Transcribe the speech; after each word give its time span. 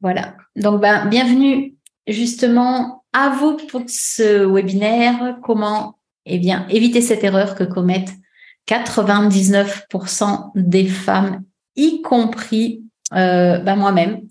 Voilà. 0.00 0.34
Donc, 0.56 0.80
ben, 0.80 1.06
bienvenue 1.06 1.74
justement 2.06 3.04
à 3.12 3.30
vous 3.30 3.56
pour 3.68 3.82
ce 3.88 4.44
webinaire. 4.44 5.38
Comment, 5.42 5.98
eh 6.26 6.38
bien, 6.38 6.66
éviter 6.68 7.00
cette 7.00 7.24
erreur 7.24 7.54
que 7.54 7.64
commettent 7.64 8.12
99% 8.68 10.50
des 10.54 10.86
femmes, 10.86 11.44
y 11.76 12.02
compris 12.02 12.82
euh, 13.14 13.58
ben, 13.58 13.76
moi-même. 13.76 14.22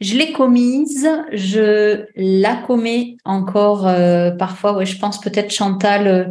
Je 0.00 0.16
l'ai 0.16 0.32
commise, 0.32 1.08
je 1.32 2.06
la 2.14 2.56
commets 2.56 3.16
encore 3.24 3.88
euh, 3.88 4.30
parfois. 4.30 4.74
Ouais, 4.74 4.86
je 4.86 4.98
pense 4.98 5.20
peut-être 5.20 5.52
Chantal. 5.52 6.06
Euh, 6.06 6.24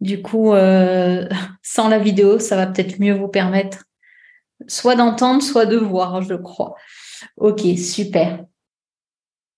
du 0.00 0.22
coup, 0.22 0.52
sans 1.62 1.88
la 1.88 1.98
vidéo, 1.98 2.38
ça 2.38 2.56
va 2.56 2.66
peut-être 2.66 2.98
mieux 2.98 3.14
vous 3.14 3.28
permettre 3.28 3.84
soit 4.66 4.96
d'entendre, 4.96 5.42
soit 5.42 5.66
de 5.66 5.76
voir, 5.76 6.22
je 6.22 6.34
crois. 6.34 6.74
Ok, 7.36 7.62
super. 7.76 8.44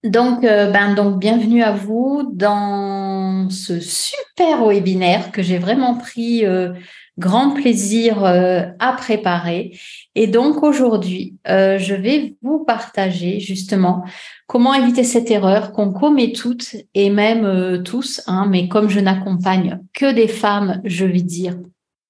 Donc, 0.04 0.44
euh, 0.44 0.70
ben, 0.70 0.94
donc, 0.94 1.18
bienvenue 1.18 1.62
à 1.62 1.72
vous 1.72 2.30
dans 2.30 3.48
ce 3.48 3.80
super 3.80 4.66
webinaire 4.66 5.32
que 5.32 5.42
j'ai 5.42 5.56
vraiment 5.56 5.94
pris 5.94 6.44
euh, 6.44 6.74
grand 7.16 7.52
plaisir 7.52 8.22
euh, 8.22 8.64
à 8.80 8.92
préparer. 8.92 9.78
Et 10.14 10.26
donc, 10.26 10.62
aujourd'hui, 10.62 11.36
je 11.46 11.94
vais 11.94 12.36
vous 12.42 12.64
partager 12.64 13.40
justement 13.40 14.04
comment 14.46 14.74
éviter 14.74 15.04
cette 15.04 15.30
erreur 15.30 15.72
qu'on 15.72 15.90
commet 15.90 16.32
toutes 16.32 16.76
et 16.92 17.08
même 17.08 17.82
tous, 17.82 18.20
hein, 18.26 18.46
mais 18.46 18.68
comme 18.68 18.90
je 18.90 19.00
n'accompagne 19.00 19.80
que 19.94 20.12
des 20.12 20.28
femmes, 20.28 20.82
je 20.84 21.06
vais 21.06 21.22
dire 21.22 21.56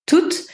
toutes, 0.04 0.46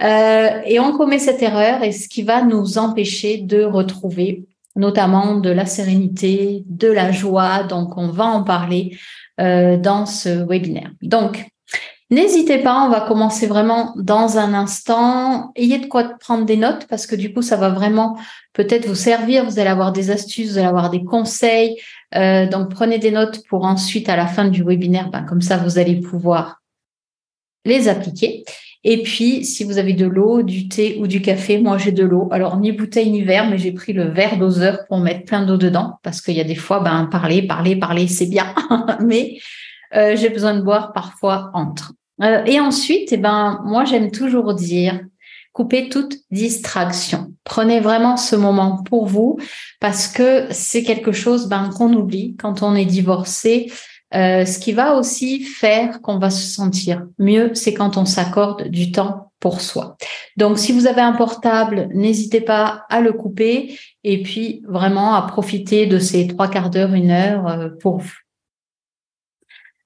et 0.00 0.80
on 0.80 0.96
commet 0.96 1.18
cette 1.18 1.42
erreur 1.42 1.82
et 1.82 1.92
ce 1.92 2.08
qui 2.08 2.22
va 2.22 2.42
nous 2.42 2.78
empêcher 2.78 3.38
de 3.38 3.62
retrouver 3.62 4.46
notamment 4.76 5.36
de 5.36 5.50
la 5.50 5.66
sérénité, 5.66 6.62
de 6.66 6.88
la 6.88 7.10
joie. 7.10 7.64
Donc, 7.64 7.96
on 7.96 8.08
va 8.08 8.26
en 8.26 8.44
parler 8.44 8.96
euh, 9.40 9.76
dans 9.76 10.06
ce 10.06 10.46
webinaire. 10.46 10.92
Donc, 11.02 11.44
n'hésitez 12.10 12.58
pas, 12.58 12.84
on 12.84 12.90
va 12.90 13.00
commencer 13.00 13.46
vraiment 13.46 13.94
dans 13.96 14.38
un 14.38 14.54
instant. 14.54 15.50
Ayez 15.56 15.78
de 15.78 15.86
quoi 15.86 16.04
prendre 16.20 16.44
des 16.44 16.56
notes 16.56 16.86
parce 16.88 17.06
que 17.06 17.16
du 17.16 17.32
coup, 17.32 17.42
ça 17.42 17.56
va 17.56 17.70
vraiment 17.70 18.16
peut-être 18.52 18.86
vous 18.86 18.94
servir. 18.94 19.44
Vous 19.44 19.58
allez 19.58 19.70
avoir 19.70 19.92
des 19.92 20.10
astuces, 20.10 20.52
vous 20.52 20.58
allez 20.58 20.68
avoir 20.68 20.90
des 20.90 21.04
conseils. 21.04 21.76
Euh, 22.14 22.46
donc, 22.46 22.70
prenez 22.70 22.98
des 22.98 23.10
notes 23.10 23.42
pour 23.48 23.64
ensuite, 23.64 24.08
à 24.08 24.16
la 24.16 24.26
fin 24.26 24.46
du 24.46 24.62
webinaire, 24.62 25.10
ben, 25.10 25.22
comme 25.22 25.42
ça, 25.42 25.56
vous 25.56 25.78
allez 25.78 26.00
pouvoir 26.00 26.60
les 27.64 27.88
appliquer. 27.88 28.44
Et 28.88 29.02
puis, 29.02 29.44
si 29.44 29.64
vous 29.64 29.78
avez 29.78 29.94
de 29.94 30.06
l'eau, 30.06 30.44
du 30.44 30.68
thé 30.68 30.96
ou 31.00 31.08
du 31.08 31.20
café, 31.20 31.58
moi 31.58 31.76
j'ai 31.76 31.90
de 31.90 32.04
l'eau. 32.04 32.28
Alors, 32.30 32.56
ni 32.56 32.70
bouteille 32.70 33.10
ni 33.10 33.20
verre, 33.22 33.50
mais 33.50 33.58
j'ai 33.58 33.72
pris 33.72 33.92
le 33.92 34.04
verre 34.04 34.38
doseur 34.38 34.86
pour 34.86 35.00
mettre 35.00 35.24
plein 35.24 35.44
d'eau 35.44 35.56
dedans 35.56 35.98
parce 36.04 36.20
qu'il 36.20 36.36
y 36.36 36.40
a 36.40 36.44
des 36.44 36.54
fois, 36.54 36.78
ben, 36.78 37.08
parler, 37.10 37.42
parler, 37.42 37.74
parler, 37.74 38.06
c'est 38.06 38.26
bien. 38.26 38.54
mais 39.04 39.38
euh, 39.96 40.14
j'ai 40.14 40.28
besoin 40.28 40.54
de 40.54 40.62
boire 40.62 40.92
parfois 40.92 41.50
entre. 41.52 41.94
Euh, 42.22 42.44
et 42.46 42.60
ensuite, 42.60 43.08
eh 43.10 43.16
ben, 43.16 43.60
moi 43.64 43.84
j'aime 43.84 44.12
toujours 44.12 44.54
dire, 44.54 45.00
coupez 45.52 45.88
toute 45.88 46.18
distraction. 46.30 47.32
Prenez 47.42 47.80
vraiment 47.80 48.16
ce 48.16 48.36
moment 48.36 48.84
pour 48.84 49.06
vous 49.06 49.36
parce 49.80 50.06
que 50.06 50.46
c'est 50.50 50.84
quelque 50.84 51.10
chose 51.10 51.48
ben, 51.48 51.70
qu'on 51.76 51.92
oublie 51.92 52.36
quand 52.36 52.62
on 52.62 52.76
est 52.76 52.84
divorcé. 52.84 53.68
Euh, 54.14 54.44
ce 54.44 54.58
qui 54.58 54.72
va 54.72 54.94
aussi 54.94 55.40
faire 55.40 56.00
qu'on 56.00 56.18
va 56.18 56.30
se 56.30 56.46
sentir 56.46 57.06
mieux, 57.18 57.54
c'est 57.54 57.74
quand 57.74 57.96
on 57.96 58.04
s'accorde 58.04 58.68
du 58.68 58.92
temps 58.92 59.32
pour 59.40 59.60
soi. 59.60 59.96
Donc, 60.36 60.58
si 60.58 60.72
vous 60.72 60.86
avez 60.86 61.00
un 61.00 61.12
portable, 61.12 61.88
n'hésitez 61.92 62.40
pas 62.40 62.84
à 62.88 63.00
le 63.00 63.12
couper 63.12 63.78
et 64.04 64.22
puis 64.22 64.62
vraiment 64.68 65.14
à 65.14 65.22
profiter 65.22 65.86
de 65.86 65.98
ces 65.98 66.26
trois 66.28 66.48
quarts 66.48 66.70
d'heure, 66.70 66.94
une 66.94 67.10
heure 67.10 67.48
euh, 67.48 67.68
pour 67.80 67.98
vous. 67.98 68.14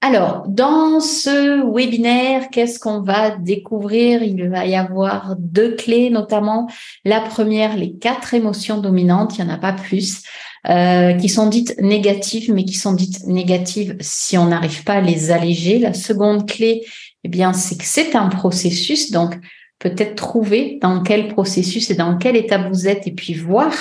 Alors, 0.03 0.45
dans 0.49 1.01
ce 1.01 1.63
webinaire, 1.75 2.49
qu'est-ce 2.51 2.79
qu'on 2.79 3.03
va 3.03 3.31
découvrir? 3.37 4.23
Il 4.23 4.49
va 4.49 4.65
y 4.65 4.75
avoir 4.75 5.35
deux 5.39 5.75
clés, 5.75 6.09
notamment 6.09 6.71
la 7.05 7.21
première, 7.21 7.77
les 7.77 7.93
quatre 7.93 8.33
émotions 8.33 8.79
dominantes, 8.79 9.37
il 9.37 9.45
n'y 9.45 9.51
en 9.51 9.55
a 9.55 9.59
pas 9.59 9.75
plus. 9.75 10.23
Euh, 10.69 11.15
qui 11.15 11.31
sont 11.31 11.49
dites 11.49 11.81
négatives, 11.81 12.53
mais 12.53 12.65
qui 12.65 12.75
sont 12.75 12.93
dites 12.93 13.27
négatives 13.27 13.97
si 14.01 14.37
on 14.37 14.49
n'arrive 14.49 14.85
pas 14.85 14.95
à 14.95 15.01
les 15.01 15.31
alléger. 15.31 15.79
La 15.79 15.95
seconde 15.95 16.47
clé, 16.47 16.85
eh 17.25 17.29
bien, 17.29 17.55
c'est 17.55 17.79
que 17.79 17.85
c'est 17.85 18.15
un 18.15 18.29
processus, 18.29 19.11
donc 19.11 19.39
peut-être 19.79 20.17
trouver 20.17 20.79
dans 20.83 21.03
quel 21.03 21.29
processus 21.29 21.89
et 21.91 21.95
dans 21.95 22.19
quel 22.19 22.37
état 22.37 22.69
vous 22.69 22.87
êtes, 22.87 23.07
et 23.07 23.13
puis 23.13 23.33
voir 23.33 23.73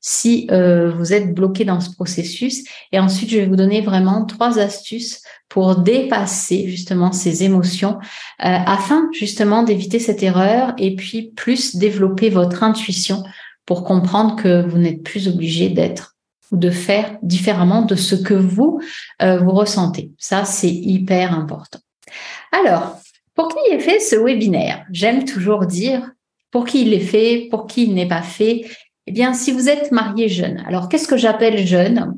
si 0.00 0.46
euh, 0.52 0.92
vous 0.92 1.12
êtes 1.12 1.34
bloqué 1.34 1.64
dans 1.64 1.80
ce 1.80 1.92
processus. 1.92 2.62
Et 2.92 3.00
ensuite, 3.00 3.30
je 3.30 3.38
vais 3.38 3.46
vous 3.46 3.56
donner 3.56 3.80
vraiment 3.80 4.24
trois 4.24 4.60
astuces 4.60 5.22
pour 5.48 5.80
dépasser 5.80 6.68
justement 6.68 7.10
ces 7.10 7.42
émotions 7.42 7.98
euh, 7.98 7.98
afin 8.38 9.08
justement 9.12 9.64
d'éviter 9.64 9.98
cette 9.98 10.22
erreur 10.22 10.74
et 10.78 10.94
puis 10.94 11.32
plus 11.34 11.74
développer 11.74 12.30
votre 12.30 12.62
intuition 12.62 13.24
pour 13.66 13.82
comprendre 13.82 14.36
que 14.36 14.64
vous 14.64 14.78
n'êtes 14.78 15.02
plus 15.02 15.26
obligé 15.26 15.68
d'être 15.68 16.16
ou 16.50 16.56
de 16.56 16.70
faire 16.70 17.16
différemment 17.22 17.82
de 17.82 17.94
ce 17.94 18.14
que 18.14 18.34
vous, 18.34 18.80
euh, 19.22 19.38
vous 19.38 19.52
ressentez. 19.52 20.10
Ça, 20.18 20.44
c'est 20.44 20.72
hyper 20.72 21.32
important. 21.34 21.80
Alors, 22.52 22.98
pour 23.34 23.48
qui 23.48 23.72
est 23.72 23.78
fait 23.78 24.00
ce 24.00 24.16
webinaire? 24.16 24.84
J'aime 24.90 25.24
toujours 25.24 25.66
dire 25.66 26.10
pour 26.50 26.64
qui 26.64 26.82
il 26.82 26.92
est 26.92 27.00
fait, 27.00 27.48
pour 27.50 27.66
qui 27.66 27.84
il 27.84 27.94
n'est 27.94 28.08
pas 28.08 28.22
fait. 28.22 28.64
Eh 29.06 29.12
bien, 29.12 29.32
si 29.34 29.52
vous 29.52 29.68
êtes 29.68 29.92
marié 29.92 30.28
jeune, 30.28 30.62
alors 30.66 30.88
qu'est-ce 30.88 31.08
que 31.08 31.16
j'appelle 31.16 31.66
jeune? 31.66 32.14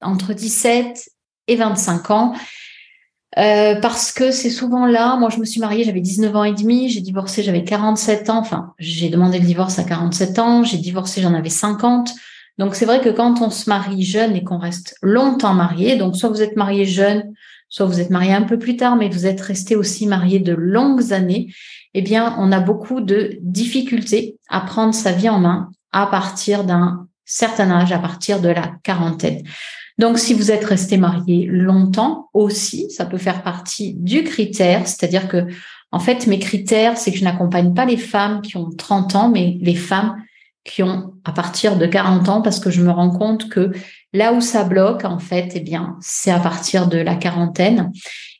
Entre 0.00 0.34
17 0.34 1.08
et 1.48 1.56
25 1.56 2.10
ans. 2.10 2.34
Euh, 3.38 3.78
parce 3.80 4.12
que 4.12 4.30
c'est 4.30 4.50
souvent 4.50 4.86
là, 4.86 5.16
moi 5.16 5.28
je 5.28 5.38
me 5.38 5.44
suis 5.44 5.60
mariée, 5.60 5.84
j'avais 5.84 6.00
19 6.00 6.34
ans 6.36 6.44
et 6.44 6.54
demi, 6.54 6.88
j'ai 6.88 7.02
divorcé, 7.02 7.42
j'avais 7.42 7.64
47 7.64 8.30
ans, 8.30 8.38
enfin 8.38 8.72
j'ai 8.78 9.10
demandé 9.10 9.38
le 9.38 9.44
divorce 9.44 9.78
à 9.78 9.84
47 9.84 10.38
ans, 10.38 10.64
j'ai 10.64 10.78
divorcé, 10.78 11.20
j'en 11.20 11.34
avais 11.34 11.50
50. 11.50 12.12
Donc 12.58 12.74
c'est 12.74 12.86
vrai 12.86 13.00
que 13.00 13.10
quand 13.10 13.42
on 13.42 13.50
se 13.50 13.68
marie 13.68 14.02
jeune 14.02 14.34
et 14.34 14.44
qu'on 14.44 14.58
reste 14.58 14.96
longtemps 15.02 15.54
marié, 15.54 15.96
donc 15.96 16.16
soit 16.16 16.30
vous 16.30 16.42
êtes 16.42 16.56
marié 16.56 16.84
jeune, 16.84 17.34
soit 17.68 17.86
vous 17.86 18.00
êtes 18.00 18.10
marié 18.10 18.32
un 18.32 18.42
peu 18.42 18.58
plus 18.58 18.76
tard, 18.76 18.96
mais 18.96 19.08
vous 19.08 19.26
êtes 19.26 19.40
resté 19.40 19.76
aussi 19.76 20.06
marié 20.06 20.38
de 20.38 20.54
longues 20.54 21.12
années, 21.12 21.52
eh 21.94 22.02
bien 22.02 22.34
on 22.38 22.52
a 22.52 22.60
beaucoup 22.60 23.00
de 23.00 23.38
difficultés 23.42 24.36
à 24.48 24.60
prendre 24.60 24.94
sa 24.94 25.12
vie 25.12 25.28
en 25.28 25.38
main 25.38 25.70
à 25.92 26.06
partir 26.06 26.64
d'un 26.64 27.06
certain 27.24 27.70
âge, 27.70 27.92
à 27.92 27.98
partir 27.98 28.40
de 28.40 28.48
la 28.48 28.72
quarantaine. 28.82 29.42
Donc, 29.98 30.18
si 30.18 30.34
vous 30.34 30.50
êtes 30.50 30.64
resté 30.64 30.98
marié 30.98 31.46
longtemps 31.46 32.28
aussi, 32.34 32.90
ça 32.90 33.06
peut 33.06 33.18
faire 33.18 33.42
partie 33.42 33.94
du 33.94 34.24
critère, 34.24 34.86
c'est-à-dire 34.86 35.26
que, 35.26 35.46
en 35.90 35.98
fait, 35.98 36.26
mes 36.26 36.38
critères, 36.38 36.98
c'est 36.98 37.12
que 37.12 37.18
je 37.18 37.24
n'accompagne 37.24 37.72
pas 37.72 37.86
les 37.86 37.96
femmes 37.96 38.42
qui 38.42 38.56
ont 38.56 38.70
30 38.70 39.14
ans, 39.14 39.30
mais 39.30 39.56
les 39.60 39.74
femmes 39.74 40.22
qui 40.66 40.82
ont 40.82 41.14
à 41.24 41.32
partir 41.32 41.76
de 41.78 41.86
40 41.86 42.28
ans 42.28 42.42
parce 42.42 42.60
que 42.60 42.70
je 42.70 42.82
me 42.82 42.90
rends 42.90 43.10
compte 43.10 43.48
que 43.48 43.72
là 44.12 44.32
où 44.32 44.40
ça 44.40 44.64
bloque, 44.64 45.04
en 45.04 45.18
fait, 45.18 45.52
eh 45.54 45.60
bien, 45.60 45.96
c'est 46.00 46.30
à 46.30 46.40
partir 46.40 46.88
de 46.88 46.98
la 46.98 47.14
quarantaine. 47.14 47.92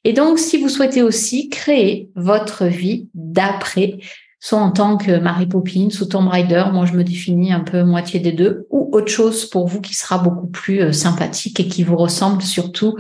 Et 0.05 0.13
donc, 0.13 0.39
si 0.39 0.61
vous 0.61 0.69
souhaitez 0.69 1.03
aussi 1.03 1.49
créer 1.49 2.11
votre 2.15 2.67
vie 2.67 3.09
d'après, 3.15 3.99
soit 4.41 4.59
en 4.59 4.71
tant 4.71 4.97
que 4.97 5.19
Marie 5.19 5.47
Poppins 5.47 5.89
ou 6.01 6.05
Tomb 6.05 6.29
Raider, 6.29 6.65
moi 6.73 6.87
je 6.87 6.93
me 6.93 7.03
définis 7.03 7.53
un 7.53 7.61
peu 7.61 7.83
moitié 7.83 8.21
des 8.21 8.33
deux, 8.33 8.67
ou 8.71 8.91
autre 8.93 9.11
chose 9.11 9.47
pour 9.47 9.67
vous 9.67 9.81
qui 9.81 9.95
sera 9.95 10.19
beaucoup 10.19 10.47
plus 10.47 10.81
euh, 10.81 10.93
sympathique 10.93 11.59
et 11.59 11.67
qui 11.67 11.83
vous 11.83 11.97
ressemble 11.97 12.43
surtout 12.43 12.97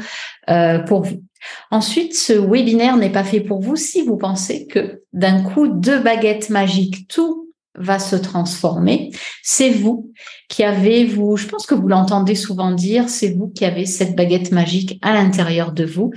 euh, 0.50 0.80
pour 0.80 1.02
vous. 1.02 1.22
Ensuite, 1.70 2.16
ce 2.16 2.32
webinaire 2.32 2.96
n'est 2.96 3.12
pas 3.12 3.22
fait 3.22 3.40
pour 3.40 3.60
vous 3.60 3.76
si 3.76 4.02
vous 4.02 4.16
pensez 4.16 4.66
que 4.66 5.02
d'un 5.12 5.42
coup, 5.42 5.68
deux 5.68 6.00
baguettes 6.00 6.50
magiques, 6.50 7.06
tout 7.06 7.45
va 7.78 7.98
se 7.98 8.16
transformer. 8.16 9.10
C'est 9.42 9.70
vous 9.70 10.12
qui 10.48 10.64
avez, 10.64 11.04
vous, 11.04 11.36
je 11.36 11.46
pense 11.46 11.66
que 11.66 11.74
vous 11.74 11.88
l'entendez 11.88 12.34
souvent 12.34 12.72
dire, 12.72 13.08
c'est 13.08 13.32
vous 13.34 13.48
qui 13.48 13.64
avez 13.64 13.86
cette 13.86 14.16
baguette 14.16 14.52
magique 14.52 14.98
à 15.02 15.12
l'intérieur 15.12 15.72
de 15.72 15.84
vous. 15.84 16.12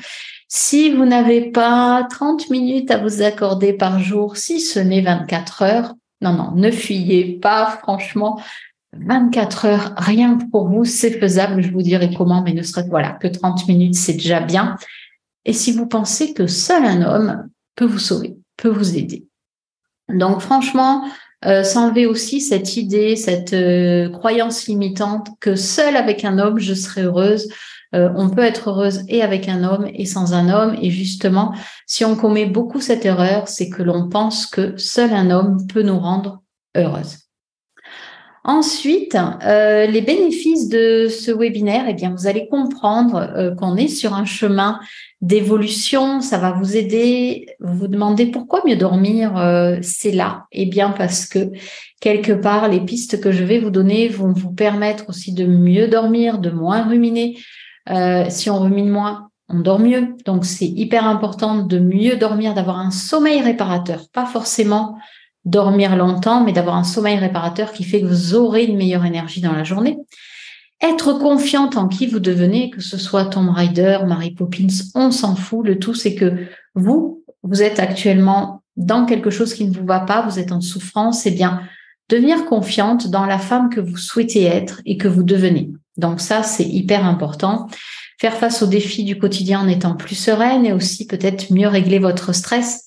Si 0.47 0.91
vous 0.91 1.05
n'avez 1.05 1.51
pas 1.51 2.07
30 2.09 2.49
minutes 2.49 2.91
à 2.91 2.97
vous 2.97 3.21
accorder 3.21 3.73
par 3.73 3.99
jour, 3.99 4.37
si 4.37 4.59
ce 4.59 4.79
n'est 4.79 5.01
24 5.01 5.61
heures, 5.61 5.93
non, 6.21 6.33
non, 6.33 6.51
ne 6.55 6.71
fuyez 6.71 7.39
pas, 7.39 7.79
franchement. 7.83 8.41
24 8.93 9.65
heures, 9.65 9.93
rien 9.97 10.37
pour 10.51 10.67
vous, 10.67 10.83
c'est 10.83 11.19
faisable, 11.19 11.61
je 11.61 11.71
vous 11.71 11.83
dirai 11.83 12.11
comment, 12.13 12.41
mais 12.41 12.53
ne 12.53 12.63
serait 12.63 12.87
voilà, 12.89 13.11
que 13.11 13.27
30 13.27 13.67
minutes, 13.67 13.95
c'est 13.95 14.13
déjà 14.13 14.39
bien. 14.39 14.75
Et 15.45 15.53
si 15.53 15.71
vous 15.71 15.85
pensez 15.85 16.33
que 16.33 16.47
seul 16.47 16.83
un 16.83 17.03
homme 17.03 17.49
peut 17.75 17.85
vous 17.85 17.99
sauver, 17.99 18.35
peut 18.57 18.69
vous 18.69 18.97
aider. 18.97 19.27
Donc 20.09 20.41
franchement, 20.41 21.05
euh, 21.45 21.63
s'enlever 21.63 22.05
aussi 22.05 22.41
cette 22.41 22.75
idée, 22.75 23.15
cette 23.15 23.53
euh, 23.53 24.09
croyance 24.09 24.67
limitante 24.67 25.27
que 25.39 25.55
seul 25.55 25.95
avec 25.95 26.25
un 26.25 26.37
homme, 26.37 26.59
je 26.59 26.73
serai 26.73 27.03
heureuse. 27.03 27.49
Euh, 27.95 28.09
on 28.15 28.29
peut 28.29 28.43
être 28.43 28.69
heureuse 28.69 29.03
et 29.07 29.21
avec 29.21 29.47
un 29.47 29.63
homme 29.63 29.89
et 29.93 30.05
sans 30.05 30.33
un 30.33 30.49
homme. 30.49 30.75
Et 30.81 30.91
justement, 30.91 31.53
si 31.87 32.03
on 32.05 32.15
commet 32.15 32.45
beaucoup 32.45 32.81
cette 32.81 33.05
erreur, 33.05 33.47
c'est 33.47 33.69
que 33.69 33.81
l'on 33.81 34.09
pense 34.09 34.45
que 34.45 34.77
seul 34.77 35.13
un 35.13 35.31
homme 35.31 35.65
peut 35.67 35.81
nous 35.81 35.99
rendre 35.99 36.41
heureuse. 36.75 37.28
Ensuite, 38.45 39.17
euh, 39.43 39.85
les 39.85 40.01
bénéfices 40.01 40.69
de 40.69 41.07
ce 41.09 41.31
webinaire, 41.31 41.85
eh 41.89 41.93
bien, 41.93 42.15
vous 42.17 42.25
allez 42.25 42.47
comprendre 42.47 43.15
euh, 43.35 43.53
qu'on 43.53 43.75
est 43.75 43.89
sur 43.89 44.13
un 44.13 44.23
chemin 44.23 44.79
d'évolution. 45.21 46.21
Ça 46.21 46.37
va 46.37 46.51
vous 46.51 46.77
aider. 46.77 47.47
Vous 47.59 47.77
vous 47.77 47.87
demandez 47.87 48.27
pourquoi 48.27 48.61
mieux 48.65 48.77
dormir, 48.77 49.37
euh, 49.37 49.77
c'est 49.81 50.11
là. 50.11 50.45
Eh 50.53 50.65
bien, 50.65 50.91
parce 50.91 51.25
que 51.25 51.51
quelque 51.99 52.31
part, 52.31 52.69
les 52.69 52.79
pistes 52.79 53.19
que 53.19 53.31
je 53.31 53.43
vais 53.43 53.59
vous 53.59 53.71
donner 53.71 54.07
vont 54.07 54.31
vous 54.31 54.53
permettre 54.53 55.09
aussi 55.09 55.33
de 55.33 55.45
mieux 55.45 55.89
dormir, 55.89 56.37
de 56.37 56.49
moins 56.49 56.87
ruminer. 56.87 57.37
si 58.29 58.49
on 58.49 58.59
rumine 58.59 58.89
moins, 58.89 59.29
on 59.49 59.59
dort 59.59 59.79
mieux. 59.79 60.15
Donc, 60.25 60.45
c'est 60.45 60.67
hyper 60.67 61.05
important 61.05 61.57
de 61.63 61.79
mieux 61.79 62.15
dormir, 62.15 62.53
d'avoir 62.53 62.79
un 62.79 62.91
sommeil 62.91 63.41
réparateur, 63.41 64.05
pas 64.13 64.25
forcément 64.25 64.97
dormir 65.45 65.95
longtemps, 65.95 66.43
mais 66.43 66.51
d'avoir 66.51 66.75
un 66.75 66.83
sommeil 66.83 67.17
réparateur 67.17 67.71
qui 67.71 67.83
fait 67.83 68.01
que 68.01 68.07
vous 68.07 68.35
aurez 68.35 68.65
une 68.65 68.77
meilleure 68.77 69.05
énergie 69.05 69.41
dans 69.41 69.53
la 69.53 69.63
journée. 69.63 69.97
Être 70.81 71.13
confiante 71.13 71.75
en 71.75 71.87
qui 71.87 72.07
vous 72.07 72.19
devenez, 72.19 72.69
que 72.69 72.81
ce 72.81 72.97
soit 72.97 73.25
Tom 73.25 73.49
Rider, 73.49 73.99
Mary 74.07 74.31
Poppins, 74.31 74.67
on 74.95 75.11
s'en 75.11 75.35
fout. 75.35 75.65
Le 75.65 75.77
tout, 75.77 75.93
c'est 75.93 76.15
que 76.15 76.47
vous, 76.75 77.23
vous 77.43 77.61
êtes 77.61 77.79
actuellement 77.79 78.63
dans 78.77 79.05
quelque 79.05 79.29
chose 79.29 79.53
qui 79.53 79.65
ne 79.65 79.73
vous 79.73 79.85
va 79.85 79.99
pas, 79.99 80.21
vous 80.21 80.39
êtes 80.39 80.53
en 80.53 80.61
souffrance, 80.61 81.25
eh 81.25 81.31
bien, 81.31 81.61
devenir 82.07 82.45
confiante 82.45 83.07
dans 83.07 83.25
la 83.25 83.39
femme 83.39 83.69
que 83.69 83.81
vous 83.81 83.97
souhaitez 83.97 84.43
être 84.43 84.81
et 84.85 84.97
que 84.97 85.07
vous 85.07 85.23
devenez. 85.23 85.71
Donc 85.97 86.21
ça, 86.21 86.43
c'est 86.43 86.65
hyper 86.65 87.05
important. 87.05 87.67
Faire 88.19 88.35
face 88.35 88.61
aux 88.63 88.67
défis 88.67 89.03
du 89.03 89.17
quotidien 89.17 89.61
en 89.61 89.67
étant 89.67 89.95
plus 89.95 90.15
sereine 90.15 90.65
et 90.65 90.73
aussi 90.73 91.07
peut-être 91.07 91.51
mieux 91.51 91.67
régler 91.67 91.99
votre 91.99 92.33
stress 92.33 92.85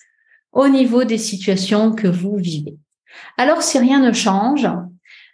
au 0.52 0.68
niveau 0.68 1.04
des 1.04 1.18
situations 1.18 1.92
que 1.92 2.08
vous 2.08 2.36
vivez. 2.36 2.76
Alors, 3.38 3.62
si 3.62 3.78
rien 3.78 4.00
ne 4.00 4.12
change, 4.12 4.68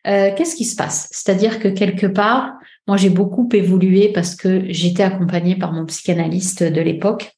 euh, 0.06 0.30
qu'est-ce 0.36 0.56
qui 0.56 0.64
se 0.64 0.76
passe? 0.76 1.08
C'est-à-dire 1.10 1.58
que 1.58 1.68
quelque 1.68 2.06
part, 2.06 2.54
moi, 2.86 2.96
j'ai 2.96 3.10
beaucoup 3.10 3.48
évolué 3.52 4.12
parce 4.12 4.34
que 4.34 4.64
j'étais 4.68 5.02
accompagnée 5.02 5.56
par 5.56 5.72
mon 5.72 5.84
psychanalyste 5.86 6.62
de 6.62 6.80
l'époque, 6.80 7.32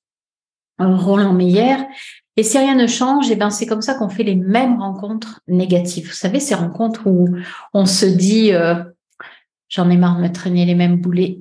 Roland 0.78 1.32
Meyer. 1.32 1.76
Et 2.36 2.42
si 2.42 2.56
rien 2.58 2.74
ne 2.74 2.86
change, 2.86 3.30
eh 3.30 3.36
ben, 3.36 3.50
c'est 3.50 3.66
comme 3.66 3.82
ça 3.82 3.94
qu'on 3.94 4.08
fait 4.08 4.22
les 4.22 4.36
mêmes 4.36 4.80
rencontres 4.80 5.40
négatives. 5.48 6.06
Vous 6.06 6.14
savez, 6.14 6.40
ces 6.40 6.54
rencontres 6.54 7.06
où 7.06 7.28
on 7.74 7.86
se 7.86 8.06
dit, 8.06 8.52
euh, 8.52 8.82
j'en 9.68 9.90
ai 9.90 9.96
marre 9.96 10.16
de 10.16 10.22
me 10.22 10.32
traîner 10.32 10.64
les 10.64 10.74
mêmes 10.74 10.96
boulets, 10.96 11.40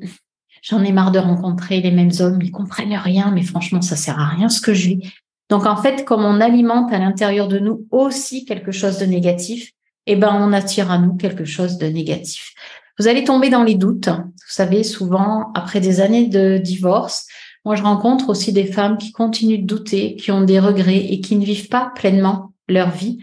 j'en 0.61 0.83
ai 0.83 0.91
marre 0.91 1.11
de 1.11 1.19
rencontrer 1.19 1.79
les 1.81 1.91
mêmes 1.91 2.11
hommes, 2.19 2.39
ils 2.41 2.51
comprennent 2.51 2.95
rien, 2.95 3.31
mais 3.31 3.43
franchement, 3.43 3.81
ça 3.81 3.95
sert 3.95 4.19
à 4.19 4.25
rien 4.25 4.49
ce 4.49 4.59
que 4.59 4.73
je 4.73 4.89
vis. 4.89 5.13
Donc 5.49 5.65
en 5.65 5.75
fait, 5.75 6.05
comme 6.05 6.23
on 6.23 6.41
alimente 6.41 6.93
à 6.93 6.99
l'intérieur 6.99 7.47
de 7.47 7.59
nous 7.59 7.87
aussi 7.91 8.45
quelque 8.45 8.71
chose 8.71 8.99
de 8.99 9.05
négatif, 9.05 9.71
eh 10.05 10.15
ben 10.15 10.35
on 10.39 10.53
attire 10.53 10.91
à 10.91 10.97
nous 10.97 11.15
quelque 11.15 11.45
chose 11.45 11.77
de 11.77 11.87
négatif. 11.87 12.53
Vous 12.99 13.07
allez 13.07 13.23
tomber 13.23 13.49
dans 13.49 13.63
les 13.63 13.75
doutes. 13.75 14.09
Vous 14.09 14.53
savez, 14.53 14.83
souvent 14.83 15.51
après 15.55 15.79
des 15.79 16.01
années 16.01 16.27
de 16.27 16.57
divorce, 16.57 17.27
moi 17.65 17.75
je 17.75 17.83
rencontre 17.83 18.29
aussi 18.29 18.53
des 18.53 18.65
femmes 18.65 18.97
qui 18.97 19.11
continuent 19.11 19.61
de 19.61 19.65
douter, 19.65 20.15
qui 20.15 20.31
ont 20.31 20.41
des 20.41 20.59
regrets 20.59 20.97
et 20.97 21.21
qui 21.21 21.35
ne 21.35 21.45
vivent 21.45 21.69
pas 21.69 21.91
pleinement 21.95 22.53
leur 22.67 22.91
vie. 22.91 23.19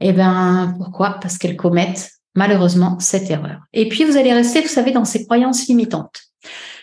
Eh 0.00 0.12
ben 0.12 0.74
pourquoi? 0.78 1.18
Parce 1.20 1.36
qu'elles 1.36 1.56
commettent 1.56 2.12
malheureusement 2.34 2.98
cette 3.00 3.30
erreur. 3.30 3.60
Et 3.72 3.88
puis 3.88 4.04
vous 4.04 4.16
allez 4.16 4.32
rester, 4.32 4.60
vous 4.60 4.68
savez, 4.68 4.92
dans 4.92 5.04
ces 5.04 5.24
croyances 5.24 5.66
limitantes 5.66 6.20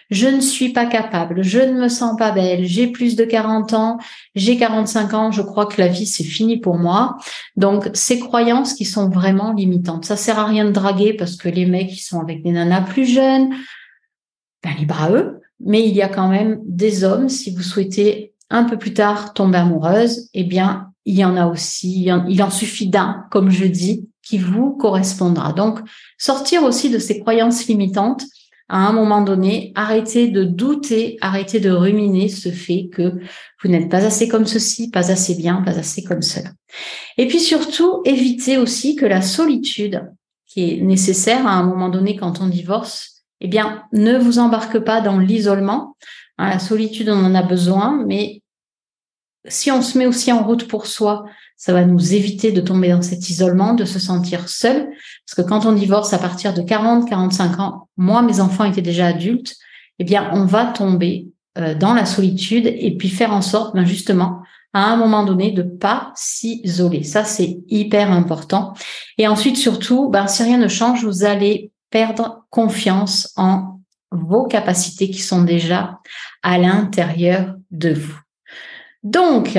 je 0.09 0.27
ne 0.27 0.39
suis 0.39 0.69
pas 0.69 0.85
capable, 0.85 1.43
je 1.43 1.59
ne 1.59 1.73
me 1.73 1.89
sens 1.89 2.17
pas 2.17 2.31
belle, 2.31 2.65
j'ai 2.65 2.87
plus 2.87 3.15
de 3.15 3.25
40 3.25 3.73
ans, 3.73 3.97
j'ai 4.35 4.57
45 4.57 5.13
ans, 5.13 5.31
je 5.31 5.41
crois 5.41 5.65
que 5.65 5.81
la 5.81 5.87
vie 5.87 6.05
c'est 6.05 6.23
fini 6.23 6.57
pour 6.57 6.77
moi. 6.77 7.17
Donc 7.55 7.89
ces 7.93 8.19
croyances 8.19 8.73
qui 8.73 8.85
sont 8.85 9.09
vraiment 9.09 9.53
limitantes. 9.53 10.05
Ça 10.05 10.17
sert 10.17 10.39
à 10.39 10.45
rien 10.45 10.65
de 10.65 10.71
draguer 10.71 11.13
parce 11.13 11.35
que 11.35 11.49
les 11.49 11.65
mecs 11.65 11.89
qui 11.89 12.03
sont 12.03 12.19
avec 12.19 12.43
des 12.43 12.51
nanas 12.51 12.81
plus 12.81 13.05
jeunes, 13.05 13.53
ben 14.63 14.73
libre 14.77 15.01
à 15.01 15.11
eux. 15.11 15.41
Mais 15.59 15.87
il 15.87 15.95
y 15.95 16.01
a 16.01 16.09
quand 16.09 16.27
même 16.27 16.59
des 16.65 17.03
hommes, 17.03 17.29
si 17.29 17.55
vous 17.55 17.63
souhaitez 17.63 18.33
un 18.49 18.65
peu 18.65 18.77
plus 18.77 18.93
tard 18.93 19.33
tomber 19.33 19.57
amoureuse, 19.57 20.29
eh 20.33 20.43
bien 20.43 20.91
il 21.05 21.15
y 21.15 21.23
en 21.23 21.37
a 21.37 21.45
aussi, 21.45 22.09
il 22.27 22.43
en 22.43 22.49
suffit 22.49 22.87
d'un, 22.87 23.25
comme 23.29 23.51
je 23.51 23.65
dis, 23.65 24.09
qui 24.23 24.39
vous 24.39 24.71
correspondra. 24.71 25.53
Donc 25.53 25.79
sortir 26.17 26.63
aussi 26.63 26.89
de 26.89 26.97
ces 26.97 27.19
croyances 27.19 27.67
limitantes 27.67 28.23
à 28.67 28.87
un 28.87 28.93
moment 28.93 29.21
donné, 29.21 29.71
arrêtez 29.75 30.27
de 30.27 30.43
douter, 30.43 31.17
arrêtez 31.21 31.59
de 31.59 31.69
ruminer 31.69 32.29
ce 32.29 32.49
fait 32.49 32.89
que 32.91 33.13
vous 33.61 33.69
n'êtes 33.69 33.89
pas 33.89 34.03
assez 34.03 34.27
comme 34.27 34.47
ceci, 34.47 34.89
pas 34.89 35.11
assez 35.11 35.35
bien, 35.35 35.61
pas 35.61 35.77
assez 35.77 36.03
comme 36.03 36.23
cela. 36.23 36.49
Et 37.17 37.27
puis 37.27 37.39
surtout, 37.39 38.01
évitez 38.05 38.57
aussi 38.57 38.95
que 38.95 39.05
la 39.05 39.21
solitude, 39.21 40.09
qui 40.47 40.71
est 40.71 40.81
nécessaire 40.81 41.45
à 41.45 41.53
un 41.53 41.63
moment 41.63 41.89
donné 41.89 42.15
quand 42.15 42.41
on 42.41 42.47
divorce, 42.47 43.23
eh 43.41 43.47
bien, 43.47 43.83
ne 43.91 44.17
vous 44.17 44.39
embarque 44.39 44.79
pas 44.79 45.01
dans 45.01 45.19
l'isolement. 45.19 45.95
Hein, 46.37 46.49
la 46.49 46.59
solitude, 46.59 47.09
on 47.09 47.23
en 47.23 47.35
a 47.35 47.43
besoin, 47.43 48.03
mais 48.07 48.41
si 49.47 49.69
on 49.71 49.81
se 49.81 49.97
met 49.97 50.07
aussi 50.07 50.31
en 50.31 50.43
route 50.43 50.67
pour 50.67 50.87
soi, 50.87 51.25
ça 51.57 51.73
va 51.73 51.85
nous 51.85 52.13
éviter 52.13 52.51
de 52.51 52.61
tomber 52.61 52.89
dans 52.89 53.01
cet 53.01 53.29
isolement, 53.29 53.73
de 53.73 53.85
se 53.85 53.99
sentir 53.99 54.49
seul. 54.49 54.89
Parce 55.25 55.35
que 55.35 55.49
quand 55.49 55.65
on 55.65 55.71
divorce 55.71 56.13
à 56.13 56.19
partir 56.19 56.53
de 56.53 56.61
40, 56.61 57.09
45 57.09 57.59
ans, 57.59 57.89
moi, 57.97 58.21
mes 58.21 58.39
enfants 58.39 58.65
étaient 58.65 58.81
déjà 58.81 59.07
adultes, 59.07 59.55
eh 59.99 60.03
bien, 60.03 60.29
on 60.33 60.45
va 60.45 60.65
tomber 60.65 61.27
euh, 61.57 61.73
dans 61.73 61.93
la 61.93 62.05
solitude 62.05 62.67
et 62.67 62.95
puis 62.97 63.09
faire 63.09 63.31
en 63.31 63.41
sorte, 63.41 63.75
ben 63.75 63.85
justement, 63.85 64.41
à 64.73 64.91
un 64.91 64.97
moment 64.97 65.23
donné, 65.23 65.51
de 65.51 65.63
pas 65.63 66.11
s'isoler. 66.15 67.03
Ça, 67.03 67.23
c'est 67.23 67.59
hyper 67.69 68.11
important. 68.11 68.73
Et 69.17 69.27
ensuite, 69.27 69.55
surtout, 69.55 70.09
ben, 70.09 70.27
si 70.27 70.43
rien 70.43 70.57
ne 70.57 70.67
change, 70.67 71.05
vous 71.05 71.23
allez 71.23 71.71
perdre 71.89 72.45
confiance 72.49 73.31
en 73.37 73.79
vos 74.11 74.43
capacités 74.43 75.09
qui 75.09 75.21
sont 75.21 75.43
déjà 75.43 75.99
à 76.43 76.57
l'intérieur 76.57 77.55
de 77.71 77.93
vous. 77.93 78.19
Donc, 79.03 79.57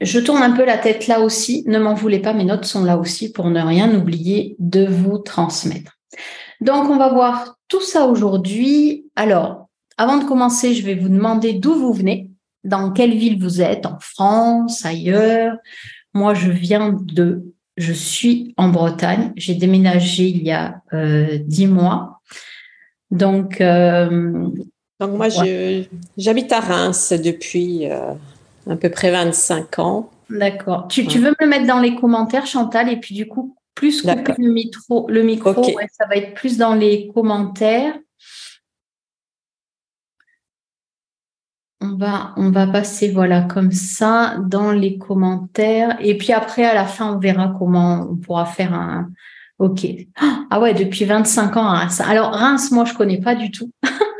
je 0.00 0.18
tourne 0.18 0.42
un 0.42 0.52
peu 0.52 0.64
la 0.64 0.78
tête 0.78 1.06
là 1.06 1.20
aussi. 1.20 1.64
Ne 1.66 1.78
m'en 1.78 1.94
voulez 1.94 2.18
pas, 2.18 2.32
mes 2.32 2.44
notes 2.44 2.64
sont 2.64 2.84
là 2.84 2.98
aussi 2.98 3.32
pour 3.32 3.50
ne 3.50 3.60
rien 3.60 3.94
oublier 3.94 4.56
de 4.58 4.86
vous 4.86 5.18
transmettre. 5.18 5.98
Donc, 6.60 6.88
on 6.88 6.96
va 6.96 7.12
voir 7.12 7.56
tout 7.68 7.80
ça 7.80 8.06
aujourd'hui. 8.06 9.06
Alors, 9.16 9.68
avant 9.96 10.18
de 10.18 10.24
commencer, 10.24 10.74
je 10.74 10.84
vais 10.84 10.94
vous 10.94 11.08
demander 11.08 11.52
d'où 11.52 11.74
vous 11.74 11.92
venez, 11.92 12.30
dans 12.64 12.90
quelle 12.92 13.14
ville 13.16 13.40
vous 13.40 13.60
êtes, 13.60 13.86
en 13.86 13.98
France, 14.00 14.84
ailleurs. 14.84 15.56
Moi, 16.14 16.34
je 16.34 16.50
viens 16.50 16.92
de, 16.92 17.44
je 17.76 17.92
suis 17.92 18.54
en 18.56 18.68
Bretagne. 18.68 19.32
J'ai 19.36 19.54
déménagé 19.54 20.28
il 20.28 20.42
y 20.42 20.52
a 20.52 20.80
euh, 20.92 21.38
dix 21.38 21.66
mois. 21.66 22.20
Donc, 23.10 23.60
euh, 23.60 24.48
donc 25.00 25.16
moi, 25.16 25.28
j'habite 26.16 26.52
à 26.52 26.60
Reims 26.60 27.12
depuis 27.12 27.90
euh, 27.90 28.14
à 28.68 28.76
peu 28.76 28.90
près 28.90 29.10
25 29.10 29.78
ans. 29.78 30.10
D'accord. 30.30 30.88
Tu, 30.88 31.02
veux 31.02 31.30
me 31.30 31.36
le 31.38 31.46
mettre 31.46 31.66
dans 31.66 31.80
les 31.80 31.94
commentaires, 31.96 32.46
Chantal, 32.46 32.88
et 32.88 32.98
puis 32.98 33.14
du 33.14 33.26
coup, 33.26 33.56
plus 33.74 34.02
couper 34.02 34.34
le 34.38 34.52
micro, 34.52 35.06
le 35.08 35.22
micro 35.22 35.52
ça 35.52 36.06
va 36.08 36.16
être 36.16 36.34
plus 36.34 36.58
dans 36.58 36.74
les 36.74 37.10
commentaires. 37.12 37.94
On 41.80 41.96
va, 41.96 42.32
on 42.38 42.50
va 42.50 42.66
passer 42.66 43.10
voilà 43.10 43.42
comme 43.42 43.70
ça 43.70 44.36
dans 44.48 44.72
les 44.72 44.96
commentaires. 44.96 45.98
Et 46.00 46.16
puis 46.16 46.32
après, 46.32 46.64
à 46.64 46.72
la 46.72 46.86
fin, 46.86 47.14
on 47.14 47.18
verra 47.18 47.54
comment 47.58 48.08
on 48.10 48.16
pourra 48.16 48.46
faire 48.46 48.72
un. 48.72 49.10
Ok. 49.58 49.86
Ah 50.50 50.60
ouais, 50.60 50.72
depuis 50.72 51.04
25 51.04 51.56
ans 51.56 51.66
à 51.66 51.80
Reims. 51.80 52.00
Alors 52.00 52.32
Reims, 52.32 52.70
moi, 52.70 52.86
je 52.86 52.94
connais 52.94 53.20
pas 53.20 53.34
du 53.34 53.50
tout. 53.50 53.70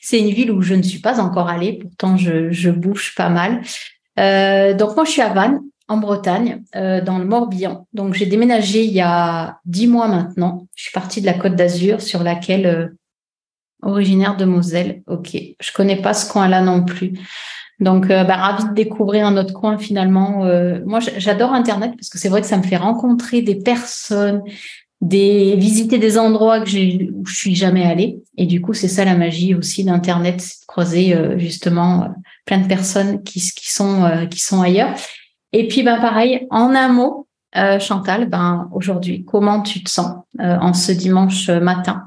c'est 0.00 0.18
une 0.18 0.30
ville 0.30 0.50
où 0.50 0.62
je 0.62 0.74
ne 0.74 0.82
suis 0.82 1.00
pas 1.00 1.20
encore 1.20 1.48
allée, 1.48 1.74
pourtant 1.74 2.16
je, 2.16 2.70
bouge 2.70 3.14
pas 3.16 3.28
mal. 3.28 3.62
Euh, 4.18 4.74
donc 4.74 4.96
moi 4.96 5.04
je 5.04 5.10
suis 5.10 5.22
à 5.22 5.32
Vannes, 5.32 5.60
en 5.88 5.96
Bretagne, 5.96 6.62
euh, 6.76 7.00
dans 7.00 7.18
le 7.18 7.24
Morbihan. 7.24 7.86
Donc 7.92 8.14
j'ai 8.14 8.26
déménagé 8.26 8.84
il 8.84 8.92
y 8.92 9.00
a 9.00 9.58
dix 9.64 9.86
mois 9.86 10.08
maintenant. 10.08 10.66
Je 10.74 10.84
suis 10.84 10.92
partie 10.92 11.20
de 11.20 11.26
la 11.26 11.34
Côte 11.34 11.54
d'Azur 11.54 12.00
sur 12.00 12.22
laquelle 12.22 12.66
euh, 12.66 12.88
originaire 13.82 14.36
de 14.36 14.44
Moselle. 14.44 15.02
Ok, 15.06 15.36
je 15.60 15.72
connais 15.72 16.00
pas 16.00 16.14
ce 16.14 16.30
coin-là 16.30 16.60
non 16.60 16.84
plus. 16.84 17.18
Donc, 17.80 18.06
bah, 18.06 18.36
ravie 18.36 18.68
de 18.68 18.74
découvrir 18.74 19.26
un 19.26 19.36
autre 19.36 19.52
coin 19.52 19.76
finalement. 19.76 20.44
moi, 20.86 21.00
j'adore 21.00 21.52
Internet 21.52 21.94
parce 21.96 22.10
que 22.10 22.18
c'est 22.18 22.28
vrai 22.28 22.40
que 22.40 22.46
ça 22.46 22.56
me 22.56 22.62
fait 22.62 22.76
rencontrer 22.76 23.42
des 23.42 23.56
personnes, 23.56 24.44
des 25.02 25.56
visiter 25.56 25.98
des 25.98 26.16
endroits 26.16 26.60
que 26.60 26.66
j'ai 26.66 27.10
où 27.12 27.26
je 27.26 27.34
suis 27.34 27.56
jamais 27.56 27.84
allée. 27.84 28.22
Et 28.38 28.46
du 28.46 28.62
coup 28.62 28.72
c'est 28.72 28.88
ça 28.88 29.04
la 29.04 29.16
magie 29.16 29.54
aussi 29.54 29.84
d'internet 29.84 30.40
c'est 30.40 30.60
de 30.60 30.66
croiser 30.66 31.14
euh, 31.14 31.36
justement 31.38 32.04
euh, 32.04 32.06
plein 32.46 32.58
de 32.58 32.68
personnes 32.68 33.22
qui 33.24 33.40
qui 33.40 33.70
sont 33.70 34.04
euh, 34.04 34.26
qui 34.26 34.40
sont 34.40 34.62
ailleurs. 34.62 34.94
Et 35.52 35.66
puis 35.66 35.82
ben 35.82 36.00
pareil 36.00 36.46
en 36.50 36.74
un 36.74 36.88
mot 36.88 37.26
Chantal 37.80 38.30
ben 38.30 38.70
aujourd'hui 38.72 39.26
comment 39.26 39.60
tu 39.60 39.84
te 39.84 39.90
sens 39.90 40.22
en 40.38 40.72
ce 40.72 40.90
dimanche 40.90 41.50
matin? 41.50 42.04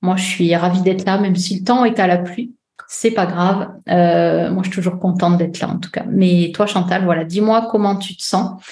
Moi 0.00 0.16
je 0.16 0.24
suis 0.24 0.56
ravie 0.56 0.80
d'être 0.80 1.04
là 1.04 1.18
même 1.18 1.36
si 1.36 1.58
le 1.58 1.64
temps 1.64 1.84
est 1.84 1.98
à 1.98 2.06
la 2.06 2.16
pluie. 2.16 2.54
C'est 2.88 3.10
pas 3.10 3.26
grave. 3.26 3.68
Moi 3.86 4.62
je 4.62 4.68
suis 4.68 4.74
toujours 4.74 4.98
contente 4.98 5.36
d'être 5.36 5.60
là 5.60 5.68
en 5.68 5.78
tout 5.78 5.90
cas. 5.90 6.04
Mais 6.08 6.50
toi 6.54 6.64
Chantal 6.64 7.04
voilà 7.04 7.24
dis-moi 7.24 7.68
comment 7.70 7.96
tu 7.96 8.16
te 8.16 8.22
sens 8.22 8.62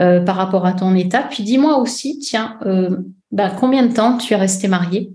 euh, 0.00 0.20
par 0.20 0.34
rapport 0.34 0.66
à 0.66 0.72
ton 0.72 0.96
état. 0.96 1.22
Puis 1.22 1.44
dis-moi 1.44 1.78
aussi, 1.78 2.18
tiens, 2.18 2.58
euh, 2.66 2.96
ben, 3.30 3.48
combien 3.50 3.86
de 3.86 3.94
temps 3.94 4.18
tu 4.18 4.32
es 4.32 4.36
resté 4.36 4.66
marié? 4.66 5.12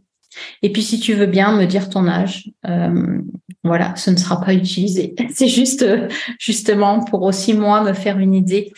Et 0.62 0.72
puis, 0.72 0.84
si 0.84 1.02
tu 1.02 1.16
veux 1.16 1.26
bien 1.26 1.52
me 1.52 1.66
dire 1.66 1.90
ton 1.90 2.08
âge, 2.08 2.50
euh, 2.66 3.20
voilà, 3.66 3.94
ce 3.98 4.10
ne 4.10 4.16
sera 4.16 4.40
pas 4.40 4.54
utilisé. 4.54 5.16
C'est 5.34 5.50
juste, 5.50 5.86
justement, 6.40 7.04
pour 7.04 7.24
aussi 7.24 7.54
moi 7.54 7.84
me 7.84 7.92
faire 7.92 8.20
une 8.20 8.34
idée 8.34 8.72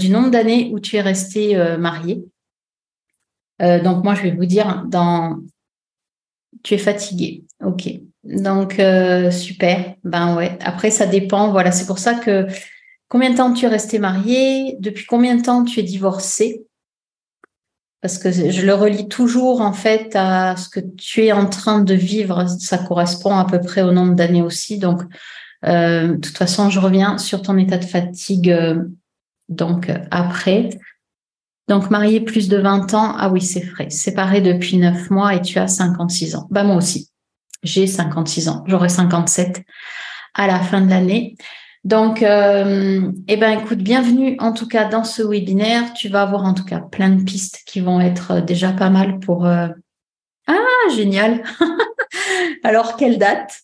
du 0.00 0.08
nombre 0.08 0.30
d'années 0.30 0.70
où 0.72 0.80
tu 0.80 0.96
es 0.96 1.00
resté 1.00 1.56
marié. 1.78 2.24
donc, 3.60 4.02
moi, 4.02 4.16
je 4.16 4.22
vais 4.22 4.32
vous 4.32 4.44
dire, 4.44 4.84
dans 4.88 5.38
tu 6.64 6.74
es 6.74 6.78
fatigué. 6.78 7.44
Ok. 7.64 7.88
Donc, 8.24 8.82
super. 9.30 9.94
Ben 10.02 10.34
ouais. 10.34 10.58
Après, 10.64 10.90
ça 10.90 11.06
dépend. 11.06 11.52
Voilà. 11.52 11.70
C'est 11.70 11.86
pour 11.86 12.00
ça 12.00 12.14
que 12.14 12.48
combien 13.12 13.28
de 13.28 13.36
temps 13.36 13.52
tu 13.52 13.66
es 13.66 13.68
resté 13.68 13.98
marié? 13.98 14.78
Depuis 14.80 15.04
combien 15.04 15.36
de 15.36 15.42
temps 15.42 15.64
tu 15.64 15.80
es 15.80 15.82
divorcé? 15.82 16.64
Parce 18.00 18.16
que 18.16 18.32
je 18.32 18.64
le 18.64 18.72
relis 18.72 19.06
toujours, 19.06 19.60
en 19.60 19.74
fait, 19.74 20.16
à 20.16 20.56
ce 20.56 20.70
que 20.70 20.80
tu 20.80 21.26
es 21.26 21.30
en 21.30 21.44
train 21.44 21.80
de 21.80 21.92
vivre. 21.92 22.46
Ça 22.48 22.78
correspond 22.78 23.36
à 23.36 23.44
peu 23.44 23.60
près 23.60 23.82
au 23.82 23.92
nombre 23.92 24.14
d'années 24.14 24.40
aussi. 24.40 24.78
Donc, 24.78 25.02
euh, 25.66 26.14
de 26.14 26.16
toute 26.16 26.38
façon, 26.38 26.70
je 26.70 26.80
reviens 26.80 27.18
sur 27.18 27.42
ton 27.42 27.58
état 27.58 27.76
de 27.76 27.84
fatigue. 27.84 28.50
Euh, 28.50 28.82
donc, 29.50 29.92
après. 30.10 30.70
Donc, 31.68 31.90
marié 31.90 32.18
plus 32.22 32.48
de 32.48 32.56
20 32.56 32.94
ans, 32.94 33.14
ah 33.18 33.28
oui, 33.28 33.42
c'est 33.42 33.66
vrai. 33.66 33.90
Séparé 33.90 34.40
depuis 34.40 34.78
9 34.78 35.10
mois 35.10 35.34
et 35.34 35.42
tu 35.42 35.58
as 35.58 35.68
56 35.68 36.34
ans. 36.34 36.48
Bah, 36.50 36.64
moi 36.64 36.76
aussi. 36.76 37.10
J'ai 37.62 37.86
56 37.86 38.48
ans. 38.48 38.64
J'aurai 38.66 38.88
57 38.88 39.62
à 40.32 40.46
la 40.46 40.60
fin 40.60 40.80
de 40.80 40.88
l'année. 40.88 41.36
Donc, 41.84 42.22
euh, 42.22 43.10
eh 43.26 43.36
ben, 43.36 43.58
écoute, 43.58 43.78
bienvenue 43.78 44.36
en 44.38 44.52
tout 44.52 44.68
cas 44.68 44.84
dans 44.84 45.02
ce 45.02 45.22
webinaire. 45.22 45.92
Tu 45.94 46.08
vas 46.08 46.22
avoir 46.22 46.44
en 46.44 46.54
tout 46.54 46.64
cas 46.64 46.78
plein 46.78 47.10
de 47.10 47.22
pistes 47.24 47.62
qui 47.66 47.80
vont 47.80 48.00
être 48.00 48.32
euh, 48.32 48.40
déjà 48.40 48.72
pas 48.72 48.88
mal 48.88 49.18
pour. 49.18 49.46
Euh, 49.46 49.66
ah, 50.46 50.94
génial. 50.94 51.42
Alors, 52.64 52.96
quelle 52.96 53.18
date? 53.18 53.62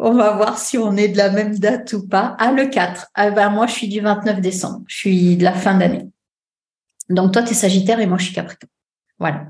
On 0.00 0.12
va 0.12 0.32
voir 0.32 0.58
si 0.58 0.78
on 0.78 0.96
est 0.96 1.08
de 1.08 1.16
la 1.16 1.30
même 1.30 1.56
date 1.58 1.92
ou 1.92 2.08
pas. 2.08 2.34
Ah, 2.40 2.50
le 2.50 2.66
4. 2.66 3.06
Ah, 3.14 3.30
ben, 3.30 3.50
moi, 3.50 3.68
je 3.68 3.72
suis 3.72 3.88
du 3.88 4.00
29 4.00 4.40
décembre. 4.40 4.82
Je 4.88 4.96
suis 4.96 5.36
de 5.36 5.44
la 5.44 5.52
fin 5.52 5.74
d'année. 5.74 6.08
Donc, 7.08 7.32
toi, 7.32 7.42
tu 7.42 7.52
es 7.52 7.54
Sagittaire 7.54 8.00
et 8.00 8.06
moi, 8.06 8.18
je 8.18 8.24
suis 8.24 8.34
Capricorne. 8.34 8.70
Voilà. 9.20 9.44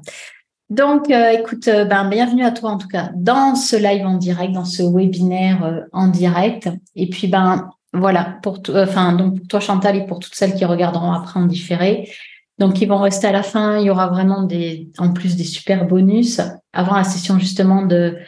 Donc, 0.68 1.10
euh, 1.10 1.30
écoute, 1.30 1.66
ben, 1.66 2.08
bienvenue 2.08 2.44
à 2.44 2.50
toi 2.50 2.70
en 2.70 2.78
tout 2.78 2.88
cas 2.88 3.10
dans 3.14 3.54
ce 3.54 3.76
live 3.76 4.04
en 4.06 4.18
direct, 4.18 4.52
dans 4.52 4.64
ce 4.64 4.82
webinaire 4.82 5.86
en 5.92 6.08
direct. 6.08 6.68
Et 6.94 7.08
puis, 7.08 7.26
ben 7.26 7.70
voilà, 7.92 8.38
pour 8.42 8.61
enfin 8.75 9.12
donc 9.12 9.38
pour 9.38 9.49
toi 9.49 9.61
Chantal 9.61 9.97
et 9.97 10.06
pour 10.06 10.20
toutes 10.20 10.35
celles 10.35 10.54
qui 10.54 10.64
regarderont 10.64 11.12
après 11.12 11.40
en 11.40 11.47
différé. 11.47 12.11
Donc, 12.59 12.82
ils 12.82 12.87
vont 12.87 12.99
rester 12.99 13.26
à 13.26 13.32
la 13.32 13.42
fin. 13.42 13.78
Il 13.78 13.87
y 13.87 13.90
aura 13.90 14.09
vraiment 14.09 14.42
des, 14.42 14.90
en 14.99 15.14
plus 15.14 15.35
des 15.35 15.44
super 15.44 15.87
bonus 15.87 16.42
avant 16.75 16.94
la 16.94 17.04
session 17.04 17.38
justement 17.38 17.87
de 17.87 18.18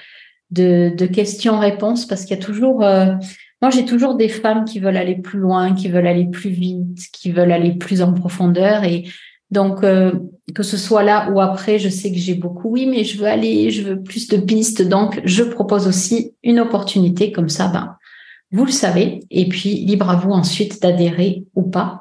de, 0.51 1.07
questions-réponses 1.07 2.07
parce 2.07 2.25
qu'il 2.25 2.37
y 2.37 2.41
a 2.41 2.43
toujours 2.43 2.85
moi, 3.63 3.71
j'ai 3.71 3.85
toujours 3.85 4.17
des 4.17 4.29
femmes 4.29 4.65
qui 4.65 4.81
veulent 4.81 4.97
aller 4.97 5.15
plus 5.15 5.39
loin, 5.39 5.73
qui 5.73 5.89
veulent 5.89 6.09
aller 6.09 6.27
plus 6.27 6.51
vite, 6.51 6.99
qui 7.13 7.31
veulent 7.31 7.53
aller 7.53 7.75
plus 7.75 8.03
en 8.03 8.13
profondeur. 8.13 8.83
Et 8.83 9.05
donc, 9.53 9.85
euh, 9.85 10.13
que 10.53 10.65
ce 10.65 10.77
soit 10.77 11.05
là 11.05 11.31
ou 11.31 11.41
après, 11.41 11.79
je 11.79 11.89
sais 11.89 12.11
que 12.11 12.19
j'ai 12.19 12.35
beaucoup, 12.35 12.71
oui, 12.71 12.87
mais 12.87 13.05
je 13.05 13.19
veux 13.19 13.29
aller, 13.29 13.71
je 13.71 13.83
veux 13.83 14.03
plus 14.03 14.27
de 14.27 14.37
pistes. 14.37 14.83
Donc, 14.83 15.21
je 15.25 15.45
propose 15.45 15.87
aussi 15.87 16.35
une 16.43 16.59
opportunité 16.59 17.31
comme 17.31 17.49
ça, 17.49 17.69
ben, 17.69 17.95
vous 18.53 18.65
le 18.65 18.71
savez. 18.71 19.21
Et 19.31 19.49
puis, 19.49 19.75
libre 19.77 20.11
à 20.11 20.17
vous 20.17 20.31
ensuite 20.31 20.81
d'adhérer 20.81 21.45
ou 21.55 21.63
pas. 21.63 22.01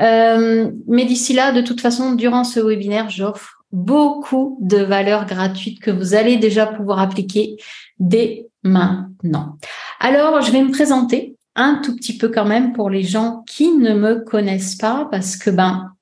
Euh, 0.00 0.70
mais 0.88 1.04
d'ici 1.04 1.32
là, 1.32 1.52
de 1.52 1.60
toute 1.60 1.80
façon, 1.80 2.14
durant 2.14 2.44
ce 2.44 2.60
webinaire, 2.60 3.10
j'offre 3.10 3.64
beaucoup 3.72 4.58
de 4.60 4.78
valeurs 4.78 5.26
gratuites 5.26 5.80
que 5.80 5.90
vous 5.90 6.14
allez 6.14 6.36
déjà 6.36 6.66
pouvoir 6.66 6.98
appliquer 6.98 7.56
dès 7.98 8.46
maintenant. 8.62 9.56
Alors, 10.00 10.42
je 10.42 10.50
vais 10.52 10.62
me 10.62 10.70
présenter 10.70 11.36
un 11.56 11.80
tout 11.84 11.94
petit 11.94 12.16
peu 12.16 12.28
quand 12.28 12.44
même 12.44 12.72
pour 12.72 12.90
les 12.90 13.02
gens 13.02 13.44
qui 13.46 13.72
ne 13.72 13.94
me 13.94 14.16
connaissent 14.16 14.76
pas 14.76 15.08
parce 15.10 15.36
que 15.36 15.50
ben 15.50 15.92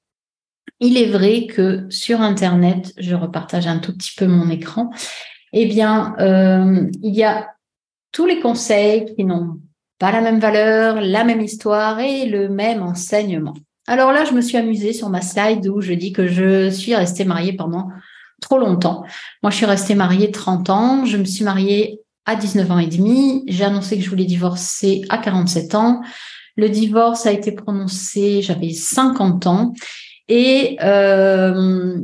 il 0.80 0.96
est 0.96 1.10
vrai 1.10 1.46
que 1.46 1.86
sur 1.90 2.20
internet, 2.20 2.92
je 2.98 3.14
repartage 3.14 3.66
un 3.66 3.78
tout 3.78 3.96
petit 3.96 4.12
peu 4.16 4.26
mon 4.26 4.50
écran. 4.50 4.90
Eh 5.52 5.66
bien, 5.66 6.16
euh, 6.18 6.90
il 7.02 7.14
y 7.14 7.22
a 7.22 7.48
tous 8.10 8.26
les 8.26 8.40
conseils 8.40 9.14
qui 9.14 9.24
n'ont 9.24 9.60
pas 10.02 10.10
la 10.10 10.20
même 10.20 10.40
valeur, 10.40 11.00
la 11.00 11.22
même 11.22 11.40
histoire 11.40 12.00
et 12.00 12.26
le 12.26 12.48
même 12.48 12.82
enseignement. 12.82 13.54
Alors 13.86 14.10
là, 14.10 14.24
je 14.24 14.32
me 14.32 14.40
suis 14.40 14.56
amusée 14.56 14.92
sur 14.92 15.08
ma 15.10 15.20
slide 15.20 15.68
où 15.68 15.80
je 15.80 15.92
dis 15.92 16.12
que 16.12 16.26
je 16.26 16.70
suis 16.70 16.96
restée 16.96 17.24
mariée 17.24 17.52
pendant 17.52 17.86
trop 18.40 18.58
longtemps. 18.58 19.04
Moi, 19.44 19.52
je 19.52 19.58
suis 19.58 19.64
restée 19.64 19.94
mariée 19.94 20.32
30 20.32 20.70
ans. 20.70 21.04
Je 21.04 21.16
me 21.18 21.24
suis 21.24 21.44
mariée 21.44 22.00
à 22.26 22.34
19 22.34 22.68
ans 22.72 22.80
et 22.80 22.88
demi. 22.88 23.44
J'ai 23.46 23.62
annoncé 23.62 23.96
que 23.96 24.02
je 24.02 24.10
voulais 24.10 24.24
divorcer 24.24 25.02
à 25.08 25.18
47 25.18 25.76
ans. 25.76 26.02
Le 26.56 26.68
divorce 26.68 27.24
a 27.26 27.30
été 27.30 27.52
prononcé, 27.52 28.42
j'avais 28.42 28.70
50 28.70 29.46
ans. 29.46 29.72
Et 30.26 30.78
euh, 30.82 32.00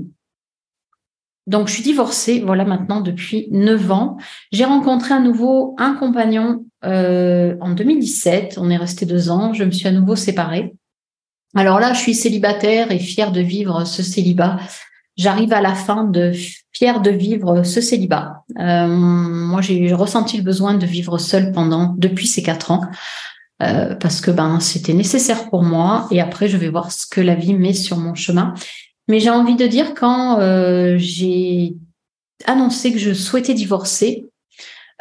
donc, 1.48 1.66
je 1.66 1.72
suis 1.72 1.82
divorcée, 1.82 2.44
voilà, 2.46 2.64
maintenant 2.64 3.00
depuis 3.00 3.48
9 3.50 3.90
ans. 3.90 4.18
J'ai 4.52 4.66
rencontré 4.66 5.14
à 5.14 5.18
nouveau 5.18 5.74
un 5.78 5.94
compagnon 5.94 6.64
euh, 6.84 7.56
en 7.60 7.70
2017. 7.70 8.58
On 8.58 8.70
est 8.70 8.76
resté 8.76 9.06
deux 9.06 9.30
ans. 9.30 9.52
Je 9.52 9.64
me 9.64 9.70
suis 9.70 9.88
à 9.88 9.92
nouveau 9.92 10.16
séparée. 10.16 10.74
Alors 11.54 11.80
là, 11.80 11.92
je 11.92 11.98
suis 11.98 12.14
célibataire 12.14 12.92
et 12.92 12.98
fière 12.98 13.32
de 13.32 13.40
vivre 13.40 13.84
ce 13.84 14.02
célibat 14.02 14.58
j'arrive 15.18 15.52
à 15.52 15.60
la 15.60 15.74
fin 15.74 16.04
de 16.04 16.32
fière 16.72 17.02
de 17.02 17.10
vivre 17.10 17.64
ce 17.64 17.80
célibat. 17.80 18.44
Euh, 18.58 18.86
moi, 18.86 19.60
j'ai 19.60 19.92
ressenti 19.92 20.38
le 20.38 20.44
besoin 20.44 20.74
de 20.74 20.86
vivre 20.86 21.18
seule 21.18 21.52
pendant 21.52 21.94
depuis 21.98 22.26
ces 22.26 22.42
quatre 22.42 22.70
ans. 22.70 22.82
Euh, 23.60 23.96
parce 23.96 24.20
que 24.20 24.30
ben 24.30 24.60
c'était 24.60 24.94
nécessaire 24.94 25.50
pour 25.50 25.64
moi 25.64 26.06
et 26.12 26.20
après 26.20 26.46
je 26.46 26.56
vais 26.56 26.68
voir 26.68 26.92
ce 26.92 27.08
que 27.08 27.20
la 27.20 27.34
vie 27.34 27.54
met 27.54 27.72
sur 27.72 27.96
mon 27.96 28.14
chemin. 28.14 28.54
Mais 29.08 29.18
j'ai 29.18 29.30
envie 29.30 29.56
de 29.56 29.66
dire 29.66 29.94
quand 29.94 30.38
euh, 30.38 30.94
j'ai 30.96 31.74
annoncé 32.46 32.92
que 32.92 33.00
je 33.00 33.12
souhaitais 33.12 33.54
divorcer, 33.54 34.27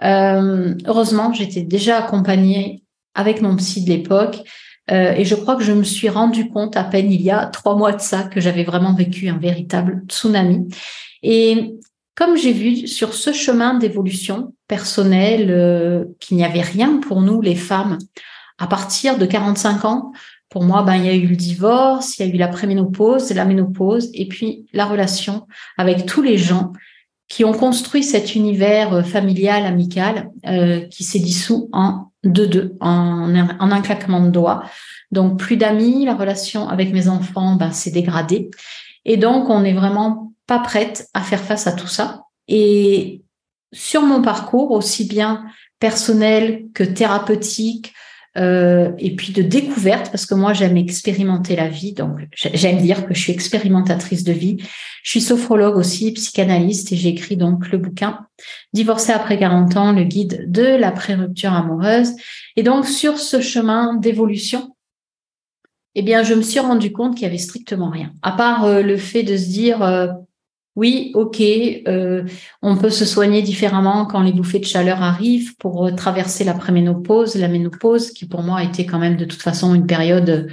heureusement 0.01 1.33
j'étais 1.33 1.61
déjà 1.61 1.97
accompagnée 1.97 2.83
avec 3.15 3.41
mon 3.41 3.55
psy 3.55 3.83
de 3.83 3.89
l'époque 3.89 4.43
euh, 4.91 5.13
et 5.13 5.25
je 5.25 5.35
crois 5.35 5.55
que 5.55 5.63
je 5.63 5.73
me 5.73 5.83
suis 5.83 6.09
rendu 6.09 6.49
compte 6.49 6.77
à 6.77 6.83
peine 6.83 7.11
il 7.11 7.21
y 7.21 7.31
a 7.31 7.45
trois 7.47 7.75
mois 7.75 7.91
de 7.91 8.01
ça 8.01 8.23
que 8.23 8.39
j'avais 8.39 8.63
vraiment 8.63 8.93
vécu 8.93 9.27
un 9.27 9.37
véritable 9.37 10.03
tsunami. 10.07 10.67
Et 11.23 11.75
comme 12.15 12.37
j'ai 12.37 12.53
vu 12.53 12.87
sur 12.87 13.13
ce 13.13 13.33
chemin 13.33 13.73
d'évolution 13.73 14.53
personnelle 14.67 15.51
euh, 15.51 16.05
qu'il 16.19 16.37
n'y 16.37 16.45
avait 16.45 16.61
rien 16.61 16.97
pour 16.97 17.21
nous 17.21 17.41
les 17.41 17.55
femmes 17.55 17.97
à 18.59 18.67
partir 18.67 19.17
de 19.17 19.25
45 19.25 19.85
ans, 19.85 20.11
pour 20.49 20.63
moi, 20.63 20.81
ben, 20.81 20.95
il 20.95 21.05
y 21.05 21.09
a 21.09 21.13
eu 21.13 21.27
le 21.27 21.35
divorce, 21.35 22.17
il 22.17 22.25
y 22.25 22.31
a 22.31 22.33
eu 22.33 22.37
la 22.37 22.47
préménopause, 22.47 23.31
la 23.33 23.43
ménopause, 23.43 24.09
et 24.13 24.27
puis 24.27 24.65
la 24.71 24.85
relation 24.85 25.45
avec 25.77 26.05
tous 26.05 26.21
les 26.21 26.37
gens 26.37 26.71
qui 27.27 27.43
ont 27.43 27.53
construit 27.53 28.03
cet 28.03 28.35
univers 28.35 28.93
euh, 28.93 29.03
familial, 29.03 29.65
amical, 29.65 30.29
euh, 30.45 30.81
qui 30.87 31.03
s'est 31.03 31.19
dissous 31.19 31.69
en 31.73 32.11
deux-deux, 32.23 32.75
en, 32.79 33.35
en, 33.35 33.71
un 33.71 33.81
claquement 33.81 34.21
de 34.21 34.29
doigts. 34.29 34.63
Donc, 35.11 35.39
plus 35.39 35.57
d'amis, 35.57 36.05
la 36.05 36.15
relation 36.15 36.67
avec 36.67 36.91
mes 36.93 37.07
enfants 37.07 37.55
ben, 37.55 37.71
s'est 37.71 37.91
dégradée. 37.91 38.49
Et 39.05 39.17
donc, 39.17 39.49
on 39.49 39.61
n'est 39.61 39.73
vraiment 39.73 40.33
pas 40.47 40.59
prête 40.59 41.07
à 41.13 41.21
faire 41.21 41.41
face 41.41 41.67
à 41.67 41.73
tout 41.73 41.87
ça. 41.87 42.23
Et 42.47 43.21
sur 43.73 44.01
mon 44.01 44.21
parcours, 44.21 44.71
aussi 44.71 45.05
bien 45.05 45.45
personnel 45.79 46.65
que 46.73 46.83
thérapeutique, 46.83 47.93
euh, 48.37 48.91
et 48.99 49.15
puis 49.15 49.33
de 49.33 49.41
découverte, 49.41 50.11
parce 50.11 50.25
que 50.25 50.35
moi 50.35 50.53
j'aime 50.53 50.77
expérimenter 50.77 51.55
la 51.55 51.67
vie, 51.69 51.93
donc 51.93 52.19
j'aime 52.33 52.77
dire 52.77 53.05
que 53.07 53.13
je 53.13 53.19
suis 53.19 53.33
expérimentatrice 53.33 54.23
de 54.23 54.33
vie. 54.33 54.57
Je 55.03 55.11
suis 55.11 55.21
sophrologue 55.21 55.75
aussi, 55.75 56.11
psychanalyste, 56.11 56.91
et 56.91 56.95
j'ai 56.95 57.09
écrit 57.09 57.37
donc 57.37 57.71
le 57.71 57.77
bouquin 57.77 58.27
Divorcé 58.73 59.11
après 59.11 59.39
40 59.39 59.77
ans, 59.77 59.91
le 59.91 60.03
guide 60.03 60.51
de 60.51 60.63
la 60.63 60.91
pré-rupture 60.91 61.53
amoureuse. 61.53 62.11
Et 62.55 62.63
donc 62.63 62.85
sur 62.85 63.17
ce 63.17 63.41
chemin 63.41 63.95
d'évolution, 63.95 64.75
eh 65.95 66.03
bien 66.03 66.21
je 66.21 66.35
me 66.35 66.43
suis 66.43 66.59
rendu 66.59 66.91
compte 66.91 67.15
qu'il 67.15 67.23
y 67.23 67.27
avait 67.27 67.39
strictement 67.39 67.89
rien, 67.89 68.13
à 68.21 68.33
part 68.33 68.65
euh, 68.65 68.81
le 68.83 68.97
fait 68.97 69.23
de 69.23 69.35
se 69.35 69.47
dire 69.47 69.81
euh, 69.81 70.07
oui, 70.77 71.11
ok, 71.15 71.41
euh, 71.87 72.23
on 72.61 72.77
peut 72.77 72.91
se 72.91 73.03
soigner 73.03 73.41
différemment 73.41 74.05
quand 74.05 74.21
les 74.21 74.31
bouffées 74.31 74.59
de 74.59 74.65
chaleur 74.65 75.01
arrivent 75.01 75.55
pour 75.57 75.89
traverser 75.95 76.43
la 76.43 76.53
préménopause, 76.53 77.33
la 77.33 77.47
ménopause, 77.47 78.11
qui 78.11 78.27
pour 78.27 78.43
moi 78.43 78.59
a 78.59 78.63
été 78.63 78.85
quand 78.85 78.99
même 78.99 79.17
de 79.17 79.25
toute 79.25 79.41
façon 79.41 79.73
une 79.73 79.87
période 79.87 80.47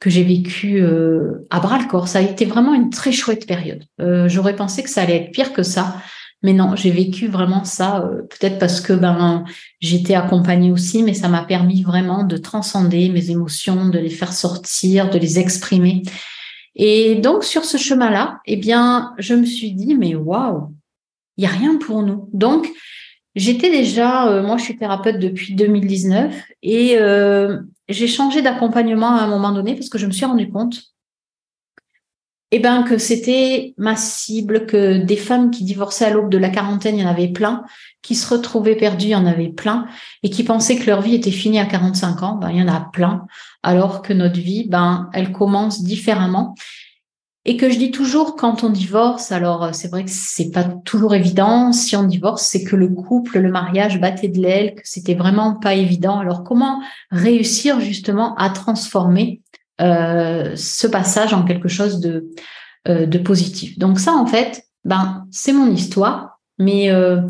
que 0.00 0.10
j'ai 0.10 0.24
vécue 0.24 0.82
euh, 0.82 1.46
à 1.50 1.60
bras 1.60 1.78
le 1.78 1.86
corps. 1.86 2.08
Ça 2.08 2.18
a 2.18 2.22
été 2.22 2.44
vraiment 2.44 2.74
une 2.74 2.90
très 2.90 3.12
chouette 3.12 3.46
période. 3.46 3.84
Euh, 4.00 4.28
j'aurais 4.28 4.56
pensé 4.56 4.82
que 4.82 4.90
ça 4.90 5.02
allait 5.02 5.26
être 5.26 5.30
pire 5.30 5.52
que 5.52 5.62
ça, 5.62 6.02
mais 6.42 6.52
non, 6.52 6.74
j'ai 6.74 6.90
vécu 6.90 7.28
vraiment 7.28 7.62
ça. 7.62 8.04
Peut-être 8.28 8.58
parce 8.58 8.80
que 8.80 8.94
ben 8.94 9.44
j'étais 9.78 10.16
accompagnée 10.16 10.72
aussi, 10.72 11.04
mais 11.04 11.14
ça 11.14 11.28
m'a 11.28 11.44
permis 11.44 11.84
vraiment 11.84 12.24
de 12.24 12.36
transcender 12.36 13.10
mes 13.10 13.30
émotions, 13.30 13.90
de 13.90 14.00
les 14.00 14.10
faire 14.10 14.32
sortir, 14.32 15.08
de 15.08 15.20
les 15.20 15.38
exprimer 15.38 16.02
Et 16.76 17.16
donc 17.16 17.42
sur 17.42 17.64
ce 17.64 17.78
chemin-là, 17.78 18.40
eh 18.44 18.56
bien, 18.56 19.14
je 19.18 19.34
me 19.34 19.44
suis 19.44 19.72
dit 19.72 19.94
mais 19.94 20.14
waouh, 20.14 20.74
il 21.36 21.44
y 21.44 21.46
a 21.46 21.50
rien 21.50 21.76
pour 21.76 22.02
nous. 22.02 22.28
Donc 22.32 22.70
j'étais 23.34 23.70
déjà, 23.70 24.28
euh, 24.28 24.42
moi 24.42 24.58
je 24.58 24.64
suis 24.64 24.76
thérapeute 24.76 25.18
depuis 25.18 25.54
2019 25.54 26.34
et 26.62 26.98
euh, 26.98 27.60
j'ai 27.88 28.06
changé 28.06 28.42
d'accompagnement 28.42 29.16
à 29.16 29.22
un 29.22 29.28
moment 29.28 29.52
donné 29.52 29.74
parce 29.74 29.88
que 29.88 29.98
je 29.98 30.06
me 30.06 30.12
suis 30.12 30.26
rendu 30.26 30.50
compte 30.50 30.82
eh 32.56 32.58
ben, 32.58 32.82
que 32.82 32.98
c'était 32.98 33.74
ma 33.76 33.96
cible, 33.96 34.66
que 34.66 34.98
des 34.98 35.16
femmes 35.16 35.50
qui 35.50 35.64
divorçaient 35.64 36.06
à 36.06 36.10
l'aube 36.10 36.30
de 36.30 36.38
la 36.38 36.48
quarantaine, 36.48 36.96
il 36.96 37.02
y 37.02 37.04
en 37.04 37.08
avait 37.08 37.28
plein, 37.28 37.64
qui 38.02 38.14
se 38.14 38.32
retrouvaient 38.32 38.76
perdues, 38.76 39.06
il 39.06 39.10
y 39.10 39.14
en 39.14 39.26
avait 39.26 39.48
plein, 39.48 39.86
et 40.22 40.30
qui 40.30 40.42
pensaient 40.42 40.76
que 40.76 40.86
leur 40.86 41.02
vie 41.02 41.14
était 41.14 41.30
finie 41.30 41.58
à 41.58 41.66
45 41.66 42.22
ans, 42.22 42.36
ben, 42.36 42.50
il 42.50 42.58
y 42.58 42.62
en 42.62 42.68
a 42.68 42.80
plein, 42.80 43.26
alors 43.62 44.00
que 44.02 44.12
notre 44.12 44.40
vie, 44.40 44.66
ben, 44.68 45.10
elle 45.12 45.32
commence 45.32 45.82
différemment. 45.82 46.54
Et 47.48 47.56
que 47.56 47.70
je 47.70 47.78
dis 47.78 47.92
toujours 47.92 48.34
quand 48.34 48.64
on 48.64 48.70
divorce, 48.70 49.30
alors 49.30 49.72
c'est 49.72 49.88
vrai 49.88 50.04
que 50.04 50.10
c'est 50.10 50.50
pas 50.50 50.64
toujours 50.64 51.14
évident. 51.14 51.70
Si 51.70 51.94
on 51.94 52.02
divorce, 52.02 52.42
c'est 52.42 52.64
que 52.64 52.74
le 52.74 52.88
couple, 52.88 53.38
le 53.38 53.52
mariage 53.52 54.00
battait 54.00 54.26
de 54.26 54.40
l'aile, 54.40 54.74
que 54.74 54.82
c'était 54.82 55.14
vraiment 55.14 55.54
pas 55.54 55.74
évident. 55.74 56.18
Alors 56.18 56.42
comment 56.42 56.82
réussir 57.12 57.78
justement 57.78 58.34
à 58.34 58.50
transformer 58.50 59.42
euh, 59.44 59.45
ce 59.78 60.86
passage 60.86 61.34
en 61.34 61.44
quelque 61.44 61.68
chose 61.68 62.00
de, 62.00 62.28
euh, 62.88 63.06
de 63.06 63.18
positif. 63.18 63.78
Donc 63.78 63.98
ça, 63.98 64.12
en 64.12 64.26
fait, 64.26 64.64
ben, 64.84 65.26
c'est 65.30 65.52
mon 65.52 65.70
histoire, 65.70 66.40
mais 66.58 66.90
euh, 66.90 67.20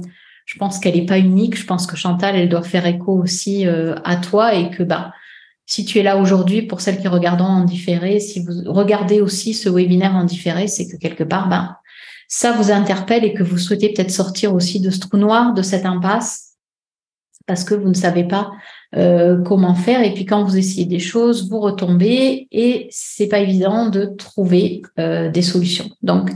je 0.45 0.59
pense 0.59 0.79
qu'elle 0.79 0.95
n'est 0.95 1.07
pas 1.07 1.19
unique. 1.19 1.57
Je 1.57 1.67
pense 1.67 1.87
que 1.87 1.97
Chantal, 1.97 2.37
elle 2.37 2.49
doit 2.49 2.62
faire 2.62 2.87
écho 2.87 3.12
aussi 3.12 3.67
à 3.67 4.17
toi 4.17 4.55
et 4.55 4.71
que 4.71 4.83
ben, 4.83 5.11
si 5.67 5.85
tu 5.85 5.99
es 5.99 6.03
là 6.03 6.17
aujourd'hui, 6.17 6.62
pour 6.62 6.81
celles 6.81 7.00
qui 7.00 7.09
regardent 7.09 7.43
en 7.43 7.65
différé, 7.65 8.21
si 8.21 8.41
vous 8.41 8.73
regardez 8.73 9.21
aussi 9.21 9.53
ce 9.53 9.69
webinaire 9.69 10.15
en 10.15 10.25
différé, 10.25 10.69
c'est 10.69 10.87
que 10.87 10.97
quelque 10.97 11.25
part, 11.25 11.49
ben, 11.49 11.76
ça 12.29 12.53
vous 12.53 12.71
interpelle 12.71 13.25
et 13.25 13.35
que 13.35 13.43
vous 13.43 13.59
souhaitez 13.59 13.93
peut-être 13.93 14.11
sortir 14.11 14.55
aussi 14.55 14.81
de 14.81 14.91
ce 14.91 15.00
trou 15.00 15.17
noir, 15.17 15.55
de 15.55 15.62
cette 15.62 15.85
impasse, 15.85 16.55
parce 17.47 17.65
que 17.65 17.75
vous 17.75 17.88
ne 17.88 17.95
savez 17.95 18.25
pas 18.25 18.50
euh, 18.95 19.43
comment 19.43 19.75
faire. 19.75 20.02
Et 20.02 20.14
puis 20.14 20.25
quand 20.25 20.45
vous 20.45 20.57
essayez 20.57 20.87
des 20.87 21.00
choses, 21.00 21.50
vous 21.50 21.61
retombez 21.61 22.47
et 22.52 22.87
c'est 22.90 23.26
pas 23.26 23.40
évident 23.40 23.88
de 23.88 24.05
trouver 24.05 24.83
euh, 24.99 25.28
des 25.31 25.43
solutions. 25.43 25.90
Donc, 26.02 26.31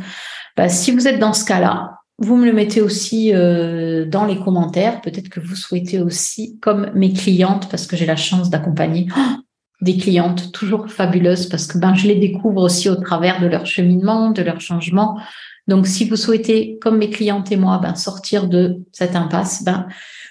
bah, 0.56 0.68
si 0.68 0.90
vous 0.90 1.06
êtes 1.06 1.18
dans 1.18 1.32
ce 1.32 1.44
cas-là, 1.44 2.00
vous 2.18 2.36
me 2.36 2.44
le 2.44 2.52
mettez 2.52 2.82
aussi 2.82 3.32
euh, 3.32 4.04
dans 4.04 4.26
les 4.26 4.36
commentaires. 4.36 5.00
Peut-être 5.00 5.28
que 5.28 5.40
vous 5.40 5.54
souhaitez 5.54 6.00
aussi, 6.00 6.58
comme 6.60 6.90
mes 6.94 7.12
clientes, 7.12 7.68
parce 7.70 7.86
que 7.86 7.96
j'ai 7.96 8.04
la 8.04 8.16
chance 8.16 8.50
d'accompagner 8.50 9.06
oh, 9.16 9.40
des 9.80 9.96
clientes 9.96 10.52
toujours 10.52 10.90
fabuleuses, 10.90 11.48
parce 11.48 11.66
que 11.66 11.78
ben 11.78 11.94
je 11.94 12.06
les 12.08 12.16
découvre 12.16 12.62
aussi 12.62 12.90
au 12.90 12.96
travers 12.96 13.40
de 13.40 13.46
leur 13.46 13.64
cheminement, 13.64 14.30
de 14.30 14.42
leur 14.42 14.60
changement. 14.60 15.18
Donc, 15.66 15.86
si 15.86 16.04
vous 16.04 16.16
souhaitez, 16.16 16.78
comme 16.82 16.98
mes 16.98 17.10
clientes 17.10 17.50
et 17.52 17.56
moi, 17.56 17.78
ben, 17.78 17.94
sortir 17.94 18.48
de 18.48 18.82
cette 18.92 19.16
impasse, 19.16 19.62
ben, 19.64 19.86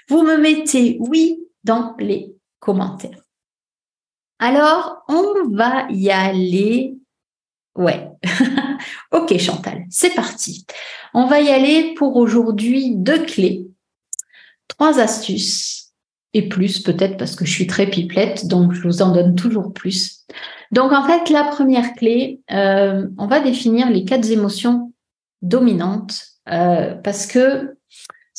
vous 0.10 0.22
me 0.22 0.38
mettez 0.38 0.98
oui 1.00 1.40
dans 1.70 1.96
les 2.00 2.36
commentaires. 2.60 3.22
Alors, 4.40 5.04
on 5.08 5.50
va 5.52 5.86
y 5.92 6.10
aller. 6.10 6.96
Ouais. 7.76 8.10
ok, 9.12 9.38
Chantal, 9.38 9.86
c'est 9.92 10.16
parti. 10.16 10.66
On 11.14 11.28
va 11.28 11.40
y 11.42 11.50
aller 11.50 11.94
pour 11.94 12.16
aujourd'hui 12.16 12.96
deux 12.96 13.24
clés, 13.24 13.68
trois 14.68 15.00
astuces 15.00 15.94
et 16.34 16.50
plus 16.50 16.80
peut-être 16.80 17.18
parce 17.18 17.36
que 17.36 17.46
je 17.46 17.52
suis 17.52 17.68
très 17.68 17.86
pipelette, 17.86 18.48
donc 18.48 18.74
je 18.74 18.82
vous 18.82 19.04
en 19.04 19.12
donne 19.12 19.36
toujours 19.36 19.72
plus. 19.72 20.26
Donc 20.72 20.92
en 20.92 21.04
fait, 21.04 21.30
la 21.30 21.44
première 21.44 21.94
clé, 21.94 22.42
euh, 22.52 23.08
on 23.20 23.28
va 23.28 23.42
définir 23.42 23.92
les 23.92 24.06
quatre 24.06 24.32
émotions 24.32 24.92
dominantes 25.44 26.24
euh, 26.50 26.96
parce 26.96 27.28
que 27.28 27.78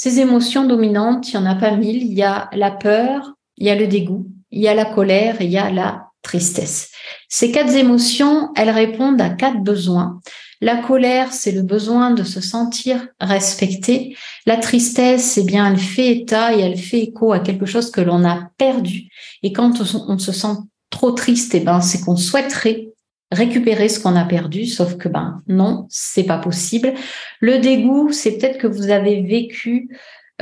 ces 0.00 0.18
émotions 0.18 0.66
dominantes, 0.66 1.30
il 1.30 1.38
n'y 1.38 1.46
en 1.46 1.50
a 1.50 1.54
pas 1.54 1.76
mille. 1.76 2.02
Il 2.02 2.14
y 2.14 2.22
a 2.22 2.48
la 2.54 2.70
peur, 2.70 3.34
il 3.58 3.66
y 3.66 3.70
a 3.70 3.74
le 3.74 3.86
dégoût, 3.86 4.26
il 4.50 4.62
y 4.62 4.66
a 4.66 4.72
la 4.72 4.86
colère 4.86 5.42
et 5.42 5.44
il 5.44 5.50
y 5.50 5.58
a 5.58 5.70
la 5.70 6.06
tristesse. 6.22 6.90
Ces 7.28 7.52
quatre 7.52 7.74
émotions, 7.74 8.48
elles 8.56 8.70
répondent 8.70 9.20
à 9.20 9.28
quatre 9.28 9.62
besoins. 9.62 10.18
La 10.62 10.78
colère, 10.78 11.34
c'est 11.34 11.52
le 11.52 11.60
besoin 11.60 12.12
de 12.12 12.24
se 12.24 12.40
sentir 12.40 13.08
respecté. 13.20 14.16
La 14.46 14.56
tristesse, 14.56 15.32
c'est 15.32 15.44
bien, 15.44 15.70
elle 15.70 15.78
fait 15.78 16.16
état 16.16 16.54
et 16.54 16.60
elle 16.60 16.78
fait 16.78 17.00
écho 17.00 17.34
à 17.34 17.40
quelque 17.40 17.66
chose 17.66 17.90
que 17.90 18.00
l'on 18.00 18.24
a 18.24 18.48
perdu. 18.56 19.10
Et 19.42 19.52
quand 19.52 19.82
on 19.82 20.18
se 20.18 20.32
sent 20.32 20.56
trop 20.88 21.10
triste, 21.10 21.54
eh 21.54 21.60
ben, 21.60 21.82
c'est 21.82 22.00
qu'on 22.00 22.16
souhaiterait 22.16 22.88
récupérer 23.30 23.88
ce 23.88 24.00
qu'on 24.00 24.16
a 24.16 24.24
perdu, 24.24 24.66
sauf 24.66 24.96
que 24.96 25.08
ben 25.08 25.42
non, 25.46 25.86
c'est 25.88 26.24
pas 26.24 26.38
possible. 26.38 26.94
Le 27.40 27.58
dégoût, 27.58 28.12
c'est 28.12 28.38
peut-être 28.38 28.58
que 28.58 28.66
vous 28.66 28.90
avez 28.90 29.22
vécu. 29.22 29.88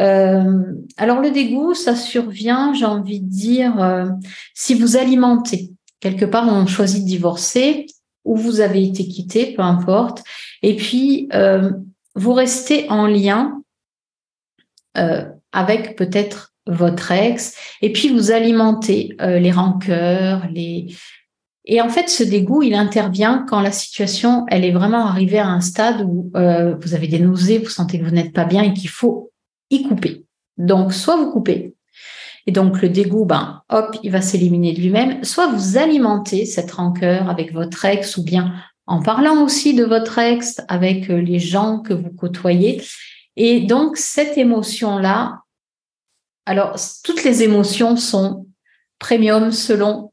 Euh, 0.00 0.62
alors 0.96 1.20
le 1.20 1.30
dégoût, 1.30 1.74
ça 1.74 1.94
survient, 1.94 2.72
j'ai 2.72 2.86
envie 2.86 3.20
de 3.20 3.28
dire, 3.28 3.82
euh, 3.82 4.06
si 4.54 4.74
vous 4.74 4.96
alimentez 4.96 5.70
quelque 6.00 6.24
part, 6.24 6.48
on 6.48 6.66
choisit 6.66 7.02
de 7.02 7.08
divorcer 7.08 7.86
ou 8.24 8.36
vous 8.36 8.60
avez 8.60 8.84
été 8.84 9.06
quitté, 9.06 9.54
peu 9.54 9.62
importe, 9.62 10.22
et 10.62 10.76
puis 10.76 11.28
euh, 11.32 11.70
vous 12.14 12.32
restez 12.32 12.88
en 12.90 13.06
lien 13.06 13.54
avec 15.52 15.94
peut-être 15.94 16.52
votre 16.66 17.12
ex, 17.12 17.54
et 17.82 17.92
puis 17.92 18.08
vous 18.08 18.32
alimentez 18.32 19.16
les 19.20 19.52
rancœurs, 19.52 20.48
les 20.50 20.88
et 21.70 21.82
en 21.82 21.90
fait, 21.90 22.08
ce 22.08 22.24
dégoût, 22.24 22.62
il 22.62 22.74
intervient 22.74 23.44
quand 23.46 23.60
la 23.60 23.72
situation, 23.72 24.46
elle 24.48 24.64
est 24.64 24.72
vraiment 24.72 25.06
arrivée 25.06 25.38
à 25.38 25.48
un 25.48 25.60
stade 25.60 26.00
où 26.00 26.30
euh, 26.34 26.74
vous 26.80 26.94
avez 26.94 27.08
des 27.08 27.18
nausées, 27.18 27.58
vous 27.58 27.68
sentez 27.68 28.00
que 28.00 28.04
vous 28.04 28.10
n'êtes 28.10 28.32
pas 28.32 28.46
bien 28.46 28.62
et 28.62 28.72
qu'il 28.72 28.88
faut 28.88 29.30
y 29.68 29.82
couper. 29.82 30.24
Donc, 30.56 30.94
soit 30.94 31.16
vous 31.16 31.30
coupez, 31.30 31.76
et 32.46 32.52
donc 32.52 32.80
le 32.80 32.88
dégoût, 32.88 33.26
ben, 33.26 33.62
hop, 33.68 33.94
il 34.02 34.10
va 34.10 34.22
s'éliminer 34.22 34.72
de 34.72 34.80
lui-même, 34.80 35.22
soit 35.22 35.48
vous 35.48 35.76
alimentez 35.76 36.46
cette 36.46 36.70
rancœur 36.70 37.28
avec 37.28 37.52
votre 37.52 37.84
ex 37.84 38.16
ou 38.16 38.24
bien 38.24 38.54
en 38.86 39.02
parlant 39.02 39.44
aussi 39.44 39.74
de 39.74 39.84
votre 39.84 40.18
ex 40.18 40.62
avec 40.68 41.10
euh, 41.10 41.20
les 41.20 41.38
gens 41.38 41.80
que 41.80 41.92
vous 41.92 42.08
côtoyez. 42.08 42.82
Et 43.36 43.60
donc, 43.60 43.98
cette 43.98 44.38
émotion-là, 44.38 45.42
alors, 46.46 46.76
toutes 47.04 47.24
les 47.24 47.42
émotions 47.42 47.96
sont 47.96 48.46
premium 48.98 49.52
selon 49.52 50.12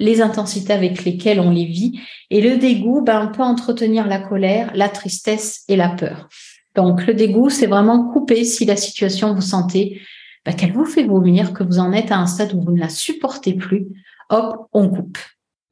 les 0.00 0.20
intensités 0.20 0.72
avec 0.72 1.04
lesquelles 1.04 1.40
on 1.40 1.50
les 1.50 1.64
vit. 1.64 2.00
Et 2.30 2.40
le 2.40 2.56
dégoût 2.56 3.02
ben, 3.02 3.28
peut 3.28 3.42
entretenir 3.42 4.06
la 4.06 4.18
colère, 4.18 4.70
la 4.74 4.88
tristesse 4.88 5.64
et 5.68 5.76
la 5.76 5.90
peur. 5.90 6.28
Donc 6.74 7.06
le 7.06 7.14
dégoût, 7.14 7.50
c'est 7.50 7.66
vraiment 7.66 8.10
couper 8.10 8.44
si 8.44 8.64
la 8.64 8.76
situation 8.76 9.34
vous 9.34 9.40
sentez 9.40 10.00
ben, 10.44 10.54
qu'elle 10.54 10.72
vous 10.72 10.84
fait 10.84 11.04
vomir, 11.04 11.52
que 11.52 11.62
vous 11.62 11.78
en 11.78 11.92
êtes 11.92 12.12
à 12.12 12.18
un 12.18 12.26
stade 12.26 12.54
où 12.54 12.60
vous 12.60 12.72
ne 12.72 12.80
la 12.80 12.88
supportez 12.88 13.54
plus. 13.54 13.86
Hop, 14.30 14.68
on 14.72 14.88
coupe. 14.88 15.18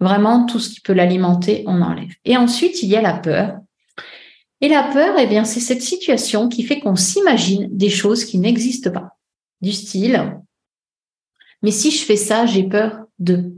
Vraiment, 0.00 0.46
tout 0.46 0.60
ce 0.60 0.70
qui 0.70 0.80
peut 0.80 0.92
l'alimenter, 0.92 1.64
on 1.66 1.82
enlève. 1.82 2.12
Et 2.24 2.36
ensuite, 2.36 2.82
il 2.82 2.88
y 2.88 2.96
a 2.96 3.02
la 3.02 3.14
peur. 3.14 3.58
Et 4.60 4.68
la 4.68 4.84
peur, 4.84 5.16
eh 5.18 5.26
bien, 5.26 5.44
c'est 5.44 5.60
cette 5.60 5.82
situation 5.82 6.48
qui 6.48 6.62
fait 6.62 6.80
qu'on 6.80 6.96
s'imagine 6.96 7.68
des 7.70 7.90
choses 7.90 8.24
qui 8.24 8.38
n'existent 8.38 8.90
pas. 8.90 9.16
Du 9.60 9.72
style, 9.72 10.38
mais 11.62 11.70
si 11.70 11.90
je 11.90 12.04
fais 12.04 12.16
ça, 12.16 12.46
j'ai 12.46 12.64
peur 12.64 13.06
de. 13.18 13.52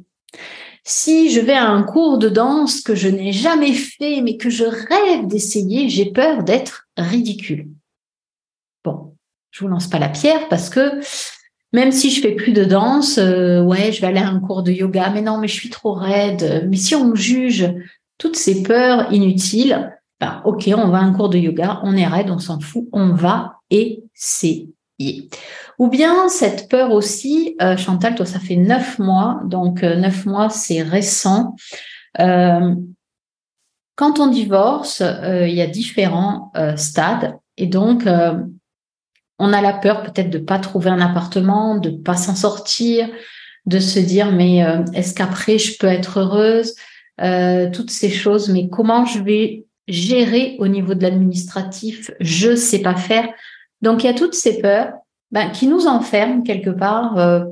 Si 0.85 1.31
je 1.31 1.41
vais 1.41 1.55
à 1.55 1.69
un 1.69 1.83
cours 1.83 2.19
de 2.19 2.29
danse 2.29 2.81
que 2.81 2.95
je 2.95 3.09
n'ai 3.09 3.33
jamais 3.33 3.73
fait, 3.73 4.21
mais 4.23 4.37
que 4.37 4.51
je 4.51 4.65
rêve 4.65 5.27
d'essayer, 5.27 5.89
j'ai 5.89 6.11
peur 6.11 6.43
d'être 6.43 6.89
ridicule. 6.97 7.69
Bon, 8.85 9.15
je 9.51 9.61
vous 9.61 9.69
lance 9.69 9.89
pas 9.89 9.99
la 9.99 10.09
pierre 10.09 10.49
parce 10.49 10.71
que 10.71 11.01
même 11.73 11.93
si 11.93 12.11
je 12.11 12.21
fais 12.21 12.35
plus 12.35 12.53
de 12.53 12.65
danse, 12.65 13.19
euh, 13.19 13.63
ouais, 13.63 13.93
je 13.93 14.01
vais 14.01 14.09
aller 14.09 14.21
à 14.21 14.29
un 14.29 14.41
cours 14.41 14.63
de 14.63 14.73
yoga, 14.73 15.11
mais 15.11 15.23
non, 15.23 15.39
mais 15.39 15.49
je 15.49 15.55
suis 15.55 15.71
trop 15.71 15.93
raide. 15.93 16.67
Mais 16.69 16.77
si 16.77 16.95
on 16.95 17.15
juge 17.15 17.73
toutes 18.19 18.37
ces 18.37 18.63
peurs 18.63 19.13
inutiles, 19.13 19.97
ben, 20.21 20.43
ok, 20.45 20.71
on 20.77 20.89
va 20.89 20.99
à 20.99 21.03
un 21.03 21.13
cours 21.13 21.29
de 21.29 21.39
yoga, 21.39 21.81
on 21.85 21.97
est 21.97 22.07
raide, 22.07 22.31
on 22.31 22.39
s'en 22.39 22.59
fout, 22.59 22.89
on 22.93 23.13
va 23.13 23.61
essayer. 23.71 24.69
Ou 25.79 25.89
bien 25.89 26.29
cette 26.29 26.69
peur 26.69 26.93
aussi, 26.93 27.57
euh, 27.63 27.77
Chantal, 27.77 28.15
toi, 28.15 28.27
ça 28.27 28.39
fait 28.39 28.57
neuf 28.57 28.99
mois, 28.99 29.41
donc 29.45 29.83
euh, 29.83 29.97
neuf 29.97 30.27
mois, 30.27 30.51
c'est 30.51 30.83
récent. 30.83 31.57
Euh, 32.19 32.75
quand 33.97 34.19
on 34.19 34.27
divorce, 34.27 35.03
il 35.03 35.53
y 35.55 35.61
a 35.61 35.67
différents 35.67 36.53
stades, 36.77 37.37
et 37.59 37.67
donc 37.67 38.05
on 39.39 39.53
a 39.53 39.61
la 39.61 39.75
peur 39.75 40.03
peut-être 40.03 40.31
de 40.31 40.39
pas 40.39 40.59
trouver 40.59 40.89
un 40.89 41.03
appartement, 41.03 41.77
de 41.77 41.91
pas 41.91 42.17
s'en 42.17 42.35
sortir, 42.35 43.11
de 43.67 43.79
se 43.79 43.99
dire 43.99 44.33
mais 44.33 44.65
est-ce 44.95 45.13
qu'après 45.13 45.59
je 45.59 45.77
peux 45.77 45.87
être 45.87 46.21
heureuse, 46.21 46.77
toutes 47.75 47.91
ces 47.91 48.09
choses, 48.09 48.49
mais 48.49 48.71
comment 48.71 49.05
je 49.05 49.23
vais 49.23 49.67
gérer 49.87 50.57
au 50.61 50.69
niveau 50.69 50.95
de 50.95 51.03
l'administratif, 51.03 52.11
je 52.21 52.57
sais 52.57 52.81
pas 52.81 52.97
faire. 52.97 53.29
Donc 53.83 54.03
il 54.03 54.07
y 54.07 54.11
a 54.11 54.15
toutes 54.15 54.35
ces 54.35 54.61
peurs 54.61 54.93
ben, 55.31 55.51
qui 55.51 55.67
nous 55.67 55.87
enferment 55.87 56.43
quelque 56.43 56.71
part 56.71 57.19
euh, 57.19 57.45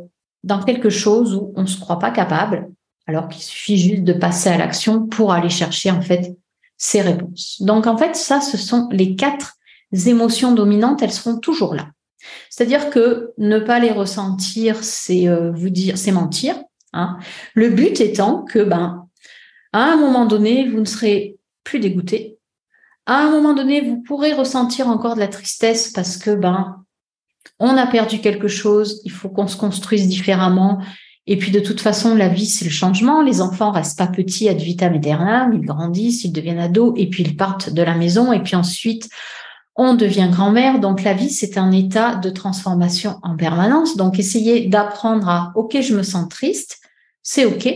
dans 0.45 0.63
quelque 0.63 0.91
chose 0.91 1.35
où 1.35 1.53
on 1.57 1.63
ne 1.63 1.67
se 1.67 1.81
croit 1.81 1.99
pas 1.99 2.11
capable. 2.11 2.69
alors 3.07 3.29
qu'il 3.29 3.43
suffit 3.43 3.79
juste 3.79 4.05
de 4.05 4.13
passer 4.13 4.51
à 4.51 4.59
l'action 4.59 5.07
pour 5.07 5.33
aller 5.33 5.49
chercher 5.49 5.91
en 5.91 6.03
fait 6.03 6.37
ces 6.77 7.01
réponses. 7.01 7.61
Donc 7.61 7.87
en 7.87 7.97
fait, 7.97 8.15
ça, 8.15 8.41
ce 8.41 8.57
sont 8.57 8.89
les 8.93 9.17
quatre 9.17 9.55
émotions 10.07 10.53
dominantes, 10.53 11.03
elles 11.03 11.13
seront 11.13 11.39
toujours 11.39 11.75
là. 11.75 11.89
C'est-à-dire 12.51 12.91
que 12.91 13.33
ne 13.39 13.59
pas 13.59 13.79
les 13.79 13.91
ressentir, 13.91 14.83
c'est 14.83 15.29
euh, 15.29 15.51
vous 15.53 15.71
dire, 15.71 15.97
c'est 15.97 16.13
mentir. 16.13 16.57
Hein. 16.93 17.19
Le 17.55 17.71
but 17.71 18.01
étant 18.01 18.43
que, 18.43 18.59
ben, 18.61 19.07
à 19.73 19.85
un 19.85 19.97
moment 19.97 20.27
donné, 20.27 20.69
vous 20.69 20.81
ne 20.81 20.85
serez 20.85 21.37
plus 21.65 21.81
dégoûté. 21.81 22.38
À 23.09 23.23
un 23.23 23.31
moment 23.31 23.55
donné, 23.55 23.81
vous 23.81 24.03
pourrez 24.03 24.35
ressentir 24.35 24.87
encore 24.87 25.15
de 25.15 25.21
la 25.21 25.29
tristesse 25.29 25.89
parce 25.89 26.19
que, 26.19 26.35
ben, 26.35 26.85
on 27.59 27.75
a 27.79 27.87
perdu 27.87 28.21
quelque 28.21 28.49
chose. 28.49 29.01
Il 29.07 29.11
faut 29.11 29.31
qu'on 29.31 29.49
se 29.49 29.57
construise 29.57 30.09
différemment. 30.09 30.79
Et 31.27 31.39
puis 31.39 31.51
de 31.51 31.59
toute 31.59 31.81
façon, 31.81 32.15
la 32.15 32.29
vie, 32.29 32.45
c'est 32.45 32.67
le 32.67 32.71
changement. 32.71 33.23
Les 33.23 33.41
enfants 33.41 33.71
restent 33.71 33.97
pas 33.97 34.09
petits 34.09 34.51
ad 34.51 34.59
vitam 34.59 34.93
aeternam, 34.93 35.55
ils 35.55 35.65
grandissent, 35.65 36.25
ils 36.25 36.33
deviennent 36.33 36.59
ados, 36.59 36.93
et 36.99 37.09
puis 37.09 37.23
ils 37.23 37.35
partent 37.35 37.71
de 37.71 37.81
la 37.81 37.95
maison, 37.95 38.31
et 38.31 38.43
puis 38.43 38.57
ensuite, 38.57 39.09
on 39.75 39.95
devient 39.95 40.29
grand-mère. 40.31 40.79
Donc 40.79 41.03
la 41.03 41.15
vie, 41.15 41.31
c'est 41.31 41.57
un 41.57 41.73
état 41.73 42.15
de 42.15 42.29
transformation 42.29 43.19
en 43.23 43.37
permanence. 43.37 43.97
Donc 43.97 44.19
essayez 44.19 44.69
d'apprendre 44.69 45.31
à, 45.31 45.53
OK, 45.55 45.81
je 45.81 45.97
me 45.97 46.03
sens 46.03 46.29
triste, 46.29 46.79
c'est 47.23 47.47
OK. 47.47 47.73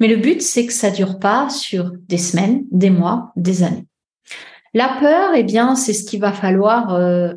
Mais 0.00 0.08
le 0.08 0.16
but, 0.16 0.40
c'est 0.40 0.64
que 0.64 0.72
ça 0.72 0.90
dure 0.90 1.18
pas 1.18 1.50
sur 1.50 1.92
des 2.08 2.16
semaines, 2.16 2.64
des 2.70 2.90
mois, 2.90 3.30
des 3.36 3.62
années. 3.62 3.86
La 4.74 4.96
peur, 5.00 5.34
eh 5.34 5.44
bien, 5.44 5.76
c'est 5.76 5.92
ce 5.92 6.04
qu'il 6.04 6.20
va 6.20 6.32
falloir 6.32 6.92
euh, 6.94 7.34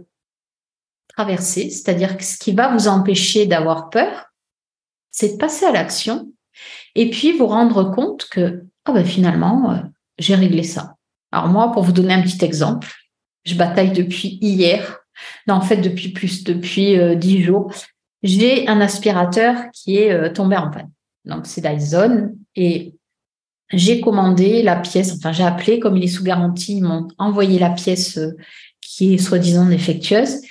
traverser, 1.16 1.70
c'est-à-dire 1.70 2.18
que 2.18 2.24
ce 2.24 2.38
qui 2.38 2.52
va 2.52 2.74
vous 2.74 2.88
empêcher 2.88 3.46
d'avoir 3.46 3.92
peur, 3.92 4.26
c'est 5.12 5.34
de 5.34 5.38
passer 5.38 5.66
à 5.66 5.72
l'action 5.72 6.32
et 6.96 7.12
puis 7.12 7.38
vous 7.38 7.46
rendre 7.46 7.92
compte 7.92 8.28
que 8.30 8.66
oh 8.90 8.94
ben 8.94 9.06
finalement, 9.06 9.72
euh, 9.72 9.78
j'ai 10.18 10.34
réglé 10.34 10.64
ça. 10.64 10.96
Alors 11.32 11.48
moi, 11.48 11.72
pour 11.72 11.84
vous 11.84 11.92
donner 11.92 12.16
un 12.16 12.24
petit 12.24 12.44
exemple, 12.44 12.92
je 13.46 13.54
bataille 13.54 13.92
depuis 13.92 14.40
hier, 14.42 15.00
non 15.46 15.56
en 15.56 15.62
fait 15.62 15.78
depuis 15.78 16.10
plus, 16.10 16.44
depuis 16.44 16.98
euh, 16.98 17.14
dix 17.14 17.44
jours, 17.44 17.72
j'ai 18.24 18.68
un 18.68 18.82
aspirateur 18.82 19.70
qui 19.74 19.98
est 19.98 20.34
tombé 20.34 20.58
en 20.58 20.72
panne. 20.72 20.90
Donc 21.24 21.46
c'est 21.46 21.62
Dyson 21.62 22.36
et 22.56 22.97
j'ai 23.72 24.02
commandé 24.02 24.64
la 24.64 24.76
pièce, 24.76 25.14
enfin 25.16 25.32
j'ai 25.32 25.44
appelé, 25.44 25.80
comme 25.80 25.98
il 25.98 26.04
est 26.04 26.08
sous 26.08 26.24
garantie, 26.24 26.78
ils 26.78 26.84
m'ont 26.84 27.08
envoyé 27.18 27.60
la 27.60 27.70
pièce 27.70 28.20
qui 28.82 29.14
est 29.14 29.18
soi-disant 29.18 29.66
défectueuse. 29.66 30.42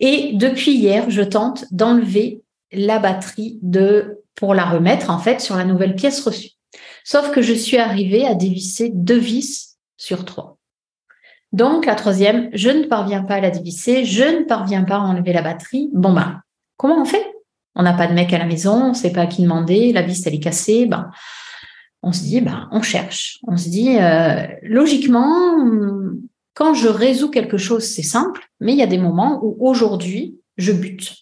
Et 0.00 0.32
depuis 0.34 0.72
hier, 0.72 1.10
je 1.10 1.22
tente 1.22 1.66
d'enlever 1.70 2.42
la 2.72 2.98
batterie 2.98 3.58
de 3.62 4.22
pour 4.34 4.54
la 4.54 4.64
remettre 4.64 5.10
en 5.10 5.18
fait 5.18 5.40
sur 5.40 5.56
la 5.56 5.64
nouvelle 5.64 5.94
pièce 5.94 6.20
reçue. 6.22 6.50
Sauf 7.04 7.30
que 7.30 7.42
je 7.42 7.52
suis 7.52 7.76
arrivée 7.76 8.26
à 8.26 8.34
dévisser 8.34 8.90
deux 8.94 9.18
vis 9.18 9.76
sur 9.96 10.24
trois. 10.24 10.56
Donc 11.52 11.84
la 11.84 11.94
troisième, 11.94 12.48
je 12.54 12.70
ne 12.70 12.84
parviens 12.84 13.22
pas 13.22 13.34
à 13.34 13.40
la 13.40 13.50
dévisser, 13.50 14.06
je 14.06 14.24
ne 14.24 14.44
parviens 14.44 14.84
pas 14.84 14.96
à 14.96 15.00
enlever 15.00 15.34
la 15.34 15.42
batterie. 15.42 15.90
Bon 15.92 16.14
ben, 16.14 16.40
comment 16.78 17.02
on 17.02 17.04
fait? 17.04 17.24
On 17.74 17.82
n'a 17.82 17.92
pas 17.92 18.06
de 18.06 18.14
mec 18.14 18.32
à 18.32 18.38
la 18.38 18.46
maison, 18.46 18.72
on 18.72 18.88
ne 18.90 18.94
sait 18.94 19.12
pas 19.12 19.22
à 19.22 19.26
qui 19.26 19.42
demander, 19.42 19.92
la 19.92 20.02
vis 20.02 20.26
elle 20.26 20.34
est 20.34 20.40
cassée, 20.40 20.86
ben 20.86 21.10
on 22.02 22.12
se 22.12 22.22
dit 22.22 22.40
ben 22.40 22.68
on 22.72 22.82
cherche. 22.82 23.38
On 23.46 23.56
se 23.56 23.68
dit 23.68 23.98
euh, 23.98 24.46
logiquement 24.62 25.58
quand 26.54 26.74
je 26.74 26.88
résous 26.88 27.30
quelque 27.30 27.56
chose, 27.56 27.84
c'est 27.84 28.02
simple, 28.02 28.42
mais 28.60 28.72
il 28.72 28.78
y 28.78 28.82
a 28.82 28.86
des 28.86 28.98
moments 28.98 29.40
où 29.42 29.56
aujourd'hui, 29.60 30.38
je 30.56 30.72
bute. 30.72 31.16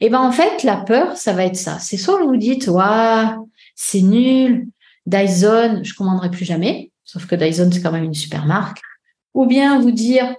Et 0.00 0.10
ben 0.10 0.20
en 0.20 0.32
fait, 0.32 0.62
la 0.62 0.76
peur, 0.76 1.16
ça 1.16 1.32
va 1.32 1.44
être 1.44 1.56
ça. 1.56 1.78
C'est 1.78 1.96
soit 1.96 2.22
vous 2.22 2.36
dites, 2.36 2.68
waouh, 2.68 3.50
c'est 3.74 4.02
nul, 4.02 4.68
Dyson, 5.06 5.80
je 5.82 5.94
commanderai 5.94 6.30
plus 6.30 6.44
jamais. 6.44 6.92
Sauf 7.04 7.26
que 7.26 7.34
Dyson, 7.34 7.70
c'est 7.72 7.80
quand 7.80 7.92
même 7.92 8.04
une 8.04 8.14
super 8.14 8.46
marque. 8.46 8.80
Ou 9.34 9.46
bien 9.46 9.80
vous 9.80 9.90
dire, 9.90 10.34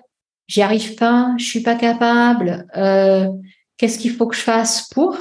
j'y 0.47 0.61
arrive 0.61 0.95
pas, 0.95 1.33
je 1.37 1.45
suis 1.45 1.61
pas 1.61 1.75
capable, 1.75 2.67
euh, 2.75 3.27
qu'est-ce 3.77 3.97
qu'il 3.97 4.11
faut 4.11 4.27
que 4.27 4.35
je 4.35 4.41
fasse 4.41 4.87
pour? 4.89 5.17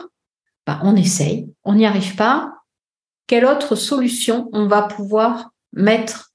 Ben, 0.67 0.81
On 0.83 0.97
essaye, 0.97 1.49
on 1.65 1.75
n'y 1.75 1.87
arrive 1.87 2.15
pas. 2.15 2.53
Quelle 3.29 3.45
autre 3.45 3.77
solution 3.77 4.49
on 4.55 4.67
va 4.67 4.83
pouvoir 4.83 5.51
mettre 5.75 6.33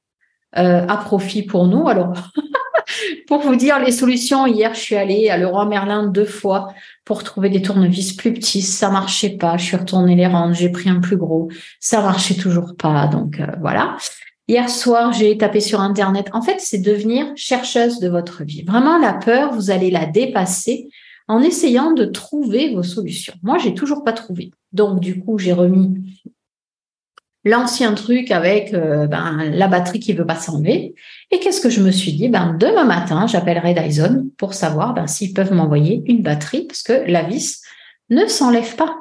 euh, 0.55 0.85
à 0.87 0.97
profit 0.97 1.41
pour 1.41 1.65
nous? 1.65 1.87
Alors, 1.87 2.13
pour 3.27 3.39
vous 3.39 3.55
dire 3.55 3.79
les 3.79 3.91
solutions, 3.91 4.45
hier, 4.45 4.75
je 4.75 4.79
suis 4.79 4.95
allée 4.95 5.27
à 5.29 5.37
Leroy 5.37 5.65
Merlin 5.65 6.05
deux 6.05 6.23
fois 6.23 6.71
pour 7.03 7.23
trouver 7.23 7.49
des 7.49 7.63
tournevis 7.63 8.13
plus 8.13 8.31
petits. 8.31 8.61
Ça 8.61 8.91
marchait 8.91 9.37
pas. 9.37 9.57
Je 9.57 9.65
suis 9.65 9.75
retournée 9.75 10.15
les 10.15 10.27
rendre. 10.27 10.53
J'ai 10.53 10.69
pris 10.69 10.87
un 10.87 10.99
plus 10.99 11.17
gros. 11.17 11.49
Ça 11.79 11.99
marchait 12.03 12.35
toujours 12.35 12.75
pas. 12.77 13.07
Donc, 13.07 13.39
euh, 13.39 13.47
voilà. 13.59 13.97
Hier 14.47 14.69
soir, 14.69 15.13
j'ai 15.13 15.35
tapé 15.35 15.61
sur 15.61 15.81
Internet. 15.81 16.29
En 16.31 16.43
fait, 16.43 16.57
c'est 16.59 16.77
devenir 16.77 17.25
chercheuse 17.35 17.99
de 17.99 18.07
votre 18.07 18.43
vie. 18.43 18.61
Vraiment, 18.61 18.99
la 18.99 19.13
peur, 19.13 19.51
vous 19.51 19.71
allez 19.71 19.89
la 19.89 20.05
dépasser 20.05 20.89
en 21.27 21.41
essayant 21.41 21.91
de 21.91 22.05
trouver 22.05 22.75
vos 22.75 22.83
solutions. 22.83 23.33
Moi, 23.41 23.57
j'ai 23.57 23.73
toujours 23.73 24.03
pas 24.03 24.13
trouvé. 24.13 24.51
Donc, 24.73 24.99
du 24.99 25.19
coup, 25.19 25.39
j'ai 25.39 25.53
remis 25.53 26.21
l'ancien 27.43 27.93
truc 27.93 28.31
avec 28.31 28.73
euh, 28.73 29.07
ben, 29.07 29.49
la 29.51 29.67
batterie 29.67 29.99
qui 29.99 30.13
veut 30.13 30.25
pas 30.25 30.35
s'enlever. 30.35 30.95
Et 31.31 31.39
qu'est-ce 31.39 31.61
que 31.61 31.69
je 31.69 31.81
me 31.81 31.91
suis 31.91 32.13
dit? 32.13 32.29
Ben, 32.29 32.55
Demain 32.57 32.85
matin, 32.85 33.27
j'appellerai 33.27 33.73
Dyson 33.73 34.29
pour 34.37 34.53
savoir 34.53 34.93
ben, 34.93 35.07
s'ils 35.07 35.33
peuvent 35.33 35.53
m'envoyer 35.53 36.03
une 36.05 36.21
batterie 36.21 36.65
parce 36.67 36.83
que 36.83 37.03
la 37.07 37.23
vis 37.23 37.61
ne 38.09 38.27
s'enlève 38.27 38.75
pas. 38.75 38.95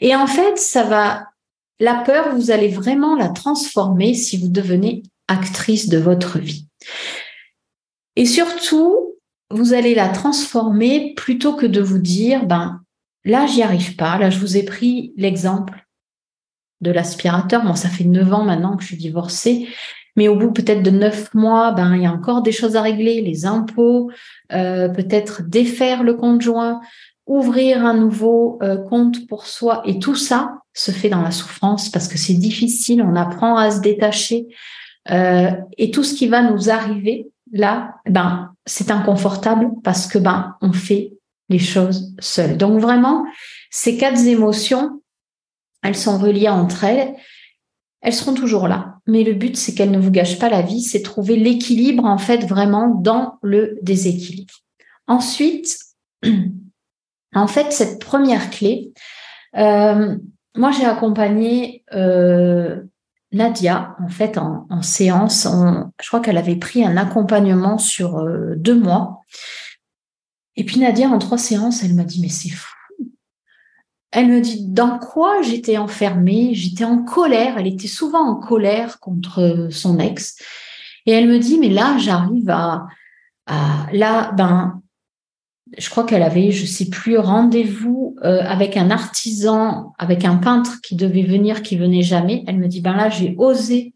Et 0.00 0.14
en 0.14 0.26
fait, 0.26 0.58
ça 0.58 0.82
va. 0.84 1.26
La 1.80 1.94
peur, 1.94 2.34
vous 2.36 2.50
allez 2.50 2.68
vraiment 2.68 3.16
la 3.16 3.28
transformer 3.28 4.14
si 4.14 4.36
vous 4.36 4.48
devenez 4.48 5.02
actrice 5.26 5.88
de 5.88 5.98
votre 5.98 6.38
vie. 6.38 6.68
Et 8.16 8.26
surtout, 8.26 9.16
vous 9.50 9.74
allez 9.74 9.94
la 9.94 10.08
transformer 10.08 11.14
plutôt 11.16 11.54
que 11.54 11.66
de 11.66 11.80
vous 11.80 11.98
dire, 11.98 12.46
ben, 12.46 12.80
là, 13.24 13.46
j'y 13.46 13.62
arrive 13.62 13.96
pas. 13.96 14.18
Là, 14.18 14.30
je 14.30 14.38
vous 14.38 14.56
ai 14.56 14.62
pris 14.62 15.12
l'exemple 15.16 15.83
de 16.80 16.90
l'aspirateur. 16.90 17.64
Bon, 17.64 17.74
ça 17.74 17.88
fait 17.88 18.04
neuf 18.04 18.32
ans 18.32 18.44
maintenant 18.44 18.76
que 18.76 18.82
je 18.82 18.88
suis 18.88 18.96
divorcée, 18.96 19.68
mais 20.16 20.28
au 20.28 20.36
bout 20.36 20.52
peut-être 20.52 20.82
de 20.82 20.90
neuf 20.90 21.32
mois, 21.34 21.72
ben 21.72 21.96
il 21.96 22.02
y 22.02 22.06
a 22.06 22.12
encore 22.12 22.42
des 22.42 22.52
choses 22.52 22.76
à 22.76 22.82
régler, 22.82 23.20
les 23.20 23.46
impôts, 23.46 24.10
euh, 24.52 24.88
peut-être 24.88 25.42
défaire 25.42 26.02
le 26.02 26.14
conjoint, 26.14 26.80
ouvrir 27.26 27.84
un 27.84 27.94
nouveau 27.94 28.58
euh, 28.62 28.76
compte 28.76 29.26
pour 29.26 29.46
soi, 29.46 29.82
et 29.86 29.98
tout 29.98 30.14
ça 30.14 30.58
se 30.72 30.90
fait 30.90 31.08
dans 31.08 31.22
la 31.22 31.30
souffrance 31.30 31.88
parce 31.88 32.08
que 32.08 32.18
c'est 32.18 32.34
difficile. 32.34 33.02
On 33.02 33.16
apprend 33.16 33.56
à 33.56 33.70
se 33.70 33.80
détacher, 33.80 34.46
euh, 35.10 35.50
et 35.78 35.90
tout 35.90 36.02
ce 36.02 36.14
qui 36.14 36.28
va 36.28 36.42
nous 36.42 36.70
arriver 36.70 37.28
là, 37.52 37.94
ben 38.08 38.52
c'est 38.66 38.90
inconfortable 38.90 39.68
parce 39.82 40.06
que 40.06 40.18
ben 40.18 40.56
on 40.60 40.72
fait 40.72 41.12
les 41.48 41.58
choses 41.58 42.14
seuls. 42.18 42.56
Donc 42.56 42.80
vraiment, 42.80 43.24
ces 43.70 43.96
quatre 43.96 44.24
émotions, 44.26 45.02
elles 45.84 45.96
sont 45.96 46.18
reliées 46.18 46.48
entre 46.48 46.82
elles, 46.82 47.14
elles 48.00 48.14
seront 48.14 48.34
toujours 48.34 48.66
là. 48.66 48.96
Mais 49.06 49.22
le 49.22 49.34
but, 49.34 49.56
c'est 49.56 49.74
qu'elles 49.74 49.90
ne 49.90 50.00
vous 50.00 50.10
gâchent 50.10 50.38
pas 50.38 50.48
la 50.48 50.62
vie, 50.62 50.82
c'est 50.82 51.02
trouver 51.02 51.36
l'équilibre, 51.36 52.04
en 52.04 52.18
fait, 52.18 52.44
vraiment 52.46 52.88
dans 52.88 53.38
le 53.42 53.78
déséquilibre. 53.82 54.54
Ensuite, 55.06 55.78
en 57.34 57.46
fait, 57.46 57.70
cette 57.72 58.00
première 58.00 58.50
clé, 58.50 58.92
euh, 59.56 60.16
moi, 60.56 60.70
j'ai 60.70 60.86
accompagné 60.86 61.84
euh, 61.92 62.82
Nadia, 63.32 63.94
en 64.02 64.08
fait, 64.08 64.38
en, 64.38 64.82
séance. 64.82 65.46
je 66.00 66.08
crois 66.08 66.20
qu'elle 66.20 66.38
avait 66.38 66.56
pris 66.56 66.84
un 66.84 66.96
accompagnement 66.96 67.76
sur 67.76 68.18
euh, 68.18 68.54
deux 68.56 68.78
mois. 68.78 69.22
Et 70.56 70.64
puis 70.64 70.80
Nadia, 70.80 71.08
en 71.08 71.18
trois 71.18 71.38
séances, 71.38 71.82
elle 71.82 71.94
m'a 71.94 72.04
dit, 72.04 72.20
mais 72.22 72.28
c'est 72.28 72.50
fou 72.50 72.73
elle 74.14 74.28
me 74.28 74.40
dit 74.40 74.64
dans 74.68 75.00
quoi 75.00 75.42
j'étais 75.42 75.76
enfermée, 75.76 76.54
j'étais 76.54 76.84
en 76.84 77.02
colère, 77.02 77.58
elle 77.58 77.66
était 77.66 77.88
souvent 77.88 78.20
en 78.20 78.36
colère 78.36 79.00
contre 79.00 79.68
son 79.72 79.98
ex. 79.98 80.36
Et 81.04 81.10
elle 81.10 81.28
me 81.28 81.40
dit, 81.40 81.58
mais 81.58 81.68
là, 81.68 81.98
j'arrive 81.98 82.48
à, 82.48 82.86
là, 83.92 84.30
ben, 84.32 84.80
je 85.76 85.90
crois 85.90 86.04
qu'elle 86.04 86.22
avait, 86.22 86.52
je 86.52 86.64
sais 86.64 86.88
plus, 86.88 87.18
rendez-vous 87.18 88.14
euh, 88.22 88.40
avec 88.42 88.76
un 88.76 88.90
artisan, 88.90 89.92
avec 89.98 90.24
un 90.24 90.36
peintre 90.36 90.80
qui 90.80 90.94
devait 90.94 91.24
venir, 91.24 91.62
qui 91.62 91.76
venait 91.76 92.02
jamais. 92.02 92.44
Elle 92.46 92.58
me 92.58 92.68
dit, 92.68 92.80
ben 92.80 92.94
là, 92.94 93.08
j'ai 93.08 93.34
osé 93.36 93.94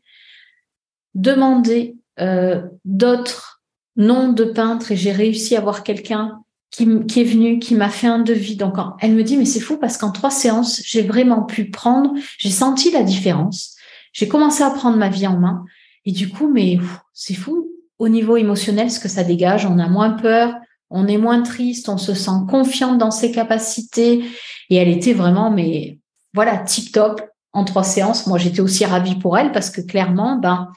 demander 1.15 1.97
euh, 2.19 2.63
d'autres 2.85 3.63
noms 3.95 4.33
de 4.33 4.45
peintres 4.45 4.91
et 4.91 4.97
j'ai 4.97 5.13
réussi 5.13 5.55
à 5.55 5.61
voir 5.61 5.85
quelqu'un 5.85 6.41
qui, 6.71 6.85
est 6.85 7.25
venue, 7.25 7.59
qui 7.59 7.75
m'a 7.75 7.89
fait 7.89 8.07
un 8.07 8.19
devis. 8.19 8.57
Donc, 8.57 8.77
elle 9.01 9.15
me 9.15 9.23
dit, 9.23 9.37
mais 9.37 9.45
c'est 9.45 9.61
fou 9.61 9.79
parce 9.79 9.97
qu'en 9.97 10.13
trois 10.13 10.31
séances, 10.31 10.83
j'ai 10.85 11.03
vraiment 11.03 11.43
pu 11.43 11.71
prendre, 11.71 12.13
j'ai 12.39 12.51
senti 12.51 12.91
la 12.91 13.03
différence. 13.03 13.75
J'ai 14.13 14.29
commencé 14.29 14.63
à 14.63 14.71
prendre 14.71 14.97
ma 14.97 15.09
vie 15.09 15.27
en 15.27 15.39
main. 15.39 15.65
Et 16.05 16.13
du 16.13 16.29
coup, 16.29 16.49
mais 16.49 16.79
c'est 17.13 17.35
fou 17.35 17.69
au 17.99 18.09
niveau 18.09 18.37
émotionnel 18.37 18.91
ce 18.91 19.01
que 19.01 19.09
ça 19.09 19.25
dégage. 19.25 19.67
On 19.67 19.79
a 19.79 19.89
moins 19.89 20.11
peur, 20.11 20.55
on 20.91 21.07
est 21.07 21.19
moins 21.19 21.43
triste, 21.43 21.89
on 21.89 21.99
se 21.99 22.15
sent 22.15 22.47
confiante 22.49 22.99
dans 22.99 23.11
ses 23.11 23.33
capacités. 23.33 24.25
Et 24.71 24.77
elle 24.77 24.89
était 24.89 25.13
vraiment, 25.13 25.51
mais 25.51 25.99
voilà, 26.35 26.59
tip 26.59 26.93
top. 26.93 27.23
en 27.53 27.65
trois 27.65 27.85
séances. 27.85 28.27
Moi, 28.27 28.39
j'étais 28.39 28.61
aussi 28.61 28.85
ravie 28.85 29.17
pour 29.17 29.37
elle 29.37 29.53
parce 29.53 29.71
que 29.71 29.81
clairement, 29.81 30.37
ben, 30.37 30.69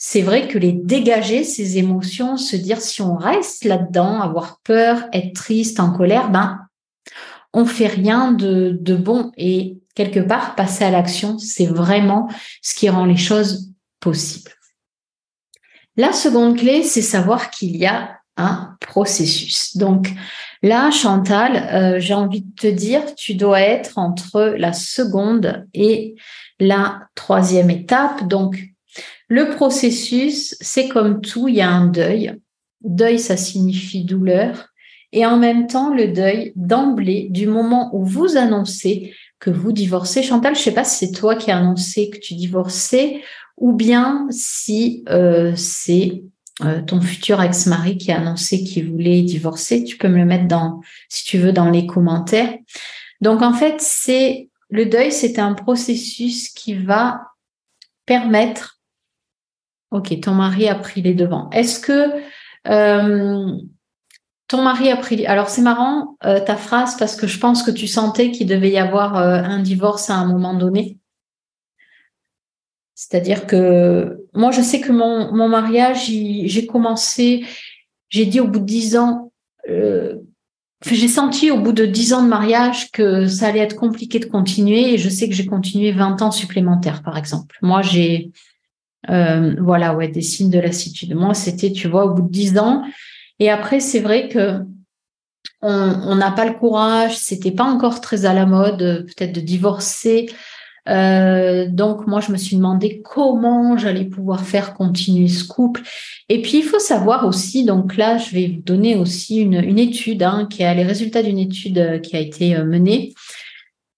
c'est 0.00 0.22
vrai 0.22 0.46
que 0.46 0.58
les 0.58 0.72
dégager, 0.72 1.42
ces 1.42 1.76
émotions, 1.76 2.36
se 2.36 2.54
dire 2.54 2.80
si 2.80 3.02
on 3.02 3.16
reste 3.16 3.64
là-dedans, 3.64 4.20
avoir 4.20 4.60
peur, 4.62 5.08
être 5.12 5.34
triste, 5.34 5.80
en 5.80 5.92
colère, 5.92 6.30
ben, 6.30 6.60
on 7.52 7.66
fait 7.66 7.88
rien 7.88 8.30
de, 8.30 8.94
bon. 8.94 9.32
Et 9.36 9.78
quelque 9.96 10.20
part, 10.20 10.54
passer 10.54 10.84
à 10.84 10.92
l'action, 10.92 11.38
c'est 11.38 11.66
vraiment 11.66 12.28
ce 12.62 12.76
qui 12.76 12.88
rend 12.88 13.06
les 13.06 13.16
choses 13.16 13.72
possibles. 13.98 14.52
La 15.96 16.12
seconde 16.12 16.56
clé, 16.56 16.84
c'est 16.84 17.02
savoir 17.02 17.50
qu'il 17.50 17.76
y 17.76 17.86
a 17.86 18.20
un 18.36 18.76
processus. 18.80 19.76
Donc 19.76 20.12
là, 20.62 20.92
Chantal, 20.92 21.56
euh, 21.72 21.98
j'ai 21.98 22.14
envie 22.14 22.42
de 22.42 22.54
te 22.54 22.68
dire, 22.68 23.02
tu 23.16 23.34
dois 23.34 23.62
être 23.62 23.98
entre 23.98 24.54
la 24.56 24.72
seconde 24.72 25.66
et 25.74 26.14
la 26.60 27.00
troisième 27.16 27.70
étape. 27.70 28.28
Donc 28.28 28.60
le 29.28 29.50
processus, 29.50 30.56
c'est 30.60 30.88
comme 30.88 31.20
tout, 31.20 31.48
il 31.48 31.56
y 31.56 31.60
a 31.60 31.70
un 31.70 31.86
deuil. 31.86 32.34
Deuil, 32.82 33.18
ça 33.18 33.36
signifie 33.36 34.04
douleur. 34.04 34.68
Et 35.12 35.24
en 35.24 35.36
même 35.36 35.66
temps, 35.66 35.94
le 35.94 36.08
deuil 36.08 36.52
d'emblée, 36.56 37.28
du 37.30 37.46
moment 37.46 37.90
où 37.94 38.04
vous 38.04 38.36
annoncez 38.36 39.14
que 39.38 39.50
vous 39.50 39.72
divorcez. 39.72 40.22
Chantal, 40.22 40.54
je 40.54 40.60
sais 40.60 40.74
pas 40.74 40.84
si 40.84 41.06
c'est 41.06 41.12
toi 41.12 41.36
qui 41.36 41.50
as 41.50 41.58
annoncé 41.58 42.10
que 42.10 42.18
tu 42.18 42.34
divorçais 42.34 43.22
ou 43.56 43.72
bien 43.72 44.26
si 44.30 45.04
euh, 45.08 45.52
c'est 45.56 46.22
euh, 46.64 46.82
ton 46.82 47.00
futur 47.00 47.40
ex-mari 47.40 47.98
qui 47.98 48.10
a 48.10 48.18
annoncé 48.18 48.64
qu'il 48.64 48.90
voulait 48.90 49.22
divorcer. 49.22 49.84
Tu 49.84 49.96
peux 49.96 50.08
me 50.08 50.18
le 50.18 50.24
mettre 50.24 50.48
dans, 50.48 50.80
si 51.08 51.24
tu 51.24 51.38
veux, 51.38 51.52
dans 51.52 51.70
les 51.70 51.86
commentaires. 51.86 52.54
Donc 53.20 53.42
en 53.42 53.52
fait, 53.52 53.76
c'est 53.78 54.48
le 54.70 54.86
deuil, 54.86 55.12
c'est 55.12 55.38
un 55.38 55.54
processus 55.54 56.48
qui 56.48 56.74
va 56.74 57.22
permettre. 58.06 58.77
Ok, 59.90 60.20
ton 60.20 60.32
mari 60.32 60.68
a 60.68 60.74
pris 60.74 61.00
les 61.00 61.14
devants. 61.14 61.48
Est-ce 61.50 61.80
que 61.80 62.20
euh, 62.68 63.52
ton 64.48 64.62
mari 64.62 64.90
a 64.90 64.96
pris. 64.96 65.26
Alors 65.26 65.48
c'est 65.48 65.62
marrant 65.62 66.16
euh, 66.24 66.40
ta 66.40 66.56
phrase 66.56 66.96
parce 66.96 67.16
que 67.16 67.26
je 67.26 67.38
pense 67.38 67.62
que 67.62 67.70
tu 67.70 67.86
sentais 67.86 68.30
qu'il 68.30 68.46
devait 68.46 68.70
y 68.70 68.78
avoir 68.78 69.16
euh, 69.16 69.42
un 69.42 69.60
divorce 69.60 70.10
à 70.10 70.14
un 70.14 70.26
moment 70.26 70.54
donné. 70.54 70.98
C'est-à-dire 72.94 73.46
que 73.46 74.26
moi 74.34 74.50
je 74.50 74.60
sais 74.60 74.80
que 74.80 74.92
mon, 74.92 75.32
mon 75.34 75.48
mariage, 75.48 76.06
j'ai 76.06 76.66
commencé, 76.66 77.44
j'ai 78.08 78.26
dit 78.26 78.40
au 78.40 78.48
bout 78.48 78.58
de 78.58 78.64
dix 78.64 78.96
ans, 78.96 79.32
j'ai 79.66 81.08
senti 81.08 81.50
au 81.50 81.60
bout 81.60 81.72
de 81.72 81.86
dix 81.86 82.12
ans 82.12 82.22
de 82.22 82.28
mariage 82.28 82.90
que 82.90 83.26
ça 83.28 83.48
allait 83.48 83.60
être 83.60 83.76
compliqué 83.76 84.18
de 84.18 84.24
continuer 84.24 84.94
et 84.94 84.98
je 84.98 85.08
sais 85.08 85.28
que 85.28 85.34
j'ai 85.34 85.46
continué 85.46 85.92
20 85.92 86.22
ans 86.22 86.32
supplémentaires 86.32 87.02
par 87.02 87.16
exemple. 87.16 87.56
Moi 87.62 87.82
j'ai 87.82 88.32
voilà 89.08 89.94
ouais 89.94 90.08
des 90.08 90.22
signes 90.22 90.50
de 90.50 90.58
lassitude. 90.58 91.14
Moi 91.14 91.34
c'était 91.34 91.72
tu 91.72 91.88
vois 91.88 92.04
au 92.04 92.14
bout 92.14 92.22
de 92.22 92.30
dix 92.30 92.58
ans 92.58 92.82
et 93.38 93.50
après, 93.50 93.80
c'est 93.80 94.00
vrai 94.00 94.28
que 94.28 94.60
on 95.60 96.14
n'a 96.14 96.30
pas 96.30 96.44
le 96.44 96.54
courage, 96.54 97.16
c'était 97.16 97.50
pas 97.50 97.64
encore 97.64 98.00
très 98.00 98.26
à 98.26 98.32
la 98.32 98.46
mode, 98.46 99.06
peut-être 99.06 99.32
de 99.32 99.40
divorcer. 99.40 100.30
Euh, 100.88 101.66
donc 101.68 102.06
moi, 102.06 102.20
je 102.20 102.30
me 102.30 102.36
suis 102.36 102.56
demandé 102.56 103.02
comment 103.04 103.76
j'allais 103.76 104.04
pouvoir 104.04 104.44
faire 104.44 104.74
continuer 104.74 105.28
ce 105.28 105.44
couple. 105.44 105.82
Et 106.28 106.42
puis, 106.42 106.58
il 106.58 106.62
faut 106.62 106.78
savoir 106.78 107.26
aussi, 107.26 107.64
donc 107.64 107.96
là, 107.96 108.18
je 108.18 108.30
vais 108.34 108.46
vous 108.54 108.62
donner 108.62 108.96
aussi 108.96 109.38
une, 109.38 109.62
une 109.62 109.78
étude 109.78 110.22
hein, 110.22 110.46
qui 110.48 110.62
a 110.64 110.72
les 110.74 110.84
résultats 110.84 111.22
d'une 111.22 111.38
étude 111.38 111.78
euh, 111.78 111.98
qui 111.98 112.16
a 112.16 112.20
été 112.20 112.54
euh, 112.54 112.64
menée. 112.64 113.12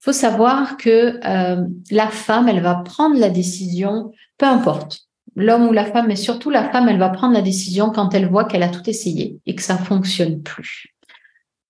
Faut 0.01 0.13
savoir 0.13 0.77
que 0.79 1.21
euh, 1.25 1.67
la 1.91 2.09
femme, 2.09 2.49
elle 2.49 2.63
va 2.63 2.77
prendre 2.77 3.19
la 3.19 3.29
décision, 3.31 4.13
peu 4.39 4.47
importe 4.47 5.11
l'homme 5.37 5.69
ou 5.69 5.73
la 5.73 5.85
femme, 5.85 6.07
mais 6.09 6.17
surtout 6.17 6.51
la 6.51 6.71
femme, 6.71 6.89
elle 6.89 6.99
va 6.99 7.09
prendre 7.09 7.35
la 7.35 7.43
décision 7.43 7.91
quand 7.91 8.15
elle 8.15 8.29
voit 8.29 8.45
qu'elle 8.45 8.63
a 8.63 8.69
tout 8.69 8.89
essayé 8.89 9.39
et 9.47 9.55
que 9.55 9.63
ça 9.63 9.77
fonctionne 9.77 10.43
plus. 10.43 10.95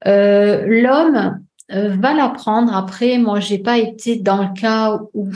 Euh, 0.07 0.65
l'homme 0.67 1.41
euh, 1.73 1.95
va 1.97 2.15
la 2.15 2.29
prendre. 2.29 2.75
Après, 2.75 3.19
moi, 3.19 3.41
j'ai 3.41 3.59
pas 3.59 3.79
été 3.79 4.17
dans 4.17 4.43
le 4.43 4.55
cas 4.59 4.99
où 5.15 5.29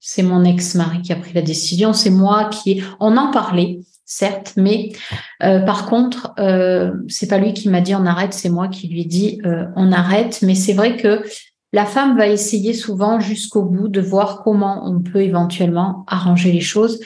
c'est 0.00 0.22
mon 0.22 0.44
ex-mari 0.44 1.02
qui 1.02 1.12
a 1.12 1.16
pris 1.16 1.32
la 1.32 1.42
décision. 1.42 1.92
C'est 1.92 2.10
moi 2.10 2.46
qui. 2.46 2.82
On 3.00 3.16
en 3.16 3.30
parlait, 3.30 3.80
certes, 4.04 4.54
mais 4.56 4.92
euh, 5.42 5.60
par 5.60 5.86
contre, 5.86 6.34
c'est 7.08 7.28
pas 7.28 7.38
lui 7.38 7.54
qui 7.54 7.68
m'a 7.68 7.80
dit 7.80 7.94
on 7.94 8.04
arrête, 8.04 8.34
c'est 8.34 8.50
moi 8.50 8.68
qui 8.68 8.88
lui 8.88 9.02
ai 9.02 9.06
dit 9.06 9.40
on 9.76 9.92
arrête. 9.92 10.42
Mais 10.42 10.54
c'est 10.54 10.74
vrai 10.74 10.96
que 10.96 11.22
la 11.74 11.86
femme 11.86 12.16
va 12.16 12.28
essayer 12.28 12.72
souvent 12.72 13.18
jusqu'au 13.18 13.64
bout 13.64 13.88
de 13.88 14.00
voir 14.00 14.44
comment 14.44 14.88
on 14.88 15.00
peut 15.00 15.22
éventuellement 15.22 16.04
arranger 16.06 16.52
les 16.52 16.60
choses. 16.60 17.00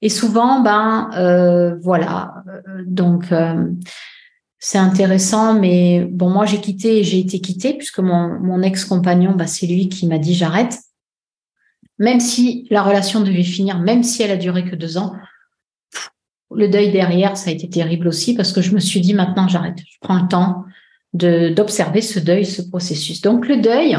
Et 0.00 0.08
souvent, 0.08 0.62
ben 0.62 1.10
euh, 1.14 1.76
voilà, 1.82 2.42
donc 2.86 3.30
euh, 3.32 3.70
c'est 4.58 4.78
intéressant, 4.78 5.60
mais 5.60 6.06
bon, 6.10 6.30
moi 6.30 6.46
j'ai 6.46 6.58
quitté 6.58 7.00
et 7.00 7.04
j'ai 7.04 7.18
été 7.18 7.38
quittée 7.38 7.74
puisque 7.74 7.98
mon, 7.98 8.40
mon 8.40 8.62
ex-compagnon, 8.62 9.32
ben, 9.32 9.46
c'est 9.46 9.66
lui 9.66 9.90
qui 9.90 10.06
m'a 10.06 10.16
dit 10.16 10.34
j'arrête. 10.34 10.78
Même 11.98 12.18
si 12.18 12.66
la 12.70 12.82
relation 12.82 13.20
devait 13.20 13.42
finir, 13.42 13.78
même 13.78 14.02
si 14.02 14.22
elle 14.22 14.30
a 14.30 14.38
duré 14.38 14.64
que 14.64 14.74
deux 14.74 14.96
ans, 14.96 15.12
le 16.50 16.68
deuil 16.68 16.92
derrière, 16.92 17.36
ça 17.36 17.50
a 17.50 17.52
été 17.52 17.68
terrible 17.68 18.08
aussi 18.08 18.34
parce 18.34 18.52
que 18.52 18.62
je 18.62 18.74
me 18.74 18.80
suis 18.80 19.02
dit 19.02 19.12
maintenant 19.12 19.48
j'arrête, 19.48 19.80
je 19.86 19.98
prends 20.00 20.22
le 20.22 20.28
temps 20.28 20.64
d'observer 21.14 22.02
ce 22.02 22.18
deuil, 22.18 22.44
ce 22.44 22.62
processus. 22.62 23.22
Donc 23.22 23.48
le 23.48 23.56
deuil, 23.56 23.96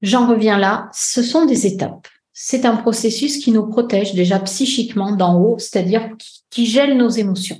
j'en 0.00 0.26
reviens 0.26 0.58
là, 0.58 0.88
ce 0.92 1.22
sont 1.22 1.44
des 1.44 1.66
étapes 1.66 2.08
c'est 2.42 2.64
un 2.64 2.76
processus 2.76 3.36
qui 3.36 3.52
nous 3.52 3.66
protège 3.66 4.14
déjà 4.14 4.38
psychiquement 4.38 5.14
d'en 5.14 5.38
haut, 5.38 5.58
c'est-à-dire 5.58 6.08
qui, 6.48 6.64
gèle 6.64 6.96
nos 6.96 7.10
émotions. 7.10 7.58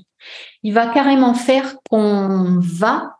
Il 0.62 0.72
va 0.72 0.87
carrément 0.87 1.35
faire 1.35 1.76
qu'on 1.90 2.59
va 2.61 3.16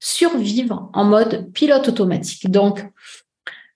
survivre 0.00 0.90
en 0.92 1.04
mode 1.04 1.50
pilote 1.52 1.88
automatique. 1.88 2.50
Donc, 2.50 2.86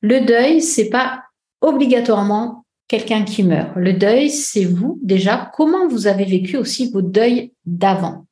le 0.02 0.20
deuil, 0.20 0.60
c'est 0.60 0.90
pas 0.90 1.22
obligatoirement 1.62 2.66
quelqu'un 2.86 3.22
qui 3.22 3.44
meurt. 3.44 3.70
Le 3.76 3.94
deuil, 3.94 4.28
c'est 4.28 4.66
vous 4.66 5.00
déjà. 5.02 5.50
Comment 5.56 5.88
vous 5.88 6.06
avez 6.06 6.26
vécu 6.26 6.58
aussi 6.58 6.90
vos 6.90 7.00
deuils 7.00 7.54
d'avant 7.64 8.26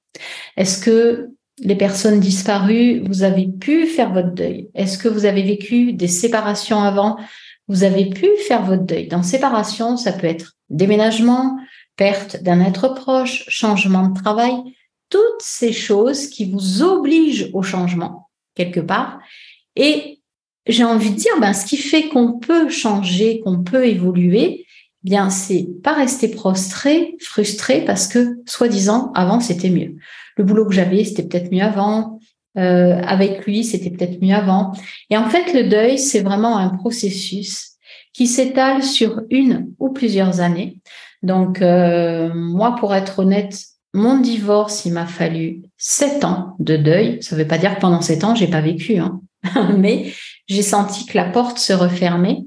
Est-ce 0.58 0.78
que 0.78 1.30
les 1.62 1.76
personnes 1.76 2.20
disparues, 2.20 3.02
vous 3.06 3.22
avez 3.22 3.46
pu 3.46 3.86
faire 3.86 4.12
votre 4.12 4.32
deuil 4.32 4.68
Est-ce 4.74 4.98
que 4.98 5.08
vous 5.08 5.24
avez 5.24 5.42
vécu 5.42 5.92
des 5.92 6.08
séparations 6.08 6.80
avant? 6.80 7.18
Vous 7.68 7.84
avez 7.84 8.06
pu 8.06 8.26
faire 8.48 8.64
votre 8.64 8.84
deuil. 8.84 9.06
Dans 9.06 9.22
séparation, 9.22 9.96
ça 9.96 10.12
peut 10.12 10.26
être 10.26 10.56
déménagement, 10.70 11.56
perte 11.96 12.42
d'un 12.42 12.60
être 12.60 12.88
proche, 12.88 13.44
changement 13.48 14.08
de 14.08 14.20
travail, 14.20 14.54
toutes 15.10 15.40
ces 15.40 15.72
choses 15.72 16.28
qui 16.28 16.50
vous 16.50 16.82
obligent 16.82 17.50
au 17.52 17.62
changement 17.62 18.30
quelque 18.54 18.80
part. 18.80 19.20
Et 19.76 20.20
j'ai 20.66 20.84
envie 20.84 21.10
de 21.10 21.16
dire, 21.16 21.38
ben, 21.40 21.52
ce 21.52 21.66
qui 21.66 21.76
fait 21.76 22.08
qu'on 22.08 22.38
peut 22.38 22.68
changer, 22.68 23.40
qu'on 23.40 23.62
peut 23.62 23.86
évoluer, 23.86 24.66
eh 24.66 25.08
bien, 25.08 25.30
c'est 25.30 25.66
pas 25.82 25.94
rester 25.94 26.28
prostré, 26.28 27.16
frustré, 27.20 27.84
parce 27.84 28.06
que, 28.06 28.38
soi-disant, 28.46 29.12
avant, 29.14 29.40
c'était 29.40 29.70
mieux. 29.70 29.96
Le 30.40 30.46
boulot 30.46 30.64
que 30.64 30.72
j'avais, 30.72 31.04
c'était 31.04 31.24
peut-être 31.24 31.52
mieux 31.52 31.62
avant. 31.62 32.18
Euh, 32.56 32.98
avec 33.02 33.44
lui, 33.44 33.62
c'était 33.62 33.90
peut-être 33.90 34.22
mieux 34.22 34.34
avant. 34.34 34.72
Et 35.10 35.18
en 35.18 35.28
fait, 35.28 35.52
le 35.52 35.68
deuil, 35.68 35.98
c'est 35.98 36.22
vraiment 36.22 36.56
un 36.56 36.70
processus 36.70 37.72
qui 38.14 38.26
s'étale 38.26 38.82
sur 38.82 39.20
une 39.28 39.74
ou 39.78 39.90
plusieurs 39.90 40.40
années. 40.40 40.78
Donc, 41.22 41.60
euh, 41.60 42.32
moi, 42.32 42.74
pour 42.76 42.94
être 42.94 43.18
honnête, 43.18 43.54
mon 43.92 44.16
divorce, 44.16 44.86
il 44.86 44.94
m'a 44.94 45.04
fallu 45.04 45.60
sept 45.76 46.24
ans 46.24 46.56
de 46.58 46.78
deuil. 46.78 47.22
Ça 47.22 47.36
ne 47.36 47.42
veut 47.42 47.46
pas 47.46 47.58
dire 47.58 47.74
que 47.74 47.80
pendant 47.82 48.00
sept 48.00 48.24
ans, 48.24 48.34
j'ai 48.34 48.48
pas 48.48 48.62
vécu, 48.62 48.96
hein. 48.96 49.20
mais 49.76 50.10
j'ai 50.48 50.62
senti 50.62 51.04
que 51.04 51.18
la 51.18 51.26
porte 51.26 51.58
se 51.58 51.74
refermait. 51.74 52.38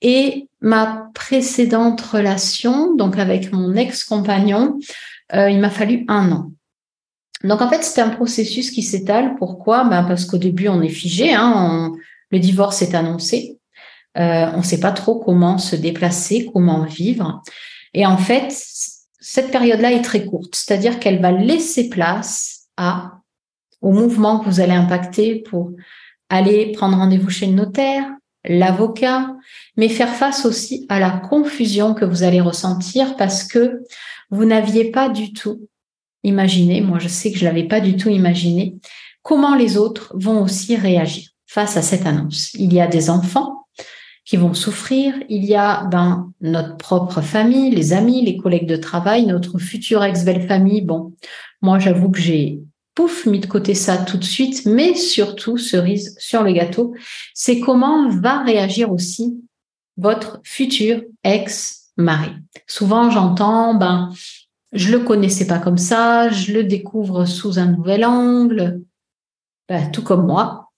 Et 0.00 0.48
ma 0.62 1.10
précédente 1.12 2.00
relation, 2.00 2.94
donc 2.94 3.18
avec 3.18 3.52
mon 3.52 3.74
ex-compagnon, 3.74 4.78
euh, 5.34 5.50
il 5.50 5.60
m'a 5.60 5.68
fallu 5.68 6.06
un 6.08 6.32
an. 6.32 6.50
Donc 7.44 7.60
en 7.60 7.68
fait, 7.68 7.82
c'est 7.82 8.00
un 8.00 8.10
processus 8.10 8.70
qui 8.70 8.82
s'étale. 8.82 9.34
Pourquoi? 9.36 9.84
Ben 9.84 10.04
Parce 10.04 10.24
qu'au 10.24 10.38
début, 10.38 10.68
on 10.68 10.82
est 10.82 10.88
figé. 10.88 11.32
Hein, 11.32 11.92
le 12.30 12.38
divorce 12.38 12.82
est 12.82 12.94
annoncé. 12.94 13.58
Euh, 14.18 14.50
on 14.54 14.58
ne 14.58 14.62
sait 14.62 14.80
pas 14.80 14.92
trop 14.92 15.18
comment 15.18 15.58
se 15.58 15.76
déplacer, 15.76 16.48
comment 16.52 16.84
vivre. 16.84 17.42
Et 17.94 18.06
en 18.06 18.18
fait, 18.18 18.54
cette 19.20 19.50
période-là 19.50 19.92
est 19.92 20.02
très 20.02 20.24
courte, 20.24 20.54
c'est-à-dire 20.54 20.98
qu'elle 20.98 21.20
va 21.20 21.32
laisser 21.32 21.88
place 21.88 22.66
à 22.76 23.12
au 23.80 23.92
mouvement 23.92 24.38
que 24.38 24.44
vous 24.44 24.60
allez 24.60 24.72
impacter 24.72 25.42
pour 25.42 25.72
aller 26.28 26.72
prendre 26.72 26.96
rendez-vous 26.96 27.30
chez 27.30 27.46
le 27.46 27.52
notaire, 27.52 28.04
l'avocat, 28.44 29.34
mais 29.76 29.88
faire 29.88 30.14
face 30.14 30.46
aussi 30.46 30.86
à 30.88 31.00
la 31.00 31.10
confusion 31.10 31.94
que 31.94 32.04
vous 32.04 32.22
allez 32.22 32.40
ressentir 32.40 33.16
parce 33.16 33.44
que 33.44 33.82
vous 34.30 34.44
n'aviez 34.44 34.90
pas 34.90 35.08
du 35.08 35.32
tout 35.32 35.68
imaginé, 36.24 36.80
moi 36.80 36.98
je 36.98 37.08
sais 37.08 37.32
que 37.32 37.38
je 37.38 37.44
l'avais 37.44 37.64
pas 37.64 37.80
du 37.80 37.96
tout 37.96 38.08
imaginé, 38.08 38.76
comment 39.22 39.54
les 39.54 39.76
autres 39.76 40.12
vont 40.14 40.42
aussi 40.42 40.76
réagir 40.76 41.28
face 41.46 41.76
à 41.76 41.82
cette 41.82 42.06
annonce? 42.06 42.54
Il 42.54 42.72
y 42.72 42.80
a 42.80 42.86
des 42.86 43.10
enfants, 43.10 43.62
qui 44.24 44.36
vont 44.36 44.54
souffrir. 44.54 45.14
Il 45.28 45.44
y 45.44 45.54
a 45.54 45.84
ben, 45.84 46.32
notre 46.40 46.76
propre 46.76 47.20
famille, 47.20 47.70
les 47.70 47.92
amis, 47.92 48.24
les 48.24 48.36
collègues 48.36 48.68
de 48.68 48.76
travail, 48.76 49.26
notre 49.26 49.58
future 49.58 50.04
ex-belle 50.04 50.46
famille. 50.46 50.82
Bon, 50.82 51.12
moi, 51.60 51.78
j'avoue 51.78 52.10
que 52.10 52.20
j'ai 52.20 52.60
pouf, 52.94 53.26
mis 53.26 53.40
de 53.40 53.46
côté 53.46 53.74
ça 53.74 53.96
tout 53.96 54.18
de 54.18 54.24
suite, 54.24 54.66
mais 54.66 54.94
surtout, 54.94 55.56
cerise 55.56 56.14
sur 56.18 56.42
le 56.42 56.52
gâteau, 56.52 56.94
c'est 57.34 57.60
comment 57.60 58.08
va 58.10 58.42
réagir 58.42 58.92
aussi 58.92 59.40
votre 59.96 60.40
futur 60.44 61.02
ex-mari. 61.24 62.32
Souvent, 62.66 63.10
j'entends, 63.10 63.74
ben, 63.74 64.10
je 64.72 64.90
le 64.90 65.00
connaissais 65.00 65.46
pas 65.46 65.58
comme 65.58 65.78
ça, 65.78 66.30
je 66.30 66.52
le 66.52 66.64
découvre 66.64 67.26
sous 67.26 67.58
un 67.58 67.66
nouvel 67.66 68.04
angle, 68.04 68.82
ben, 69.68 69.90
tout 69.90 70.02
comme 70.02 70.26
moi. 70.26 70.70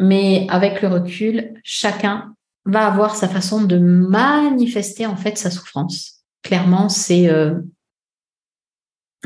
Mais 0.00 0.46
avec 0.48 0.82
le 0.82 0.88
recul, 0.88 1.54
chacun 1.62 2.34
va 2.64 2.86
avoir 2.86 3.14
sa 3.14 3.28
façon 3.28 3.62
de 3.62 3.78
manifester 3.78 5.06
en 5.06 5.16
fait 5.16 5.36
sa 5.36 5.50
souffrance. 5.50 6.22
Clairement, 6.42 6.88
c'est 6.88 7.28
euh, 7.28 7.54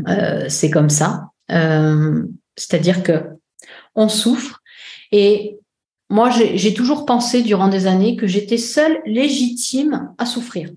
euh, 0.09 0.47
c'est 0.49 0.71
comme 0.71 0.91
ça. 0.91 1.31
Euh, 1.51 2.25
c'est-à-dire 2.57 3.03
que 3.03 3.23
on 3.95 4.09
souffre 4.09 4.61
et 5.13 5.59
moi 6.11 6.31
j'ai 6.31 6.75
toujours 6.75 7.07
pensé 7.07 7.43
durant 7.43 7.69
des 7.69 7.87
années 7.87 8.17
que 8.17 8.27
j'étais 8.27 8.59
seule 8.59 9.01
légitime 9.07 10.13
à 10.19 10.27
souffrir. 10.27 10.71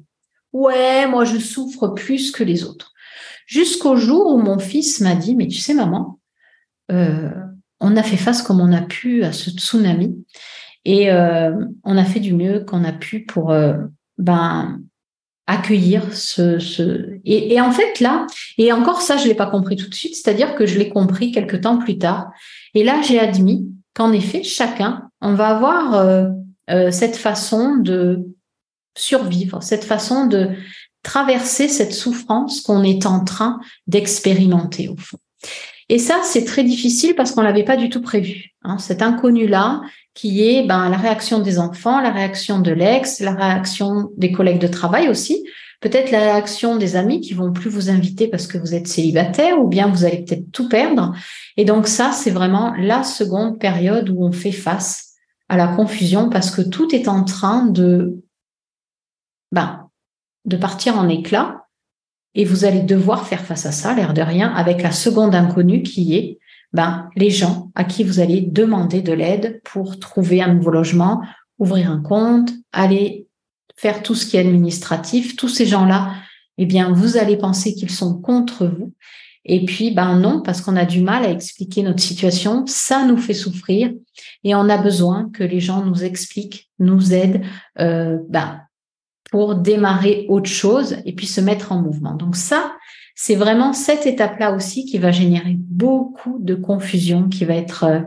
Ouais, 0.53 1.07
moi 1.07 1.25
je 1.25 1.38
souffre 1.38 1.89
plus 1.89 2.31
que 2.31 2.43
les 2.43 2.63
autres. 2.63 2.93
Jusqu'au 3.49 3.95
jour 3.95 4.27
où 4.27 4.38
mon 4.38 4.59
fils 4.59 5.01
m'a 5.01 5.15
dit, 5.15 5.35
mais 5.35 5.47
tu 5.47 5.57
sais 5.57 5.73
maman, 5.73 6.19
euh, 6.91 7.31
on 7.79 7.97
a 7.97 8.03
fait 8.03 8.15
face 8.15 8.43
comme 8.43 8.62
on 8.62 8.71
a 8.71 8.81
pu 8.81 9.23
à 9.23 9.33
ce 9.33 9.49
tsunami 9.49 10.23
et 10.85 11.12
euh, 11.12 11.65
on 11.83 11.97
a 11.97 12.05
fait 12.05 12.19
du 12.19 12.33
mieux 12.33 12.59
qu'on 12.59 12.83
a 12.83 12.91
pu 12.91 13.25
pour 13.25 13.53
ben 14.19 14.79
accueillir 15.49 16.13
ce, 16.13 16.59
ce... 16.59 17.19
Et, 17.25 17.59
en 17.59 17.71
fait 17.71 17.99
là 17.99 18.27
et 18.59 18.71
encore 18.71 19.01
ça 19.01 19.17
je 19.17 19.27
l'ai 19.27 19.33
pas 19.33 19.47
compris 19.47 19.75
tout 19.75 19.89
de 19.89 19.95
suite 19.95 20.15
c'est-à-dire 20.15 20.53
que 20.53 20.67
je 20.67 20.77
l'ai 20.77 20.89
compris 20.89 21.31
quelques 21.31 21.62
temps 21.62 21.79
plus 21.79 21.97
tard. 21.97 22.29
Et 22.75 22.83
là 22.83 23.01
j'ai 23.01 23.19
admis 23.19 23.67
qu'en 23.95 24.12
effet 24.12 24.43
chacun 24.43 25.09
on 25.21 25.33
va 25.33 25.47
avoir 25.47 25.95
euh, 25.95 26.29
euh, 26.69 26.91
cette 26.91 27.17
façon 27.17 27.77
de 27.77 28.27
survivre 28.95 29.63
cette 29.63 29.83
façon 29.83 30.27
de 30.27 30.49
traverser 31.03 31.67
cette 31.67 31.93
souffrance 31.93 32.62
qu'on 32.62 32.83
est 32.83 33.05
en 33.05 33.23
train 33.23 33.59
d'expérimenter 33.88 34.89
au 34.89 34.97
fond 34.97 35.17
et 35.88 35.99
ça 35.99 36.19
c'est 36.23 36.45
très 36.45 36.63
difficile 36.63 37.15
parce 37.15 37.31
qu'on 37.31 37.41
l'avait 37.41 37.63
pas 37.63 37.77
du 37.77 37.89
tout 37.89 38.01
prévu 38.01 38.51
hein. 38.63 38.77
cet 38.77 39.01
inconnu 39.01 39.47
là 39.47 39.81
qui 40.19 40.45
est 40.49 40.63
ben, 40.63 40.89
la 40.89 40.97
réaction 40.97 41.39
des 41.39 41.59
enfants, 41.59 42.01
la 42.01 42.12
réaction 42.12 42.59
de 42.59 42.71
l'ex, 42.71 43.21
la 43.21 43.33
réaction 43.33 44.12
des 44.17 44.33
collègues 44.33 44.59
de 44.59 44.67
travail 44.67 45.07
aussi, 45.07 45.45
peut-être 45.79 46.12
la 46.12 46.19
réaction 46.19 46.75
des 46.75 46.97
amis 46.97 47.21
qui 47.21 47.33
vont 47.33 47.53
plus 47.53 47.69
vous 47.69 47.89
inviter 47.89 48.27
parce 48.27 48.45
que 48.45 48.57
vous 48.57 48.75
êtes 48.75 48.88
célibataire 48.88 49.59
ou 49.59 49.67
bien 49.67 49.88
vous 49.88 50.03
allez 50.03 50.23
peut-être 50.23 50.51
tout 50.51 50.67
perdre. 50.67 51.15
Et 51.55 51.63
donc 51.63 51.88
ça, 51.88 52.12
c'est 52.12 52.31
vraiment 52.31 52.73
la 52.77 53.03
seconde 53.03 53.59
période 53.59 54.09
où 54.09 54.25
on 54.25 54.33
fait 54.33 54.51
face 54.51 55.13
à 55.47 55.55
la 55.55 55.67
confusion 55.67 56.29
parce 56.29 56.51
que 56.51 56.62
tout 56.62 56.93
est 56.93 57.07
en 57.07 57.23
train 57.23 57.65
de, 57.65 58.21
ben, 59.53 59.88
de 60.45 60.58
partir 60.58 60.97
en 60.97 61.08
éclat 61.08 61.65
et 62.36 62.45
vous 62.45 62.65
allez 62.65 62.82
devoir 62.82 63.28
faire 63.28 63.43
face 63.43 63.65
à 63.65 63.71
ça, 63.71 63.93
l'air 63.93 64.13
de 64.13 64.21
rien, 64.21 64.54
avec 64.54 64.82
la 64.82 64.91
seconde 64.91 65.36
inconnue 65.36 65.84
qui 65.84 66.15
est 66.15 66.39
ben, 66.71 67.10
les 67.15 67.32
gens 67.32 67.71
à 67.75 67.84
qui 67.84 68.04
vous 68.04 68.19
allez 68.19 68.41
demander 68.41 69.02
de 69.02 69.13
l'aide 69.13 69.62
pour 69.63 69.99
trouver 69.99 70.41
un 70.41 70.54
nouveau 70.54 70.69
logement, 70.69 71.21
ouvrir 71.58 71.89
un 71.89 72.02
compte, 72.02 72.52
aller 72.71 73.28
faire 73.75 74.04
tout 74.04 74.13
ce 74.13 74.25
qui 74.25 74.38
est 74.38 74.41
administratif, 74.41 75.36
tous 75.36 75.47
ces 75.47 75.65
gens-là, 75.65 76.13
eh 76.58 76.65
bien, 76.65 76.91
vous 76.91 77.17
allez 77.17 77.38
penser 77.38 77.73
qu'ils 77.73 77.89
sont 77.89 78.19
contre 78.19 78.65
vous. 78.65 78.93
Et 79.45 79.65
puis, 79.65 79.91
ben 79.91 80.19
non, 80.19 80.41
parce 80.41 80.62
qu'on 80.62 80.75
a 80.75 80.86
du 80.86 81.02
mal 81.02 81.23
à 81.23 81.32
expliquer 81.32 81.82
notre 81.82 82.02
situation, 82.02 82.65
ça 82.67 83.06
nous 83.06 83.17
fait 83.17 83.34
souffrir 83.34 83.91
et 84.43 84.54
on 84.54 84.69
a 84.69 84.78
besoin 84.78 85.30
que 85.34 85.43
les 85.43 85.62
gens 85.62 85.84
nous 85.84 86.04
expliquent, 86.04 86.69
nous 86.78 87.13
aident, 87.13 87.41
euh, 87.80 88.17
ben, 88.28 88.62
pour 89.31 89.55
démarrer 89.55 90.25
autre 90.29 90.49
chose 90.49 90.97
et 91.05 91.13
puis 91.13 91.27
se 91.27 91.41
mettre 91.41 91.71
en 91.71 91.81
mouvement. 91.81 92.13
Donc 92.13 92.35
ça, 92.35 92.73
c'est 93.15 93.35
vraiment 93.35 93.73
cette 93.73 94.05
étape-là 94.05 94.55
aussi 94.55 94.85
qui 94.85 94.97
va 94.97 95.11
générer 95.11 95.55
beaucoup 95.57 96.37
de 96.39 96.55
confusion, 96.55 97.27
qui 97.27 97.43
va 97.43 97.55
être 97.55 97.83
euh, 97.83 97.99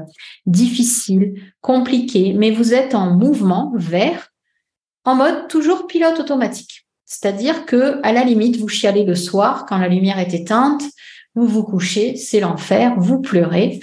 difficile, 0.46 1.35
compliqué, 1.61 2.32
mais 2.32 2.50
vous 2.50 2.72
êtes 2.72 2.94
en 2.94 3.11
mouvement 3.11 3.72
vers, 3.76 4.28
en 5.04 5.14
mode 5.14 5.48
toujours 5.48 5.87
pilote 5.87 6.18
automatique. 6.18 6.87
C'est-à-dire 7.04 7.66
que, 7.66 8.00
à 8.02 8.12
la 8.12 8.24
limite, 8.24 8.56
vous 8.56 8.68
chialez 8.68 9.04
le 9.04 9.14
soir 9.14 9.66
quand 9.66 9.76
la 9.76 9.88
lumière 9.88 10.18
est 10.18 10.32
éteinte, 10.32 10.82
vous 11.35 11.46
vous 11.46 11.62
couchez, 11.62 12.16
c'est 12.16 12.40
l'enfer, 12.40 12.94
vous 12.96 13.20
pleurez. 13.20 13.80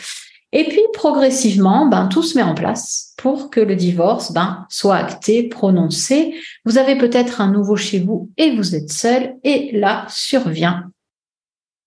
Et 0.52 0.64
puis, 0.64 0.82
progressivement, 0.94 1.86
ben, 1.86 2.08
tout 2.08 2.24
se 2.24 2.38
met 2.38 2.44
en 2.44 2.56
place 2.56 3.14
pour 3.18 3.50
que 3.50 3.60
le 3.60 3.76
divorce, 3.76 4.32
ben, 4.32 4.66
soit 4.70 4.96
acté, 4.96 5.44
prononcé. 5.44 6.34
Vous 6.66 6.78
avez 6.78 6.98
peut-être 6.98 7.42
un 7.42 7.52
nouveau 7.52 7.76
chez 7.76 8.00
vous 8.00 8.32
et 8.38 8.56
vous 8.56 8.76
êtes 8.76 8.92
seul 8.92 9.36
et 9.44 9.72
là 9.74 10.06
survient 10.10 10.90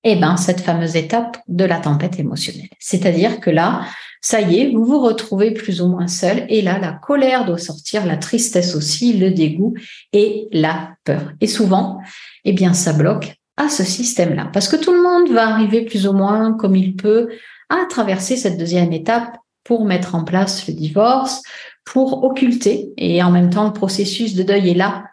eh 0.05 0.17
ben, 0.17 0.37
cette 0.37 0.61
fameuse 0.61 0.97
étape 0.97 1.39
de 1.49 1.65
la 1.65 1.79
tempête 1.79 2.19
émotionnelle. 2.19 2.69
C'est-à-dire 2.79 3.41
que 3.41 3.51
là, 3.51 3.83
ça 4.21 4.41
y 4.41 4.61
est, 4.61 4.71
vous 4.71 4.85
vous 4.85 5.01
retrouvez 5.01 5.53
plus 5.53 5.81
ou 5.81 5.89
moins 5.89 6.09
seul 6.09 6.45
et 6.49 6.63
là, 6.63 6.79
la 6.79 6.93
colère 6.93 7.45
doit 7.45 7.59
sortir, 7.59 8.07
la 8.07 8.17
tristesse 8.17 8.75
aussi, 8.75 9.13
le 9.13 9.31
dégoût 9.31 9.75
et 10.13 10.49
la 10.53 10.91
peur. 11.05 11.33
Et 11.41 11.47
souvent, 11.47 12.01
eh 12.45 12.53
bien, 12.53 12.75
ça 12.75 12.93
bloque 12.93 13.35
à 13.57 13.69
ce 13.69 13.85
système-là 13.85 14.51
parce 14.53 14.69
que 14.69 14.77
tout 14.77 14.93
le 14.93 15.03
monde 15.03 15.31
va 15.31 15.49
arriver 15.49 15.85
plus 15.85 16.07
ou 16.07 16.13
moins 16.13 16.53
comme 16.55 16.77
il 16.77 16.97
peut 16.97 17.29
à 17.73 17.87
traverser 17.87 18.37
cette 18.37 18.59
deuxième 18.59 18.93
étape 18.93 19.39
pour 19.65 19.85
mettre 19.85 20.15
en 20.15 20.25
place 20.25 20.67
le 20.67 20.75
divorce, 20.75 21.43
pour 21.85 22.25
occulter. 22.25 22.93
Et 22.97 23.23
en 23.23 23.31
même 23.31 23.51
temps 23.51 23.67
le 23.67 23.73
processus 23.73 24.35
de 24.35 24.43
deuil 24.43 24.71
est 24.71 24.75
là. 24.75 25.05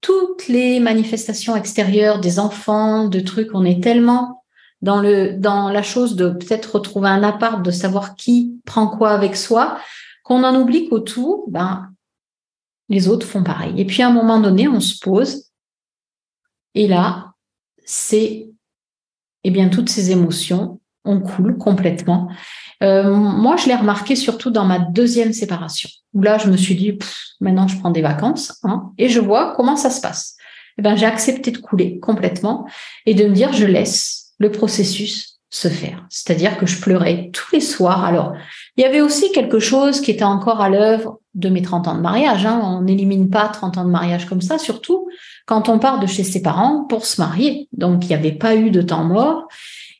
Toutes 0.00 0.48
les 0.48 0.80
manifestations 0.80 1.56
extérieures 1.56 2.20
des 2.20 2.38
enfants, 2.38 3.08
de 3.08 3.20
trucs, 3.20 3.54
on 3.54 3.64
est 3.64 3.82
tellement 3.82 4.44
dans 4.80 5.00
le 5.00 5.32
dans 5.32 5.70
la 5.70 5.82
chose 5.82 6.14
de 6.14 6.30
peut-être 6.30 6.76
retrouver 6.76 7.08
un 7.08 7.24
appart, 7.24 7.62
de 7.64 7.72
savoir 7.72 8.14
qui 8.14 8.60
prend 8.64 8.86
quoi 8.86 9.10
avec 9.10 9.36
soi, 9.36 9.78
qu'on 10.22 10.44
en 10.44 10.54
oublie 10.54 10.88
qu'autour, 10.88 11.46
ben 11.48 11.90
les 12.88 13.08
autres 13.08 13.26
font 13.26 13.42
pareil. 13.42 13.74
Et 13.76 13.84
puis 13.84 14.02
à 14.02 14.08
un 14.08 14.12
moment 14.12 14.40
donné, 14.40 14.68
on 14.68 14.80
se 14.80 14.98
pose. 15.00 15.50
Et 16.74 16.86
là, 16.86 17.32
c'est 17.84 18.48
eh 19.44 19.50
bien 19.50 19.68
toutes 19.68 19.88
ces 19.88 20.10
émotions, 20.10 20.77
on 21.08 21.20
coule 21.20 21.56
complètement. 21.56 22.28
Euh, 22.82 23.12
moi, 23.12 23.56
je 23.56 23.66
l'ai 23.66 23.74
remarqué 23.74 24.14
surtout 24.14 24.50
dans 24.50 24.64
ma 24.64 24.78
deuxième 24.78 25.32
séparation, 25.32 25.88
où 26.12 26.22
là, 26.22 26.38
je 26.38 26.48
me 26.48 26.56
suis 26.56 26.74
dit, 26.74 26.98
maintenant, 27.40 27.66
je 27.66 27.78
prends 27.78 27.90
des 27.90 28.02
vacances 28.02 28.58
hein, 28.62 28.92
et 28.98 29.08
je 29.08 29.18
vois 29.18 29.54
comment 29.56 29.76
ça 29.76 29.90
se 29.90 30.00
passe. 30.00 30.36
Eh 30.78 30.82
ben, 30.82 30.94
j'ai 30.96 31.06
accepté 31.06 31.50
de 31.50 31.58
couler 31.58 31.98
complètement 31.98 32.68
et 33.06 33.14
de 33.14 33.26
me 33.26 33.34
dire, 33.34 33.52
je 33.52 33.64
laisse 33.64 34.32
le 34.38 34.52
processus 34.52 35.38
se 35.50 35.68
faire. 35.68 36.04
C'est-à-dire 36.10 36.58
que 36.58 36.66
je 36.66 36.78
pleurais 36.80 37.30
tous 37.32 37.52
les 37.54 37.60
soirs. 37.60 38.04
Alors, 38.04 38.34
il 38.76 38.82
y 38.82 38.84
avait 38.84 39.00
aussi 39.00 39.32
quelque 39.32 39.58
chose 39.58 40.02
qui 40.02 40.10
était 40.10 40.22
encore 40.22 40.60
à 40.60 40.68
l'œuvre 40.68 41.20
de 41.34 41.48
mes 41.48 41.62
30 41.62 41.88
ans 41.88 41.94
de 41.94 42.02
mariage. 42.02 42.44
Hein. 42.44 42.60
On 42.62 42.82
n'élimine 42.82 43.30
pas 43.30 43.48
30 43.48 43.78
ans 43.78 43.84
de 43.84 43.90
mariage 43.90 44.26
comme 44.26 44.42
ça, 44.42 44.58
surtout 44.58 45.08
quand 45.46 45.70
on 45.70 45.78
part 45.78 46.00
de 46.00 46.06
chez 46.06 46.22
ses 46.22 46.42
parents 46.42 46.84
pour 46.84 47.06
se 47.06 47.20
marier. 47.20 47.68
Donc, 47.72 48.04
il 48.04 48.08
n'y 48.08 48.14
avait 48.14 48.32
pas 48.32 48.54
eu 48.54 48.70
de 48.70 48.82
temps 48.82 49.04
mort. 49.04 49.48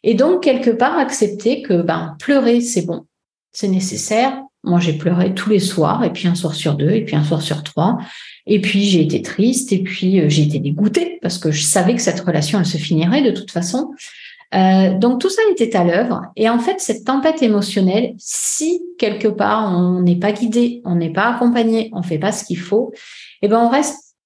Et 0.08 0.14
donc, 0.14 0.42
quelque 0.42 0.70
part, 0.70 0.96
accepter 0.96 1.60
que 1.60 1.82
ben, 1.82 2.16
pleurer, 2.18 2.62
c'est 2.62 2.80
bon, 2.80 3.04
c'est 3.52 3.68
nécessaire. 3.68 4.42
Moi, 4.64 4.80
j'ai 4.80 4.94
pleuré 4.94 5.34
tous 5.34 5.50
les 5.50 5.58
soirs, 5.58 6.02
et 6.02 6.10
puis 6.10 6.26
un 6.26 6.34
soir 6.34 6.54
sur 6.54 6.76
deux, 6.76 6.88
et 6.92 7.04
puis 7.04 7.14
un 7.14 7.24
soir 7.24 7.42
sur 7.42 7.62
trois. 7.62 7.98
Et 8.46 8.58
puis, 8.58 8.84
j'ai 8.84 9.02
été 9.02 9.20
triste, 9.20 9.70
et 9.70 9.82
puis 9.82 10.18
euh, 10.18 10.30
j'ai 10.30 10.44
été 10.44 10.60
dégoûtée, 10.60 11.18
parce 11.20 11.36
que 11.36 11.50
je 11.50 11.60
savais 11.60 11.94
que 11.94 12.00
cette 12.00 12.20
relation, 12.20 12.58
elle 12.58 12.64
se 12.64 12.78
finirait 12.78 13.20
de 13.20 13.32
toute 13.32 13.50
façon. 13.50 13.90
Euh, 14.54 14.96
donc, 14.96 15.20
tout 15.20 15.28
ça 15.28 15.42
était 15.50 15.76
à 15.76 15.84
l'œuvre. 15.84 16.22
Et 16.36 16.48
en 16.48 16.58
fait, 16.58 16.80
cette 16.80 17.04
tempête 17.04 17.42
émotionnelle, 17.42 18.14
si 18.16 18.80
quelque 18.96 19.28
part, 19.28 19.78
on 19.78 20.00
n'est 20.00 20.16
pas 20.16 20.32
guidé, 20.32 20.80
on 20.86 20.94
n'est 20.94 21.12
pas 21.12 21.34
accompagné, 21.34 21.90
on 21.92 22.02
fait 22.02 22.18
pas 22.18 22.32
ce 22.32 22.44
qu'il 22.44 22.58
faut, 22.58 22.94
eh 23.42 23.48
ben, 23.48 23.58
on 23.58 23.68
reste 23.68 24.16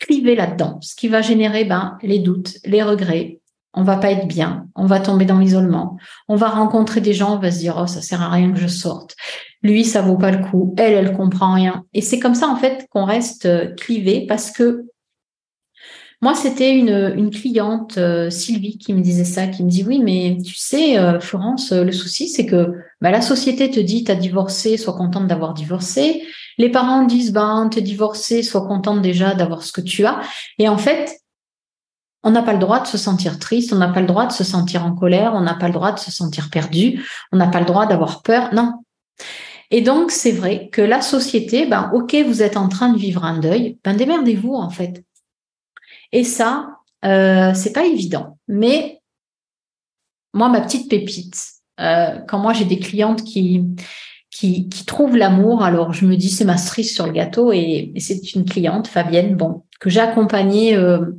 clivé 0.00 0.34
là-dedans, 0.34 0.80
ce 0.82 0.96
qui 0.96 1.06
va 1.06 1.22
générer 1.22 1.64
ben, 1.64 1.96
les 2.02 2.18
doutes, 2.18 2.58
les 2.64 2.82
regrets, 2.82 3.38
on 3.76 3.82
va 3.82 3.96
pas 3.96 4.10
être 4.10 4.26
bien, 4.26 4.66
on 4.74 4.86
va 4.86 4.98
tomber 5.00 5.26
dans 5.26 5.38
l'isolement, 5.38 5.98
on 6.28 6.36
va 6.36 6.48
rencontrer 6.48 7.00
des 7.00 7.12
gens, 7.12 7.36
on 7.36 7.38
va 7.38 7.52
se 7.52 7.58
dire 7.58 7.78
oh 7.80 7.86
ça 7.86 8.00
sert 8.00 8.22
à 8.22 8.30
rien 8.30 8.50
que 8.52 8.58
je 8.58 8.66
sorte, 8.66 9.14
lui 9.62 9.84
ça 9.84 10.02
vaut 10.02 10.16
pas 10.16 10.30
le 10.30 10.44
coup, 10.44 10.74
elle 10.78 10.94
elle 10.94 11.12
comprend 11.12 11.54
rien. 11.54 11.84
Et 11.92 12.00
c'est 12.00 12.18
comme 12.18 12.34
ça 12.34 12.48
en 12.48 12.56
fait 12.56 12.86
qu'on 12.90 13.04
reste 13.04 13.46
euh, 13.46 13.74
clivé 13.74 14.26
parce 14.26 14.50
que 14.50 14.86
Moi, 16.22 16.34
c'était 16.34 16.74
une, 16.74 17.30
cliente, 17.30 17.98
euh, 17.98 18.30
Sylvie, 18.30 18.78
qui 18.78 18.94
me 18.94 19.02
disait 19.02 19.26
ça, 19.26 19.46
qui 19.46 19.62
me 19.62 19.68
dit 19.68 19.84
oui, 19.86 20.00
mais 20.02 20.38
tu 20.42 20.54
sais, 20.54 20.98
euh, 20.98 21.20
Florence, 21.20 21.72
le 21.72 21.92
souci, 21.92 22.28
c'est 22.28 22.46
que 22.46 22.72
bah, 23.02 23.10
la 23.10 23.20
société 23.20 23.70
te 23.70 23.78
dit, 23.80 24.02
tu 24.02 24.10
as 24.10 24.14
divorcé, 24.14 24.78
sois 24.78 24.94
contente 24.94 25.26
d'avoir 25.26 25.52
divorcé. 25.52 26.22
Les 26.58 26.70
parents 26.70 27.04
disent, 27.04 27.32
ben, 27.32 27.68
t'es 27.70 27.82
divorcé, 27.82 28.42
sois 28.42 28.66
contente 28.66 29.02
déjà 29.02 29.34
d'avoir 29.34 29.62
ce 29.62 29.72
que 29.72 29.82
tu 29.82 30.06
as. 30.06 30.20
Et 30.58 30.68
en 30.70 30.78
fait, 30.78 31.20
on 32.26 32.30
n'a 32.30 32.42
pas 32.42 32.52
le 32.52 32.58
droit 32.58 32.80
de 32.80 32.88
se 32.88 32.98
sentir 32.98 33.38
triste, 33.38 33.72
on 33.72 33.76
n'a 33.76 33.86
pas 33.86 34.00
le 34.00 34.08
droit 34.08 34.26
de 34.26 34.32
se 34.32 34.42
sentir 34.42 34.84
en 34.84 34.96
colère, 34.96 35.34
on 35.34 35.42
n'a 35.42 35.54
pas 35.54 35.68
le 35.68 35.72
droit 35.72 35.92
de 35.92 36.00
se 36.00 36.10
sentir 36.10 36.50
perdu, 36.50 37.08
on 37.30 37.36
n'a 37.36 37.46
pas 37.46 37.60
le 37.60 37.66
droit 37.66 37.86
d'avoir 37.86 38.22
peur. 38.22 38.52
Non. 38.52 38.82
Et 39.70 39.80
donc, 39.80 40.10
c'est 40.10 40.32
vrai 40.32 40.68
que 40.72 40.82
la 40.82 41.02
société, 41.02 41.66
ben, 41.66 41.88
ok, 41.94 42.16
vous 42.26 42.42
êtes 42.42 42.56
en 42.56 42.68
train 42.68 42.92
de 42.92 42.98
vivre 42.98 43.24
un 43.24 43.38
deuil, 43.38 43.78
ben, 43.84 43.94
démerdez-vous, 43.94 44.54
en 44.54 44.70
fait. 44.70 45.04
Et 46.10 46.24
ça, 46.24 46.70
euh, 47.04 47.54
c'est 47.54 47.72
pas 47.72 47.86
évident. 47.86 48.38
Mais 48.48 49.00
moi, 50.34 50.48
ma 50.48 50.60
petite 50.60 50.90
pépite, 50.90 51.40
euh, 51.78 52.18
quand 52.26 52.40
moi 52.40 52.52
j'ai 52.52 52.64
des 52.64 52.80
clientes 52.80 53.22
qui, 53.22 53.64
qui, 54.32 54.68
trouvent 54.84 55.16
l'amour, 55.16 55.62
alors 55.62 55.92
je 55.92 56.06
me 56.06 56.16
dis 56.16 56.30
c'est 56.30 56.44
ma 56.44 56.58
cerise 56.58 56.92
sur 56.92 57.06
le 57.06 57.12
gâteau 57.12 57.52
et, 57.52 57.92
c'est 57.98 58.34
une 58.34 58.44
cliente, 58.44 58.88
Fabienne, 58.88 59.36
bon, 59.36 59.64
que 59.78 59.90
j'ai 59.90 60.00
accompagnée 60.00 60.74
euh, 60.74 61.12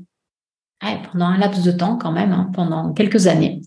pendant 0.80 1.26
un 1.26 1.38
laps 1.38 1.64
de 1.64 1.72
temps 1.72 1.98
quand 1.98 2.12
même, 2.12 2.32
hein, 2.32 2.52
pendant 2.54 2.94
quelques 2.94 3.28
années. 3.28 3.62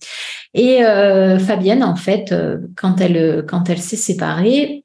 Et 0.55 0.85
euh, 0.85 1.39
Fabienne, 1.39 1.85
en 1.85 1.97
fait, 1.97 2.35
quand 2.77 3.01
elle 3.01 3.45
quand 3.47 3.69
elle 3.69 3.81
s'est 3.81 3.97
séparée, 3.97 4.85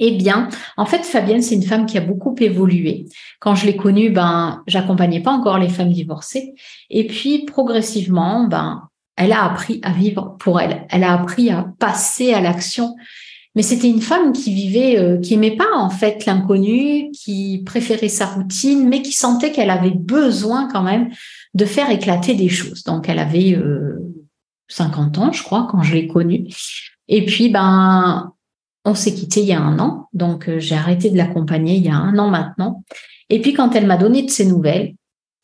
eh 0.00 0.12
bien, 0.12 0.48
en 0.76 0.86
fait, 0.86 1.02
Fabienne, 1.04 1.42
c'est 1.42 1.56
une 1.56 1.64
femme 1.64 1.86
qui 1.86 1.98
a 1.98 2.00
beaucoup 2.00 2.34
évolué. 2.38 3.06
Quand 3.40 3.54
je 3.54 3.66
l'ai 3.66 3.76
connue, 3.76 4.10
ben, 4.10 4.62
j'accompagnais 4.66 5.20
pas 5.20 5.32
encore 5.32 5.58
les 5.58 5.68
femmes 5.68 5.92
divorcées. 5.92 6.54
Et 6.88 7.06
puis, 7.06 7.44
progressivement, 7.44 8.46
ben, 8.46 8.88
elle 9.16 9.32
a 9.32 9.44
appris 9.44 9.80
à 9.82 9.90
vivre 9.90 10.36
pour 10.38 10.60
elle. 10.60 10.86
Elle 10.90 11.02
a 11.02 11.12
appris 11.12 11.50
à 11.50 11.66
passer 11.80 12.32
à 12.32 12.40
l'action. 12.40 12.94
Mais 13.54 13.62
c'était 13.62 13.88
une 13.90 14.02
femme 14.02 14.32
qui 14.32 14.52
vivait, 14.52 14.98
euh, 14.98 15.18
qui 15.18 15.34
aimait 15.34 15.56
pas 15.56 15.74
en 15.74 15.90
fait 15.90 16.26
l'inconnu, 16.26 17.10
qui 17.12 17.62
préférait 17.64 18.08
sa 18.08 18.26
routine, 18.26 18.88
mais 18.88 19.02
qui 19.02 19.12
sentait 19.12 19.52
qu'elle 19.52 19.70
avait 19.70 19.90
besoin 19.90 20.68
quand 20.70 20.82
même 20.82 21.10
de 21.54 21.64
faire 21.64 21.90
éclater 21.90 22.34
des 22.34 22.48
choses. 22.48 22.84
Donc, 22.84 23.08
elle 23.08 23.18
avait 23.18 23.54
euh, 23.54 23.98
50 24.68 25.18
ans, 25.18 25.32
je 25.32 25.42
crois, 25.42 25.66
quand 25.70 25.82
je 25.82 25.94
l'ai 25.94 26.06
connue. 26.06 26.46
Et 27.08 27.24
puis, 27.24 27.48
ben, 27.48 28.32
on 28.88 28.94
s'est 28.94 29.14
quitté 29.14 29.40
il 29.40 29.46
y 29.46 29.52
a 29.52 29.60
un 29.60 29.78
an, 29.78 30.08
donc 30.12 30.48
euh, 30.48 30.58
j'ai 30.58 30.74
arrêté 30.74 31.10
de 31.10 31.16
l'accompagner 31.16 31.76
il 31.76 31.84
y 31.84 31.90
a 31.90 31.96
un 31.96 32.18
an 32.18 32.30
maintenant. 32.30 32.84
Et 33.28 33.40
puis 33.40 33.52
quand 33.52 33.74
elle 33.74 33.86
m'a 33.86 33.98
donné 33.98 34.22
de 34.22 34.30
ses 34.30 34.46
nouvelles, 34.46 34.94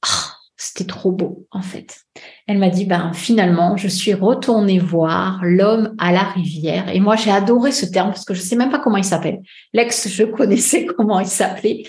ah, 0.03 0.33
c'était 0.57 0.85
trop 0.85 1.13
beau 1.13 1.47
en 1.51 1.63
fait. 1.63 2.05
Elle 2.47 2.59
m'a 2.59 2.69
dit 2.69 2.85
ben 2.85 3.13
finalement 3.15 3.77
je 3.77 3.89
suis 3.89 4.13
retournée 4.13 4.79
voir 4.79 5.41
l'homme 5.43 5.95
à 5.99 6.13
la 6.13 6.25
rivière 6.25 6.91
et 6.91 7.01
moi 7.01 7.17
j'ai 7.17 7.31
adoré 7.31 7.73
ce 7.73 7.87
terme 7.87 8.09
parce 8.11 8.27
que 8.27 8.35
je 8.35 8.41
sais 8.41 8.57
même 8.57 8.71
pas 8.71 8.79
comment 8.79 8.99
il 8.99 9.05
s'appelle. 9.05 9.41
L'ex 9.73 10.09
je 10.09 10.25
connaissais 10.25 10.85
comment 10.97 11.21
il 11.21 11.27
s'appelait, 11.27 11.85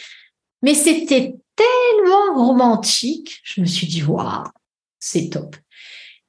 mais 0.61 0.73
c'était 0.73 1.35
tellement 1.55 2.47
romantique. 2.47 3.41
Je 3.43 3.61
me 3.61 3.65
suis 3.65 3.87
dit 3.87 4.03
waouh 4.03 4.43
c'est 4.99 5.29
top. 5.29 5.55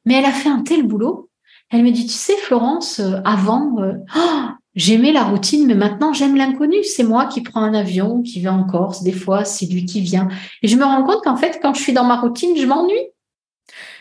Mais 0.04 0.14
elle 0.14 0.24
a 0.24 0.32
fait 0.32 0.48
un 0.48 0.62
tel 0.62 0.82
boulot. 0.86 1.30
Elle 1.70 1.82
me 1.82 1.90
dit 1.90 2.06
tu 2.06 2.12
sais 2.12 2.36
Florence 2.36 3.00
euh, 3.00 3.20
avant 3.24 3.78
euh, 3.78 3.94
oh, 4.16 4.48
J'aimais 4.76 5.10
la 5.10 5.24
routine, 5.24 5.66
mais 5.66 5.74
maintenant 5.74 6.12
j'aime 6.12 6.36
l'inconnu. 6.36 6.84
C'est 6.84 7.02
moi 7.02 7.24
qui 7.26 7.40
prends 7.40 7.62
un 7.62 7.72
avion, 7.72 8.20
qui 8.22 8.40
vais 8.40 8.50
en 8.50 8.64
Corse. 8.64 9.02
Des 9.02 9.12
fois, 9.12 9.46
c'est 9.46 9.64
lui 9.64 9.86
qui 9.86 10.02
vient. 10.02 10.28
Et 10.62 10.68
je 10.68 10.76
me 10.76 10.84
rends 10.84 11.02
compte 11.02 11.24
qu'en 11.24 11.36
fait, 11.36 11.58
quand 11.62 11.72
je 11.72 11.80
suis 11.80 11.94
dans 11.94 12.04
ma 12.04 12.20
routine, 12.20 12.54
je 12.56 12.66
m'ennuie. 12.66 13.08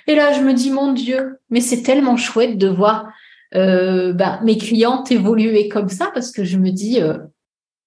Et 0.08 0.16
là, 0.16 0.34
je 0.34 0.41
me 0.41 0.53
dis, 0.53 0.72
mon 0.72 0.93
Dieu, 0.93 1.39
mais 1.49 1.62
c'est 1.62 1.82
tellement 1.82 2.18
chouette 2.18 2.58
de 2.58 2.68
voir 2.68 3.08
euh, 3.56 4.14
bah, 4.14 4.39
mes 4.43 4.58
clientes 4.58 5.12
évoluer 5.12 5.70
comme 5.70 5.89
ça, 5.89 6.12
parce 6.14 6.32
que 6.32 6.43
je 6.43 6.58
me 6.58 6.72
dis, 6.72 7.01
euh, 7.01 7.18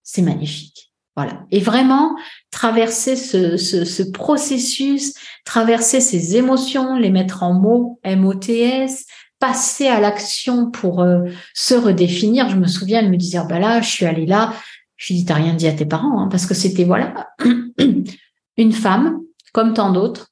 c'est 0.02 0.22
magnifique. 0.22 0.92
Voilà. 1.16 1.44
Et 1.50 1.58
vraiment, 1.58 2.16
traverser 2.50 3.16
ce, 3.16 3.56
ce, 3.56 3.84
ce, 3.84 4.02
processus, 4.04 5.14
traverser 5.44 6.00
ces 6.00 6.36
émotions, 6.36 6.96
les 6.96 7.10
mettre 7.10 7.42
en 7.42 7.54
mots, 7.54 7.98
M-O-T-S, 8.04 9.04
passer 9.40 9.88
à 9.88 10.00
l'action 10.00 10.70
pour 10.70 11.02
euh, 11.02 11.24
se 11.54 11.74
redéfinir. 11.74 12.48
Je 12.48 12.56
me 12.56 12.66
souviens, 12.66 13.00
elle 13.00 13.10
me 13.10 13.16
disait, 13.16 13.38
ah 13.38 13.46
bah 13.48 13.58
là, 13.58 13.80
je 13.80 13.88
suis 13.88 14.06
allée 14.06 14.26
là. 14.26 14.54
Je 14.96 15.12
lui 15.12 15.20
dis, 15.20 15.24
t'as 15.24 15.34
rien 15.34 15.54
dit 15.54 15.66
à 15.66 15.72
tes 15.72 15.86
parents, 15.86 16.20
hein, 16.20 16.28
parce 16.28 16.46
que 16.46 16.54
c'était, 16.54 16.84
voilà, 16.84 17.28
une 18.56 18.72
femme, 18.72 19.20
comme 19.52 19.74
tant 19.74 19.92
d'autres, 19.92 20.27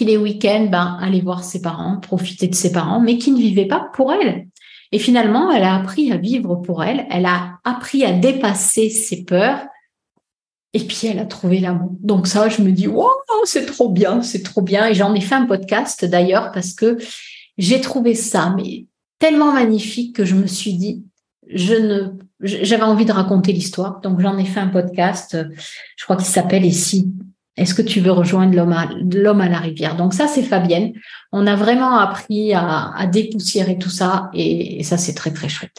qui 0.00 0.06
les 0.06 0.16
week-ends, 0.16 0.66
ben, 0.72 0.98
voir 1.22 1.44
ses 1.44 1.60
parents, 1.60 1.98
profiter 2.00 2.48
de 2.48 2.54
ses 2.54 2.72
parents, 2.72 3.00
mais 3.00 3.18
qui 3.18 3.32
ne 3.32 3.38
vivait 3.38 3.66
pas 3.66 3.90
pour 3.92 4.10
elle. 4.14 4.48
Et 4.92 4.98
finalement, 4.98 5.50
elle 5.52 5.62
a 5.62 5.74
appris 5.76 6.10
à 6.10 6.16
vivre 6.16 6.56
pour 6.56 6.82
elle, 6.82 7.06
elle 7.10 7.26
a 7.26 7.58
appris 7.64 8.02
à 8.06 8.12
dépasser 8.12 8.88
ses 8.88 9.24
peurs, 9.24 9.58
et 10.72 10.78
puis 10.78 11.06
elle 11.06 11.18
a 11.18 11.26
trouvé 11.26 11.60
l'amour. 11.60 11.90
Donc 12.00 12.28
ça, 12.28 12.48
je 12.48 12.62
me 12.62 12.72
dis, 12.72 12.88
wow, 12.88 13.10
c'est 13.44 13.66
trop 13.66 13.90
bien, 13.90 14.22
c'est 14.22 14.42
trop 14.42 14.62
bien. 14.62 14.86
Et 14.86 14.94
j'en 14.94 15.14
ai 15.14 15.20
fait 15.20 15.34
un 15.34 15.44
podcast 15.44 16.06
d'ailleurs 16.06 16.50
parce 16.52 16.72
que 16.72 16.96
j'ai 17.58 17.82
trouvé 17.82 18.14
ça 18.14 18.54
mais 18.56 18.86
tellement 19.18 19.52
magnifique 19.52 20.16
que 20.16 20.24
je 20.24 20.34
me 20.34 20.46
suis 20.46 20.78
dit, 20.78 21.04
je 21.46 21.74
ne, 21.74 22.06
j'avais 22.40 22.84
envie 22.84 23.04
de 23.04 23.12
raconter 23.12 23.52
l'histoire. 23.52 24.00
Donc 24.00 24.20
j'en 24.20 24.38
ai 24.38 24.46
fait 24.46 24.60
un 24.60 24.68
podcast, 24.68 25.36
je 25.96 26.04
crois 26.04 26.16
qu'il 26.16 26.24
s'appelle 26.24 26.64
Ici. 26.64 27.12
Est-ce 27.56 27.74
que 27.74 27.82
tu 27.82 28.00
veux 28.00 28.12
rejoindre 28.12 28.54
l'homme 28.54 29.40
à, 29.40 29.48
la 29.48 29.58
rivière? 29.58 29.96
Donc 29.96 30.14
ça, 30.14 30.26
c'est 30.26 30.42
Fabienne. 30.42 30.92
On 31.32 31.46
a 31.46 31.56
vraiment 31.56 31.98
appris 31.98 32.54
à, 32.54 33.06
dépoussiérer 33.12 33.78
tout 33.78 33.90
ça 33.90 34.30
et, 34.32 34.82
ça, 34.84 34.96
c'est 34.96 35.14
très, 35.14 35.32
très 35.32 35.48
chouette. 35.48 35.76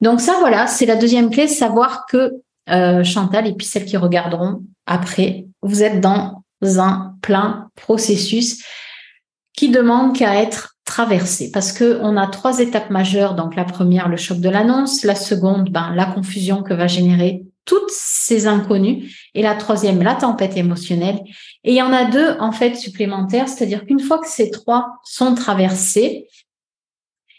Donc 0.00 0.20
ça, 0.20 0.36
voilà, 0.38 0.66
c'est 0.66 0.86
la 0.86 0.96
deuxième 0.96 1.30
clé, 1.30 1.48
savoir 1.48 2.06
que 2.06 2.34
euh, 2.70 3.02
Chantal 3.02 3.46
et 3.46 3.52
puis 3.52 3.66
celles 3.66 3.86
qui 3.86 3.96
regarderont 3.96 4.62
après, 4.86 5.46
vous 5.62 5.82
êtes 5.82 6.00
dans 6.00 6.44
un 6.62 7.14
plein 7.22 7.68
processus 7.74 8.62
qui 9.54 9.70
demande 9.70 10.16
qu'à 10.16 10.40
être 10.40 10.76
traversée 10.84 11.50
parce 11.52 11.72
que 11.72 11.98
on 12.02 12.16
a 12.16 12.26
trois 12.26 12.60
étapes 12.60 12.90
majeures. 12.90 13.34
Donc 13.34 13.56
la 13.56 13.64
première, 13.64 14.08
le 14.08 14.16
choc 14.16 14.38
de 14.38 14.48
l'annonce, 14.48 15.04
la 15.04 15.14
seconde, 15.14 15.70
ben, 15.70 15.92
la 15.94 16.06
confusion 16.06 16.62
que 16.62 16.74
va 16.74 16.86
générer 16.86 17.44
toutes 17.68 17.90
ces 17.90 18.48
inconnus, 18.48 19.30
et 19.34 19.42
la 19.42 19.54
troisième, 19.54 20.02
la 20.02 20.14
tempête 20.14 20.56
émotionnelle. 20.56 21.20
Et 21.62 21.72
il 21.72 21.76
y 21.76 21.82
en 21.82 21.92
a 21.92 22.06
deux 22.06 22.36
en 22.40 22.50
fait 22.50 22.74
supplémentaires, 22.74 23.48
c'est-à-dire 23.48 23.84
qu'une 23.84 24.00
fois 24.00 24.18
que 24.18 24.28
ces 24.28 24.50
trois 24.50 24.98
sont 25.04 25.34
traversés, 25.34 26.28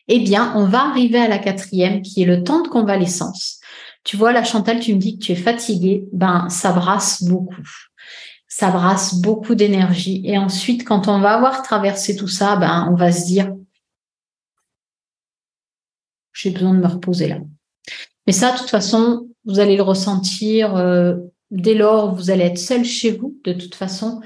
eh 0.08 0.20
bien, 0.20 0.54
on 0.56 0.66
va 0.66 0.86
arriver 0.86 1.20
à 1.20 1.28
la 1.28 1.40
quatrième, 1.40 2.02
qui 2.02 2.22
est 2.22 2.26
le 2.26 2.44
temps 2.44 2.62
de 2.62 2.68
convalescence. 2.68 3.60
Tu 4.04 4.16
vois, 4.16 4.32
la 4.32 4.44
Chantal, 4.44 4.80
tu 4.80 4.94
me 4.94 5.00
dis 5.00 5.20
que 5.20 5.26
tu 5.26 5.32
es 5.34 5.36
fatiguée, 5.36 6.06
ben 6.14 6.48
ça 6.50 6.72
brasse 6.72 7.24
beaucoup 7.24 7.68
ça 8.50 8.72
brasse 8.72 9.16
beaucoup 9.16 9.56
d'énergie. 9.56 10.22
Et 10.26 10.38
ensuite, 10.38 10.84
quand 10.84 11.08
on 11.08 11.22
va 11.22 11.36
avoir 11.36 11.62
traversé 11.62 12.16
tout 12.16 12.28
ça, 12.28 12.58
ben, 12.58 12.90
on 12.92 12.96
va 12.96 13.12
se 13.12 13.26
dire, 13.26 13.54
j'ai 16.34 16.50
besoin 16.50 16.74
de 16.74 16.80
me 16.80 16.88
reposer 16.88 17.28
là. 17.28 17.38
Mais 18.28 18.34
ça, 18.34 18.52
de 18.52 18.58
toute 18.58 18.70
façon, 18.70 19.29
vous 19.50 19.60
allez 19.60 19.76
le 19.76 19.84
ressentir 19.84 20.76
euh, 20.76 21.16
dès 21.50 21.74
lors 21.74 22.14
vous 22.14 22.30
allez 22.30 22.43
être 22.45 22.60
seul 22.60 22.86
chez 22.86 23.12
vous, 23.12 23.36
de 23.43 23.54
toute 23.54 23.76
façon. 23.76 24.22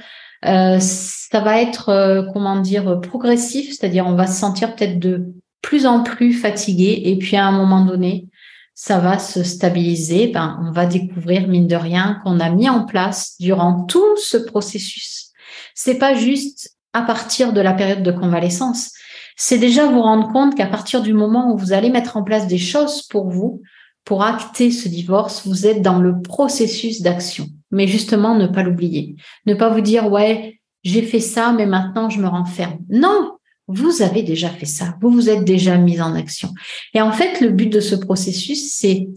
Euh, 0.45 0.77
ça 0.79 1.39
va 1.39 1.61
être, 1.61 1.89
euh, 1.89 2.23
comment 2.33 2.59
dire, 2.59 2.99
progressif, 2.99 3.69
c'est-à-dire 3.69 4.05
on 4.05 4.15
va 4.15 4.27
se 4.27 4.39
sentir 4.39 4.75
peut-être 4.75 4.99
de 4.99 5.33
plus 5.61 5.85
en 5.85 6.03
plus 6.03 6.33
fatigué 6.33 7.01
et 7.05 7.17
puis 7.17 7.37
à 7.37 7.45
un 7.45 7.53
moment 7.53 7.85
donné, 7.85 8.27
ça 8.75 8.99
va 8.99 9.17
se 9.17 9.43
stabiliser, 9.43 10.27
ben, 10.27 10.59
on 10.61 10.71
va 10.71 10.85
découvrir, 10.85 11.47
mine 11.47 11.67
de 11.67 11.75
rien, 11.75 12.19
qu'on 12.23 12.39
a 12.41 12.49
mis 12.49 12.69
en 12.69 12.85
place 12.85 13.35
durant 13.39 13.85
tout 13.85 14.17
ce 14.17 14.35
processus. 14.35 15.31
C'est 15.73 15.97
pas 15.97 16.15
juste 16.15 16.71
à 16.91 17.03
partir 17.03 17.53
de 17.53 17.61
la 17.61 17.73
période 17.73 18.03
de 18.03 18.11
convalescence. 18.11 18.91
C'est 19.37 19.57
déjà 19.57 19.85
vous 19.85 20.01
rendre 20.01 20.31
compte 20.33 20.55
qu'à 20.55 20.67
partir 20.67 21.01
du 21.01 21.13
moment 21.13 21.53
où 21.53 21.57
vous 21.57 21.71
allez 21.71 21.89
mettre 21.89 22.17
en 22.17 22.23
place 22.23 22.47
des 22.47 22.57
choses 22.57 23.03
pour 23.03 23.29
vous, 23.29 23.61
pour 24.05 24.23
acter 24.23 24.71
ce 24.71 24.89
divorce, 24.89 25.47
vous 25.47 25.65
êtes 25.65 25.81
dans 25.81 25.99
le 25.99 26.21
processus 26.21 27.01
d'action. 27.01 27.47
Mais 27.71 27.87
justement, 27.87 28.35
ne 28.35 28.47
pas 28.47 28.63
l'oublier. 28.63 29.15
Ne 29.45 29.53
pas 29.53 29.69
vous 29.69 29.81
dire, 29.81 30.11
ouais, 30.11 30.59
j'ai 30.83 31.01
fait 31.01 31.19
ça, 31.19 31.53
mais 31.53 31.65
maintenant 31.65 32.09
je 32.09 32.19
me 32.19 32.27
renferme. 32.27 32.79
Non, 32.89 33.37
vous 33.67 34.01
avez 34.01 34.23
déjà 34.23 34.49
fait 34.49 34.65
ça, 34.65 34.95
vous 35.01 35.09
vous 35.09 35.29
êtes 35.29 35.45
déjà 35.45 35.77
mis 35.77 36.01
en 36.01 36.15
action. 36.15 36.49
Et 36.93 37.01
en 37.01 37.11
fait, 37.11 37.39
le 37.39 37.49
but 37.49 37.71
de 37.71 37.79
ce 37.79 37.95
processus, 37.95 38.73
c'est, 38.73 39.07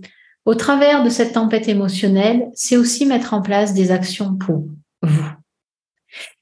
au 0.45 0.55
travers 0.55 1.03
de 1.03 1.11
cette 1.11 1.33
tempête 1.33 1.69
émotionnelle, 1.69 2.49
c'est 2.55 2.77
aussi 2.77 3.07
mettre 3.07 3.35
en 3.35 3.43
place 3.43 3.75
des 3.75 3.91
actions 3.91 4.37
pour 4.37 4.65
vous. 5.03 5.27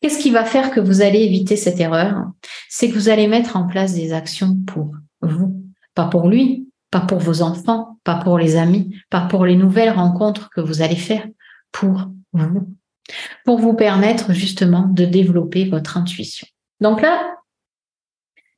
Qu'est-ce 0.00 0.18
qui 0.18 0.30
va 0.30 0.44
faire 0.44 0.70
que 0.70 0.80
vous 0.80 1.00
allez 1.00 1.20
éviter 1.20 1.56
cette 1.56 1.80
erreur? 1.80 2.26
C'est 2.68 2.90
que 2.90 2.94
vous 2.94 3.08
allez 3.08 3.26
mettre 3.26 3.56
en 3.56 3.66
place 3.66 3.94
des 3.94 4.12
actions 4.12 4.56
pour 4.66 4.92
vous, 5.22 5.64
pas 5.94 6.06
pour 6.06 6.28
lui, 6.28 6.68
pas 6.90 7.00
pour 7.00 7.18
vos 7.18 7.42
enfants, 7.42 7.93
pas 8.04 8.16
pour 8.16 8.38
les 8.38 8.56
amis, 8.56 8.94
pas 9.10 9.22
pour 9.22 9.46
les 9.46 9.56
nouvelles 9.56 9.90
rencontres 9.90 10.50
que 10.50 10.60
vous 10.60 10.82
allez 10.82 10.96
faire, 10.96 11.26
pour 11.72 12.08
vous. 12.32 12.68
pour 13.44 13.58
vous 13.58 13.74
permettre 13.74 14.32
justement 14.32 14.86
de 14.88 15.04
développer 15.04 15.68
votre 15.68 15.96
intuition. 15.96 16.46
Donc 16.80 17.02
là, 17.02 17.36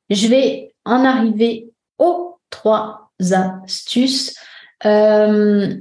je 0.09 0.27
vais 0.27 0.73
en 0.85 1.03
arriver 1.03 1.69
aux 1.97 2.39
trois 2.49 3.11
astuces 3.31 4.35
euh, 4.85 5.75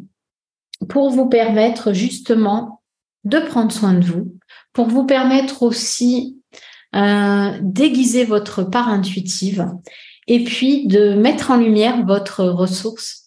pour 0.89 1.11
vous 1.11 1.29
permettre 1.29 1.93
justement 1.93 2.83
de 3.25 3.39
prendre 3.39 3.73
soin 3.73 3.95
de 3.95 4.05
vous, 4.05 4.37
pour 4.73 4.87
vous 4.89 5.05
permettre 5.05 5.63
aussi 5.63 6.41
euh, 6.95 7.59
d'aiguiser 7.61 8.25
votre 8.25 8.63
part 8.63 8.89
intuitive 8.89 9.69
et 10.29 10.45
puis 10.45 10.87
de 10.87 11.15
mettre 11.15 11.51
en 11.51 11.57
lumière 11.57 12.05
votre 12.05 12.45
ressource 12.45 13.26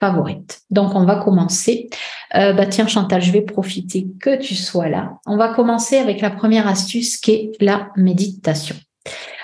favorite. 0.00 0.60
Donc, 0.70 0.94
on 0.94 1.04
va 1.04 1.16
commencer. 1.16 1.88
Euh, 2.34 2.52
bah 2.52 2.66
tiens, 2.66 2.86
Chantal, 2.86 3.22
je 3.22 3.32
vais 3.32 3.40
profiter 3.42 4.06
que 4.20 4.36
tu 4.36 4.54
sois 4.54 4.88
là. 4.88 5.18
On 5.26 5.36
va 5.36 5.48
commencer 5.48 5.96
avec 5.96 6.20
la 6.20 6.30
première 6.30 6.66
astuce 6.66 7.16
qui 7.16 7.32
est 7.32 7.52
la 7.60 7.90
méditation. 7.96 8.76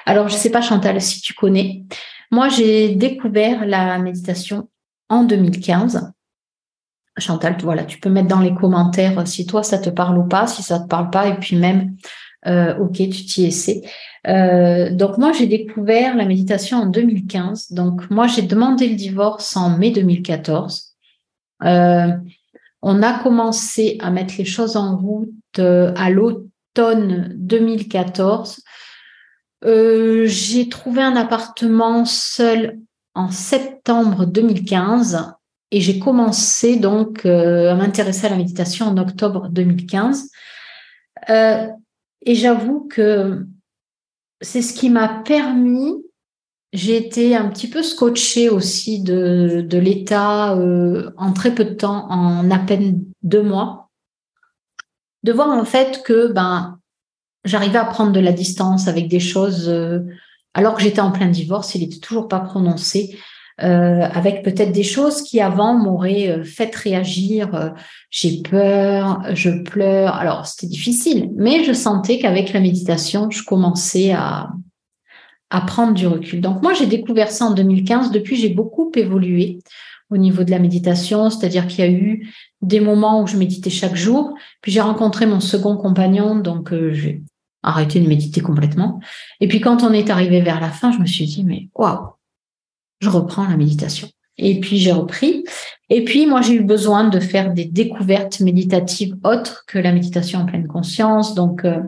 Alors, 0.07 0.28
je 0.28 0.34
ne 0.34 0.38
sais 0.38 0.50
pas, 0.50 0.61
Chantal, 0.61 1.00
si 1.00 1.20
tu 1.20 1.34
connais. 1.34 1.84
Moi, 2.30 2.48
j'ai 2.48 2.94
découvert 2.94 3.66
la 3.66 3.98
méditation 3.98 4.68
en 5.09 5.24
2015. 5.24 6.12
Chantal, 7.16 7.57
voilà, 7.62 7.84
tu 7.84 8.00
peux 8.00 8.11
mettre 8.11 8.28
dans 8.28 8.40
les 8.40 8.55
commentaires 8.55 9.26
si 9.26 9.46
toi 9.46 9.62
ça 9.62 9.78
te 9.78 9.88
parle 9.88 10.18
ou 10.18 10.24
pas, 10.24 10.48
si 10.48 10.64
ça 10.64 10.80
te 10.80 10.88
parle 10.88 11.11
pas, 11.11 11.28
et 11.28 11.34
puis 11.38 11.55
même, 11.55 11.94
euh, 12.47 12.76
ok, 12.78 12.95
tu 12.95 13.24
t'y 13.24 13.45
essaies. 13.45 13.82
Euh, 14.26 14.90
donc 14.90 15.18
moi 15.18 15.32
j'ai 15.32 15.47
découvert 15.47 16.16
la 16.16 16.24
méditation 16.24 16.78
en 16.78 16.86
2015. 16.86 17.72
Donc 17.72 18.11
moi 18.11 18.26
j'ai 18.26 18.42
demandé 18.42 18.88
le 18.88 18.97
divorce 18.97 19.57
en 19.57 19.76
mai 19.78 19.90
2014. 19.90 20.95
Euh, 21.64 22.09
on 22.82 23.03
a 23.03 23.18
commencé 23.18 23.97
à 24.01 24.11
mettre 24.11 24.34
les 24.38 24.45
choses 24.45 24.76
en 24.76 24.97
route 24.97 25.30
à 25.59 26.11
l'automne 26.11 27.32
2014. 27.36 28.61
j'ai 29.64 30.68
trouvé 30.68 31.03
un 31.03 31.16
appartement 31.16 32.05
seul 32.05 32.78
en 33.14 33.30
septembre 33.30 34.26
2015 34.26 35.32
et 35.70 35.80
j'ai 35.80 35.99
commencé 35.99 36.76
donc 36.76 37.24
à 37.24 37.74
m'intéresser 37.74 38.26
à 38.26 38.30
la 38.30 38.36
méditation 38.36 38.86
en 38.86 38.99
octobre 38.99 39.49
2015. 39.49 40.28
Euh, 41.30 41.68
et 42.24 42.34
j'avoue 42.34 42.86
que 42.88 43.46
c'est 44.40 44.62
ce 44.62 44.74
qui 44.74 44.90
m'a 44.90 45.08
permis, 45.08 45.94
j'ai 46.72 46.96
été 46.96 47.36
un 47.36 47.48
petit 47.48 47.68
peu 47.68 47.82
scotchée 47.82 48.48
aussi 48.48 49.02
de, 49.02 49.66
l'état 49.72 50.56
euh, 50.56 51.10
en 51.16 51.32
très 51.32 51.54
peu 51.54 51.64
de 51.64 51.74
temps, 51.74 52.10
en 52.10 52.50
à 52.50 52.58
peine 52.58 53.04
deux 53.22 53.42
mois, 53.42 53.90
de 55.22 55.32
voir 55.32 55.48
en 55.48 55.64
fait 55.64 56.02
que 56.02 56.32
ben, 56.32 56.78
j'arrivais 57.44 57.78
à 57.78 57.84
prendre 57.84 58.12
de 58.12 58.20
la 58.20 58.32
distance 58.32 58.88
avec 58.88 59.08
des 59.08 59.20
choses, 59.20 59.72
alors 60.52 60.74
que 60.74 60.82
j'étais 60.82 61.00
en 61.00 61.12
plein 61.12 61.28
divorce, 61.28 61.74
il 61.74 61.82
n'était 61.82 62.00
toujours 62.00 62.28
pas 62.28 62.40
prononcé. 62.40 63.18
Euh, 63.62 64.09
avec 64.12 64.42
peut-être 64.42 64.72
des 64.72 64.82
choses 64.82 65.22
qui 65.22 65.40
avant 65.40 65.74
m'auraient 65.74 66.28
euh, 66.28 66.42
fait 66.42 66.74
réagir. 66.74 67.55
Euh, 67.55 67.70
j'ai 68.11 68.42
peur, 68.42 69.22
je 69.32 69.50
pleure. 69.62 70.16
Alors 70.16 70.46
c'était 70.46 70.66
difficile, 70.66 71.30
mais 71.36 71.62
je 71.62 71.72
sentais 71.72 72.18
qu'avec 72.18 72.52
la 72.52 72.59
méditation, 72.59 73.30
je 73.30 73.44
commençais 73.44 74.11
à, 74.11 74.48
à 75.50 75.61
prendre 75.61 75.94
du 75.94 76.09
recul. 76.09 76.40
Donc 76.40 76.62
moi, 76.62 76.74
j'ai 76.74 76.86
découvert 76.86 77.30
ça 77.30 77.44
en 77.44 77.52
2015. 77.52 78.11
Depuis, 78.11 78.34
j'ai 78.34 78.48
beaucoup 78.48 78.90
évolué 78.96 79.61
au 80.11 80.16
niveau 80.16 80.42
de 80.42 80.50
la 80.50 80.59
méditation, 80.59 81.30
c'est-à-dire 81.30 81.68
qu'il 81.68 81.84
y 81.84 81.88
a 81.88 81.90
eu 81.90 82.28
des 82.61 82.80
moments 82.80 83.22
où 83.22 83.28
je 83.28 83.36
méditais 83.36 83.70
chaque 83.70 83.94
jour, 83.94 84.34
puis 84.62 84.72
j'ai 84.72 84.80
rencontré 84.80 85.26
mon 85.26 85.40
second 85.40 85.76
compagnon, 85.76 86.36
donc 86.36 86.74
j'ai 86.92 87.22
arrêté 87.62 88.00
de 88.00 88.07
méditer 88.07 88.40
complètement. 88.40 89.00
Et 89.40 89.48
puis 89.48 89.61
quand 89.61 89.82
on 89.82 89.92
est 89.92 90.11
arrivé 90.11 90.42
vers 90.42 90.61
la 90.61 90.70
fin, 90.70 90.92
je 90.92 90.98
me 90.98 91.07
suis 91.07 91.24
dit, 91.24 91.42
mais 91.42 91.68
waouh, 91.74 92.11
je 93.05 93.11
reprends 93.11 93.46
la 93.46 93.57
méditation. 93.57 94.09
Et 94.36 94.59
puis 94.59 94.78
j'ai 94.78 94.92
repris. 94.92 95.44
Et 95.90 96.05
puis 96.05 96.26
moi 96.26 96.40
j'ai 96.40 96.55
eu 96.55 96.64
besoin 96.64 97.05
de 97.09 97.20
faire 97.20 97.52
des 97.52 97.64
découvertes 97.64 98.40
méditatives 98.40 99.16
autres 99.22 99.64
que 99.66 99.78
la 99.78 99.92
méditation 99.92 100.40
en 100.40 100.46
pleine 100.46 100.66
conscience. 100.66 101.34
Donc 101.34 101.64
euh, 101.64 101.80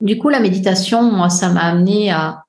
du 0.00 0.18
coup 0.18 0.28
la 0.28 0.40
méditation, 0.40 1.02
moi 1.10 1.30
ça 1.30 1.48
m'a 1.48 1.62
amené 1.62 2.10
à 2.10 2.44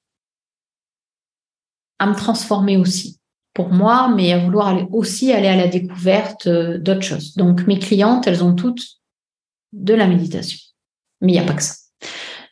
à 1.99 2.07
me 2.07 2.15
transformer 2.15 2.77
aussi 2.77 3.19
pour 3.53 3.69
moi, 3.69 4.09
mais 4.15 4.31
à 4.31 4.39
vouloir 4.39 4.69
aller 4.69 4.87
aussi 4.91 5.33
aller 5.33 5.47
à 5.47 5.55
la 5.55 5.67
découverte 5.67 6.47
euh, 6.47 6.77
d'autres 6.77 7.01
choses. 7.01 7.35
Donc 7.35 7.67
mes 7.67 7.79
clientes, 7.79 8.27
elles 8.27 8.43
ont 8.43 8.55
toutes 8.55 8.85
de 9.73 9.93
la 9.93 10.07
méditation, 10.07 10.57
mais 11.21 11.33
il 11.33 11.35
n'y 11.35 11.41
a 11.41 11.45
pas 11.45 11.53
que 11.53 11.63
ça. 11.63 11.75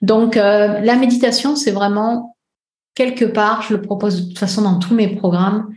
Donc 0.02 0.38
euh, 0.38 0.80
la 0.80 0.96
méditation, 0.96 1.56
c'est 1.56 1.72
vraiment 1.72 2.37
quelque 2.98 3.26
part, 3.26 3.62
je 3.62 3.76
le 3.76 3.82
propose 3.84 4.24
de 4.24 4.28
toute 4.30 4.40
façon 4.40 4.64
dans 4.64 4.80
tous 4.80 4.96
mes 4.96 5.16
programmes. 5.16 5.68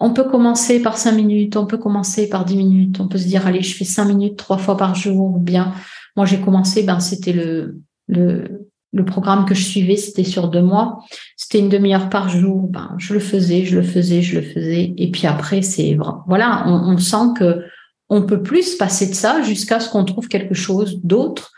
On 0.00 0.12
peut 0.12 0.24
commencer 0.24 0.82
par 0.82 0.98
cinq 0.98 1.12
minutes, 1.12 1.56
on 1.56 1.66
peut 1.66 1.78
commencer 1.78 2.28
par 2.28 2.44
dix 2.44 2.56
minutes, 2.56 2.98
on 2.98 3.06
peut 3.06 3.18
se 3.18 3.28
dire, 3.28 3.46
allez, 3.46 3.62
je 3.62 3.76
fais 3.76 3.84
cinq 3.84 4.06
minutes 4.06 4.36
trois 4.36 4.58
fois 4.58 4.76
par 4.76 4.96
jour, 4.96 5.36
ou 5.36 5.38
bien, 5.38 5.72
moi 6.16 6.26
j'ai 6.26 6.40
commencé, 6.40 6.82
ben, 6.82 6.98
c'était 6.98 7.32
le, 7.32 7.80
le, 8.08 9.04
programme 9.06 9.44
que 9.44 9.54
je 9.54 9.62
suivais, 9.62 9.94
c'était 9.94 10.24
sur 10.24 10.48
deux 10.48 10.62
mois. 10.62 10.98
C'était 11.36 11.60
une 11.60 11.68
demi-heure 11.68 12.08
par 12.08 12.28
jour. 12.28 12.66
Ben, 12.68 12.92
je 12.98 13.14
le 13.14 13.20
faisais, 13.20 13.64
je 13.64 13.76
le 13.76 13.84
faisais, 13.84 14.20
je 14.20 14.40
le 14.40 14.42
faisais. 14.44 14.92
Et 14.96 15.12
puis 15.12 15.28
après, 15.28 15.62
c'est 15.62 15.96
voilà, 16.26 16.64
on, 16.66 16.92
on 16.92 16.98
sent 16.98 17.34
que 17.38 17.62
on 18.08 18.22
peut 18.22 18.42
plus 18.42 18.74
passer 18.74 19.06
de 19.06 19.14
ça 19.14 19.42
jusqu'à 19.42 19.78
ce 19.78 19.88
qu'on 19.88 20.04
trouve 20.04 20.26
quelque 20.26 20.54
chose 20.54 20.98
d'autre 21.04 21.52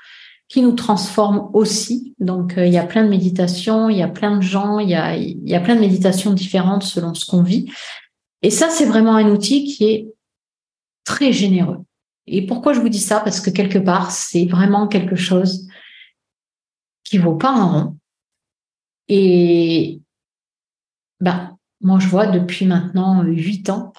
qui 0.52 0.60
nous 0.60 0.72
transforme 0.72 1.48
aussi. 1.54 2.14
Donc, 2.18 2.58
euh, 2.58 2.66
il 2.66 2.72
y 2.74 2.78
a 2.78 2.84
plein 2.84 3.04
de 3.04 3.08
méditations, 3.08 3.88
il 3.88 3.96
y 3.96 4.02
a 4.02 4.08
plein 4.08 4.36
de 4.36 4.42
gens, 4.42 4.80
il 4.80 4.90
y 4.90 4.94
a, 4.94 5.60
plein 5.60 5.76
de 5.76 5.80
méditations 5.80 6.34
différentes 6.34 6.82
selon 6.82 7.14
ce 7.14 7.24
qu'on 7.24 7.42
vit. 7.42 7.72
Et 8.42 8.50
ça, 8.50 8.68
c'est 8.68 8.84
vraiment 8.84 9.16
un 9.16 9.30
outil 9.30 9.64
qui 9.64 9.84
est 9.84 10.14
très 11.04 11.32
généreux. 11.32 11.78
Et 12.26 12.44
pourquoi 12.44 12.74
je 12.74 12.80
vous 12.80 12.90
dis 12.90 13.00
ça? 13.00 13.20
Parce 13.20 13.40
que 13.40 13.48
quelque 13.48 13.78
part, 13.78 14.10
c'est 14.10 14.44
vraiment 14.44 14.88
quelque 14.88 15.16
chose 15.16 15.68
qui 17.02 17.16
vaut 17.16 17.36
pas 17.36 17.52
un 17.52 17.64
rond. 17.64 17.96
Et 19.08 20.02
ben, 21.20 21.56
moi, 21.80 21.98
je 21.98 22.08
vois 22.08 22.26
depuis 22.26 22.66
maintenant 22.66 23.22
huit 23.22 23.70
ans, 23.70 23.94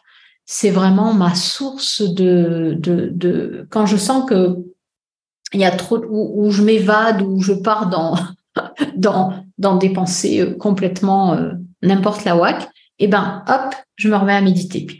c'est 0.46 0.70
vraiment 0.70 1.16
ma 1.16 1.34
source 1.34 2.04
de, 2.04 2.78
de, 2.78 3.10
de, 3.12 3.66
quand 3.72 3.88
je 3.88 3.98
sens 3.98 4.30
que 4.30 4.56
il 5.54 5.60
y 5.60 5.66
a 5.66 5.72
trop 5.72 6.04
où, 6.10 6.52
je 6.52 6.62
m'évade, 6.62 7.22
où 7.22 7.42
je 7.42 7.54
pars 7.54 7.90
dans, 7.90 8.16
dans, 8.96 9.34
dans 9.58 9.76
des 9.76 9.90
pensées 9.90 10.42
euh, 10.42 10.56
complètement 10.56 11.34
euh, 11.34 11.52
n'importe 11.82 12.26
la 12.26 12.36
whack, 12.36 12.64
et 13.00 13.06
eh 13.06 13.08
ben 13.08 13.44
hop, 13.48 13.76
je 13.96 14.08
me 14.08 14.16
remets 14.16 14.36
à 14.36 14.42
méditer. 14.42 14.86
Puis 14.86 15.00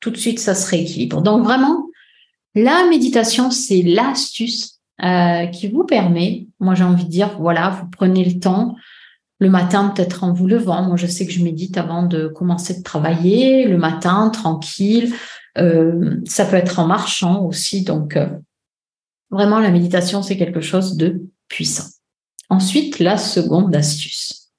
tout 0.00 0.10
de 0.10 0.16
suite, 0.16 0.40
ça 0.40 0.54
se 0.54 0.68
rééquilibre. 0.70 1.22
Donc 1.22 1.44
vraiment, 1.44 1.86
la 2.54 2.86
méditation, 2.88 3.50
c'est 3.50 3.82
l'astuce 3.82 4.80
euh, 5.02 5.46
qui 5.46 5.68
vous 5.68 5.84
permet, 5.84 6.46
moi 6.58 6.74
j'ai 6.74 6.84
envie 6.84 7.04
de 7.04 7.10
dire, 7.10 7.36
voilà, 7.38 7.70
vous 7.70 7.88
prenez 7.90 8.24
le 8.24 8.40
temps, 8.40 8.76
le 9.40 9.50
matin 9.50 9.92
peut-être 9.94 10.24
en 10.24 10.32
vous 10.32 10.46
levant. 10.46 10.82
Moi 10.82 10.96
je 10.96 11.06
sais 11.06 11.26
que 11.26 11.32
je 11.32 11.44
médite 11.44 11.76
avant 11.76 12.02
de 12.02 12.28
commencer 12.28 12.78
de 12.78 12.82
travailler, 12.82 13.66
le 13.66 13.76
matin, 13.76 14.30
tranquille. 14.30 15.12
ça 15.56 16.44
peut 16.46 16.56
être 16.56 16.78
en 16.78 16.86
marchant 16.86 17.44
aussi, 17.44 17.82
donc 17.82 18.16
Vraiment, 19.34 19.58
la 19.58 19.72
méditation, 19.72 20.22
c'est 20.22 20.36
quelque 20.36 20.60
chose 20.60 20.96
de 20.96 21.24
puissant. 21.48 21.88
Ensuite, 22.50 23.00
la 23.00 23.18
seconde 23.18 23.74
astuce. 23.74 24.52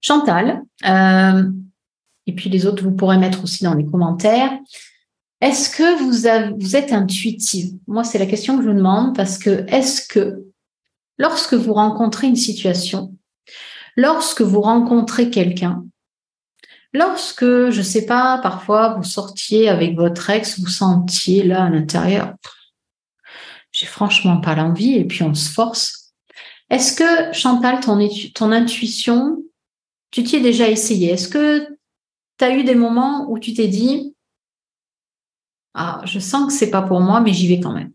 Chantal, 0.00 0.62
euh, 0.84 1.48
et 2.26 2.34
puis 2.34 2.50
les 2.50 2.66
autres, 2.66 2.82
vous 2.82 2.90
pourrez 2.90 3.16
mettre 3.16 3.44
aussi 3.44 3.62
dans 3.62 3.74
les 3.74 3.86
commentaires. 3.86 4.50
Est-ce 5.40 5.70
que 5.70 6.02
vous, 6.02 6.74
êtes 6.76 6.92
intuitive? 6.92 7.78
Moi, 7.86 8.02
c'est 8.02 8.18
la 8.18 8.26
question 8.26 8.56
que 8.56 8.64
je 8.64 8.70
vous 8.70 8.74
demande 8.74 9.14
parce 9.14 9.38
que 9.38 9.64
est-ce 9.68 10.08
que 10.08 10.44
lorsque 11.16 11.54
vous 11.54 11.74
rencontrez 11.74 12.26
une 12.26 12.34
situation, 12.34 13.14
lorsque 13.96 14.42
vous 14.42 14.62
rencontrez 14.62 15.30
quelqu'un, 15.30 15.84
lorsque, 16.92 17.44
je 17.44 17.78
ne 17.78 17.82
sais 17.82 18.04
pas, 18.04 18.40
parfois 18.42 18.94
vous 18.94 19.04
sortiez 19.04 19.68
avec 19.68 19.94
votre 19.94 20.28
ex, 20.28 20.58
vous 20.58 20.66
sentiez 20.66 21.44
là 21.44 21.66
à 21.66 21.70
l'intérieur, 21.70 22.34
franchement 23.86 24.40
pas 24.40 24.54
l'envie 24.54 24.94
et 24.94 25.04
puis 25.04 25.22
on 25.22 25.34
se 25.34 25.50
force. 25.50 26.12
Est-ce 26.70 26.94
que 26.94 27.32
Chantal, 27.32 27.80
ton, 27.80 28.08
ton 28.34 28.52
intuition, 28.52 29.42
tu 30.10 30.22
t'y 30.22 30.36
es 30.36 30.40
déjà 30.40 30.68
essayé? 30.68 31.12
Est-ce 31.12 31.28
que 31.28 31.66
tu 32.38 32.44
as 32.44 32.56
eu 32.56 32.64
des 32.64 32.74
moments 32.74 33.30
où 33.30 33.38
tu 33.38 33.54
t'es 33.54 33.68
dit 33.68 34.14
ah, 35.80 36.00
je 36.04 36.18
sens 36.18 36.46
que 36.46 36.52
c'est 36.52 36.70
pas 36.70 36.82
pour 36.82 37.00
moi, 37.00 37.20
mais 37.20 37.32
j'y 37.32 37.46
vais 37.46 37.60
quand 37.60 37.72
même. 37.72 37.92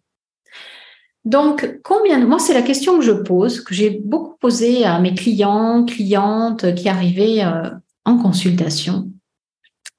Donc, 1.25 1.79
combien 1.83 2.19
de 2.19 2.25
moi, 2.25 2.39
c'est 2.39 2.53
la 2.53 2.61
question 2.61 2.97
que 2.97 3.03
je 3.03 3.11
pose, 3.11 3.61
que 3.61 3.73
j'ai 3.73 3.89
beaucoup 3.89 4.37
posée 4.39 4.85
à 4.85 4.99
mes 4.99 5.13
clients, 5.13 5.85
clientes 5.85 6.75
qui 6.75 6.87
arrivaient 6.87 7.43
euh, 7.43 7.69
en 8.05 8.17
consultation, 8.17 9.09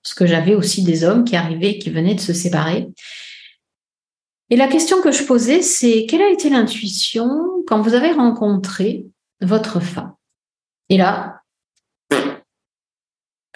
parce 0.02 0.14
que 0.14 0.26
j'avais 0.26 0.54
aussi 0.54 0.82
des 0.82 1.04
hommes 1.04 1.24
qui 1.24 1.36
arrivaient, 1.36 1.78
qui 1.78 1.90
venaient 1.90 2.14
de 2.14 2.20
se 2.20 2.32
séparer. 2.32 2.88
Et 4.50 4.56
la 4.56 4.68
question 4.68 5.00
que 5.00 5.12
je 5.12 5.24
posais, 5.24 5.62
c'est 5.62 6.06
quelle 6.06 6.22
a 6.22 6.30
été 6.30 6.50
l'intuition 6.50 7.28
quand 7.66 7.80
vous 7.80 7.94
avez 7.94 8.12
rencontré 8.12 9.06
votre 9.40 9.80
femme? 9.80 10.14
Et 10.88 10.98
là, 10.98 11.40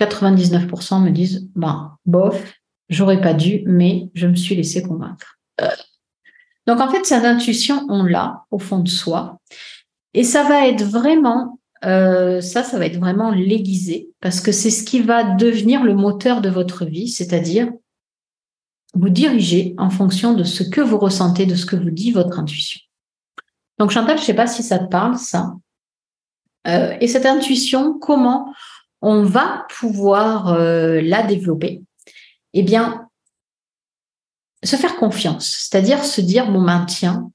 99% 0.01 1.03
me 1.03 1.11
disent, 1.11 1.49
ben, 1.55 1.97
bof, 2.07 2.55
j'aurais 2.89 3.21
pas 3.21 3.35
dû, 3.35 3.63
mais 3.67 4.09
je 4.15 4.27
me 4.27 4.35
suis 4.35 4.55
laissé 4.55 4.83
convaincre. 4.83 5.39
Donc 6.67 6.81
en 6.81 6.91
fait, 6.91 7.05
cette 7.05 7.25
intuition, 7.25 7.87
on 7.89 8.05
l'a 8.05 8.45
au 8.51 8.59
fond 8.59 8.79
de 8.79 8.89
soi. 8.89 9.39
Et 10.15 10.25
ça 10.25 10.45
va 10.45 10.69
être 10.69 10.85
vraiment, 10.85 11.59
euh, 11.85 12.41
ça, 12.41 12.63
ça 12.63 12.79
va 12.79 12.87
être 12.87 12.99
vraiment 12.99 13.31
l'aiguisé, 13.31 14.11
parce 14.21 14.41
que 14.41 14.53
c'est 14.53 14.71
ce 14.71 14.85
qui 14.85 15.01
va 15.01 15.25
devenir 15.25 15.83
le 15.83 15.95
moteur 15.95 16.41
de 16.41 16.49
votre 16.49 16.85
vie, 16.85 17.09
c'est-à-dire 17.09 17.71
vous 18.95 19.09
diriger 19.09 19.75
en 19.79 19.91
fonction 19.91 20.35
de 20.35 20.45
ce 20.45 20.63
que 20.63 20.81
vous 20.81 20.99
ressentez, 20.99 21.47
de 21.47 21.55
ce 21.55 21.67
que 21.67 21.77
vous 21.77 21.91
dit 21.91 22.11
votre 22.11 22.39
intuition. 22.39 22.81
Donc 23.79 23.91
Chantal, 23.91 24.17
je 24.17 24.23
ne 24.23 24.27
sais 24.27 24.35
pas 24.35 24.47
si 24.47 24.63
ça 24.63 24.79
te 24.79 24.89
parle, 24.89 25.17
ça. 25.17 25.55
Euh, 26.67 26.97
et 27.01 27.07
cette 27.07 27.27
intuition, 27.27 27.99
comment 27.99 28.53
on 29.01 29.23
va 29.23 29.67
pouvoir 29.79 30.49
euh, 30.49 31.01
la 31.01 31.23
développer? 31.23 31.83
Eh 32.55 32.63
bien, 32.63 33.09
se 34.65 34.77
faire 34.77 34.97
confiance, 34.97 35.69
c'est-à-dire 35.69 36.05
se 36.05 36.21
dire, 36.21 36.51
bon 36.51 36.63
ben 36.65 36.85
tiens, 36.87 37.31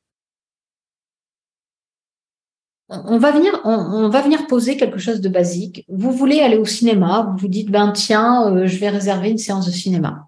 on 2.89 3.17
va 3.17 3.31
venir, 3.31 3.59
on, 3.63 4.09
va 4.09 4.21
venir 4.21 4.45
poser 4.45 4.77
quelque 4.77 4.99
chose 4.99 5.21
de 5.21 5.29
basique. 5.29 5.85
Vous 5.87 6.11
voulez 6.11 6.41
aller 6.41 6.57
au 6.57 6.65
cinéma, 6.65 7.27
vous 7.31 7.37
vous 7.37 7.47
dites, 7.47 7.71
ben 7.71 7.91
tiens, 7.91 8.51
euh, 8.51 8.67
je 8.67 8.77
vais 8.77 8.89
réserver 8.89 9.29
une 9.29 9.37
séance 9.37 9.65
de 9.65 9.71
cinéma. 9.71 10.27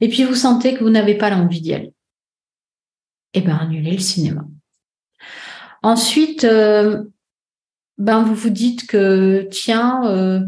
Et 0.00 0.08
puis 0.08 0.24
vous 0.24 0.34
sentez 0.34 0.74
que 0.74 0.82
vous 0.82 0.90
n'avez 0.90 1.16
pas 1.16 1.30
l'envie 1.30 1.60
d'y 1.60 1.74
aller. 1.74 1.92
Eh 3.34 3.40
bien, 3.40 3.56
annulez 3.56 3.92
le 3.92 3.98
cinéma. 3.98 4.44
Ensuite, 5.82 6.44
euh, 6.44 7.04
ben 7.98 8.22
vous 8.22 8.34
vous 8.34 8.50
dites 8.50 8.86
que 8.86 9.48
tiens, 9.50 10.04
euh, 10.06 10.40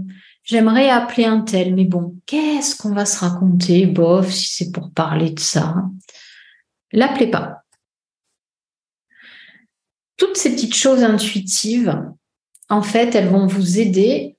j'aimerais 0.42 0.90
appeler 0.90 1.24
un 1.24 1.40
tel, 1.40 1.74
mais 1.74 1.84
bon, 1.84 2.16
qu'est-ce 2.26 2.76
qu'on 2.76 2.92
va 2.92 3.06
se 3.06 3.18
raconter, 3.18 3.86
bof, 3.86 4.30
si 4.30 4.48
c'est 4.48 4.72
pour 4.72 4.92
parler 4.92 5.30
de 5.30 5.40
ça? 5.40 5.74
L'appelez 6.92 7.30
pas. 7.30 7.62
Toutes 10.16 10.36
ces 10.36 10.54
petites 10.54 10.74
choses 10.74 11.02
intuitives, 11.02 12.00
en 12.68 12.82
fait, 12.82 13.14
elles 13.14 13.28
vont 13.28 13.46
vous 13.46 13.80
aider 13.80 14.33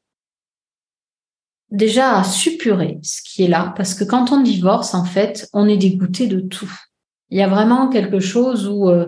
déjà 1.72 2.20
à 2.20 2.24
suppurer 2.24 3.00
ce 3.02 3.22
qui 3.24 3.44
est 3.44 3.48
là, 3.48 3.74
parce 3.76 3.94
que 3.94 4.04
quand 4.04 4.32
on 4.32 4.42
divorce, 4.42 4.94
en 4.94 5.06
fait, 5.06 5.50
on 5.54 5.68
est 5.68 5.78
dégoûté 5.78 6.28
de 6.28 6.40
tout. 6.40 6.72
Il 7.30 7.38
y 7.38 7.42
a 7.42 7.48
vraiment 7.48 7.90
quelque 7.90 8.20
chose 8.20 8.68
où 8.68 8.90
euh, 8.90 9.08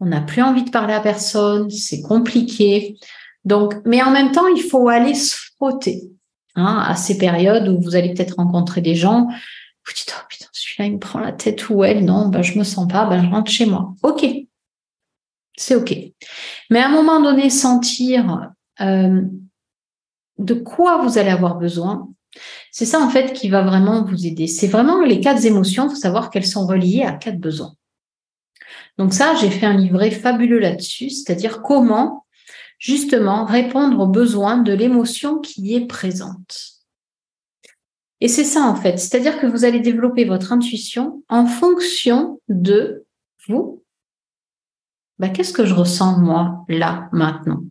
on 0.00 0.06
n'a 0.06 0.20
plus 0.20 0.42
envie 0.42 0.64
de 0.64 0.70
parler 0.70 0.94
à 0.94 1.00
personne, 1.00 1.70
c'est 1.70 2.00
compliqué. 2.00 2.96
Donc, 3.44 3.74
mais 3.84 4.02
en 4.02 4.10
même 4.10 4.32
temps, 4.32 4.48
il 4.48 4.62
faut 4.62 4.88
aller 4.88 5.14
se 5.14 5.36
frotter 5.56 6.10
hein, 6.56 6.82
à 6.86 6.96
ces 6.96 7.18
périodes 7.18 7.68
où 7.68 7.80
vous 7.80 7.96
allez 7.96 8.14
peut-être 8.14 8.36
rencontrer 8.36 8.80
des 8.80 8.94
gens. 8.94 9.26
Vous 9.86 9.92
dites 9.94 10.14
oh 10.16 10.22
putain, 10.28 10.46
celui-là 10.52 10.86
il 10.86 10.94
me 10.94 10.98
prend 10.98 11.20
la 11.20 11.32
tête 11.32 11.68
ou 11.68 11.84
elle, 11.84 12.04
non, 12.04 12.28
ben 12.28 12.42
je 12.42 12.58
me 12.58 12.64
sens 12.64 12.86
pas, 12.88 13.06
ben 13.06 13.22
je 13.22 13.30
rentre 13.30 13.50
chez 13.50 13.66
moi. 13.66 13.94
Ok, 14.02 14.26
c'est 15.56 15.74
ok. 15.74 15.94
Mais 16.70 16.80
à 16.80 16.88
un 16.88 16.92
moment 16.92 17.20
donné, 17.20 17.50
sentir 17.50 18.50
euh, 18.80 19.22
de 20.40 20.54
quoi 20.54 21.02
vous 21.02 21.18
allez 21.18 21.30
avoir 21.30 21.56
besoin, 21.56 22.08
c'est 22.72 22.86
ça 22.86 23.00
en 23.00 23.10
fait 23.10 23.32
qui 23.32 23.48
va 23.48 23.62
vraiment 23.62 24.04
vous 24.04 24.26
aider. 24.26 24.46
C'est 24.46 24.68
vraiment 24.68 25.00
les 25.02 25.20
quatre 25.20 25.44
émotions, 25.44 25.86
il 25.86 25.90
faut 25.90 25.96
savoir 25.96 26.30
qu'elles 26.30 26.46
sont 26.46 26.66
reliées 26.66 27.02
à 27.02 27.12
quatre 27.12 27.38
besoins. 27.38 27.74
Donc 28.98 29.12
ça, 29.12 29.34
j'ai 29.34 29.50
fait 29.50 29.66
un 29.66 29.76
livret 29.76 30.10
fabuleux 30.10 30.58
là-dessus, 30.58 31.10
c'est-à-dire 31.10 31.62
comment 31.62 32.26
justement 32.78 33.44
répondre 33.44 34.00
aux 34.00 34.06
besoins 34.06 34.58
de 34.58 34.72
l'émotion 34.72 35.38
qui 35.38 35.74
est 35.74 35.86
présente. 35.86 36.80
Et 38.22 38.28
c'est 38.28 38.44
ça 38.44 38.62
en 38.62 38.74
fait, 38.74 38.98
c'est-à-dire 38.98 39.38
que 39.40 39.46
vous 39.46 39.64
allez 39.64 39.80
développer 39.80 40.24
votre 40.24 40.52
intuition 40.52 41.22
en 41.28 41.46
fonction 41.46 42.40
de 42.48 43.04
vous. 43.48 43.82
Bah, 45.18 45.28
qu'est-ce 45.28 45.52
que 45.52 45.66
je 45.66 45.74
ressens 45.74 46.18
moi 46.18 46.64
là 46.68 47.08
maintenant? 47.12 47.62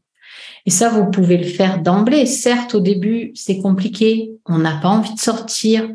Et 0.69 0.71
ça, 0.71 0.89
vous 0.89 1.09
pouvez 1.09 1.37
le 1.37 1.47
faire 1.47 1.81
d'emblée. 1.81 2.27
Certes, 2.27 2.75
au 2.75 2.79
début, 2.79 3.31
c'est 3.33 3.57
compliqué, 3.57 4.29
on 4.45 4.59
n'a 4.59 4.79
pas 4.79 4.89
envie 4.89 5.15
de 5.15 5.19
sortir, 5.19 5.91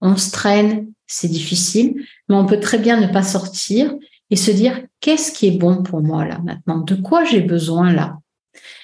on 0.00 0.16
se 0.16 0.30
traîne, 0.30 0.90
c'est 1.06 1.28
difficile, 1.28 2.02
mais 2.30 2.34
on 2.34 2.46
peut 2.46 2.58
très 2.58 2.78
bien 2.78 2.98
ne 2.98 3.12
pas 3.12 3.22
sortir 3.22 3.94
et 4.30 4.36
se 4.36 4.50
dire 4.50 4.80
qu'est-ce 5.00 5.30
qui 5.30 5.48
est 5.48 5.58
bon 5.58 5.82
pour 5.82 6.00
moi 6.00 6.24
là 6.24 6.38
maintenant? 6.42 6.78
De 6.78 6.94
quoi 6.94 7.24
j'ai 7.24 7.42
besoin 7.42 7.92
là? 7.92 8.16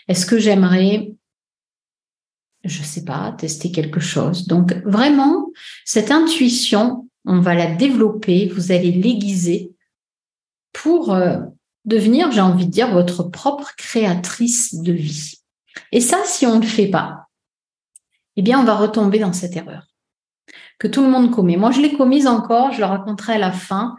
Est-ce 0.08 0.26
que 0.26 0.38
j'aimerais, 0.38 1.10
je 2.64 2.80
ne 2.80 2.84
sais 2.84 3.06
pas, 3.06 3.34
tester 3.38 3.72
quelque 3.72 4.00
chose? 4.00 4.46
Donc 4.46 4.74
vraiment, 4.84 5.46
cette 5.86 6.10
intuition, 6.10 7.08
on 7.24 7.40
va 7.40 7.54
la 7.54 7.74
développer, 7.76 8.48
vous 8.48 8.72
allez 8.72 8.92
l'aiguiser 8.92 9.72
pour 10.74 11.14
euh, 11.14 11.38
devenir, 11.84 12.30
j'ai 12.32 12.40
envie 12.40 12.66
de 12.66 12.70
dire, 12.70 12.90
votre 12.90 13.24
propre 13.24 13.72
créatrice 13.76 14.74
de 14.74 14.92
vie. 14.92 15.34
Et 15.92 16.00
ça, 16.00 16.18
si 16.24 16.46
on 16.46 16.56
ne 16.56 16.62
le 16.62 16.66
fait 16.66 16.88
pas, 16.88 17.26
eh 18.36 18.42
bien, 18.42 18.60
on 18.60 18.64
va 18.64 18.74
retomber 18.74 19.18
dans 19.18 19.32
cette 19.32 19.56
erreur 19.56 19.86
que 20.78 20.88
tout 20.88 21.02
le 21.02 21.10
monde 21.10 21.30
commet. 21.30 21.56
Moi, 21.56 21.70
je 21.70 21.80
l'ai 21.80 21.96
commise 21.96 22.26
encore, 22.26 22.72
je 22.72 22.80
le 22.80 22.86
raconterai 22.86 23.34
à 23.34 23.38
la 23.38 23.52
fin, 23.52 23.96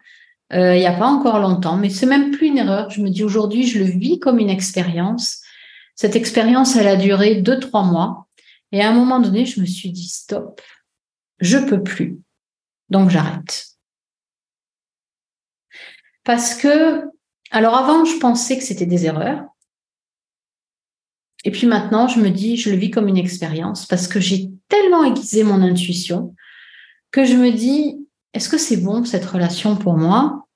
euh, 0.53 0.75
il 0.75 0.79
n'y 0.79 0.87
a 0.87 0.97
pas 0.97 1.05
encore 1.05 1.39
longtemps, 1.39 1.77
mais 1.77 1.89
c'est 1.89 2.05
même 2.07 2.31
plus 2.31 2.47
une 2.47 2.57
erreur. 2.57 2.89
Je 2.89 3.01
me 3.01 3.09
dis 3.09 3.23
aujourd'hui, 3.23 3.65
je 3.65 3.79
le 3.79 3.85
vis 3.85 4.19
comme 4.19 4.39
une 4.39 4.49
expérience. 4.49 5.41
Cette 5.95 6.15
expérience, 6.15 6.75
elle 6.75 6.87
a 6.87 6.95
duré 6.95 7.35
deux, 7.35 7.59
trois 7.59 7.83
mois. 7.83 8.27
Et 8.71 8.81
à 8.81 8.89
un 8.89 8.93
moment 8.93 9.19
donné, 9.19 9.45
je 9.45 9.61
me 9.61 9.65
suis 9.65 9.91
dit, 9.91 10.07
stop, 10.07 10.61
je 11.39 11.57
peux 11.57 11.83
plus. 11.83 12.19
Donc, 12.89 13.09
j'arrête. 13.09 13.67
Parce 16.23 16.55
que 16.55 17.05
alors 17.51 17.75
avant, 17.75 18.05
je 18.05 18.17
pensais 18.17 18.57
que 18.57 18.63
c'était 18.63 18.85
des 18.85 19.05
erreurs. 19.05 19.43
Et 21.43 21.51
puis 21.51 21.67
maintenant, 21.67 22.07
je 22.07 22.19
me 22.19 22.29
dis, 22.29 22.55
je 22.55 22.69
le 22.69 22.77
vis 22.77 22.91
comme 22.91 23.07
une 23.07 23.17
expérience 23.17 23.85
parce 23.85 24.07
que 24.07 24.19
j'ai 24.19 24.49
tellement 24.67 25.03
aiguisé 25.03 25.43
mon 25.43 25.61
intuition 25.61 26.35
que 27.11 27.25
je 27.25 27.35
me 27.35 27.51
dis, 27.51 28.07
est-ce 28.33 28.47
que 28.47 28.57
c'est 28.57 28.77
bon 28.77 29.03
cette 29.03 29.25
relation 29.25 29.75
pour 29.75 29.97
moi? 29.97 30.47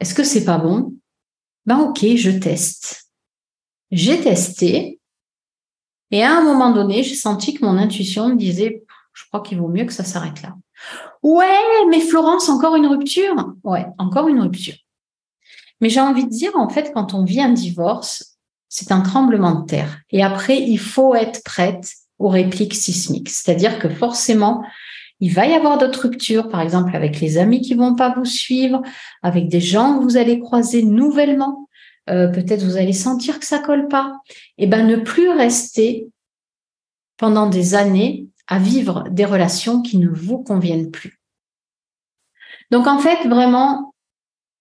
Est-ce 0.00 0.14
que 0.14 0.24
c'est 0.24 0.44
pas 0.44 0.58
bon? 0.58 0.94
Ben 1.66 1.78
ok, 1.78 2.04
je 2.16 2.30
teste. 2.30 3.10
J'ai 3.90 4.20
testé 4.20 4.98
et 6.10 6.22
à 6.22 6.36
un 6.36 6.42
moment 6.42 6.72
donné, 6.72 7.02
j'ai 7.02 7.14
senti 7.14 7.54
que 7.54 7.64
mon 7.64 7.78
intuition 7.78 8.28
me 8.28 8.36
disait, 8.36 8.84
je 9.14 9.24
crois 9.26 9.40
qu'il 9.40 9.58
vaut 9.58 9.68
mieux 9.68 9.86
que 9.86 9.92
ça 9.92 10.04
s'arrête 10.04 10.42
là. 10.42 10.56
Ouais, 11.22 11.86
mais 11.88 12.00
Florence, 12.00 12.48
encore 12.48 12.76
une 12.76 12.86
rupture? 12.86 13.54
Ouais, 13.64 13.86
encore 13.98 14.28
une 14.28 14.40
rupture. 14.40 14.74
Mais 15.82 15.90
j'ai 15.90 16.00
envie 16.00 16.24
de 16.24 16.30
dire, 16.30 16.52
en 16.54 16.68
fait, 16.68 16.92
quand 16.94 17.12
on 17.12 17.24
vit 17.24 17.42
un 17.42 17.50
divorce, 17.50 18.38
c'est 18.68 18.92
un 18.92 19.00
tremblement 19.00 19.60
de 19.60 19.66
terre. 19.66 19.98
Et 20.10 20.22
après, 20.22 20.58
il 20.58 20.78
faut 20.78 21.14
être 21.14 21.42
prête 21.44 21.92
aux 22.18 22.28
répliques 22.28 22.74
sismiques. 22.74 23.28
C'est-à-dire 23.28 23.80
que 23.80 23.88
forcément, 23.88 24.64
il 25.18 25.34
va 25.34 25.46
y 25.46 25.54
avoir 25.54 25.78
d'autres 25.78 26.02
ruptures, 26.02 26.48
par 26.48 26.60
exemple 26.60 26.94
avec 26.94 27.20
les 27.20 27.36
amis 27.36 27.60
qui 27.60 27.74
vont 27.74 27.96
pas 27.96 28.14
vous 28.14 28.24
suivre, 28.24 28.80
avec 29.22 29.48
des 29.48 29.60
gens 29.60 29.98
que 29.98 30.04
vous 30.04 30.16
allez 30.16 30.38
croiser 30.38 30.84
nouvellement. 30.84 31.68
Euh, 32.08 32.28
peut-être 32.28 32.62
vous 32.62 32.76
allez 32.76 32.92
sentir 32.92 33.40
que 33.40 33.44
ça 33.44 33.58
colle 33.58 33.88
pas. 33.88 34.14
Et 34.58 34.64
eh 34.64 34.66
ben, 34.68 34.86
ne 34.86 34.96
plus 34.96 35.30
rester 35.30 36.08
pendant 37.16 37.48
des 37.48 37.74
années 37.74 38.28
à 38.46 38.60
vivre 38.60 39.04
des 39.10 39.24
relations 39.24 39.82
qui 39.82 39.98
ne 39.98 40.08
vous 40.08 40.38
conviennent 40.38 40.92
plus. 40.92 41.20
Donc 42.70 42.86
en 42.86 42.98
fait, 42.98 43.28
vraiment, 43.28 43.91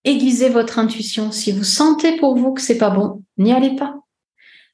aiguisez 0.04 0.50
votre 0.50 0.80
intuition. 0.80 1.32
Si 1.32 1.52
vous 1.52 1.64
sentez 1.64 2.18
pour 2.18 2.36
vous 2.36 2.54
que 2.54 2.62
c'est 2.62 2.78
pas 2.78 2.90
bon, 2.90 3.24
n'y 3.38 3.54
allez 3.54 3.76
pas. 3.76 3.96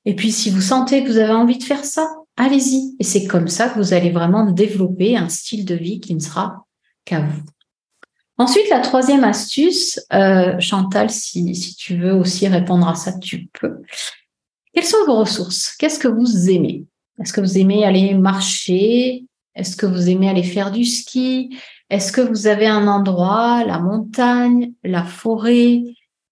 Et 0.05 0.15
puis, 0.15 0.31
si 0.31 0.49
vous 0.49 0.61
sentez 0.61 1.03
que 1.03 1.09
vous 1.09 1.17
avez 1.17 1.33
envie 1.33 1.57
de 1.57 1.63
faire 1.63 1.83
ça, 1.83 2.07
allez-y. 2.37 2.95
Et 2.99 3.03
c'est 3.03 3.25
comme 3.25 3.47
ça 3.47 3.69
que 3.69 3.77
vous 3.77 3.93
allez 3.93 4.09
vraiment 4.09 4.49
développer 4.49 5.17
un 5.17 5.29
style 5.29 5.65
de 5.65 5.75
vie 5.75 5.99
qui 5.99 6.15
ne 6.15 6.19
sera 6.19 6.65
qu'à 7.03 7.21
vous. 7.21 7.43
Ensuite, 8.37 8.69
la 8.69 8.79
troisième 8.79 9.23
astuce, 9.23 9.99
euh, 10.13 10.59
Chantal, 10.59 11.09
si, 11.09 11.55
si 11.55 11.75
tu 11.75 11.97
veux 11.97 12.13
aussi 12.13 12.47
répondre 12.47 12.87
à 12.87 12.95
ça, 12.95 13.13
tu 13.13 13.49
peux. 13.59 13.81
Quelles 14.73 14.85
sont 14.85 15.05
vos 15.07 15.17
ressources? 15.17 15.75
Qu'est-ce 15.77 15.97
que 15.97 16.07
vous 16.07 16.49
aimez? 16.49 16.85
Est-ce 17.19 17.33
que 17.33 17.41
vous 17.41 17.57
aimez 17.57 17.83
aller 17.83 18.13
marcher? 18.13 19.25
Est-ce 19.55 19.75
que 19.75 19.87
vous 19.87 20.07
aimez 20.07 20.29
aller 20.29 20.43
faire 20.43 20.71
du 20.71 20.85
ski? 20.85 21.57
Est-ce 21.89 22.11
que 22.11 22.21
vous 22.21 22.47
avez 22.47 22.67
un 22.67 22.87
endroit, 22.87 23.63
la 23.63 23.79
montagne, 23.79 24.73
la 24.83 25.03
forêt, 25.03 25.83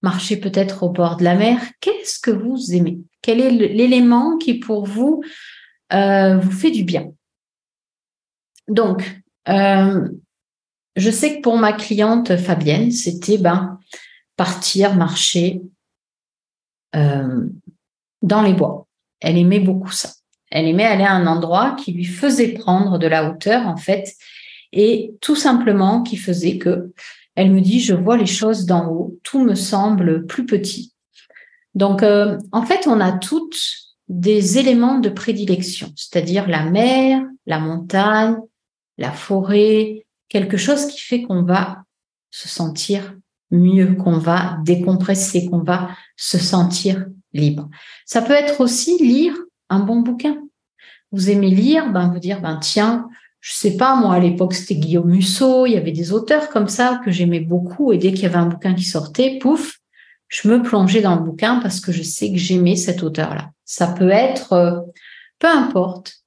marcher 0.02 0.38
peut-être 0.38 0.84
au 0.84 0.90
bord 0.90 1.18
de 1.18 1.24
la 1.24 1.36
mer? 1.36 1.62
Qu'est-ce 1.80 2.20
que 2.20 2.32
vous 2.32 2.74
aimez? 2.74 3.00
Quel 3.22 3.40
est 3.40 3.52
l'élément 3.52 4.38
qui 4.38 4.56
pour 4.56 4.86
vous 4.86 5.24
euh, 5.94 6.38
vous 6.38 6.52
fait 6.52 6.72
du 6.72 6.84
bien? 6.84 7.12
Donc, 8.68 9.22
euh, 9.48 10.10
je 10.96 11.10
sais 11.10 11.38
que 11.38 11.42
pour 11.42 11.58
ma 11.58 11.74
cliente 11.74 12.36
Fabienne, 12.36 12.92
c'était 12.92 13.38
ben, 13.38 13.80
partir, 14.36 14.96
marcher 14.96 15.62
euh, 16.96 17.48
dans 18.22 18.42
les 18.42 18.54
bois. 18.54 18.88
Elle 19.22 19.38
aimait 19.38 19.60
beaucoup 19.60 19.92
ça. 19.92 20.10
Elle 20.52 20.68
aimait 20.68 20.86
aller 20.86 21.04
à 21.04 21.14
un 21.14 21.28
endroit 21.28 21.76
qui 21.80 21.92
lui 21.92 22.06
faisait 22.06 22.50
prendre 22.50 22.98
de 22.98 23.08
la 23.08 23.30
hauteur, 23.30 23.68
en 23.68 23.78
fait, 23.78 24.14
et 24.76 25.16
tout 25.22 25.36
simplement 25.36 26.04
qui 26.04 26.18
faisait 26.18 26.58
que 26.58 26.92
elle 27.36 27.52
me 27.52 27.62
dit, 27.62 27.82
je 27.82 27.94
vois 27.94 28.18
les 28.18 28.26
choses 28.26 28.66
d'en 28.66 28.88
haut, 28.88 29.20
tout 29.24 29.44
me 29.44 29.56
semble 29.56 30.26
plus 30.26 30.46
petit. 30.46 30.94
Donc, 31.74 32.02
euh, 32.02 32.38
en 32.54 32.64
fait, 32.64 32.88
on 32.88 33.02
a 33.02 33.12
toutes 33.12 33.60
des 34.08 34.58
éléments 34.58 35.00
de 35.00 35.10
prédilection, 35.10 35.92
c'est-à-dire 35.96 36.48
la 36.48 36.70
mer, 36.70 37.24
la 37.46 37.60
montagne, 37.60 38.38
la 38.98 39.12
forêt, 39.12 40.06
quelque 40.30 40.58
chose 40.58 40.86
qui 40.86 41.00
fait 41.00 41.24
qu'on 41.24 41.44
va 41.44 41.84
se 42.32 42.48
sentir 42.48 43.16
mieux, 43.52 43.96
qu'on 43.96 44.18
va 44.18 44.58
décompresser, 44.64 45.48
qu'on 45.48 45.64
va 45.64 45.90
se 46.16 46.38
sentir 46.38 47.06
libre. 47.34 47.70
Ça 48.06 48.22
peut 48.22 48.34
être 48.34 48.62
aussi 48.62 48.98
lire 49.04 49.36
un 49.70 49.80
bon 49.80 50.02
bouquin. 50.02 50.38
Vous 51.12 51.30
aimez 51.30 51.50
lire, 51.50 51.92
ben 51.92 52.10
vous 52.10 52.20
dire 52.20 52.42
ben 52.42 52.58
tiens, 52.58 53.08
je 53.46 53.54
sais 53.54 53.78
pas 53.78 53.96
moi 53.96 54.16
à 54.16 54.20
l'époque 54.20 54.56
c'était 54.56 54.74
Guillaume 54.74 55.12
Musso, 55.12 55.68
il 55.68 55.74
y 55.74 55.78
avait 55.78 55.92
des 55.92 56.12
auteurs 56.12 56.50
comme 56.50 56.68
ça 56.68 57.00
que 57.06 57.12
j'aimais 57.12 57.42
beaucoup 57.42 57.94
et 57.94 58.00
dès 58.00 58.12
qu'il 58.12 58.24
y 58.24 58.26
avait 58.26 58.38
un 58.38 58.48
bouquin 58.48 58.74
qui 58.74 58.86
sortait, 58.86 59.38
pouf, 59.38 59.82
je 60.30 60.48
me 60.48 60.64
plongeais 60.64 61.02
dans 61.02 61.16
le 61.16 61.22
bouquin 61.22 61.60
parce 61.60 61.80
que 61.80 61.92
je 61.92 62.02
sais 62.02 62.32
que 62.32 62.40
j'aimais 62.40 62.76
cet 62.76 63.04
auteur-là. 63.04 63.52
Ça 63.64 63.86
peut 63.86 64.10
être 64.10 64.54
euh, 64.54 64.82
peu 65.38 65.46
importe. 65.46 66.24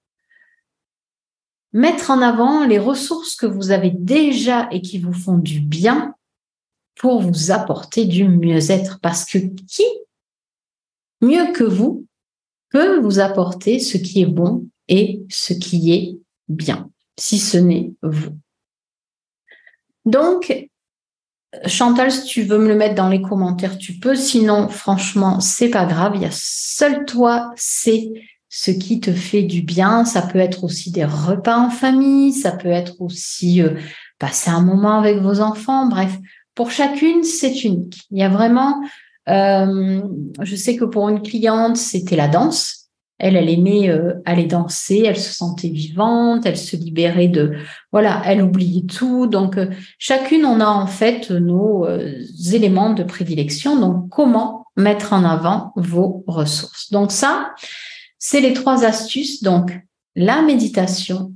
Mettre 1.73 2.13
en 2.13 2.23
avant 2.23 2.65
les 2.65 2.79
ressources 2.79 3.35
que 3.35 3.47
vous 3.47 3.73
avez 3.73 3.91
déjà 3.91 4.69
et 4.71 4.81
qui 4.81 5.01
vous 5.01 5.13
font 5.13 5.39
du 5.39 5.59
bien 5.59 6.15
pour 6.95 7.21
vous 7.21 7.51
apporter 7.51 8.05
du 8.05 8.29
mieux-être 8.29 9.01
parce 9.01 9.25
que 9.25 9.39
qui 9.67 9.83
mieux 11.21 11.51
que 11.53 11.65
vous 11.65 12.07
peut 12.71 13.01
vous 13.01 13.19
apporter 13.19 13.81
ce 13.81 13.99
qui 13.99 14.23
est 14.23 14.27
bon 14.27 14.69
et 14.87 15.25
ce 15.29 15.53
qui 15.53 15.93
est 15.93 16.19
bien, 16.49 16.89
si 17.19 17.39
ce 17.39 17.59
n'est 17.59 17.93
vous. 18.03 18.39
Donc, 20.05 20.69
Chantal, 21.67 22.13
si 22.13 22.25
tu 22.25 22.43
veux 22.43 22.59
me 22.59 22.69
le 22.69 22.75
mettre 22.75 22.95
dans 22.95 23.09
les 23.09 23.23
commentaires, 23.23 23.79
tu 23.79 23.95
peux. 23.95 24.15
Sinon, 24.15 24.69
franchement, 24.69 25.41
c'est 25.41 25.71
pas 25.71 25.87
grave. 25.87 26.13
Il 26.15 26.23
y 26.23 26.27
a 26.27 26.31
seul 26.31 27.07
toi, 27.07 27.53
c'est 27.57 28.11
ce 28.51 28.71
qui 28.71 29.01
te 29.01 29.13
fait 29.13 29.45
du 29.45 29.63
bien. 29.63 30.05
Ça 30.05 30.21
peut 30.21 30.39
être 30.39 30.63
aussi 30.65 30.91
des 30.91 31.07
repas 31.07 31.57
en 31.57 31.71
famille. 31.71 32.33
Ça 32.35 32.53
peut 32.53 32.69
être 32.69 33.01
aussi 33.01 33.63
euh, 33.63 33.77
passer 34.19 34.51
un 34.51 34.61
moment 34.61 34.99
avec 34.99 35.19
vos 35.21 35.41
enfants. 35.41 35.87
Bref, 35.87 36.19
pour 36.55 36.71
chacune, 36.71 37.25
c'est 37.25 37.65
unique. 37.65 38.03
Il 38.11 38.19
y 38.19 38.23
a 38.23 38.29
vraiment 38.29 38.83
euh, 39.29 40.03
je 40.41 40.57
sais 40.57 40.77
que 40.77 40.85
pour 40.85 41.09
une 41.09 41.23
cliente, 41.23 41.77
c'était 41.77 42.17
la 42.17 42.29
danse. 42.29 42.78
Elle, 43.19 43.37
elle 43.37 43.49
aimait 43.49 43.91
euh, 43.91 44.15
aller 44.25 44.45
danser, 44.45 45.03
elle 45.05 45.17
se 45.17 45.33
sentait 45.33 45.69
vivante, 45.71 46.47
elle 46.47 46.57
se 46.57 46.77
libérait 46.77 47.29
de, 47.29 47.57
voilà, 47.93 48.23
elle 48.25 48.43
oubliait 48.43 48.87
tout. 48.87 49.27
Donc, 49.27 49.59
euh, 49.59 49.71
chacune, 49.99 50.45
on 50.45 50.61
a 50.61 50.69
en 50.69 50.87
fait 50.87 51.31
nos 51.31 51.87
éléments 52.53 52.95
de 52.95 53.03
prédilection. 53.03 53.79
Donc, 53.79 54.09
comment 54.09 54.67
mettre 54.77 55.13
en 55.13 55.25
avant 55.25 55.73
vos 55.77 56.25
ressources? 56.27 56.91
Donc, 56.93 57.11
ça, 57.11 57.53
c'est 58.19 58.41
les 58.41 58.53
trois 58.53 58.85
astuces. 58.85 59.43
Donc, 59.43 59.79
la 60.15 60.43
méditation, 60.43 61.33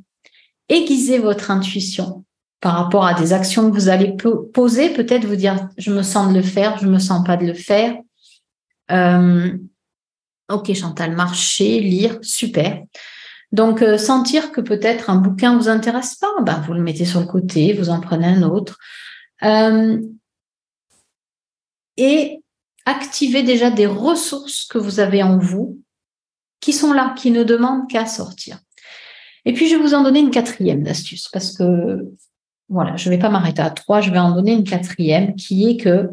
aiguiser 0.68 1.18
votre 1.18 1.50
intuition 1.50 2.24
par 2.60 2.74
rapport 2.74 3.04
à 3.04 3.14
des 3.14 3.32
actions 3.32 3.68
que 3.68 3.74
vous 3.74 3.88
allez 3.88 4.16
poser, 4.54 4.90
peut-être 4.90 5.24
vous 5.24 5.36
dire, 5.36 5.68
je 5.78 5.92
me 5.92 6.02
sens 6.02 6.28
de 6.32 6.36
le 6.36 6.42
faire, 6.42 6.78
je 6.78 6.86
me 6.86 6.98
sens 6.98 7.24
pas 7.24 7.36
de 7.36 7.46
le 7.46 7.54
faire. 7.54 7.96
Ok, 10.52 10.72
Chantal, 10.74 11.12
marcher, 11.12 11.80
lire, 11.80 12.18
super. 12.22 12.82
Donc, 13.52 13.82
euh, 13.82 13.98
sentir 13.98 14.52
que 14.52 14.60
peut-être 14.60 15.10
un 15.10 15.16
bouquin 15.16 15.56
vous 15.56 15.68
intéresse 15.68 16.14
pas, 16.14 16.32
ben, 16.42 16.62
vous 16.66 16.72
le 16.72 16.82
mettez 16.82 17.04
sur 17.04 17.20
le 17.20 17.26
côté, 17.26 17.72
vous 17.74 17.90
en 17.90 18.00
prenez 18.00 18.26
un 18.26 18.42
autre. 18.42 18.78
Euh, 19.42 20.00
et 21.96 22.40
activer 22.86 23.42
déjà 23.42 23.70
des 23.70 23.86
ressources 23.86 24.64
que 24.64 24.78
vous 24.78 25.00
avez 25.00 25.22
en 25.22 25.38
vous 25.38 25.80
qui 26.60 26.72
sont 26.72 26.92
là, 26.92 27.14
qui 27.16 27.30
ne 27.30 27.44
demandent 27.44 27.88
qu'à 27.88 28.06
sortir. 28.06 28.58
Et 29.44 29.52
puis, 29.52 29.68
je 29.68 29.76
vais 29.76 29.82
vous 29.82 29.94
en 29.94 30.02
donner 30.02 30.20
une 30.20 30.30
quatrième 30.30 30.86
astuce 30.86 31.28
parce 31.32 31.56
que 31.56 31.98
voilà, 32.68 32.96
je 32.96 33.10
ne 33.10 33.14
vais 33.14 33.20
pas 33.20 33.28
m'arrêter 33.28 33.60
à 33.60 33.70
trois, 33.70 34.00
je 34.00 34.10
vais 34.10 34.18
en 34.18 34.34
donner 34.34 34.52
une 34.52 34.64
quatrième 34.64 35.34
qui 35.34 35.68
est 35.68 35.76
que 35.76 36.08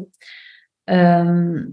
euh, 0.90 1.64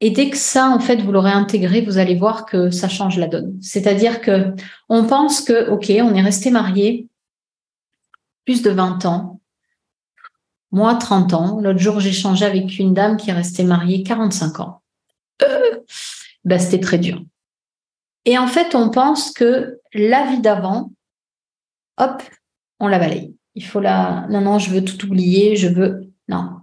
et 0.00 0.10
dès 0.10 0.30
que 0.30 0.36
ça, 0.36 0.68
en 0.68 0.78
fait, 0.78 0.96
vous 0.96 1.12
l'aurez 1.12 1.32
intégré, 1.32 1.80
vous 1.80 1.98
allez 1.98 2.14
voir 2.14 2.46
que 2.46 2.70
ça 2.70 2.88
change 2.88 3.18
la 3.18 3.26
donne. 3.26 3.58
C'est-à-dire 3.60 4.20
que 4.20 4.54
on 4.88 5.04
pense 5.04 5.40
que, 5.40 5.70
OK, 5.70 5.90
on 5.90 6.14
est 6.14 6.22
resté 6.22 6.50
marié 6.50 7.08
plus 8.44 8.62
de 8.62 8.70
20 8.70 9.04
ans, 9.06 9.40
moi 10.70 10.94
30 10.94 11.34
ans. 11.34 11.60
L'autre 11.60 11.80
jour, 11.80 12.00
j'ai 12.00 12.12
changé 12.12 12.44
avec 12.44 12.78
une 12.78 12.94
dame 12.94 13.16
qui 13.16 13.30
est 13.30 13.34
restée 13.34 13.64
mariée 13.64 14.02
45 14.02 14.60
ans. 14.60 14.82
Euh, 15.42 15.80
ben, 16.44 16.58
c'était 16.58 16.80
très 16.80 16.98
dur. 16.98 17.22
Et 18.24 18.38
en 18.38 18.46
fait, 18.46 18.74
on 18.74 18.90
pense 18.90 19.32
que 19.32 19.80
la 19.94 20.26
vie 20.26 20.40
d'avant, 20.40 20.92
hop, 21.98 22.22
on 22.80 22.88
la 22.88 22.98
balaye 22.98 23.34
il 23.58 23.64
faut 23.64 23.80
la. 23.80 24.26
Non, 24.30 24.40
non, 24.40 24.58
je 24.60 24.70
veux 24.70 24.84
tout 24.84 25.04
oublier, 25.04 25.56
je 25.56 25.66
veux. 25.66 26.12
Non. 26.28 26.60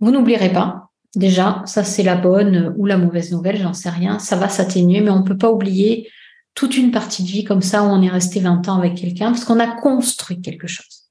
Vous 0.00 0.10
n'oublierez 0.10 0.52
pas. 0.52 0.89
Déjà, 1.16 1.62
ça 1.66 1.82
c'est 1.84 2.02
la 2.02 2.16
bonne 2.16 2.74
ou 2.76 2.86
la 2.86 2.96
mauvaise 2.96 3.32
nouvelle, 3.32 3.58
j'en 3.58 3.72
sais 3.72 3.90
rien. 3.90 4.18
Ça 4.18 4.36
va 4.36 4.48
s'atténuer, 4.48 5.00
mais 5.00 5.10
on 5.10 5.20
ne 5.20 5.24
peut 5.24 5.36
pas 5.36 5.50
oublier 5.50 6.08
toute 6.54 6.76
une 6.76 6.90
partie 6.90 7.22
de 7.22 7.28
vie 7.28 7.44
comme 7.44 7.62
ça 7.62 7.82
où 7.82 7.86
on 7.86 8.02
est 8.02 8.08
resté 8.08 8.40
20 8.40 8.68
ans 8.68 8.78
avec 8.78 8.96
quelqu'un 8.96 9.30
parce 9.30 9.44
qu'on 9.44 9.60
a 9.60 9.68
construit 9.80 10.40
quelque 10.40 10.66
chose. 10.66 11.08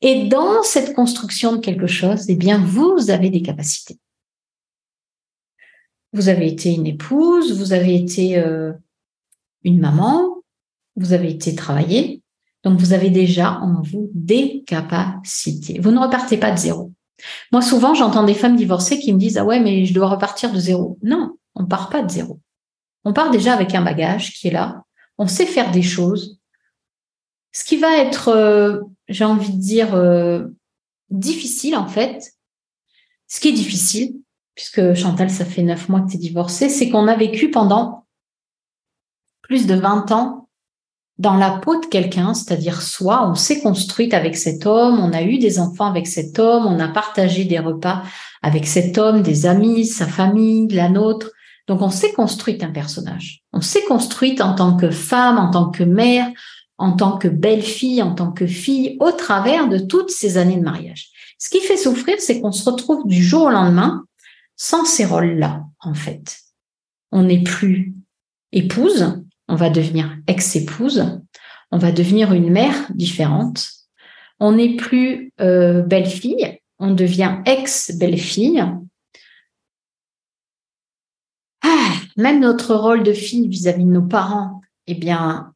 Et 0.00 0.26
dans 0.28 0.62
cette 0.62 0.94
construction 0.94 1.56
de 1.56 1.60
quelque 1.60 1.86
chose, 1.86 2.24
eh 2.28 2.36
bien, 2.36 2.58
vous 2.58 3.10
avez 3.10 3.30
des 3.30 3.42
capacités. 3.42 3.98
Vous 6.12 6.28
avez 6.28 6.48
été 6.48 6.72
une 6.72 6.86
épouse, 6.86 7.56
vous 7.56 7.72
avez 7.72 7.94
été 7.94 8.38
euh, 8.38 8.72
une 9.62 9.80
maman, 9.80 10.42
vous 10.96 11.12
avez 11.12 11.30
été 11.30 11.54
travailler, 11.54 12.22
donc, 12.62 12.78
vous 12.78 12.92
avez 12.92 13.10
déjà 13.10 13.58
en 13.60 13.80
vous 13.80 14.10
des 14.14 14.62
capacités. 14.66 15.78
Vous 15.80 15.90
ne 15.90 15.98
repartez 15.98 16.36
pas 16.36 16.50
de 16.50 16.58
zéro. 16.58 16.92
Moi, 17.52 17.62
souvent, 17.62 17.94
j'entends 17.94 18.24
des 18.24 18.34
femmes 18.34 18.56
divorcées 18.56 18.98
qui 18.98 19.12
me 19.12 19.18
disent, 19.18 19.38
ah 19.38 19.44
ouais, 19.44 19.60
mais 19.60 19.84
je 19.84 19.94
dois 19.94 20.08
repartir 20.08 20.52
de 20.52 20.58
zéro. 20.58 20.98
Non, 21.02 21.36
on 21.54 21.66
part 21.66 21.90
pas 21.90 22.02
de 22.02 22.10
zéro. 22.10 22.40
On 23.04 23.12
part 23.12 23.30
déjà 23.30 23.54
avec 23.54 23.74
un 23.74 23.82
bagage 23.82 24.32
qui 24.34 24.48
est 24.48 24.52
là. 24.52 24.84
On 25.18 25.26
sait 25.26 25.46
faire 25.46 25.70
des 25.70 25.82
choses. 25.82 26.38
Ce 27.52 27.64
qui 27.64 27.76
va 27.76 27.96
être, 27.96 28.28
euh, 28.28 28.80
j'ai 29.08 29.24
envie 29.24 29.52
de 29.52 29.60
dire, 29.60 29.94
euh, 29.94 30.46
difficile, 31.10 31.76
en 31.76 31.88
fait, 31.88 32.32
ce 33.26 33.40
qui 33.40 33.48
est 33.48 33.52
difficile, 33.52 34.14
puisque 34.54 34.94
Chantal, 34.94 35.30
ça 35.30 35.44
fait 35.44 35.62
neuf 35.62 35.88
mois 35.88 36.00
que 36.02 36.10
tu 36.10 36.16
es 36.16 36.20
divorcée, 36.20 36.68
c'est 36.68 36.90
qu'on 36.90 37.08
a 37.08 37.16
vécu 37.16 37.50
pendant 37.50 38.06
plus 39.42 39.66
de 39.66 39.74
20 39.74 40.12
ans 40.12 40.39
dans 41.20 41.36
la 41.36 41.50
peau 41.50 41.78
de 41.78 41.84
quelqu'un, 41.84 42.32
c'est-à-dire 42.32 42.80
soi, 42.80 43.28
on 43.28 43.34
s'est 43.34 43.60
construite 43.60 44.14
avec 44.14 44.38
cet 44.38 44.64
homme, 44.64 44.98
on 45.00 45.12
a 45.12 45.20
eu 45.20 45.36
des 45.36 45.58
enfants 45.58 45.84
avec 45.84 46.06
cet 46.06 46.38
homme, 46.38 46.64
on 46.64 46.80
a 46.80 46.88
partagé 46.88 47.44
des 47.44 47.58
repas 47.58 48.02
avec 48.40 48.66
cet 48.66 48.96
homme, 48.96 49.20
des 49.20 49.44
amis, 49.44 49.84
sa 49.84 50.06
famille, 50.06 50.66
la 50.68 50.88
nôtre. 50.88 51.30
Donc 51.66 51.82
on 51.82 51.90
s'est 51.90 52.12
construite 52.12 52.64
un 52.64 52.70
personnage. 52.70 53.42
On 53.52 53.60
s'est 53.60 53.84
construite 53.84 54.40
en 54.40 54.54
tant 54.54 54.78
que 54.78 54.90
femme, 54.90 55.36
en 55.36 55.50
tant 55.50 55.68
que 55.68 55.84
mère, 55.84 56.26
en 56.78 56.92
tant 56.92 57.18
que 57.18 57.28
belle-fille, 57.28 58.02
en 58.02 58.14
tant 58.14 58.32
que 58.32 58.46
fille, 58.46 58.96
au 58.98 59.12
travers 59.12 59.68
de 59.68 59.76
toutes 59.76 60.10
ces 60.10 60.38
années 60.38 60.56
de 60.56 60.64
mariage. 60.64 61.10
Ce 61.38 61.50
qui 61.50 61.60
fait 61.60 61.76
souffrir, 61.76 62.16
c'est 62.18 62.40
qu'on 62.40 62.50
se 62.50 62.68
retrouve 62.68 63.06
du 63.06 63.22
jour 63.22 63.42
au 63.42 63.50
lendemain 63.50 64.04
sans 64.56 64.86
ces 64.86 65.04
rôles-là, 65.04 65.64
en 65.80 65.92
fait. 65.92 66.38
On 67.12 67.24
n'est 67.24 67.42
plus 67.42 67.94
épouse, 68.52 69.22
on 69.50 69.56
va 69.56 69.68
devenir 69.68 70.16
ex-épouse, 70.28 71.20
on 71.72 71.78
va 71.78 71.90
devenir 71.90 72.32
une 72.32 72.50
mère 72.50 72.86
différente, 72.94 73.68
on 74.38 74.52
n'est 74.52 74.76
plus 74.76 75.32
euh, 75.40 75.82
belle-fille, 75.82 76.60
on 76.78 76.94
devient 76.94 77.38
ex-belle-fille. 77.44 78.64
Ah, 81.62 81.92
même 82.16 82.40
notre 82.40 82.76
rôle 82.76 83.02
de 83.02 83.12
fille 83.12 83.48
vis-à-vis 83.48 83.84
de 83.84 83.90
nos 83.90 84.06
parents, 84.06 84.60
eh 84.86 84.94
bien, 84.94 85.52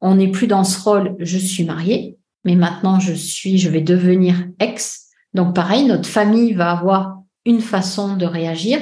on 0.00 0.14
n'est 0.14 0.30
plus 0.30 0.46
dans 0.46 0.64
ce 0.64 0.80
rôle, 0.80 1.16
je 1.18 1.36
suis 1.36 1.64
mariée, 1.64 2.16
mais 2.44 2.54
maintenant 2.54 3.00
je 3.00 3.12
suis, 3.12 3.58
je 3.58 3.68
vais 3.68 3.80
devenir 3.80 4.36
ex. 4.60 5.08
Donc 5.34 5.54
pareil, 5.54 5.84
notre 5.84 6.08
famille 6.08 6.52
va 6.52 6.70
avoir 6.70 7.22
une 7.44 7.60
façon 7.60 8.16
de 8.16 8.24
réagir. 8.24 8.78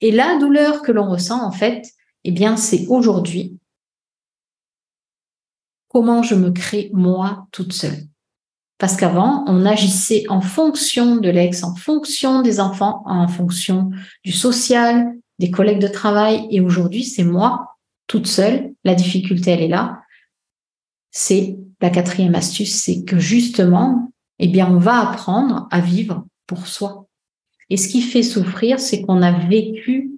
Et 0.00 0.10
la 0.10 0.38
douleur 0.38 0.82
que 0.82 0.92
l'on 0.92 1.08
ressent, 1.08 1.40
en 1.42 1.52
fait, 1.52 1.86
eh 2.24 2.32
bien, 2.32 2.56
c'est 2.56 2.86
aujourd'hui 2.88 3.58
comment 5.96 6.22
je 6.22 6.34
me 6.34 6.50
crée 6.50 6.90
moi 6.92 7.48
toute 7.52 7.72
seule. 7.72 8.04
Parce 8.76 8.98
qu'avant, 8.98 9.46
on 9.46 9.64
agissait 9.64 10.24
en 10.28 10.42
fonction 10.42 11.16
de 11.16 11.30
l'ex, 11.30 11.64
en 11.64 11.74
fonction 11.74 12.42
des 12.42 12.60
enfants, 12.60 13.02
en 13.06 13.26
fonction 13.28 13.88
du 14.22 14.30
social, 14.30 15.10
des 15.38 15.50
collègues 15.50 15.80
de 15.80 15.88
travail. 15.88 16.48
Et 16.50 16.60
aujourd'hui, 16.60 17.02
c'est 17.02 17.24
moi, 17.24 17.78
toute 18.08 18.26
seule. 18.26 18.74
La 18.84 18.94
difficulté, 18.94 19.52
elle 19.52 19.62
est 19.62 19.68
là. 19.68 20.02
C'est 21.12 21.56
la 21.80 21.88
quatrième 21.88 22.34
astuce, 22.34 22.74
c'est 22.74 23.02
que 23.04 23.18
justement, 23.18 24.12
eh 24.38 24.48
bien, 24.48 24.70
on 24.70 24.78
va 24.78 25.00
apprendre 25.00 25.66
à 25.70 25.80
vivre 25.80 26.26
pour 26.46 26.66
soi. 26.66 27.06
Et 27.70 27.78
ce 27.78 27.88
qui 27.88 28.02
fait 28.02 28.22
souffrir, 28.22 28.80
c'est 28.80 29.00
qu'on 29.00 29.22
a 29.22 29.32
vécu 29.32 30.10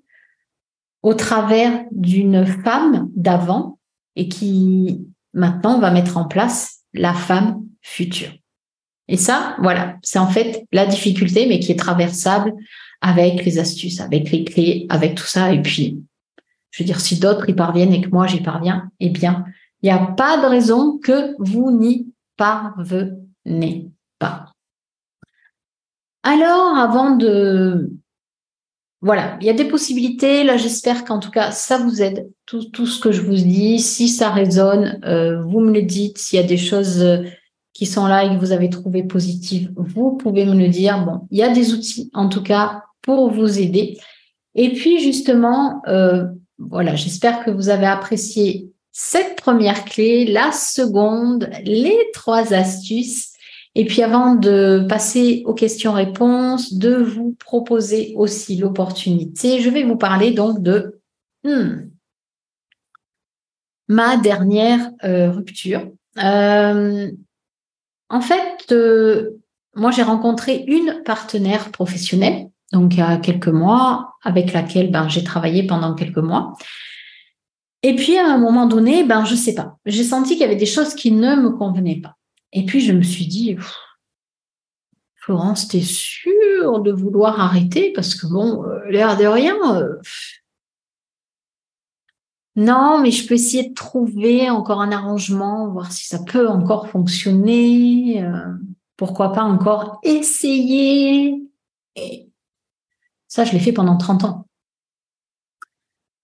au 1.04 1.14
travers 1.14 1.84
d'une 1.92 2.44
femme 2.44 3.08
d'avant 3.14 3.78
et 4.16 4.28
qui 4.28 5.06
maintenant 5.38 5.78
va 5.78 5.90
mettre 5.90 6.16
en 6.16 6.26
place 6.26 6.80
la 6.92 7.14
femme 7.14 7.62
future. 7.80 8.32
Et 9.08 9.16
ça, 9.16 9.56
voilà, 9.60 9.96
c'est 10.02 10.18
en 10.18 10.26
fait 10.26 10.66
la 10.72 10.84
difficulté, 10.84 11.46
mais 11.46 11.60
qui 11.60 11.72
est 11.72 11.78
traversable 11.78 12.52
avec 13.00 13.44
les 13.44 13.58
astuces, 13.58 14.00
avec 14.00 14.30
les 14.30 14.44
clés, 14.44 14.86
avec 14.90 15.14
tout 15.14 15.26
ça. 15.26 15.52
Et 15.52 15.62
puis, 15.62 16.02
je 16.70 16.82
veux 16.82 16.86
dire, 16.86 17.00
si 17.00 17.18
d'autres 17.18 17.48
y 17.48 17.54
parviennent 17.54 17.94
et 17.94 18.02
que 18.02 18.10
moi 18.10 18.26
j'y 18.26 18.42
parviens, 18.42 18.90
eh 19.00 19.08
bien, 19.08 19.44
il 19.82 19.86
n'y 19.86 19.92
a 19.92 19.98
pas 19.98 20.38
de 20.42 20.46
raison 20.46 20.98
que 20.98 21.34
vous 21.38 21.70
n'y 21.70 22.12
parvenez 22.36 23.90
pas. 24.18 24.52
Alors, 26.22 26.76
avant 26.76 27.16
de... 27.16 27.90
Voilà, 29.00 29.38
il 29.40 29.46
y 29.46 29.50
a 29.50 29.54
des 29.54 29.66
possibilités. 29.66 30.42
Là, 30.42 30.56
j'espère 30.56 31.04
qu'en 31.04 31.20
tout 31.20 31.30
cas, 31.30 31.52
ça 31.52 31.78
vous 31.78 32.02
aide. 32.02 32.28
Tout, 32.46 32.86
ce 32.86 33.00
que 33.00 33.12
je 33.12 33.22
vous 33.22 33.34
dis, 33.34 33.78
si 33.78 34.08
ça 34.08 34.30
résonne, 34.30 35.00
euh, 35.04 35.42
vous 35.42 35.60
me 35.60 35.72
le 35.72 35.82
dites. 35.82 36.18
S'il 36.18 36.40
y 36.40 36.42
a 36.42 36.46
des 36.46 36.56
choses 36.56 37.00
euh, 37.02 37.18
qui 37.74 37.86
sont 37.86 38.06
là 38.06 38.24
et 38.24 38.28
que 38.30 38.40
vous 38.40 38.50
avez 38.50 38.70
trouvé 38.70 39.04
positives, 39.04 39.70
vous 39.76 40.16
pouvez 40.16 40.44
me 40.44 40.56
le 40.56 40.68
dire. 40.68 41.04
Bon, 41.04 41.28
il 41.30 41.38
y 41.38 41.42
a 41.42 41.48
des 41.48 41.72
outils, 41.72 42.10
en 42.12 42.28
tout 42.28 42.42
cas, 42.42 42.82
pour 43.02 43.30
vous 43.30 43.60
aider. 43.60 43.98
Et 44.56 44.72
puis, 44.72 44.98
justement, 45.00 45.80
euh, 45.86 46.24
voilà, 46.58 46.96
j'espère 46.96 47.44
que 47.44 47.52
vous 47.52 47.68
avez 47.68 47.86
apprécié 47.86 48.72
cette 48.90 49.36
première 49.36 49.84
clé, 49.84 50.24
la 50.24 50.50
seconde, 50.50 51.48
les 51.62 51.96
trois 52.12 52.52
astuces. 52.52 53.28
Et 53.78 53.84
puis 53.84 54.02
avant 54.02 54.34
de 54.34 54.84
passer 54.88 55.44
aux 55.46 55.54
questions-réponses, 55.54 56.74
de 56.74 56.96
vous 56.96 57.36
proposer 57.38 58.12
aussi 58.16 58.56
l'opportunité, 58.56 59.60
je 59.60 59.70
vais 59.70 59.84
vous 59.84 59.94
parler 59.94 60.32
donc 60.32 60.60
de 60.60 61.00
hmm, 61.44 61.88
ma 63.86 64.16
dernière 64.16 64.90
euh, 65.04 65.30
rupture. 65.30 65.92
Euh, 66.20 67.08
en 68.08 68.20
fait, 68.20 68.72
euh, 68.72 69.38
moi 69.76 69.92
j'ai 69.92 70.02
rencontré 70.02 70.64
une 70.66 71.04
partenaire 71.04 71.70
professionnelle, 71.70 72.48
donc 72.72 72.94
il 72.94 72.98
y 72.98 73.02
a 73.02 73.16
quelques 73.18 73.46
mois, 73.46 74.16
avec 74.24 74.54
laquelle 74.54 74.90
ben, 74.90 75.08
j'ai 75.08 75.22
travaillé 75.22 75.68
pendant 75.68 75.94
quelques 75.94 76.18
mois. 76.18 76.54
Et 77.84 77.94
puis 77.94 78.18
à 78.18 78.26
un 78.26 78.38
moment 78.38 78.66
donné, 78.66 79.04
ben 79.04 79.24
je 79.24 79.36
sais 79.36 79.54
pas, 79.54 79.78
j'ai 79.86 80.02
senti 80.02 80.30
qu'il 80.30 80.40
y 80.40 80.44
avait 80.46 80.56
des 80.56 80.66
choses 80.66 80.96
qui 80.96 81.12
ne 81.12 81.36
me 81.36 81.50
convenaient 81.50 82.00
pas. 82.00 82.17
Et 82.52 82.64
puis 82.64 82.80
je 82.80 82.92
me 82.92 83.02
suis 83.02 83.26
dit, 83.26 83.56
Florence, 85.14 85.68
t'es 85.68 85.82
sûre 85.82 86.80
de 86.80 86.92
vouloir 86.92 87.40
arrêter? 87.40 87.92
Parce 87.92 88.14
que 88.14 88.26
bon, 88.26 88.64
euh, 88.64 88.88
l'air 88.88 89.16
de 89.16 89.26
rien. 89.26 89.56
Euh, 89.76 89.96
non, 92.56 93.00
mais 93.00 93.10
je 93.10 93.26
peux 93.26 93.34
essayer 93.34 93.68
de 93.68 93.74
trouver 93.74 94.50
encore 94.50 94.80
un 94.80 94.90
arrangement, 94.90 95.68
voir 95.68 95.92
si 95.92 96.06
ça 96.06 96.18
peut 96.24 96.48
encore 96.48 96.88
fonctionner. 96.88 98.22
Euh, 98.22 98.54
pourquoi 98.96 99.32
pas 99.32 99.44
encore 99.44 100.00
essayer. 100.02 101.40
Et 101.94 102.28
ça, 103.28 103.44
je 103.44 103.52
l'ai 103.52 103.60
fait 103.60 103.72
pendant 103.72 103.96
30 103.96 104.24
ans. 104.24 104.46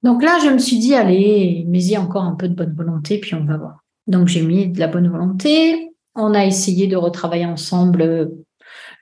Donc 0.03 0.23
là, 0.23 0.39
je 0.43 0.51
me 0.51 0.59
suis 0.59 0.79
dit, 0.79 0.95
allez, 0.95 1.65
mais 1.69 1.83
y 1.83 1.97
encore 1.97 2.25
un 2.25 2.35
peu 2.35 2.49
de 2.49 2.55
bonne 2.55 2.75
volonté, 2.75 3.19
puis 3.19 3.35
on 3.35 3.45
va 3.45 3.57
voir. 3.57 3.85
Donc 4.07 4.29
j'ai 4.29 4.43
mis 4.43 4.69
de 4.69 4.79
la 4.79 4.89
bonne 4.89 5.09
volonté. 5.09 5.94
On 6.15 6.35
a 6.35 6.45
essayé 6.45 6.87
de 6.87 6.97
retravailler 6.97 7.47
ensemble 7.47 8.03
euh, 8.03 8.27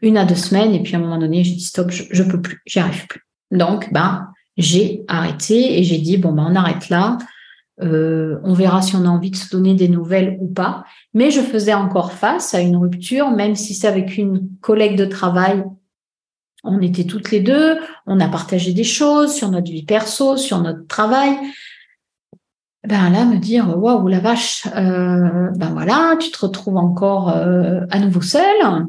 une 0.01 0.17
à 0.17 0.25
deux 0.25 0.35
semaines, 0.35 0.75
et 0.75 0.83
puis 0.83 0.95
à 0.95 0.99
un 0.99 1.03
moment 1.03 1.19
donné, 1.19 1.45
j'ai 1.45 1.55
dit 1.55 1.65
stop, 1.65 1.91
je, 1.91 2.23
peux 2.23 2.41
plus, 2.41 2.61
j'y 2.67 2.79
arrive 2.79 3.07
plus. 3.07 3.23
Donc, 3.51 3.93
ben, 3.93 4.29
j'ai 4.57 5.05
arrêté 5.09 5.79
et 5.79 5.85
j'ai 5.85 5.99
dit 5.99 6.17
bon 6.17 6.33
ben 6.33 6.47
on 6.51 6.55
arrête 6.55 6.89
là. 6.89 7.19
Euh, 7.81 8.39
on 8.45 8.53
verra 8.53 8.83
si 8.83 8.97
on 8.97 9.05
a 9.05 9.09
envie 9.09 9.31
de 9.31 9.37
se 9.37 9.51
donner 9.51 9.75
des 9.75 9.89
nouvelles 9.89 10.37
ou 10.41 10.49
pas. 10.49 10.85
Mais 11.15 11.31
je 11.31 11.41
faisais 11.41 11.75
encore 11.75 12.13
face 12.13 12.55
à 12.55 12.61
une 12.61 12.77
rupture, 12.77 13.31
même 13.31 13.57
si 13.57 13.75
c'est 13.75 13.89
avec 13.89 14.19
une 14.19 14.49
collègue 14.61 14.97
de 14.97 15.07
travail 15.07 15.65
on 16.65 16.81
était 16.81 17.05
toutes 17.05 17.31
les 17.31 17.41
deux, 17.41 17.79
on 18.07 18.21
a 18.21 18.29
partagé 18.29 18.73
des 18.73 18.85
choses 18.85 19.35
sur 19.35 19.51
notre 19.51 19.71
vie 19.71 19.85
perso, 19.85 20.37
sur 20.37 20.61
notre 20.61 20.87
travail. 20.87 21.37
Ben 22.85 23.11
là, 23.11 23.25
me 23.25 23.39
dire 23.39 23.79
waouh 23.79 24.09
la 24.09 24.19
vache, 24.19 24.67
euh, 24.75 25.51
ben 25.55 25.71
voilà, 25.73 26.17
tu 26.19 26.31
te 26.33 26.39
retrouves 26.41 26.77
encore 26.77 27.29
euh, 27.29 27.83
à 27.91 28.01
nouveau 28.01 28.23
seule. 28.23 28.87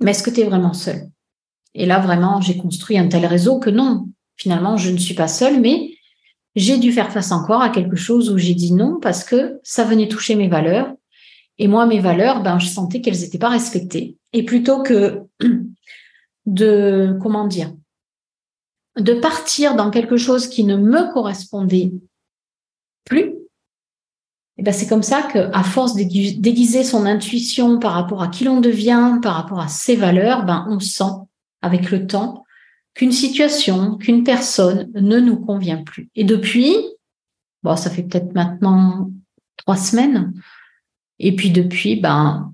Mais 0.00 0.12
est-ce 0.12 0.22
que 0.22 0.30
tu 0.30 0.40
es 0.40 0.44
vraiment 0.44 0.72
seule? 0.72 1.10
Et 1.74 1.84
là, 1.84 1.98
vraiment, 1.98 2.40
j'ai 2.40 2.56
construit 2.56 2.98
un 2.98 3.08
tel 3.08 3.26
réseau 3.26 3.58
que 3.58 3.68
non, 3.70 4.08
finalement, 4.36 4.78
je 4.78 4.90
ne 4.90 4.96
suis 4.96 5.14
pas 5.14 5.28
seule, 5.28 5.60
mais 5.60 5.90
j'ai 6.56 6.78
dû 6.78 6.90
faire 6.90 7.12
face 7.12 7.32
encore 7.32 7.62
à 7.62 7.68
quelque 7.68 7.96
chose 7.96 8.30
où 8.30 8.38
j'ai 8.38 8.54
dit 8.54 8.72
non 8.72 8.98
parce 9.00 9.24
que 9.24 9.60
ça 9.62 9.84
venait 9.84 10.08
toucher 10.08 10.34
mes 10.34 10.48
valeurs. 10.48 10.92
Et 11.58 11.68
moi, 11.68 11.84
mes 11.84 12.00
valeurs, 12.00 12.42
ben, 12.42 12.58
je 12.58 12.66
sentais 12.66 13.02
qu'elles 13.02 13.20
n'étaient 13.20 13.38
pas 13.38 13.50
respectées. 13.50 14.16
Et 14.32 14.44
plutôt 14.44 14.82
que 14.82 15.20
de, 16.46 17.18
comment 17.22 17.46
dire, 17.46 17.72
de 18.98 19.12
partir 19.12 19.76
dans 19.76 19.90
quelque 19.90 20.16
chose 20.16 20.48
qui 20.48 20.64
ne 20.64 20.76
me 20.76 21.12
correspondait 21.12 21.92
plus, 23.04 23.34
et 24.60 24.62
eh 24.62 24.64
ben 24.66 24.72
c'est 24.72 24.88
comme 24.88 25.02
ça 25.02 25.22
que, 25.22 25.38
à 25.54 25.62
force 25.62 25.94
d'aiguiser 25.94 26.84
son 26.84 27.06
intuition 27.06 27.78
par 27.78 27.92
rapport 27.92 28.22
à 28.22 28.28
qui 28.28 28.44
l'on 28.44 28.60
devient, 28.60 29.18
par 29.22 29.34
rapport 29.36 29.58
à 29.58 29.68
ses 29.68 29.96
valeurs, 29.96 30.44
ben 30.44 30.66
on 30.68 30.80
sent 30.80 31.14
avec 31.62 31.90
le 31.90 32.06
temps 32.06 32.44
qu'une 32.92 33.12
situation, 33.12 33.96
qu'une 33.96 34.22
personne 34.22 34.90
ne 34.92 35.18
nous 35.18 35.38
convient 35.38 35.82
plus. 35.82 36.10
Et 36.14 36.24
depuis, 36.24 36.76
bon, 37.62 37.74
ça 37.74 37.88
fait 37.88 38.02
peut-être 38.02 38.34
maintenant 38.34 39.10
trois 39.56 39.78
semaines. 39.78 40.34
Et 41.18 41.34
puis 41.34 41.50
depuis, 41.50 41.96
ben, 41.96 42.52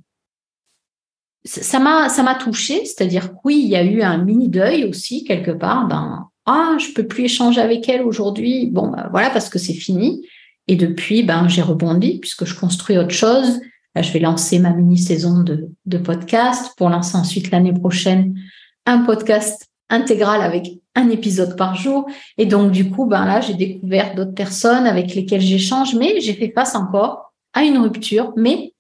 ça 1.45 1.81
m'a 1.81 2.09
ça 2.09 2.35
touché, 2.37 2.85
c'est-à-dire 2.85 3.31
oui, 3.43 3.61
il 3.65 3.69
y 3.69 3.75
a 3.75 3.83
eu 3.83 4.03
un 4.03 4.19
mini 4.19 4.49
deuil 4.49 4.85
aussi 4.85 5.25
quelque 5.25 5.51
part. 5.51 5.89
Ben 5.89 6.29
ah, 6.45 6.77
je 6.79 6.93
peux 6.93 7.09
plus 7.09 7.25
échanger 7.25 7.61
avec 7.61 7.89
elle 7.89 8.03
aujourd'hui. 8.03 8.67
Bon, 8.67 8.91
ben, 8.91 9.09
voilà 9.11 9.31
parce 9.31 9.49
que 9.49 9.59
c'est 9.59 9.75
fini. 9.75 10.25
Et 10.69 10.77
depuis, 10.77 11.23
ben 11.23 11.49
j'ai 11.49 11.63
rebondi 11.63 12.19
puisque 12.19 12.45
je 12.45 12.59
construis 12.59 12.99
autre 12.99 13.15
chose. 13.15 13.61
Là, 13.95 14.03
je 14.03 14.13
vais 14.13 14.19
lancer 14.19 14.59
ma 14.59 14.71
mini 14.71 14.99
saison 14.99 15.43
de, 15.43 15.71
de 15.87 15.99
podcast 15.99 16.73
pour 16.77 16.91
lancer 16.91 17.17
ensuite 17.17 17.51
l'année 17.51 17.73
prochaine 17.73 18.39
un 18.85 19.05
podcast 19.05 19.69
intégral 19.89 20.43
avec 20.43 20.69
un 20.95 21.09
épisode 21.11 21.57
par 21.57 21.77
jour. 21.77 22.07
Et 22.39 22.47
donc 22.47 22.73
du 22.73 22.91
coup, 22.91 23.07
ben 23.07 23.25
là, 23.25 23.41
j'ai 23.41 23.55
découvert 23.55 24.15
d'autres 24.15 24.35
personnes 24.35 24.87
avec 24.87 25.15
lesquelles 25.15 25.41
j'échange, 25.41 25.95
mais 25.95 26.21
j'ai 26.21 26.35
fait 26.35 26.53
face 26.55 26.75
encore 26.75 27.35
à 27.53 27.63
une 27.63 27.79
rupture, 27.79 28.33
mais 28.37 28.75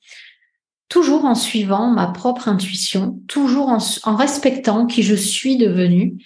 toujours 0.88 1.24
en 1.24 1.34
suivant 1.34 1.90
ma 1.90 2.06
propre 2.08 2.48
intuition, 2.48 3.20
toujours 3.28 3.68
en, 3.68 4.16
respectant 4.16 4.86
qui 4.86 5.02
je 5.02 5.14
suis 5.14 5.56
devenue. 5.56 6.16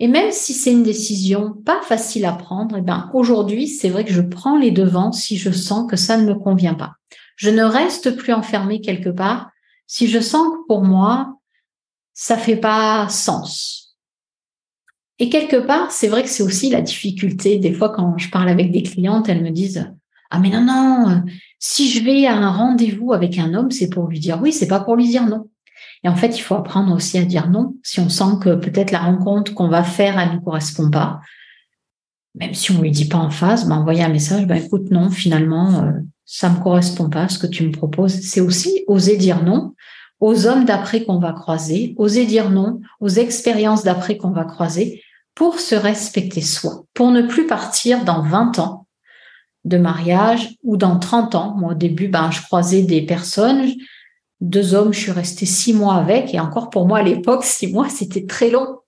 Et 0.00 0.08
même 0.08 0.32
si 0.32 0.54
c'est 0.54 0.72
une 0.72 0.82
décision 0.82 1.52
pas 1.52 1.82
facile 1.82 2.24
à 2.24 2.32
prendre, 2.32 2.76
eh 2.78 2.82
ben 2.82 3.10
aujourd'hui, 3.12 3.68
c'est 3.68 3.90
vrai 3.90 4.04
que 4.04 4.12
je 4.12 4.22
prends 4.22 4.56
les 4.56 4.70
devants 4.70 5.12
si 5.12 5.36
je 5.36 5.50
sens 5.50 5.88
que 5.88 5.96
ça 5.96 6.16
ne 6.16 6.24
me 6.24 6.34
convient 6.34 6.74
pas. 6.74 6.94
Je 7.36 7.50
ne 7.50 7.62
reste 7.62 8.16
plus 8.16 8.32
enfermée 8.32 8.80
quelque 8.80 9.10
part 9.10 9.50
si 9.86 10.08
je 10.08 10.20
sens 10.20 10.46
que 10.48 10.66
pour 10.66 10.82
moi, 10.82 11.38
ça 12.14 12.38
fait 12.38 12.56
pas 12.56 13.08
sens. 13.10 13.96
Et 15.18 15.28
quelque 15.28 15.56
part, 15.56 15.92
c'est 15.92 16.08
vrai 16.08 16.22
que 16.22 16.30
c'est 16.30 16.42
aussi 16.42 16.70
la 16.70 16.80
difficulté. 16.80 17.58
Des 17.58 17.74
fois, 17.74 17.90
quand 17.90 18.16
je 18.16 18.30
parle 18.30 18.48
avec 18.48 18.72
des 18.72 18.82
clientes, 18.82 19.28
elles 19.28 19.42
me 19.42 19.50
disent, 19.50 19.92
ah 20.30 20.38
mais 20.38 20.48
non, 20.48 20.64
non, 20.64 21.24
si 21.58 21.90
je 21.90 22.02
vais 22.02 22.24
à 22.24 22.36
un 22.36 22.50
rendez-vous 22.50 23.12
avec 23.12 23.38
un 23.38 23.52
homme, 23.52 23.70
c'est 23.70 23.90
pour 23.90 24.06
lui 24.06 24.18
dire 24.18 24.40
oui, 24.40 24.50
c'est 24.52 24.68
pas 24.68 24.80
pour 24.80 24.96
lui 24.96 25.08
dire 25.08 25.26
non. 25.26 25.49
Et 26.02 26.08
en 26.08 26.16
fait, 26.16 26.38
il 26.38 26.40
faut 26.40 26.54
apprendre 26.54 26.94
aussi 26.94 27.18
à 27.18 27.24
dire 27.24 27.48
non. 27.50 27.74
Si 27.82 28.00
on 28.00 28.08
sent 28.08 28.38
que 28.40 28.54
peut-être 28.54 28.90
la 28.90 29.00
rencontre 29.00 29.54
qu'on 29.54 29.68
va 29.68 29.84
faire, 29.84 30.18
elle 30.18 30.36
ne 30.36 30.40
correspond 30.40 30.90
pas, 30.90 31.20
même 32.34 32.54
si 32.54 32.70
on 32.70 32.80
lui 32.80 32.90
dit 32.90 33.06
pas 33.06 33.18
en 33.18 33.30
face, 33.30 33.66
ben 33.66 33.76
envoyer 33.76 34.02
un 34.02 34.08
message, 34.08 34.46
ben 34.46 34.56
écoute, 34.56 34.90
non, 34.90 35.10
finalement, 35.10 35.82
euh, 35.82 35.92
ça 36.24 36.48
me 36.48 36.60
correspond 36.62 37.10
pas 37.10 37.28
ce 37.28 37.38
que 37.38 37.46
tu 37.46 37.66
me 37.66 37.72
proposes. 37.72 38.20
C'est 38.20 38.40
aussi 38.40 38.84
oser 38.86 39.16
dire 39.16 39.42
non 39.42 39.74
aux 40.20 40.46
hommes 40.46 40.64
d'après 40.64 41.04
qu'on 41.04 41.18
va 41.18 41.32
croiser, 41.32 41.94
oser 41.96 42.26
dire 42.26 42.50
non 42.50 42.80
aux 43.00 43.08
expériences 43.08 43.82
d'après 43.82 44.16
qu'on 44.16 44.30
va 44.30 44.44
croiser 44.44 45.02
pour 45.34 45.58
se 45.58 45.74
respecter 45.74 46.42
soi, 46.42 46.84
pour 46.94 47.10
ne 47.10 47.22
plus 47.22 47.46
partir 47.46 48.04
dans 48.04 48.22
20 48.22 48.58
ans 48.58 48.86
de 49.64 49.78
mariage 49.78 50.56
ou 50.62 50.76
dans 50.76 50.98
30 50.98 51.34
ans. 51.34 51.54
Moi, 51.56 51.72
au 51.72 51.74
début, 51.74 52.08
ben, 52.08 52.30
je 52.30 52.42
croisais 52.42 52.82
des 52.82 53.02
personnes, 53.02 53.72
deux 54.40 54.74
hommes, 54.74 54.92
je 54.92 55.00
suis 55.00 55.12
restée 55.12 55.46
six 55.46 55.72
mois 55.72 55.94
avec. 55.94 56.34
Et 56.34 56.40
encore 56.40 56.70
pour 56.70 56.86
moi, 56.86 56.98
à 56.98 57.02
l'époque, 57.02 57.44
six 57.44 57.72
mois, 57.72 57.88
c'était 57.88 58.26
très 58.26 58.50
long. 58.50 58.78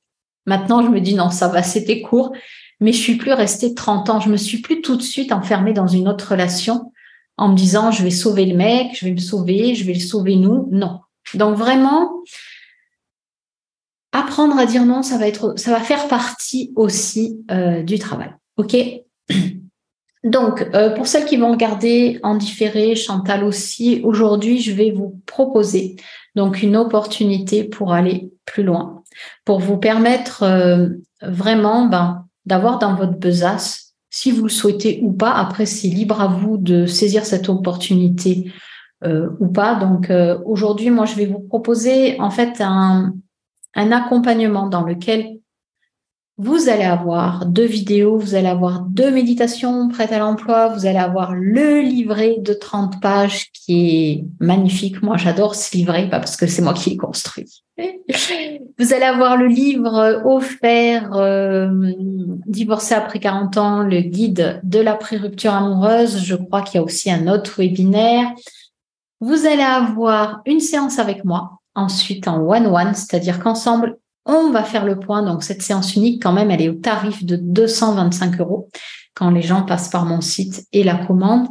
Maintenant, 0.47 0.83
je 0.85 0.89
me 0.89 1.01
dis 1.01 1.15
non, 1.15 1.31
ça 1.31 1.49
va, 1.49 1.63
c'était 1.63 2.01
court. 2.03 2.33
Mais 2.81 2.93
je 2.93 2.99
suis 2.99 3.17
plus 3.17 3.33
restée 3.33 3.75
30 3.75 4.11
ans. 4.11 4.21
Je 4.21 4.29
me 4.29 4.37
suis 4.37 4.59
plus 4.59 4.83
tout 4.83 4.97
de 4.97 5.03
suite 5.03 5.31
enfermée 5.31 5.73
dans 5.73 5.87
une 5.87 6.09
autre 6.09 6.33
relation 6.33 6.93
en 7.37 7.49
me 7.49 7.57
disant 7.57 7.91
je 7.91 8.03
vais 8.03 8.11
sauver 8.11 8.45
le 8.45 8.57
mec, 8.57 8.97
je 8.99 9.05
vais 9.05 9.13
me 9.13 9.19
sauver, 9.19 9.75
je 9.75 9.85
vais 9.85 9.95
le 9.95 10.01
sauver 10.01 10.37
nous. 10.37 10.69
Non. 10.73 11.01
Donc 11.35 11.57
vraiment, 11.57 12.11
apprendre 14.13 14.59
à 14.59 14.67
dire 14.67 14.85
non, 14.85 15.03
ça 15.03 15.17
va 15.17 15.27
être, 15.27 15.59
ça 15.59 15.71
va 15.71 15.81
faire 15.81 16.09
partie 16.09 16.73
aussi 16.77 17.45
euh, 17.51 17.83
du 17.83 17.99
travail. 17.99 18.35
Ok? 18.57 18.77
Donc, 20.25 20.69
euh, 20.75 20.91
pour 20.91 21.07
celles 21.07 21.25
qui 21.25 21.37
vont 21.37 21.51
regarder 21.51 22.21
en 22.23 22.37
différé, 22.37 22.95
Chantal 22.95 23.43
aussi, 23.43 24.01
aujourd'hui, 24.05 24.61
je 24.61 24.73
vais 24.73 24.91
vous 24.91 25.21
proposer 25.27 25.97
donc 26.37 26.63
une 26.63 26.77
opportunité 26.77 27.65
pour 27.65 27.93
aller 27.93 28.31
plus 28.45 28.63
loin, 28.63 29.03
pour 29.45 29.59
vous 29.59 29.79
permettre 29.79 30.45
euh, 30.45 30.89
vraiment 31.23 31.87
ben, 31.87 32.25
d'avoir 32.47 32.79
dans 32.79 32.95
votre 32.95 33.19
besace, 33.19 33.95
si 34.11 34.31
vous 34.31 34.45
le 34.45 34.49
souhaitez 34.49 35.01
ou 35.03 35.13
pas. 35.13 35.33
Après, 35.33 35.67
c'est 35.67 35.89
libre 35.89 36.21
à 36.21 36.29
vous 36.29 36.57
de 36.57 36.87
saisir 36.87 37.25
cette 37.27 37.49
opportunité 37.49 38.53
euh, 39.05 39.29
ou 39.41 39.49
pas. 39.49 39.75
Donc, 39.75 40.13
aujourd'hui, 40.45 40.91
moi, 40.91 41.05
je 41.05 41.17
vais 41.17 41.27
vous 41.27 41.41
proposer 41.41 42.21
en 42.21 42.31
fait 42.31 42.61
un, 42.61 43.13
un 43.75 43.93
accompagnement 43.93 44.69
dans 44.69 44.83
lequel 44.83 45.39
vous 46.43 46.69
allez 46.69 46.83
avoir 46.83 47.47
deux 47.47 47.67
vidéos, 47.67 48.19
vous 48.19 48.35
allez 48.35 48.49
avoir 48.49 48.81
deux 48.81 49.13
méditations 49.13 49.89
prêtes 49.89 50.11
à 50.11 50.19
l'emploi, 50.19 50.69
vous 50.69 50.87
allez 50.87 50.99
avoir 50.99 51.35
le 51.37 51.81
livret 51.81 52.39
de 52.41 52.53
30 52.53 53.01
pages 53.01 53.53
qui 53.53 53.97
est 53.97 54.25
magnifique. 54.41 55.03
Moi, 55.03 55.17
j'adore 55.17 55.55
ce 55.55 55.77
livret, 55.77 56.09
pas 56.09 56.19
parce 56.19 56.37
que 56.37 56.49
c'est 56.49 56.61
moi 56.61 56.75
qui 56.75 56.91
l'ai 56.91 56.97
construit. 56.97 57.63
Vous 58.79 58.93
allez 58.93 59.05
avoir 59.05 59.37
le 59.37 59.47
livre 59.47 60.23
offert 60.25 61.15
euh, 61.15 61.93
Divorcer 62.47 62.95
après 62.95 63.21
40 63.21 63.57
ans, 63.59 63.83
le 63.83 64.01
guide 64.01 64.61
de 64.65 64.81
la 64.81 64.95
pré-rupture 64.95 65.55
amoureuse. 65.55 66.25
Je 66.25 66.35
crois 66.35 66.63
qu'il 66.63 66.77
y 66.77 66.79
a 66.79 66.83
aussi 66.83 67.11
un 67.11 67.29
autre 67.29 67.59
webinaire. 67.59 68.29
Vous 69.21 69.47
allez 69.47 69.63
avoir 69.63 70.43
une 70.47 70.61
séance 70.61 70.99
avec 70.99 71.25
moi, 71.25 71.61
ensuite 71.77 72.27
en 72.27 72.41
one-one, 72.41 72.95
c'est-à-dire 72.95 73.39
qu'ensemble, 73.39 73.97
on 74.25 74.51
va 74.51 74.63
faire 74.63 74.85
le 74.85 74.99
point. 74.99 75.23
Donc, 75.23 75.43
cette 75.43 75.63
séance 75.63 75.97
unique, 75.97 76.23
quand 76.23 76.33
même, 76.33 76.51
elle 76.51 76.63
est 76.63 76.69
au 76.69 76.75
tarif 76.75 77.25
de 77.25 77.37
225 77.37 78.41
euros 78.41 78.69
quand 79.15 79.31
les 79.31 79.43
gens 79.43 79.63
passent 79.63 79.91
par 79.91 80.05
mon 80.05 80.21
site 80.21 80.67
et 80.73 80.85
la 80.85 80.97
commande. 80.97 81.49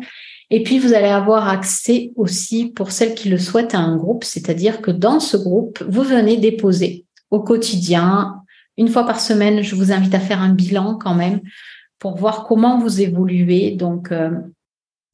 Et 0.50 0.64
puis, 0.64 0.80
vous 0.80 0.94
allez 0.94 1.08
avoir 1.08 1.48
accès 1.48 2.12
aussi, 2.16 2.70
pour 2.70 2.92
celles 2.92 3.16
qui 3.16 3.30
le 3.30 3.38
souhaitent, 3.38 3.76
à 3.76 3.80
un 3.80 3.96
groupe, 3.96 4.24
c'est-à-dire 4.24 4.82
que 4.82 4.92
dans 4.92 5.20
ce 5.20 5.38
groupe, 5.38 5.84
vous 5.88 6.04
venez 6.04 6.38
déposer 6.38 7.06
au 7.30 7.42
quotidien, 7.42 8.42
une 8.78 8.90
fois 8.90 9.06
par 9.06 9.20
semaine, 9.20 9.62
je 9.62 9.76
vous 9.76 9.92
invite 9.92 10.14
à 10.14 10.20
faire 10.20 10.42
un 10.42 10.54
bilan 10.54 10.96
quand 10.96 11.14
même 11.14 11.42
pour 12.00 12.18
voir 12.18 12.46
comment 12.46 12.80
vous 12.80 13.00
évoluez. 13.02 13.72
Donc, 13.72 14.12
euh, 14.12 14.32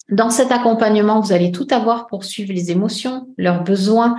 dans 0.09 0.29
cet 0.29 0.51
accompagnement, 0.51 1.19
vous 1.19 1.33
allez 1.33 1.51
tout 1.51 1.67
avoir 1.71 2.07
pour 2.07 2.23
suivre 2.23 2.53
les 2.53 2.71
émotions, 2.71 3.27
leurs 3.37 3.63
besoins, 3.63 4.15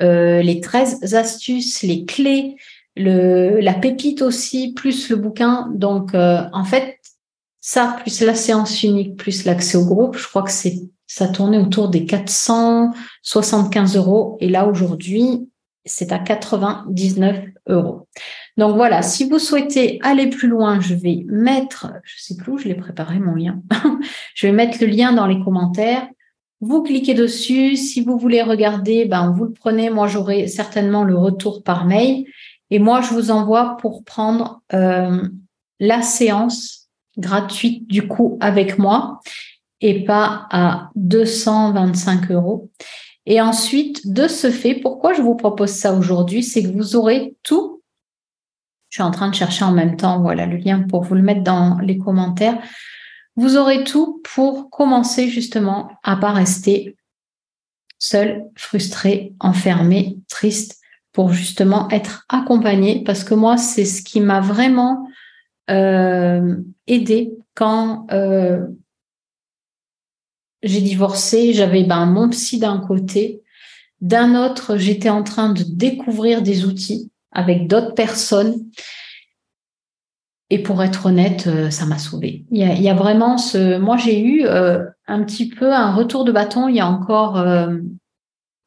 euh, 0.00 0.42
les 0.42 0.60
13 0.60 1.14
astuces, 1.14 1.82
les 1.82 2.04
clés, 2.04 2.56
la 2.96 3.74
pépite 3.74 4.22
aussi, 4.22 4.72
plus 4.72 5.08
le 5.10 5.16
bouquin. 5.16 5.68
Donc, 5.74 6.14
euh, 6.14 6.42
en 6.52 6.64
fait, 6.64 6.98
ça, 7.60 7.96
plus 8.00 8.20
la 8.20 8.34
séance 8.34 8.82
unique, 8.82 9.16
plus 9.16 9.44
l'accès 9.44 9.76
au 9.76 9.84
groupe, 9.84 10.16
je 10.16 10.28
crois 10.28 10.42
que 10.42 10.50
c'est 10.50 10.82
ça 11.06 11.28
tournait 11.28 11.58
autour 11.58 11.90
des 11.90 12.06
475 12.06 13.96
euros. 13.96 14.36
Et 14.40 14.48
là, 14.48 14.66
aujourd'hui, 14.66 15.48
c'est 15.84 16.12
à 16.12 16.18
99 16.18 17.40
euros. 17.68 18.08
Donc 18.56 18.76
voilà, 18.76 19.02
si 19.02 19.28
vous 19.28 19.38
souhaitez 19.38 19.98
aller 20.02 20.28
plus 20.28 20.48
loin, 20.48 20.80
je 20.80 20.94
vais 20.94 21.24
mettre, 21.28 21.92
je 22.04 22.22
sais 22.22 22.36
plus 22.36 22.52
où 22.52 22.58
je 22.58 22.68
l'ai 22.68 22.74
préparé 22.74 23.18
mon 23.18 23.34
lien. 23.34 23.62
je 24.34 24.46
vais 24.46 24.52
mettre 24.52 24.78
le 24.80 24.86
lien 24.86 25.12
dans 25.12 25.26
les 25.26 25.42
commentaires. 25.42 26.08
Vous 26.60 26.82
cliquez 26.82 27.14
dessus. 27.14 27.76
Si 27.76 28.00
vous 28.00 28.16
voulez 28.16 28.42
regarder, 28.42 29.04
ben 29.04 29.30
vous 29.30 29.44
le 29.44 29.52
prenez. 29.52 29.90
Moi, 29.90 30.06
j'aurai 30.06 30.48
certainement 30.48 31.04
le 31.04 31.16
retour 31.16 31.62
par 31.62 31.84
mail. 31.84 32.24
Et 32.70 32.78
moi, 32.78 33.00
je 33.00 33.12
vous 33.12 33.30
envoie 33.30 33.76
pour 33.78 34.04
prendre 34.04 34.62
euh, 34.72 35.28
la 35.80 36.02
séance 36.02 36.88
gratuite 37.16 37.86
du 37.86 38.08
coup 38.08 38.38
avec 38.40 38.78
moi 38.78 39.20
et 39.80 40.04
pas 40.04 40.46
à 40.50 40.90
225 40.96 42.30
euros. 42.30 42.70
Et 43.26 43.40
ensuite, 43.40 44.12
de 44.12 44.28
ce 44.28 44.50
fait, 44.50 44.74
pourquoi 44.74 45.12
je 45.14 45.22
vous 45.22 45.34
propose 45.34 45.70
ça 45.70 45.94
aujourd'hui, 45.94 46.42
c'est 46.42 46.62
que 46.62 46.68
vous 46.68 46.96
aurez 46.96 47.36
tout. 47.42 47.82
Je 48.90 48.96
suis 48.96 49.02
en 49.02 49.10
train 49.10 49.28
de 49.28 49.34
chercher 49.34 49.64
en 49.64 49.72
même 49.72 49.96
temps, 49.96 50.20
voilà 50.20 50.46
le 50.46 50.56
lien 50.56 50.80
pour 50.82 51.02
vous 51.02 51.14
le 51.14 51.22
mettre 51.22 51.42
dans 51.42 51.78
les 51.78 51.98
commentaires. 51.98 52.58
Vous 53.36 53.56
aurez 53.56 53.82
tout 53.84 54.22
pour 54.22 54.70
commencer 54.70 55.28
justement 55.28 55.90
à 56.02 56.16
pas 56.16 56.32
rester 56.32 56.96
seul, 57.98 58.44
frustré, 58.56 59.34
enfermé, 59.40 60.18
triste 60.28 60.80
pour 61.14 61.32
justement 61.32 61.88
être 61.90 62.26
accompagné 62.28 63.02
parce 63.04 63.24
que 63.24 63.34
moi, 63.34 63.56
c'est 63.56 63.86
ce 63.86 64.02
qui 64.02 64.20
m'a 64.20 64.40
vraiment 64.40 65.08
euh, 65.70 66.56
aidé 66.88 67.32
quand 67.54 68.06
euh, 68.10 68.66
j'ai 70.62 70.80
divorcé. 70.80 71.54
J'avais 71.54 71.84
ben, 71.84 72.04
mon 72.04 72.28
psy 72.28 72.58
d'un 72.58 72.78
côté, 72.78 73.42
d'un 74.00 74.34
autre, 74.34 74.76
j'étais 74.76 75.08
en 75.08 75.22
train 75.22 75.50
de 75.50 75.62
découvrir 75.62 76.42
des 76.42 76.66
outils 76.66 77.12
avec 77.30 77.68
d'autres 77.68 77.94
personnes. 77.94 78.66
Et 80.50 80.58
pour 80.62 80.82
être 80.82 81.06
honnête, 81.06 81.46
euh, 81.46 81.70
ça 81.70 81.86
m'a 81.86 81.98
sauvée. 81.98 82.44
Il 82.50 82.58
y, 82.58 82.88
a, 82.88 82.94
vraiment 82.94 83.38
ce. 83.38 83.78
Moi, 83.78 83.96
j'ai 83.98 84.20
eu 84.20 84.46
un 84.46 85.22
petit 85.22 85.48
peu 85.48 85.72
un 85.72 85.94
retour 85.94 86.24
de 86.24 86.32
bâton 86.32 86.66
il 86.66 86.74
y 86.74 86.80
a 86.80 86.88
encore 86.88 87.36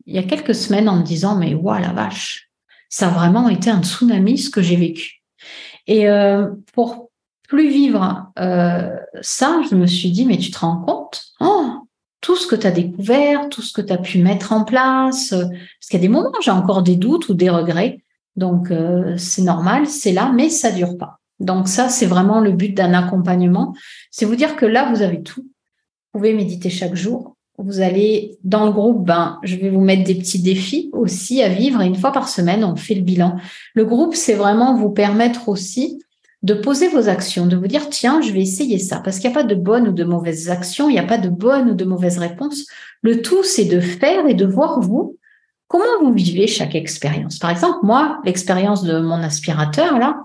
il 0.08 0.16
y 0.16 0.20
a 0.20 0.24
quelques 0.24 0.55
semaines 0.55 0.89
en 0.89 0.97
me 0.97 1.03
disant 1.03 1.36
mais 1.36 1.53
waouh 1.53 1.82
la 1.82 1.91
vache, 1.91 2.49
ça 2.89 3.08
a 3.08 3.12
vraiment 3.12 3.49
été 3.49 3.70
un 3.70 3.84
tsunami 3.84 4.38
ce 4.38 4.49
que 4.49 4.62
j'ai 4.62 4.78
vécu. 4.78 5.22
Et 5.86 6.10
euh, 6.10 6.47
pour 6.74 7.12
plus 7.47 7.70
vivre 7.70 8.32
euh, 8.39 8.95
ça, 9.22 9.62
je 9.70 9.76
me 9.76 9.86
suis 9.86 10.12
dit 10.12 10.26
mais 10.26 10.38
tu 10.38 10.49
te 10.49 10.60
rends 10.60 10.82
compte? 10.82 11.24
Oh, 11.39 11.68
tout 12.22 12.36
ce 12.36 12.47
que 12.47 12.55
tu 12.55 12.66
as 12.66 12.72
découvert, 12.72 13.49
tout 13.49 13.62
ce 13.62 13.74
que 13.74 13.82
tu 13.82 13.93
as 13.93 13.97
pu 13.97 14.20
mettre 14.20 14.53
en 14.53 14.64
place, 14.64 15.34
euh, 15.34 15.45
parce 15.45 15.89
qu'il 15.89 15.99
y 15.99 16.03
a 16.03 16.08
des 16.08 16.10
moments 16.10 16.32
j'ai 16.41 16.51
encore 16.51 16.82
des 16.82 16.95
doutes 16.95 17.30
ou 17.30 17.34
des 17.34 17.49
regrets, 17.49 18.03
donc 18.36 18.72
c'est 19.18 19.41
normal, 19.41 19.88
c'est 19.88 20.12
là, 20.12 20.32
mais 20.32 20.49
ça 20.49 20.72
dure 20.72 20.95
pas. 20.95 21.20
Donc 21.39 21.68
ça, 21.68 21.89
c'est 21.89 22.05
vraiment 22.05 22.39
le 22.39 22.51
but 22.51 22.76
d'un 22.76 22.93
accompagnement, 22.93 23.76
c'est 24.12 24.26
vous 24.26 24.36
dire 24.36 24.55
que 24.55 24.66
là, 24.66 24.91
vous 24.91 25.01
avez 25.01 25.24
tout. 25.24 25.41
Vous 25.41 26.20
pouvez 26.20 26.34
méditer 26.34 26.70
chaque 26.70 26.95
jour, 26.95 27.37
vous 27.58 27.82
allez 27.82 28.38
dans 28.43 28.66
le 28.66 28.72
groupe, 28.72 29.05
ben, 29.05 29.39
je 29.43 29.55
vais 29.55 29.70
vous 29.70 29.82
mettre 29.82 30.03
des 30.03 30.16
petits 30.16 30.41
défis 30.41 30.89
aussi 30.93 31.41
à 31.41 31.49
vivre. 31.49 31.82
Et 31.82 31.88
une 31.88 31.95
fois 31.95 32.12
par 32.12 32.30
semaine, 32.30 32.64
on 32.64 32.76
fait 32.76 32.93
le 32.93 33.01
bilan. 33.01 33.38
Le 33.74 33.86
groupe, 33.86 34.16
c'est 34.16 34.36
vraiment 34.36 34.76
vous 34.76 34.91
permettre 34.91 35.49
aussi 35.49 35.99
de 36.43 36.53
poser 36.53 36.88
vos 36.88 37.10
actions, 37.10 37.47
de 37.47 37.58
vous 37.58 37.68
dire, 37.68 37.89
tiens, 37.89 38.22
je 38.22 38.32
vais 38.32 38.41
essayer 38.41 38.78
ça. 38.78 38.99
Parce 38.99 39.18
qu'il 39.18 39.30
n'y 39.30 39.36
a 39.36 39.39
pas 39.39 39.47
de 39.47 39.55
bonnes 39.55 39.88
ou 39.88 39.91
de 39.91 40.03
mauvaises 40.03 40.49
actions, 40.49 40.88
il 40.88 40.93
n'y 40.93 40.99
a 40.99 41.03
pas 41.03 41.18
de 41.18 41.30
bonnes 41.30 41.72
ou 41.72 41.74
de 41.74 41.84
mauvaises 41.84 42.20
réponses. 42.20 42.68
Le 43.01 43.24
tout, 43.24 43.43
c'est 43.43 43.66
de 43.66 43.80
faire 43.80 44.28
et 44.28 44.36
de 44.36 44.45
voir 44.45 44.80
vous, 44.80 45.18
comment 45.68 45.86
vous 46.01 46.14
vivez 46.14 46.45
chaque 46.45 46.76
expérience. 46.76 47.39
Par 47.39 47.49
exemple, 47.49 47.80
moi, 47.82 48.20
l'expérience 48.24 48.84
de 48.84 48.99
mon 48.99 49.24
aspirateur, 49.24 49.97
là, 49.97 50.20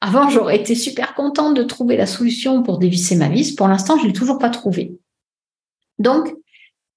avant, 0.00 0.28
j'aurais 0.28 0.56
été 0.56 0.76
super 0.76 1.14
contente 1.14 1.56
de 1.56 1.62
trouver 1.64 1.96
la 1.96 2.06
solution 2.06 2.62
pour 2.62 2.78
dévisser 2.78 3.16
ma 3.16 3.28
vis. 3.28 3.52
Pour 3.52 3.66
l'instant, 3.66 3.96
je 3.96 4.02
ne 4.02 4.08
l'ai 4.08 4.12
toujours 4.12 4.38
pas 4.38 4.50
trouvé. 4.50 4.96
Donc, 5.98 6.34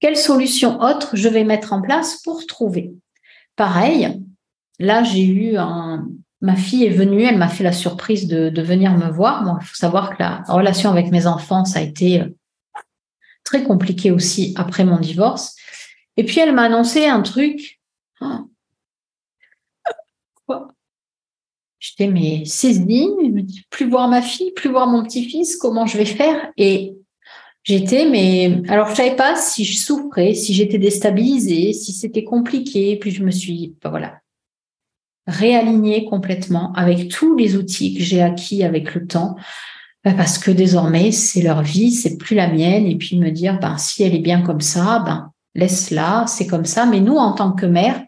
quelle 0.05 0.17
solution 0.17 0.81
autre 0.81 1.15
je 1.15 1.27
vais 1.27 1.43
mettre 1.43 1.73
en 1.73 1.81
place 1.81 2.21
pour 2.21 2.45
trouver 2.45 2.93
Pareil, 3.55 4.21
là, 4.77 5.03
j'ai 5.03 5.25
eu 5.25 5.57
un. 5.57 6.07
Ma 6.41 6.55
fille 6.55 6.85
est 6.85 6.91
venue, 6.91 7.23
elle 7.23 7.39
m'a 7.39 7.47
fait 7.47 7.63
la 7.63 7.71
surprise 7.71 8.27
de, 8.27 8.61
venir 8.61 8.95
me 8.95 9.09
voir. 9.09 9.57
Il 9.59 9.65
faut 9.65 9.73
savoir 9.73 10.11
que 10.11 10.21
la 10.21 10.43
relation 10.47 10.91
avec 10.91 11.09
mes 11.09 11.25
enfants, 11.25 11.65
ça 11.65 11.79
a 11.79 11.81
été 11.81 12.21
euh, 12.21 12.27
très 13.43 13.63
compliqué 13.63 14.11
aussi 14.11 14.53
après 14.57 14.83
mon 14.83 14.99
divorce. 14.99 15.55
Et 16.17 16.23
puis, 16.23 16.39
elle 16.39 16.53
m'a 16.53 16.65
annoncé 16.65 17.07
un 17.07 17.23
truc. 17.23 17.81
Oh. 18.21 18.47
Quoi? 20.45 20.67
J'étais 21.79 22.11
mais 22.11 22.45
saisie, 22.45 23.09
plus 23.71 23.89
voir 23.89 24.07
ma 24.07 24.21
fille, 24.21 24.51
plus 24.51 24.69
voir 24.69 24.85
mon 24.85 25.03
petit-fils, 25.03 25.57
comment 25.57 25.87
je 25.87 25.97
vais 25.97 26.05
faire? 26.05 26.51
Et 26.57 26.95
J'étais, 27.65 28.07
mais 28.07 28.61
alors 28.69 28.89
je 28.89 28.95
savais 28.95 29.15
pas 29.15 29.35
si 29.35 29.65
je 29.65 29.79
souffrais, 29.79 30.35
si 30.35 30.53
j'étais 30.53 30.77
déstabilisée, 30.77 31.73
si 31.73 31.93
c'était 31.93 32.23
compliqué. 32.23 32.95
Puis 32.97 33.09
je 33.09 33.23
me 33.23 33.31
suis, 33.31 33.75
ben 33.81 33.89
voilà, 33.89 34.19
réalignée 35.25 36.05
complètement 36.05 36.73
avec 36.73 37.09
tous 37.09 37.35
les 37.35 37.55
outils 37.57 37.95
que 37.95 38.03
j'ai 38.03 38.21
acquis 38.21 38.63
avec 38.63 38.93
le 38.93 39.07
temps, 39.07 39.35
ben 40.03 40.15
parce 40.15 40.37
que 40.37 40.51
désormais 40.51 41.11
c'est 41.11 41.41
leur 41.41 41.63
vie, 41.63 41.91
c'est 41.91 42.17
plus 42.17 42.35
la 42.35 42.53
mienne. 42.53 42.85
Et 42.85 42.95
puis 42.97 43.17
me 43.17 43.31
dire, 43.31 43.59
ben 43.59 43.79
si 43.79 44.03
elle 44.03 44.13
est 44.13 44.19
bien 44.19 44.43
comme 44.43 44.61
ça, 44.61 45.01
ben 45.03 45.31
laisse-la, 45.55 46.25
c'est 46.27 46.45
comme 46.45 46.65
ça. 46.65 46.85
Mais 46.85 46.99
nous, 46.99 47.15
en 47.15 47.33
tant 47.33 47.51
que 47.51 47.65
mère, 47.65 47.99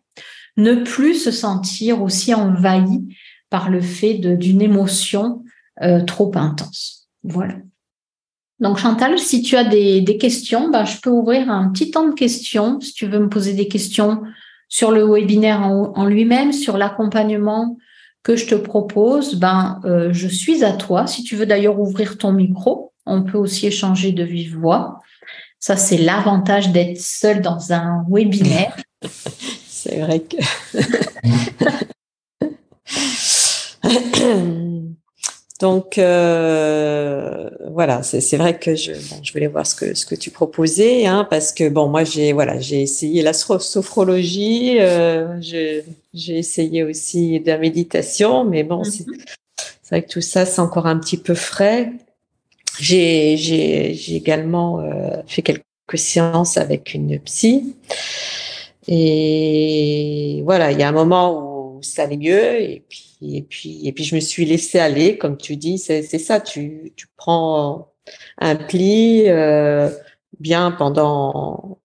ne 0.57 0.75
plus 0.75 1.15
se 1.15 1.31
sentir 1.31 2.03
aussi 2.03 2.31
envahi 2.35 3.07
par 3.49 3.71
le 3.71 3.81
fait 3.81 4.15
d'une 4.15 4.61
émotion 4.61 5.43
euh, 5.81 6.03
trop 6.03 6.31
intense. 6.35 7.09
Voilà. 7.23 7.55
Donc 8.59 8.77
Chantal, 8.77 9.19
si 9.19 9.41
tu 9.41 9.55
as 9.55 9.63
des, 9.63 10.17
questions, 10.19 10.69
bah, 10.69 10.83
je 10.83 10.99
peux 10.99 11.09
ouvrir 11.09 11.49
un 11.51 11.69
petit 11.69 11.91
temps 11.91 12.07
de 12.07 12.13
questions. 12.13 12.81
Si 12.81 12.93
tu 12.93 13.07
veux 13.07 13.19
me 13.19 13.29
poser 13.29 13.53
des 13.53 13.67
questions 13.67 14.23
sur 14.67 14.91
le 14.91 15.03
webinaire 15.03 15.61
en, 15.61 16.05
lui-même, 16.05 16.51
sur 16.51 16.77
l'accompagnement 16.77 17.77
que 18.23 18.35
je 18.35 18.47
te 18.47 18.55
propose, 18.55 19.35
ben, 19.35 19.79
euh, 19.85 20.09
je 20.11 20.27
suis 20.27 20.63
à 20.63 20.73
toi. 20.73 21.07
Si 21.07 21.23
tu 21.23 21.35
veux 21.35 21.45
d'ailleurs 21.45 21.79
ouvrir 21.79 22.17
ton 22.17 22.33
micro, 22.33 22.93
on 23.05 23.23
peut 23.23 23.37
aussi 23.37 23.67
échanger 23.67 24.11
de 24.11 24.23
vive 24.23 24.57
voix. 24.57 25.01
Ça, 25.59 25.77
c'est 25.77 25.97
l'avantage 25.97 26.71
d'être 26.71 26.99
seul 26.99 27.41
dans 27.41 27.73
un 27.73 28.05
webinaire. 28.09 28.75
c'est 29.67 29.99
vrai 29.99 30.21
que... 30.21 30.37
Donc 35.59 35.97
euh, 35.97 37.49
voilà, 37.71 38.03
c'est 38.03 38.37
vrai 38.37 38.59
que 38.59 38.75
je, 38.75 38.93
je 39.23 39.33
voulais 39.33 39.47
voir 39.47 39.65
ce 39.65 39.73
que 39.73 39.95
ce 39.95 40.05
que 40.05 40.13
tu 40.13 40.29
proposais, 40.29 41.07
hein, 41.07 41.25
parce 41.27 41.51
que 41.51 41.67
bon, 41.67 41.87
moi 41.87 42.03
j'ai 42.03 42.31
voilà, 42.31 42.59
j'ai 42.59 42.83
essayé 42.83 43.23
la 43.23 43.33
sophrologie, 43.33 44.77
euh, 44.79 45.39
j'ai 45.41 46.37
essayé 46.37 46.83
aussi 46.83 47.39
de 47.39 47.47
la 47.47 47.57
méditation, 47.57 48.45
mais 48.45 48.63
bon, 48.63 48.83
c'est 48.83 49.07
mhm. 49.07 49.15
vrai 49.89 50.03
que 50.03 50.09
tout 50.09 50.21
ça 50.21 50.45
c'est 50.45 50.61
encore 50.61 50.85
un 50.85 50.99
petit 50.99 51.17
peu 51.17 51.33
frais. 51.33 51.91
J'ai 52.79 53.35
j'ai 53.37 54.15
également 54.15 54.81
euh, 54.81 55.23
fait 55.25 55.41
quelques 55.41 55.63
séances 55.95 56.57
avec 56.57 56.93
une 56.93 57.17
psy, 57.21 57.75
et 58.87 60.43
voilà, 60.45 60.71
il 60.71 60.79
y 60.79 60.83
a 60.83 60.87
un 60.87 60.91
moment 60.91 61.33
où 61.33 61.46
ça 61.81 62.03
allait 62.03 62.17
mieux, 62.17 62.61
et 62.61 62.83
puis 62.87 63.07
et 63.21 63.41
puis, 63.41 63.87
et 63.87 63.91
puis 63.93 64.03
je 64.03 64.15
me 64.15 64.19
suis 64.19 64.45
laissée 64.45 64.79
aller, 64.79 65.17
comme 65.17 65.37
tu 65.37 65.55
dis, 65.57 65.77
c'est 65.77 66.03
ça, 66.03 66.39
tu, 66.39 66.93
tu 66.95 67.07
prends 67.15 67.91
un 68.39 68.55
pli 68.55 69.23
euh, 69.27 69.89
bien 70.39 70.71
pendant, 70.71 71.79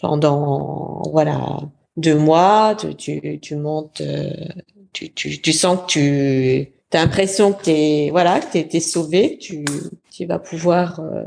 pendant, 0.00 1.02
voilà, 1.10 1.60
deux 1.96 2.16
mois, 2.16 2.76
tu, 2.78 2.94
tu, 2.94 3.40
tu 3.40 3.56
montes, 3.56 4.00
euh, 4.00 4.30
tu, 4.92 5.12
tu, 5.12 5.40
tu 5.40 5.52
sens 5.52 5.80
que 5.92 6.62
tu 6.62 6.72
as 6.92 7.00
l'impression 7.02 7.52
que 7.52 7.64
tu 7.64 7.70
es, 7.70 8.10
voilà, 8.10 8.40
que 8.40 8.58
tu 8.58 8.76
es, 8.76 8.80
sauvé, 8.80 9.38
tu, 9.38 9.64
tu 10.12 10.26
vas 10.26 10.38
pouvoir 10.38 11.00
euh, 11.00 11.24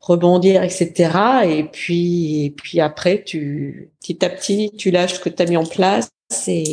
rebondir, 0.00 0.64
etc. 0.64 1.12
Et 1.46 1.64
puis, 1.64 2.44
et 2.44 2.50
puis 2.50 2.80
après, 2.80 3.22
tu, 3.22 3.90
petit 4.00 4.24
à 4.24 4.30
petit, 4.30 4.72
tu 4.76 4.90
lâches 4.90 5.14
ce 5.14 5.20
que 5.20 5.28
tu 5.28 5.42
as 5.42 5.46
mis 5.46 5.56
en 5.56 5.64
place 5.64 6.10
et 6.48 6.72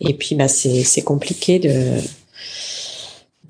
et 0.00 0.14
puis, 0.14 0.34
bah, 0.34 0.48
c'est 0.48 1.02
compliqué 1.02 1.58
de. 1.58 2.00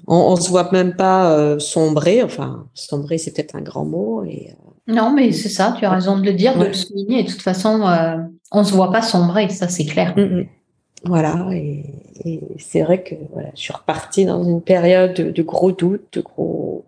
On, 0.08 0.16
on 0.16 0.36
se 0.36 0.50
voit 0.50 0.70
même 0.72 0.94
pas 0.94 1.32
euh, 1.32 1.58
sombrer. 1.58 2.22
Enfin, 2.22 2.66
sombrer, 2.74 3.18
c'est 3.18 3.32
peut-être 3.32 3.56
un 3.56 3.62
grand 3.62 3.84
mot. 3.84 4.24
Et, 4.24 4.50
euh, 4.50 4.92
Non, 4.92 5.12
mais 5.12 5.32
c'est 5.32 5.48
ça. 5.48 5.74
Tu 5.78 5.84
as 5.84 5.90
raison 5.90 6.18
de 6.18 6.24
le 6.24 6.32
dire, 6.32 6.56
de 6.56 6.66
le 6.66 6.72
souligner. 6.72 7.24
de 7.24 7.30
toute 7.30 7.42
façon, 7.42 7.86
euh, 7.86 8.16
on 8.52 8.62
se 8.62 8.72
voit 8.72 8.92
pas 8.92 9.02
sombrer. 9.02 9.48
Ça, 9.48 9.68
c'est 9.68 9.84
clair. 9.84 10.14
Mm, 10.16 10.22
mm. 10.22 10.46
Voilà. 11.04 11.48
Et, 11.52 11.84
c'est 12.58 12.82
vrai 12.82 13.02
que 13.02 13.14
voilà, 13.32 13.50
je 13.54 13.60
suis 13.60 13.72
repartie 13.72 14.24
dans 14.24 14.42
une 14.42 14.62
période 14.62 15.14
de, 15.14 15.42
gros 15.42 15.70
doutes, 15.70 16.06
de 16.12 16.20
gros. 16.22 16.84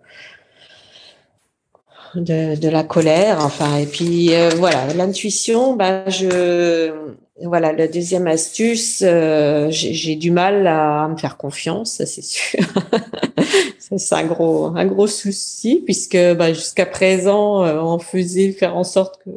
De, 2.19 2.57
de, 2.57 2.69
la 2.69 2.83
colère, 2.83 3.39
enfin, 3.45 3.79
et 3.79 3.87
puis 3.87 4.31
voilà, 4.57 4.93
l'intuition, 4.95 5.77
bah, 5.77 6.09
je, 6.09 6.93
voilà, 7.43 7.73
la 7.73 7.87
deuxième 7.87 8.27
astuce, 8.27 9.03
euh, 9.05 9.69
j'ai 9.71 10.17
du 10.17 10.31
mal 10.31 10.67
à 10.67 11.07
me 11.09 11.17
faire 11.17 11.37
confiance, 11.37 12.03
c'est 12.05 12.23
sûr. 12.23 12.59
c'est 13.79 14.15
un 14.15 14.25
gros, 14.25 14.67
un 14.77 14.87
gros 14.87 15.07
souci 15.07 15.83
puisque 15.85 16.19
bah, 16.35 16.53
jusqu'à 16.53 16.87
présent, 16.87 17.65
euh, 17.65 17.81
on 17.81 17.99
faisait 17.99 18.51
faire 18.51 18.77
en 18.77 18.83
sorte 18.83 19.21
que, 19.25 19.31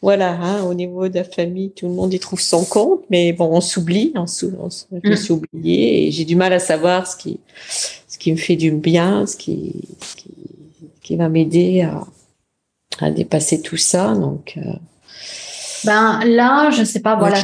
voilà, 0.00 0.30
hein, 0.30 0.64
au 0.64 0.72
niveau 0.72 1.08
de 1.08 1.16
la 1.16 1.24
famille, 1.24 1.70
tout 1.72 1.86
le 1.86 1.92
monde 1.92 2.14
y 2.14 2.18
trouve 2.18 2.40
son 2.40 2.64
compte, 2.64 3.02
mais 3.10 3.32
bon, 3.32 3.50
on 3.52 3.60
s'oublie, 3.60 4.12
on, 4.14 4.22
on, 4.22 4.68
je 5.04 5.10
me 5.10 5.16
suis 5.16 5.34
mm. 5.34 5.36
oubliée 5.36 6.06
et 6.06 6.10
j'ai 6.10 6.24
du 6.24 6.36
mal 6.36 6.52
à 6.54 6.60
savoir 6.60 7.06
ce 7.06 7.16
qui, 7.16 7.40
ce 7.68 8.16
qui 8.16 8.32
me 8.32 8.38
fait 8.38 8.56
du 8.56 8.70
bien, 8.70 9.26
ce 9.26 9.36
qui, 9.36 9.82
qui, 10.16 10.30
qui 11.08 11.16
va 11.16 11.30
m'aider 11.30 11.80
à, 11.80 12.04
à 13.00 13.10
dépasser 13.10 13.62
tout 13.62 13.78
ça. 13.78 14.14
Donc, 14.14 14.58
euh, 14.58 14.72
ben 15.86 16.20
là, 16.26 16.68
je 16.70 16.84
sais 16.84 17.00
pas, 17.00 17.16
voilà, 17.16 17.38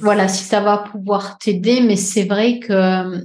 voilà 0.00 0.28
si 0.28 0.44
ça 0.44 0.60
va 0.60 0.78
pouvoir 0.78 1.36
t'aider, 1.38 1.80
mais 1.80 1.96
c'est 1.96 2.22
vrai 2.22 2.60
que 2.60 2.72
euh, 2.72 3.20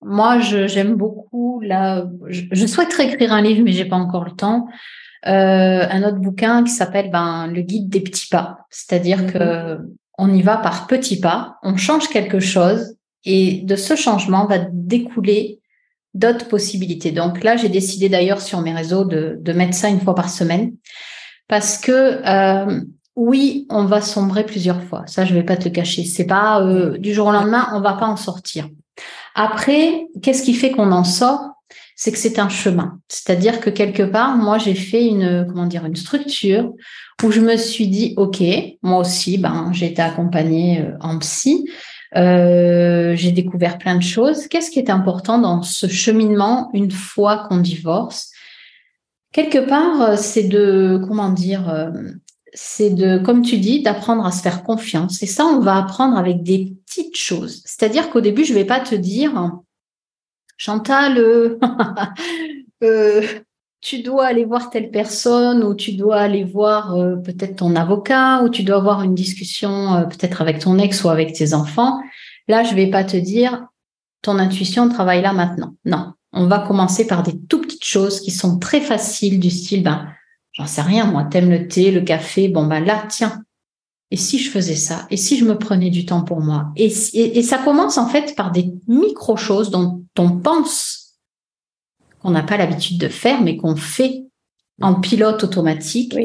moi, 0.00 0.40
j'aime 0.40 0.94
beaucoup 0.94 1.60
là. 1.60 2.06
Je, 2.28 2.66
souhaiterais 2.66 3.12
écrire 3.12 3.34
un 3.34 3.42
livre, 3.42 3.62
mais 3.62 3.72
j'ai 3.72 3.84
pas 3.84 3.96
encore 3.96 4.24
le 4.24 4.30
temps. 4.30 4.68
Euh, 5.26 5.86
un 5.90 6.02
autre 6.02 6.16
bouquin 6.16 6.64
qui 6.64 6.70
s'appelle 6.70 7.10
ben, 7.10 7.46
le 7.46 7.60
guide 7.60 7.90
des 7.90 8.00
petits 8.00 8.28
pas, 8.28 8.60
c'est-à-dire 8.70 9.26
que 9.30 9.74
mm-hmm. 9.76 9.86
on 10.16 10.32
y 10.32 10.40
va 10.40 10.56
par 10.56 10.86
petits 10.86 11.20
pas, 11.20 11.58
on 11.62 11.76
change 11.76 12.08
quelque 12.08 12.40
chose 12.40 12.96
et 13.26 13.60
de 13.64 13.76
ce 13.76 13.96
changement 13.96 14.46
va 14.46 14.56
découler 14.72 15.59
d'autres 16.14 16.48
possibilités. 16.48 17.12
Donc 17.12 17.42
là, 17.44 17.56
j'ai 17.56 17.68
décidé 17.68 18.08
d'ailleurs 18.08 18.40
sur 18.40 18.60
mes 18.60 18.74
réseaux 18.74 19.04
de, 19.04 19.38
de, 19.40 19.52
mettre 19.52 19.74
ça 19.74 19.88
une 19.88 20.00
fois 20.00 20.14
par 20.14 20.28
semaine 20.28 20.72
parce 21.48 21.78
que 21.78 22.20
euh, 22.26 22.80
oui, 23.16 23.66
on 23.70 23.84
va 23.84 24.00
sombrer 24.00 24.44
plusieurs 24.44 24.82
fois. 24.82 25.04
Ça, 25.06 25.24
je 25.24 25.34
vais 25.34 25.42
pas 25.42 25.56
te 25.56 25.68
cacher. 25.68 26.04
C'est 26.04 26.26
pas 26.26 26.62
euh, 26.62 26.98
du 26.98 27.12
jour 27.12 27.28
au 27.28 27.32
lendemain, 27.32 27.68
on 27.72 27.80
va 27.80 27.94
pas 27.94 28.06
en 28.06 28.16
sortir. 28.16 28.68
Après, 29.34 30.06
qu'est-ce 30.22 30.42
qui 30.42 30.54
fait 30.54 30.70
qu'on 30.70 30.92
en 30.92 31.04
sort? 31.04 31.50
C'est 31.96 32.12
que 32.12 32.18
c'est 32.18 32.38
un 32.38 32.48
chemin. 32.48 32.98
C'est-à-dire 33.08 33.60
que 33.60 33.68
quelque 33.68 34.02
part, 34.02 34.36
moi, 34.36 34.58
j'ai 34.58 34.74
fait 34.74 35.06
une 35.06 35.46
comment 35.46 35.66
dire 35.66 35.84
une 35.84 35.96
structure 35.96 36.72
où 37.22 37.30
je 37.30 37.40
me 37.40 37.56
suis 37.56 37.88
dit, 37.88 38.14
ok, 38.16 38.42
moi 38.82 39.00
aussi, 39.00 39.36
ben, 39.36 39.70
j'ai 39.72 39.86
été 39.86 40.00
accompagnée 40.00 40.80
euh, 40.80 40.92
en 41.00 41.18
psy. 41.18 41.66
Euh, 42.16 43.14
j'ai 43.14 43.32
découvert 43.32 43.78
plein 43.78 43.96
de 43.96 44.02
choses. 44.02 44.48
Qu'est-ce 44.48 44.70
qui 44.70 44.78
est 44.78 44.90
important 44.90 45.38
dans 45.38 45.62
ce 45.62 45.86
cheminement 45.86 46.70
une 46.74 46.90
fois 46.90 47.46
qu'on 47.48 47.58
divorce? 47.58 48.30
Quelque 49.32 49.58
part, 49.58 50.18
c'est 50.18 50.44
de 50.44 51.00
comment 51.06 51.30
dire 51.30 51.92
c'est 52.52 52.90
de, 52.90 53.18
comme 53.18 53.42
tu 53.42 53.58
dis, 53.58 53.82
d'apprendre 53.82 54.26
à 54.26 54.32
se 54.32 54.42
faire 54.42 54.62
confiance. 54.62 55.22
Et 55.22 55.26
ça, 55.26 55.44
on 55.44 55.60
va 55.60 55.76
apprendre 55.76 56.16
avec 56.16 56.42
des 56.42 56.74
petites 56.86 57.16
choses. 57.16 57.62
C'est-à-dire 57.64 58.10
qu'au 58.10 58.20
début, 58.20 58.44
je 58.44 58.54
vais 58.54 58.64
pas 58.64 58.80
te 58.80 58.94
dire, 58.94 59.52
Chantal, 60.56 61.16
euh, 61.18 61.58
euh, 62.82 63.22
tu 63.80 64.02
dois 64.02 64.26
aller 64.26 64.44
voir 64.44 64.70
telle 64.70 64.90
personne 64.90 65.64
ou 65.64 65.74
tu 65.74 65.92
dois 65.92 66.20
aller 66.20 66.44
voir 66.44 66.94
euh, 66.94 67.16
peut-être 67.16 67.56
ton 67.56 67.76
avocat 67.76 68.42
ou 68.42 68.48
tu 68.48 68.62
dois 68.62 68.76
avoir 68.76 69.02
une 69.02 69.14
discussion 69.14 70.06
peut-être 70.08 70.42
avec 70.42 70.58
ton 70.58 70.78
ex 70.78 71.02
ou 71.04 71.08
avec 71.08 71.32
tes 71.32 71.54
enfants. 71.54 72.00
Là, 72.48 72.62
je 72.62 72.74
vais 72.74 72.90
pas 72.90 73.04
te 73.04 73.16
dire, 73.16 73.66
ton 74.22 74.38
intuition 74.38 74.88
travaille 74.88 75.22
là 75.22 75.32
maintenant. 75.32 75.74
Non, 75.84 76.12
on 76.32 76.46
va 76.46 76.58
commencer 76.58 77.06
par 77.06 77.22
des 77.22 77.38
tout 77.48 77.60
petites 77.60 77.84
choses 77.84 78.20
qui 78.20 78.30
sont 78.30 78.58
très 78.58 78.80
faciles 78.80 79.40
du 79.40 79.50
style, 79.50 79.82
ben, 79.82 80.08
J'en 80.52 80.66
sais 80.66 80.82
rien, 80.82 81.06
moi, 81.06 81.24
t'aimes 81.24 81.50
le 81.50 81.68
thé, 81.68 81.90
le 81.90 82.00
café, 82.00 82.48
bon 82.48 82.66
ben 82.66 82.84
là, 82.84 83.04
tiens. 83.08 83.42
Et 84.10 84.16
si 84.16 84.38
je 84.40 84.50
faisais 84.50 84.74
ça? 84.74 85.06
Et 85.10 85.16
si 85.16 85.38
je 85.38 85.44
me 85.44 85.56
prenais 85.56 85.90
du 85.90 86.04
temps 86.04 86.22
pour 86.22 86.40
moi? 86.40 86.72
Et, 86.76 86.92
et, 87.14 87.42
ça 87.42 87.58
commence 87.58 87.96
en 87.96 88.08
fait 88.08 88.34
par 88.34 88.50
des 88.50 88.72
micro-choses 88.88 89.70
dont 89.70 90.02
on 90.18 90.38
pense 90.38 90.99
qu'on 92.20 92.30
n'a 92.30 92.42
pas 92.42 92.56
l'habitude 92.56 92.98
de 92.98 93.08
faire, 93.08 93.42
mais 93.42 93.56
qu'on 93.56 93.76
fait 93.76 94.24
en 94.80 94.94
pilote 94.94 95.44
automatique. 95.44 96.16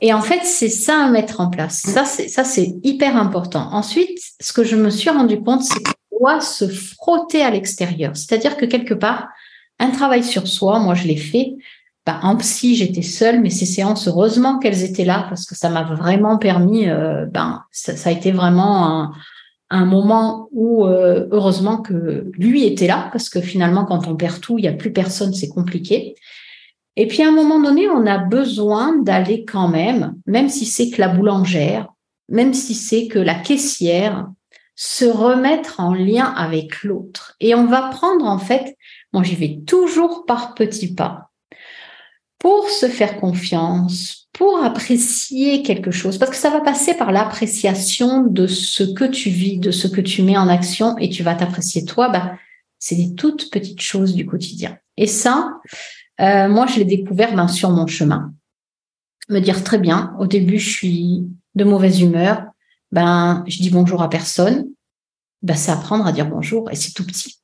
Et 0.00 0.12
en 0.12 0.20
fait, 0.20 0.40
c'est 0.44 0.68
ça 0.68 1.04
à 1.04 1.08
mettre 1.08 1.40
en 1.40 1.48
place. 1.48 1.80
Ça, 1.80 2.04
c'est 2.04 2.28
ça, 2.28 2.44
c'est 2.44 2.74
hyper 2.82 3.16
important. 3.16 3.68
Ensuite, 3.72 4.18
ce 4.40 4.52
que 4.52 4.64
je 4.64 4.76
me 4.76 4.90
suis 4.90 5.10
rendu 5.10 5.40
compte, 5.40 5.62
c'est 5.62 5.82
qu'on 5.82 6.18
doit 6.18 6.40
se 6.40 6.66
frotter 6.68 7.42
à 7.42 7.50
l'extérieur. 7.50 8.16
C'est-à-dire 8.16 8.56
que 8.56 8.66
quelque 8.66 8.94
part, 8.94 9.28
un 9.78 9.90
travail 9.90 10.22
sur 10.22 10.46
soi, 10.46 10.78
moi, 10.78 10.94
je 10.94 11.06
l'ai 11.06 11.16
fait. 11.16 11.54
Bah, 12.06 12.20
en 12.22 12.36
psy, 12.36 12.76
j'étais 12.76 13.02
seule, 13.02 13.40
mais 13.40 13.48
ces 13.48 13.64
séances, 13.64 14.06
heureusement 14.08 14.58
qu'elles 14.58 14.82
étaient 14.82 15.06
là 15.06 15.24
parce 15.28 15.46
que 15.46 15.54
ça 15.54 15.70
m'a 15.70 15.84
vraiment 15.84 16.36
permis. 16.36 16.88
Euh, 16.88 17.24
ben, 17.24 17.64
ça, 17.70 18.10
a 18.10 18.12
été 18.12 18.30
vraiment 18.30 18.86
un, 18.86 19.12
un 19.76 19.86
moment 19.86 20.48
où 20.52 20.86
euh, 20.86 21.26
heureusement 21.30 21.78
que 21.78 22.30
lui 22.38 22.64
était 22.64 22.86
là 22.86 23.08
parce 23.12 23.28
que 23.28 23.40
finalement, 23.40 23.84
quand 23.84 24.06
on 24.06 24.16
perd 24.16 24.40
tout, 24.40 24.58
il 24.58 24.62
n'y 24.62 24.68
a 24.68 24.72
plus 24.72 24.92
personne, 24.92 25.34
c'est 25.34 25.48
compliqué. 25.48 26.14
Et 26.96 27.06
puis 27.08 27.22
à 27.22 27.28
un 27.28 27.32
moment 27.32 27.60
donné, 27.60 27.88
on 27.88 28.06
a 28.06 28.18
besoin 28.18 28.96
d'aller 28.98 29.44
quand 29.44 29.68
même, 29.68 30.14
même 30.26 30.48
si 30.48 30.64
c'est 30.64 30.90
que 30.90 31.00
la 31.00 31.08
boulangère, 31.08 31.88
même 32.28 32.54
si 32.54 32.74
c'est 32.74 33.08
que 33.08 33.18
la 33.18 33.34
caissière, 33.34 34.28
se 34.76 35.04
remettre 35.04 35.80
en 35.80 35.94
lien 35.94 36.24
avec 36.24 36.82
l'autre. 36.82 37.36
Et 37.40 37.54
on 37.54 37.66
va 37.66 37.88
prendre 37.90 38.26
en 38.26 38.38
fait, 38.38 38.76
moi 39.12 39.22
j'y 39.22 39.36
vais 39.36 39.60
toujours 39.66 40.24
par 40.26 40.54
petits 40.54 40.94
pas 40.94 41.30
pour 42.38 42.68
se 42.68 42.86
faire 42.86 43.18
confiance, 43.18 44.23
pour 44.34 44.64
apprécier 44.64 45.62
quelque 45.62 45.92
chose, 45.92 46.18
parce 46.18 46.32
que 46.32 46.36
ça 46.36 46.50
va 46.50 46.60
passer 46.60 46.94
par 46.94 47.12
l'appréciation 47.12 48.24
de 48.24 48.48
ce 48.48 48.82
que 48.82 49.04
tu 49.04 49.30
vis, 49.30 49.58
de 49.58 49.70
ce 49.70 49.86
que 49.86 50.00
tu 50.00 50.22
mets 50.22 50.36
en 50.36 50.48
action 50.48 50.98
et 50.98 51.08
tu 51.08 51.22
vas 51.22 51.36
t'apprécier 51.36 51.84
toi, 51.84 52.08
bah, 52.08 52.36
c'est 52.80 52.96
des 52.96 53.14
toutes 53.14 53.48
petites 53.52 53.80
choses 53.80 54.12
du 54.12 54.26
quotidien. 54.26 54.76
Et 54.96 55.06
ça, 55.06 55.52
euh, 56.20 56.48
moi, 56.48 56.66
je 56.66 56.80
l'ai 56.80 56.84
découvert 56.84 57.34
ben, 57.36 57.46
sur 57.46 57.70
mon 57.70 57.86
chemin. 57.86 58.34
Me 59.28 59.38
dire 59.38 59.62
très 59.62 59.78
bien, 59.78 60.16
au 60.18 60.26
début, 60.26 60.58
je 60.58 60.68
suis 60.68 61.28
de 61.54 61.62
mauvaise 61.62 62.00
humeur, 62.00 62.44
ben, 62.90 63.44
je 63.46 63.62
dis 63.62 63.70
bonjour 63.70 64.02
à 64.02 64.10
personne, 64.10 64.66
ben, 65.42 65.54
c'est 65.54 65.70
apprendre 65.70 66.08
à 66.08 66.12
dire 66.12 66.26
bonjour 66.26 66.72
et 66.72 66.74
c'est 66.74 66.92
tout 66.92 67.06
petit. 67.06 67.38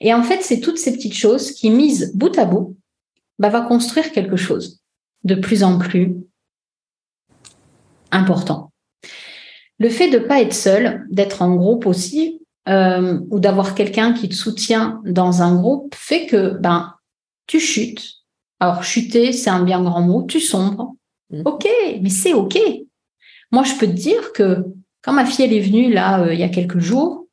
Et 0.00 0.12
en 0.12 0.24
fait, 0.24 0.42
c'est 0.42 0.58
toutes 0.58 0.78
ces 0.78 0.92
petites 0.92 1.16
choses 1.16 1.52
qui, 1.52 1.70
mises 1.70 2.10
bout 2.16 2.36
à 2.36 2.46
bout, 2.46 2.76
ben, 3.38 3.48
va 3.48 3.60
construire 3.60 4.10
quelque 4.10 4.36
chose 4.36 4.79
de 5.24 5.34
plus 5.34 5.62
en 5.62 5.78
plus 5.78 6.16
important. 8.10 8.72
Le 9.78 9.88
fait 9.88 10.10
de 10.10 10.18
ne 10.18 10.24
pas 10.24 10.40
être 10.40 10.54
seul, 10.54 11.06
d'être 11.10 11.42
en 11.42 11.54
groupe 11.54 11.86
aussi, 11.86 12.40
euh, 12.68 13.18
ou 13.30 13.40
d'avoir 13.40 13.74
quelqu'un 13.74 14.12
qui 14.12 14.28
te 14.28 14.34
soutient 14.34 15.00
dans 15.04 15.42
un 15.42 15.54
groupe, 15.54 15.94
fait 15.94 16.26
que 16.26 16.58
ben 16.58 16.94
tu 17.46 17.58
chutes. 17.58 18.20
Alors 18.60 18.84
chuter, 18.84 19.32
c'est 19.32 19.50
un 19.50 19.64
bien 19.64 19.82
grand 19.82 20.02
mot. 20.02 20.24
Tu 20.26 20.40
sombres. 20.40 20.94
Mm. 21.30 21.42
Ok, 21.46 21.66
mais 22.02 22.10
c'est 22.10 22.34
ok. 22.34 22.58
Moi, 23.50 23.64
je 23.64 23.74
peux 23.74 23.86
te 23.86 23.92
dire 23.92 24.32
que 24.32 24.64
quand 25.02 25.12
ma 25.12 25.24
fille 25.24 25.46
elle 25.46 25.54
est 25.54 25.60
venue 25.60 25.92
là 25.92 26.20
euh, 26.20 26.34
il 26.34 26.40
y 26.40 26.44
a 26.44 26.48
quelques 26.50 26.78
jours, 26.78 27.26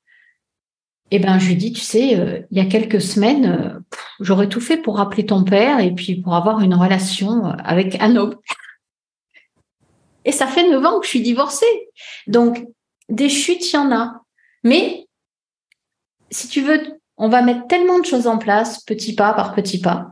eh 1.12 1.20
ben 1.20 1.40
je 1.40 1.48
lui 1.48 1.56
dis, 1.56 1.72
tu 1.72 1.82
sais, 1.82 2.20
euh, 2.20 2.42
il 2.52 2.58
y 2.58 2.62
a 2.62 2.66
quelques 2.66 3.02
semaines, 3.02 3.82
j'aurais 4.20 4.50
tout 4.50 4.60
fait 4.60 4.78
pour 4.78 4.98
rappeler 4.98 5.26
ton 5.26 5.44
père 5.44 5.80
et 5.80 5.94
puis 5.94 6.22
pour 6.22 6.36
avoir 6.36 6.60
une 6.62 6.74
relation 6.74 7.46
avec 7.46 8.02
un 8.02 8.16
homme. 8.16 8.36
Et 10.26 10.34
ça 10.34 10.46
fait 10.46 10.70
neuf 10.70 10.86
ans 10.86 11.00
que 11.00 11.06
je 11.06 11.12
suis 11.12 11.22
divorcée. 11.22 11.90
Donc, 12.28 12.68
des 13.08 13.30
chutes, 13.30 13.72
il 13.72 13.76
y 13.76 13.80
en 13.80 13.94
a. 13.94 14.22
Mais, 14.64 15.08
si 16.30 16.50
tu 16.50 16.62
veux, 16.62 17.00
on 17.16 17.30
va 17.30 17.42
mettre 17.42 17.68
tellement 17.68 18.00
de 18.00 18.06
choses 18.06 18.28
en 18.28 18.38
place, 18.38 18.84
petit 18.84 19.16
pas 19.16 19.34
par 19.34 19.56
petit 19.56 19.80
pas. 19.80 20.12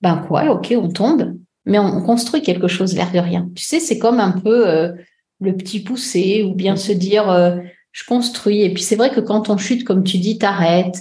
Ben 0.00 0.18
quoi, 0.18 0.44
ok, 0.50 0.74
on 0.76 0.88
tombe, 0.88 1.36
mais 1.64 1.78
on, 1.78 2.02
construit 2.02 2.42
quelque 2.42 2.68
chose 2.68 2.94
l'air 2.94 3.10
de 3.10 3.18
rien. 3.18 3.50
Tu 3.54 3.64
sais, 3.64 3.80
c'est 3.80 3.98
comme 3.98 4.20
un 4.20 4.32
peu 4.32 4.68
euh, 4.68 4.92
le 5.40 5.56
petit 5.56 5.82
poussé 5.82 6.44
ou 6.44 6.54
bien 6.54 6.76
se 6.76 6.92
dire, 6.92 7.28
euh, 7.30 7.56
je 7.94 8.04
construis. 8.04 8.60
Et 8.60 8.74
puis 8.74 8.82
c'est 8.82 8.96
vrai 8.96 9.10
que 9.10 9.20
quand 9.20 9.48
on 9.48 9.56
chute, 9.56 9.84
comme 9.84 10.04
tu 10.04 10.18
dis, 10.18 10.36
t'arrêtes. 10.36 11.00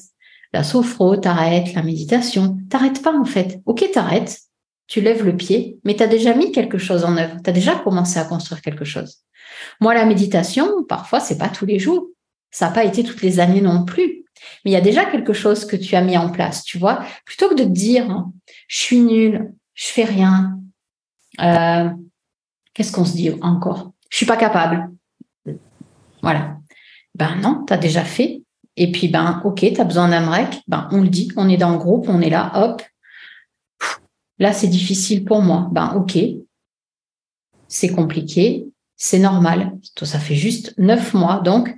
La 0.54 0.64
sophro, 0.64 1.18
t'arrêtes. 1.18 1.74
La 1.74 1.84
méditation, 1.84 2.58
t'arrêtes 2.70 3.02
pas 3.02 3.14
en 3.14 3.26
fait. 3.26 3.60
Ok, 3.66 3.84
t'arrêtes 3.92 4.40
tu 4.88 5.02
lèves 5.02 5.26
le 5.26 5.36
pied, 5.36 5.80
mais 5.84 5.96
tu 5.96 6.04
as 6.04 6.08
déjà 6.08 6.34
mis 6.34 6.52
quelque 6.52 6.78
chose 6.78 7.04
en 7.04 7.18
œuvre, 7.18 7.38
tu 7.44 7.50
as 7.50 7.54
déjà 7.54 7.76
commencé 7.76 8.20
à 8.20 8.26
construire 8.26 8.62
quelque 8.62 8.86
chose. 8.86 9.24
Moi, 9.80 9.94
la 9.94 10.06
méditation, 10.06 10.84
parfois, 10.84 11.20
c'est 11.20 11.38
pas 11.38 11.50
tous 11.50 11.66
les 11.66 11.80
jours. 11.80 12.10
Ça 12.52 12.68
n'a 12.68 12.74
pas 12.74 12.84
été 12.84 13.04
toutes 13.04 13.22
les 13.22 13.40
années 13.40 13.62
non 13.62 13.86
plus. 13.86 14.26
Mais 14.64 14.72
il 14.72 14.74
y 14.74 14.78
a 14.78 14.82
déjà 14.82 15.06
quelque 15.06 15.34
chose 15.34 15.66
que 15.66 15.76
tu 15.76 15.96
as 15.96 16.02
mis 16.02 16.18
en 16.18 16.30
place, 16.30 16.64
tu 16.64 16.78
vois. 16.78 17.04
Plutôt 17.26 17.50
que 17.50 17.56
de 17.56 17.64
te 17.64 17.70
dire, 17.70 18.26
je 18.68 18.78
suis 18.78 19.00
nulle, 19.00 19.54
je 19.74 19.88
fais 19.88 20.04
rien. 20.04 20.60
Euh, 21.42 21.90
qu'est-ce 22.74 22.92
qu'on 22.92 23.06
se 23.06 23.14
dit 23.14 23.32
encore? 23.42 23.94
Je 24.10 24.18
suis 24.18 24.26
pas 24.26 24.38
capable. 24.38 24.92
Voilà. 26.22 26.58
Ben 27.16 27.36
non, 27.36 27.64
tu 27.66 27.74
as 27.74 27.78
déjà 27.78 28.04
fait. 28.04 28.42
Et 28.76 28.92
puis, 28.92 29.08
ben, 29.08 29.42
ok, 29.46 29.60
tu 29.60 29.80
as 29.80 29.84
besoin 29.84 30.10
d'un 30.10 30.26
break. 30.26 30.64
Ben, 30.68 30.88
on 30.92 31.02
le 31.02 31.10
dit, 31.10 31.32
on 31.38 31.48
est 31.48 31.58
dans 31.58 31.72
le 31.72 31.78
groupe, 31.78 32.08
on 32.10 32.22
est 32.22 32.30
là, 32.30 32.52
hop, 32.56 32.82
Là, 34.40 34.52
c'est 34.52 34.68
difficile 34.68 35.24
pour 35.24 35.42
moi. 35.42 35.70
Ben, 35.72 35.94
ok, 35.96 36.18
c'est 37.68 37.90
compliqué, 37.90 38.68
c'est 38.96 39.20
normal. 39.20 39.72
Ça 40.02 40.20
fait 40.20 40.36
juste 40.36 40.74
neuf 40.78 41.14
mois. 41.14 41.42
Donc, 41.42 41.74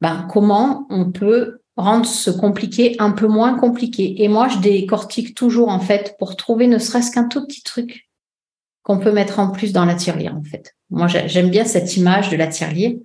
ben, 0.00 0.26
comment 0.30 0.86
on 0.90 1.12
peut 1.12 1.60
rendre 1.76 2.06
ce 2.06 2.30
compliqué 2.30 2.96
un 2.98 3.12
peu 3.12 3.26
moins 3.26 3.56
compliqué? 3.58 4.22
Et 4.22 4.28
moi, 4.28 4.48
je 4.48 4.58
décortique 4.58 5.34
toujours, 5.34 5.68
en 5.68 5.80
fait, 5.80 6.16
pour 6.18 6.36
trouver 6.36 6.66
ne 6.66 6.78
serait-ce 6.78 7.12
qu'un 7.12 7.28
tout 7.28 7.46
petit 7.46 7.62
truc 7.62 8.08
qu'on 8.82 8.98
peut 8.98 9.12
mettre 9.12 9.38
en 9.38 9.50
plus 9.50 9.72
dans 9.72 9.84
la 9.84 9.94
tirelire, 9.94 10.34
en 10.34 10.42
fait. 10.42 10.74
Moi, 10.90 11.06
j'aime 11.06 11.50
bien 11.50 11.64
cette 11.64 11.96
image 11.96 12.30
de 12.30 12.36
la 12.36 12.48
tirelire 12.48 12.96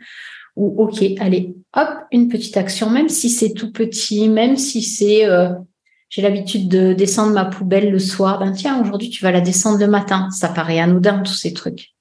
où, 0.58 0.84
OK, 0.84 1.04
allez, 1.20 1.56
hop, 1.76 1.90
une 2.12 2.28
petite 2.28 2.58
action, 2.58 2.90
même 2.90 3.10
si 3.10 3.30
c'est 3.30 3.54
tout 3.54 3.72
petit, 3.72 4.28
même 4.28 4.58
si 4.58 4.82
c'est 4.82 5.26
euh, 5.26 5.54
j'ai 6.10 6.22
l'habitude 6.22 6.68
de 6.68 6.94
descendre 6.94 7.34
ma 7.34 7.46
poubelle 7.46 7.92
le 7.92 8.00
soir. 8.00 8.40
Ben 8.40 8.52
tiens, 8.52 8.82
aujourd'hui 8.82 9.10
tu 9.10 9.24
vas 9.24 9.32
la 9.32 9.42
descendre 9.42 9.80
le 9.80 9.88
matin. 9.88 10.30
Ça 10.32 10.50
paraît 10.50 10.80
anodin 10.80 11.20
tous 11.20 11.34
ces 11.34 11.54
trucs, 11.54 11.92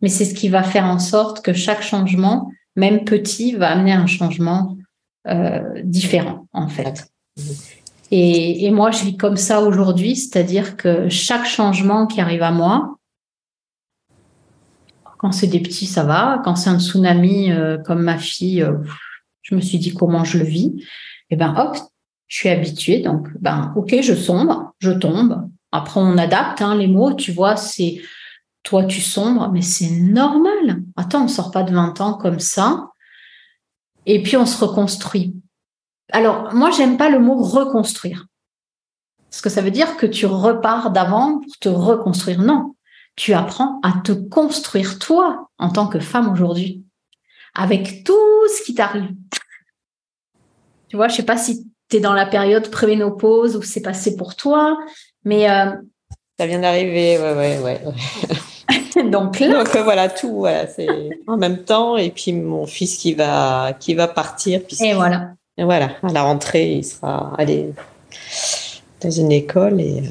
mais 0.00 0.08
c'est 0.08 0.24
ce 0.24 0.34
qui 0.34 0.48
va 0.48 0.62
faire 0.62 0.84
en 0.84 0.98
sorte 0.98 1.44
que 1.44 1.52
chaque 1.52 1.82
changement, 1.82 2.50
même 2.76 3.04
petit, 3.04 3.52
va 3.52 3.70
amener 3.70 3.92
un 3.92 4.06
changement 4.06 4.76
euh, 5.26 5.82
différent 5.82 6.46
en 6.52 6.68
fait. 6.68 7.08
Et, 8.12 8.64
et, 8.64 8.70
moi, 8.70 8.92
je 8.92 9.04
vis 9.04 9.16
comme 9.16 9.36
ça 9.36 9.60
aujourd'hui, 9.62 10.14
c'est-à-dire 10.14 10.76
que 10.76 11.08
chaque 11.08 11.44
changement 11.44 12.06
qui 12.06 12.20
arrive 12.20 12.44
à 12.44 12.52
moi, 12.52 12.95
quand 15.26 15.32
c'est 15.32 15.48
des 15.48 15.58
petits, 15.58 15.86
ça 15.86 16.04
va. 16.04 16.40
Quand 16.44 16.54
c'est 16.54 16.70
un 16.70 16.78
tsunami 16.78 17.50
euh, 17.50 17.78
comme 17.78 18.02
ma 18.02 18.16
fille, 18.16 18.62
euh, 18.62 18.74
je 19.42 19.56
me 19.56 19.60
suis 19.60 19.78
dit 19.78 19.92
comment 19.92 20.22
je 20.22 20.38
le 20.38 20.44
vis. 20.44 20.72
Et 20.76 20.84
eh 21.30 21.36
ben 21.36 21.52
hop, 21.58 21.76
je 22.28 22.36
suis 22.36 22.48
habituée, 22.48 23.00
donc 23.00 23.26
ben 23.40 23.72
ok, 23.74 23.96
je 24.02 24.14
sombre, 24.14 24.72
je 24.78 24.92
tombe. 24.92 25.50
Après, 25.72 25.98
on 25.98 26.16
adapte 26.16 26.62
hein, 26.62 26.76
les 26.76 26.86
mots, 26.86 27.12
tu 27.12 27.32
vois, 27.32 27.56
c'est 27.56 28.00
toi 28.62 28.84
tu 28.84 29.00
sombres, 29.00 29.50
mais 29.52 29.62
c'est 29.62 29.90
normal. 29.90 30.84
Attends, 30.94 31.24
on 31.24 31.28
sort 31.28 31.50
pas 31.50 31.64
de 31.64 31.74
20 31.74 32.00
ans 32.00 32.14
comme 32.14 32.38
ça. 32.38 32.90
Et 34.06 34.22
puis 34.22 34.36
on 34.36 34.46
se 34.46 34.64
reconstruit. 34.64 35.34
Alors, 36.12 36.54
moi, 36.54 36.70
j'aime 36.70 36.98
pas 36.98 37.10
le 37.10 37.18
mot 37.18 37.42
reconstruire. 37.42 38.26
Parce 39.28 39.40
que 39.40 39.50
ça 39.50 39.60
veut 39.60 39.72
dire 39.72 39.96
que 39.96 40.06
tu 40.06 40.24
repars 40.24 40.92
d'avant 40.92 41.40
pour 41.40 41.56
te 41.58 41.68
reconstruire. 41.68 42.40
Non, 42.40 42.75
tu 43.16 43.32
apprends 43.32 43.80
à 43.82 43.94
te 44.04 44.12
construire 44.12 44.98
toi 44.98 45.48
en 45.58 45.70
tant 45.70 45.88
que 45.88 45.98
femme 45.98 46.30
aujourd'hui, 46.30 46.84
avec 47.54 48.04
tout 48.04 48.14
ce 48.48 48.62
qui 48.62 48.74
t'arrive. 48.74 49.14
Tu 50.88 50.96
vois, 50.96 51.08
je 51.08 51.16
sais 51.16 51.22
pas 51.24 51.38
si 51.38 51.66
tu 51.88 51.96
es 51.96 52.00
dans 52.00 52.12
la 52.12 52.26
période 52.26 52.70
préménopause 52.70 53.56
où 53.56 53.62
c'est 53.62 53.80
passé 53.80 54.16
pour 54.16 54.36
toi. 54.36 54.78
Mais 55.24 55.50
euh, 55.50 55.72
ça 56.38 56.46
vient 56.46 56.60
d'arriver, 56.60 57.18
ouais, 57.18 57.34
ouais, 57.34 57.58
ouais. 57.60 57.80
Donc 59.10 59.40
là, 59.40 59.64
Donc, 59.64 59.76
euh, 59.76 59.82
voilà 59.82 60.08
tout, 60.08 60.36
voilà, 60.36 60.66
c'est 60.66 60.86
en 61.26 61.36
même 61.36 61.64
temps 61.64 61.96
et 61.96 62.10
puis 62.10 62.32
mon 62.32 62.66
fils 62.66 62.96
qui 62.96 63.14
va 63.14 63.74
qui 63.78 63.94
va 63.94 64.08
partir. 64.08 64.60
Et 64.80 64.94
voilà. 64.94 65.32
Et 65.58 65.64
voilà, 65.64 65.92
à 66.02 66.12
la 66.12 66.22
rentrée, 66.22 66.72
il 66.72 66.84
sera 66.84 67.34
allé 67.38 67.72
dans 69.00 69.10
une 69.10 69.32
école 69.32 69.80
et. 69.80 70.02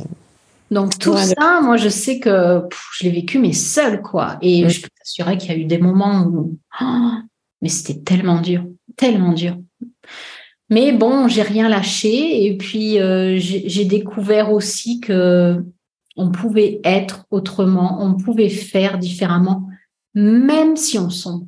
Donc 0.71 0.97
tout 0.97 1.15
ça, 1.17 1.61
moi 1.61 1.77
je 1.77 1.89
sais 1.89 2.19
que 2.19 2.63
je 2.97 3.03
l'ai 3.03 3.11
vécu 3.11 3.39
mais 3.39 3.53
seul 3.53 4.01
quoi. 4.01 4.37
Et 4.41 4.67
je 4.67 4.81
peux 4.81 4.89
t'assurer 4.97 5.37
qu'il 5.37 5.51
y 5.51 5.53
a 5.53 5.57
eu 5.57 5.65
des 5.65 5.77
moments 5.77 6.23
où, 6.23 6.57
oh, 6.81 7.11
mais 7.61 7.69
c'était 7.69 8.01
tellement 8.01 8.41
dur, 8.41 8.65
tellement 8.97 9.33
dur. 9.33 9.57
Mais 10.69 10.91
bon, 10.91 11.27
j'ai 11.27 11.43
rien 11.43 11.69
lâché. 11.69 12.45
Et 12.45 12.57
puis 12.57 12.99
euh, 12.99 13.37
j'ai 13.37 13.85
découvert 13.85 14.51
aussi 14.51 14.99
que 14.99 15.63
on 16.17 16.31
pouvait 16.31 16.79
être 16.83 17.25
autrement, 17.29 18.01
on 18.01 18.15
pouvait 18.15 18.49
faire 18.49 18.97
différemment, 18.97 19.67
même 20.13 20.77
si 20.77 20.97
on 20.97 21.09
sombre. 21.09 21.45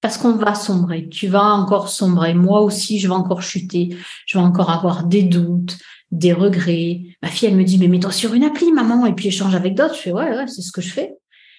Parce 0.00 0.18
qu'on 0.18 0.32
va 0.32 0.56
sombrer, 0.56 1.08
tu 1.08 1.28
vas 1.28 1.44
encore 1.44 1.88
sombrer, 1.88 2.34
moi 2.34 2.60
aussi 2.60 2.98
je 2.98 3.06
vais 3.06 3.14
encore 3.14 3.42
chuter, 3.42 3.96
je 4.26 4.36
vais 4.36 4.44
encore 4.44 4.70
avoir 4.70 5.04
des 5.04 5.22
doutes, 5.22 5.78
des 6.12 6.32
regrets. 6.32 7.00
Ma 7.22 7.28
fille, 7.28 7.48
elle 7.48 7.56
me 7.56 7.64
dit, 7.64 7.78
mais 7.78 7.88
mets-toi 7.88 8.12
sur 8.12 8.34
une 8.34 8.44
appli, 8.44 8.70
maman, 8.70 9.06
et 9.06 9.14
puis 9.14 9.28
échange 9.28 9.54
avec 9.54 9.74
d'autres. 9.74 9.96
Je 9.96 10.00
fais, 10.00 10.12
ouais, 10.12 10.36
ouais, 10.36 10.46
c'est 10.46 10.62
ce 10.62 10.70
que 10.70 10.82
je 10.82 10.92
fais. 10.92 11.14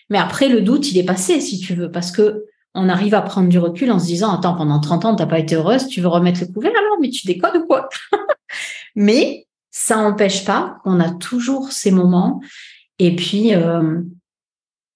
Mais 0.09 0.19
après, 0.19 0.47
le 0.47 0.61
doute, 0.61 0.91
il 0.91 0.97
est 0.97 1.03
passé, 1.03 1.41
si 1.41 1.59
tu 1.59 1.73
veux, 1.73 1.91
parce 1.91 2.11
que 2.11 2.45
on 2.75 2.89
arrive 2.89 3.13
à 3.13 3.21
prendre 3.21 3.49
du 3.49 3.59
recul 3.59 3.91
en 3.91 3.99
se 3.99 4.05
disant, 4.05 4.33
attends, 4.33 4.55
pendant 4.55 4.79
30 4.79 5.05
ans, 5.05 5.15
t'as 5.15 5.25
pas 5.25 5.39
été 5.39 5.55
heureuse, 5.55 5.87
tu 5.87 6.01
veux 6.01 6.07
remettre 6.07 6.41
le 6.41 6.47
couvert 6.47 6.71
alors, 6.71 6.97
mais 6.99 7.09
tu 7.09 7.27
déconnes 7.27 7.61
ou 7.61 7.67
quoi? 7.67 7.89
Mais 8.95 9.47
ça 9.69 9.97
n'empêche 9.97 10.45
pas 10.45 10.77
qu'on 10.83 10.99
a 10.99 11.11
toujours 11.11 11.71
ces 11.71 11.91
moments. 11.91 12.41
Et 12.99 13.15
puis, 13.15 13.55
euh, 13.55 14.01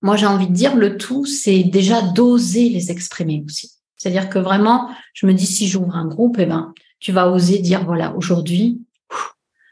moi, 0.02 0.16
j'ai 0.16 0.28
envie 0.28 0.48
de 0.48 0.54
dire, 0.54 0.76
le 0.76 0.98
tout, 0.98 1.26
c'est 1.26 1.64
déjà 1.64 2.02
d'oser 2.02 2.70
les 2.70 2.92
exprimer 2.92 3.44
aussi. 3.46 3.72
C'est-à-dire 3.96 4.30
que 4.30 4.38
vraiment, 4.40 4.90
je 5.14 5.26
me 5.26 5.34
dis, 5.34 5.48
si 5.48 5.68
j'ouvre 5.68 5.96
un 5.96 6.06
groupe, 6.06 6.38
eh 6.40 6.46
ben, 6.46 6.74
tu 7.00 7.12
vas 7.12 7.30
oser 7.30 7.60
dire, 7.60 7.86
voilà, 7.86 8.16
aujourd'hui, 8.16 8.82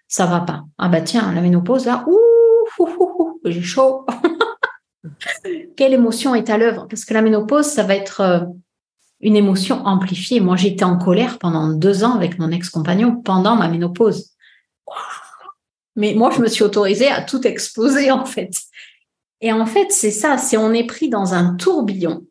ça 0.08 0.26
va 0.26 0.42
pas. 0.42 0.64
Ah 0.78 0.90
bah 0.90 1.02
tiens, 1.02 1.32
la 1.34 1.42
ménopause, 1.42 1.86
là, 1.86 2.06
ouh, 2.08 3.40
j'ai 3.46 3.62
chaud. 3.62 4.06
Quelle 5.78 5.94
émotion 5.94 6.36
est 6.36 6.50
à 6.50 6.58
l'œuvre? 6.58 6.88
Parce 6.90 7.06
que 7.06 7.14
la 7.14 7.22
ménopause, 7.22 7.66
ça 7.66 7.84
va 7.84 7.96
être 7.96 8.22
euh, 8.22 8.40
une 9.22 9.36
émotion 9.36 9.86
amplifiée. 9.86 10.40
Moi, 10.40 10.56
j'étais 10.56 10.84
en 10.84 10.98
colère 10.98 11.38
pendant 11.40 11.70
deux 11.74 12.04
ans 12.04 12.16
avec 12.16 12.40
mon 12.40 12.52
ex-compagnon 12.52 13.22
pendant 13.22 13.56
ma 13.56 13.68
ménopause. 13.68 14.32
Mais 15.96 16.14
moi, 16.14 16.32
je 16.32 16.42
me 16.42 16.48
suis 16.48 16.64
autorisée 16.64 17.08
à 17.08 17.22
tout 17.22 17.46
exploser, 17.48 18.12
en 18.12 18.26
fait. 18.26 18.52
Et 19.42 19.52
en 19.52 19.66
fait, 19.66 19.92
c'est 19.92 20.12
ça, 20.12 20.38
c'est 20.38 20.58
on 20.58 20.74
est 20.74 20.86
pris 20.86 21.10
dans 21.10 21.34
un 21.34 21.56
tourbillon. 21.56 22.26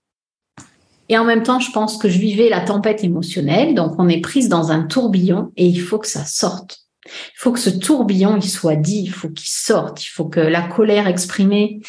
Et 1.09 1.19
en 1.19 1.25
même 1.25 1.43
temps, 1.43 1.61
je 1.61 1.71
pense 1.71 1.99
que 1.99 2.09
je 2.09 2.19
vivais 2.19 2.49
la 2.49 2.61
tempête 2.61 3.05
émotionnelle, 3.05 3.75
donc 3.75 3.95
on 3.99 4.09
est 4.09 4.21
prise 4.21 4.49
dans 4.49 4.73
un 4.73 4.85
tourbillon 4.85 5.53
et 5.57 5.67
il 5.67 5.81
faut 5.81 5.99
que 5.99 6.07
ça 6.07 6.25
sorte. 6.25 6.84
Il 7.07 7.37
faut 7.37 7.53
que 7.53 7.59
ce 7.59 7.71
tourbillon, 7.71 8.37
il 8.37 8.49
soit 8.49 8.77
dit, 8.77 9.03
il 9.03 9.11
faut 9.11 9.29
qu'il 9.29 9.49
sorte, 9.49 10.05
il 10.05 10.09
faut 10.09 10.27
que 10.27 10.41
la 10.41 10.63
colère 10.63 11.07
exprimée 11.07 11.81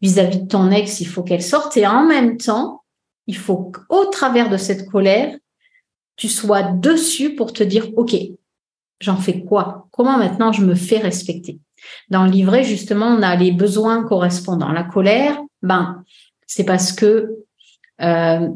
vis-à-vis 0.00 0.42
de 0.42 0.48
ton 0.48 0.70
ex, 0.70 1.00
il 1.00 1.06
faut 1.06 1.22
qu'elle 1.22 1.42
sorte. 1.42 1.76
Et 1.76 1.86
en 1.86 2.06
même 2.06 2.36
temps, 2.36 2.82
il 3.26 3.36
faut 3.36 3.70
qu'au 3.70 4.06
travers 4.06 4.50
de 4.50 4.56
cette 4.56 4.88
colère, 4.88 5.36
tu 6.16 6.28
sois 6.28 6.62
dessus 6.62 7.34
pour 7.34 7.52
te 7.52 7.62
dire, 7.62 7.88
OK, 7.96 8.14
j'en 9.00 9.16
fais 9.16 9.42
quoi? 9.42 9.88
Comment 9.90 10.18
maintenant 10.18 10.52
je 10.52 10.64
me 10.64 10.74
fais 10.74 10.98
respecter? 10.98 11.58
Dans 12.08 12.24
le 12.24 12.30
livret, 12.30 12.64
justement, 12.64 13.06
on 13.06 13.22
a 13.22 13.36
les 13.36 13.52
besoins 13.52 14.04
correspondants. 14.04 14.72
La 14.72 14.84
colère, 14.84 15.38
ben, 15.62 16.04
c'est 16.46 16.64
parce 16.64 16.92
que 16.92 17.30
euh, 18.00 18.48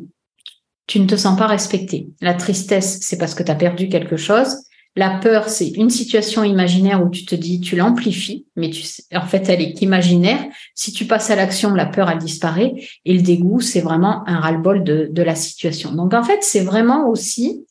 tu 0.86 1.00
ne 1.00 1.06
te 1.06 1.16
sens 1.16 1.36
pas 1.38 1.46
respecté. 1.46 2.08
La 2.20 2.34
tristesse, 2.34 3.00
c'est 3.02 3.18
parce 3.18 3.34
que 3.34 3.42
tu 3.42 3.50
as 3.50 3.56
perdu 3.56 3.88
quelque 3.88 4.16
chose. 4.16 4.56
La 4.98 5.10
peur, 5.10 5.50
c'est 5.50 5.68
une 5.68 5.90
situation 5.90 6.42
imaginaire 6.42 7.04
où 7.04 7.10
tu 7.10 7.26
te 7.26 7.34
dis, 7.34 7.60
tu 7.60 7.76
l'amplifies, 7.76 8.46
mais 8.56 8.70
en 9.14 9.26
fait, 9.26 9.46
elle 9.50 9.60
est 9.60 9.82
imaginaire. 9.82 10.42
Si 10.74 10.90
tu 10.90 11.04
passes 11.04 11.30
à 11.30 11.36
l'action, 11.36 11.74
la 11.74 11.84
peur, 11.84 12.08
elle 12.10 12.16
disparaît. 12.18 12.72
Et 13.04 13.12
le 13.12 13.20
dégoût, 13.20 13.60
c'est 13.60 13.82
vraiment 13.82 14.26
un 14.26 14.40
ras-le-bol 14.40 14.84
de, 14.84 15.08
de 15.12 15.22
la 15.22 15.34
situation. 15.34 15.92
Donc, 15.92 16.14
en 16.14 16.22
fait, 16.22 16.38
c'est 16.40 16.62
vraiment 16.62 17.10
aussi 17.10 17.66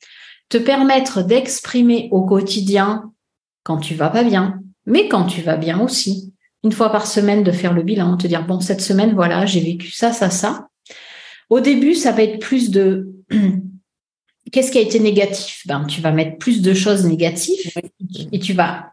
te 0.50 0.60
permettre 0.60 1.24
d'exprimer 1.24 2.10
au 2.12 2.22
quotidien 2.22 3.12
quand 3.64 3.78
tu 3.78 3.96
vas 3.96 4.10
pas 4.10 4.24
bien, 4.24 4.60
mais 4.86 5.08
quand 5.10 5.26
tu 5.26 5.42
vas 5.42 5.58
bien 5.58 5.80
aussi. 5.80 6.32
Une 6.64 6.72
fois 6.72 6.92
par 6.92 7.08
semaine, 7.08 7.44
de 7.44 7.52
faire 7.52 7.74
le 7.74 7.82
bilan, 7.82 8.18
te 8.18 8.28
dire, 8.28 8.46
bon, 8.46 8.60
cette 8.60 8.82
semaine, 8.82 9.14
voilà, 9.14 9.48
j'ai 9.48 9.62
vécu 9.62 9.90
ça, 9.90 10.12
ça, 10.12 10.30
ça. 10.30 10.68
Au 11.50 11.60
début, 11.60 11.96
ça 11.96 12.12
va 12.12 12.22
être 12.22 12.40
plus 12.40 12.70
de 12.70 13.12
qu'est-ce 14.52 14.72
qui 14.72 14.78
a 14.78 14.82
été 14.82 15.00
négatif? 15.00 15.64
Ben, 15.66 15.86
Tu 15.86 16.02
vas 16.02 16.12
mettre 16.12 16.38
plus 16.38 16.62
de 16.62 16.74
choses 16.74 17.06
négatives 17.06 17.72
et 18.32 18.40
tu 18.40 18.54
vas 18.54 18.92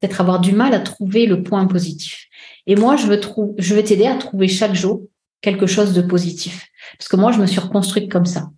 peut-être 0.00 0.20
avoir 0.20 0.40
du 0.40 0.52
mal 0.52 0.74
à 0.74 0.80
trouver 0.80 1.26
le 1.26 1.42
point 1.42 1.66
positif. 1.66 2.26
Et 2.66 2.76
moi, 2.76 2.96
je 2.96 3.06
veux, 3.06 3.20
je 3.58 3.74
veux 3.74 3.84
t'aider 3.84 4.06
à 4.06 4.16
trouver 4.16 4.48
chaque 4.48 4.74
jour 4.74 5.02
quelque 5.40 5.66
chose 5.66 5.92
de 5.92 6.02
positif. 6.02 6.66
Parce 6.98 7.08
que 7.08 7.16
moi, 7.16 7.32
je 7.32 7.40
me 7.40 7.46
suis 7.46 7.60
reconstruite 7.60 8.10
comme 8.10 8.26
ça. 8.26 8.50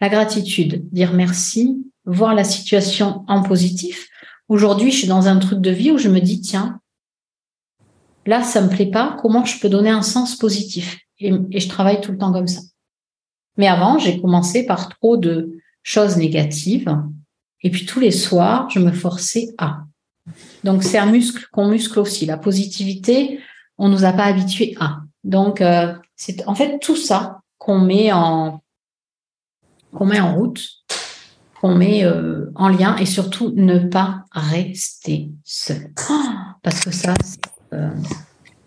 La 0.00 0.08
gratitude, 0.08 0.88
dire 0.90 1.12
merci, 1.12 1.84
voir 2.04 2.34
la 2.34 2.44
situation 2.44 3.24
en 3.28 3.42
positif. 3.42 4.08
Aujourd'hui, 4.48 4.90
je 4.90 4.98
suis 4.98 5.08
dans 5.08 5.28
un 5.28 5.38
truc 5.38 5.60
de 5.60 5.70
vie 5.70 5.90
où 5.90 5.98
je 5.98 6.08
me 6.08 6.20
dis, 6.20 6.40
tiens, 6.40 6.80
là, 8.26 8.42
ça 8.42 8.60
me 8.62 8.68
plaît 8.68 8.90
pas. 8.90 9.16
Comment 9.20 9.44
je 9.44 9.60
peux 9.60 9.68
donner 9.68 9.90
un 9.90 10.02
sens 10.02 10.36
positif? 10.36 10.98
Et, 11.18 11.32
et 11.52 11.60
je 11.60 11.68
travaille 11.68 12.00
tout 12.00 12.12
le 12.12 12.18
temps 12.18 12.32
comme 12.32 12.48
ça. 12.48 12.62
Mais 13.56 13.68
avant, 13.68 13.98
j'ai 13.98 14.20
commencé 14.20 14.64
par 14.64 14.88
trop 14.88 15.16
de 15.16 15.58
choses 15.82 16.16
négatives. 16.16 16.94
Et 17.62 17.70
puis 17.70 17.86
tous 17.86 18.00
les 18.00 18.10
soirs, 18.10 18.68
je 18.70 18.78
me 18.78 18.92
forçais 18.92 19.48
à. 19.58 19.84
Donc 20.64 20.82
c'est 20.82 20.98
un 20.98 21.06
muscle 21.10 21.46
qu'on 21.52 21.68
muscle 21.68 21.98
aussi. 21.98 22.26
La 22.26 22.36
positivité, 22.36 23.40
on 23.78 23.88
nous 23.88 24.04
a 24.04 24.12
pas 24.12 24.24
habitués 24.24 24.76
à. 24.80 25.00
Donc 25.24 25.60
euh, 25.60 25.94
c'est 26.16 26.46
en 26.46 26.54
fait 26.54 26.78
tout 26.80 26.96
ça 26.96 27.40
qu'on 27.58 27.78
met 27.78 28.12
en 28.12 28.62
met 30.00 30.20
en 30.20 30.34
route, 30.34 30.62
qu'on 31.60 31.74
met 31.74 32.04
euh, 32.04 32.50
en 32.54 32.68
lien 32.68 32.96
et 32.96 33.06
surtout 33.06 33.52
ne 33.56 33.78
pas 33.78 34.24
rester 34.32 35.30
seul. 35.44 35.92
parce 36.62 36.84
que 36.84 36.90
ça, 36.90 37.14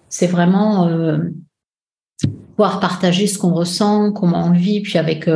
c'est 0.09 0.27
euh, 0.27 0.31
vraiment 0.31 0.89
pouvoir 2.55 2.79
partager 2.79 3.25
ce 3.25 3.37
qu'on 3.37 3.53
ressent, 3.53 4.11
comment 4.11 4.45
on 4.45 4.51
vit, 4.51 4.81
puis 4.81 4.97
avec 4.97 5.27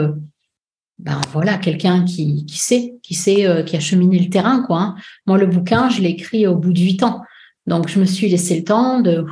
ben 0.99 1.21
voilà, 1.31 1.57
quelqu'un 1.57 2.05
qui, 2.05 2.45
qui 2.45 2.57
sait, 2.57 2.95
qui 3.03 3.13
sait, 3.13 3.45
euh, 3.45 3.61
qui 3.61 3.75
a 3.75 3.79
cheminé 3.79 4.17
le 4.17 4.29
terrain, 4.29 4.63
quoi. 4.63 4.79
Hein. 4.79 4.95
Moi, 5.27 5.37
le 5.37 5.45
bouquin, 5.45 5.89
je 5.89 6.01
l'ai 6.01 6.09
écrit 6.09 6.47
au 6.47 6.55
bout 6.55 6.73
de 6.73 6.79
huit 6.79 7.03
ans. 7.03 7.21
Donc, 7.67 7.87
je 7.87 7.99
me 7.99 8.05
suis 8.05 8.29
laissé 8.29 8.57
le 8.57 8.63
temps 8.63 8.99
de, 8.99 9.25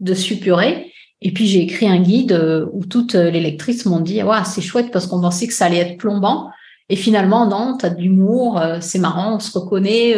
de 0.00 0.14
suppurer. 0.14 0.92
Et 1.20 1.32
puis, 1.32 1.46
j'ai 1.46 1.60
écrit 1.60 1.88
un 1.88 2.00
guide 2.00 2.32
euh, 2.32 2.66
où 2.72 2.86
toutes 2.86 3.14
les 3.14 3.40
lectrices 3.40 3.84
m'ont 3.84 4.00
dit, 4.00 4.22
ouais, 4.22 4.44
c'est 4.46 4.62
chouette 4.62 4.90
parce 4.90 5.06
qu'on 5.06 5.20
pensait 5.20 5.46
que 5.46 5.52
ça 5.52 5.66
allait 5.66 5.78
être 5.78 5.98
plombant. 5.98 6.50
Et 6.88 6.96
finalement, 6.96 7.46
non, 7.46 7.76
t'as 7.76 7.90
de 7.90 8.00
l'humour, 8.00 8.58
euh, 8.58 8.78
c'est 8.80 8.98
marrant, 8.98 9.36
on 9.36 9.40
se 9.40 9.56
reconnaît. 9.58 10.16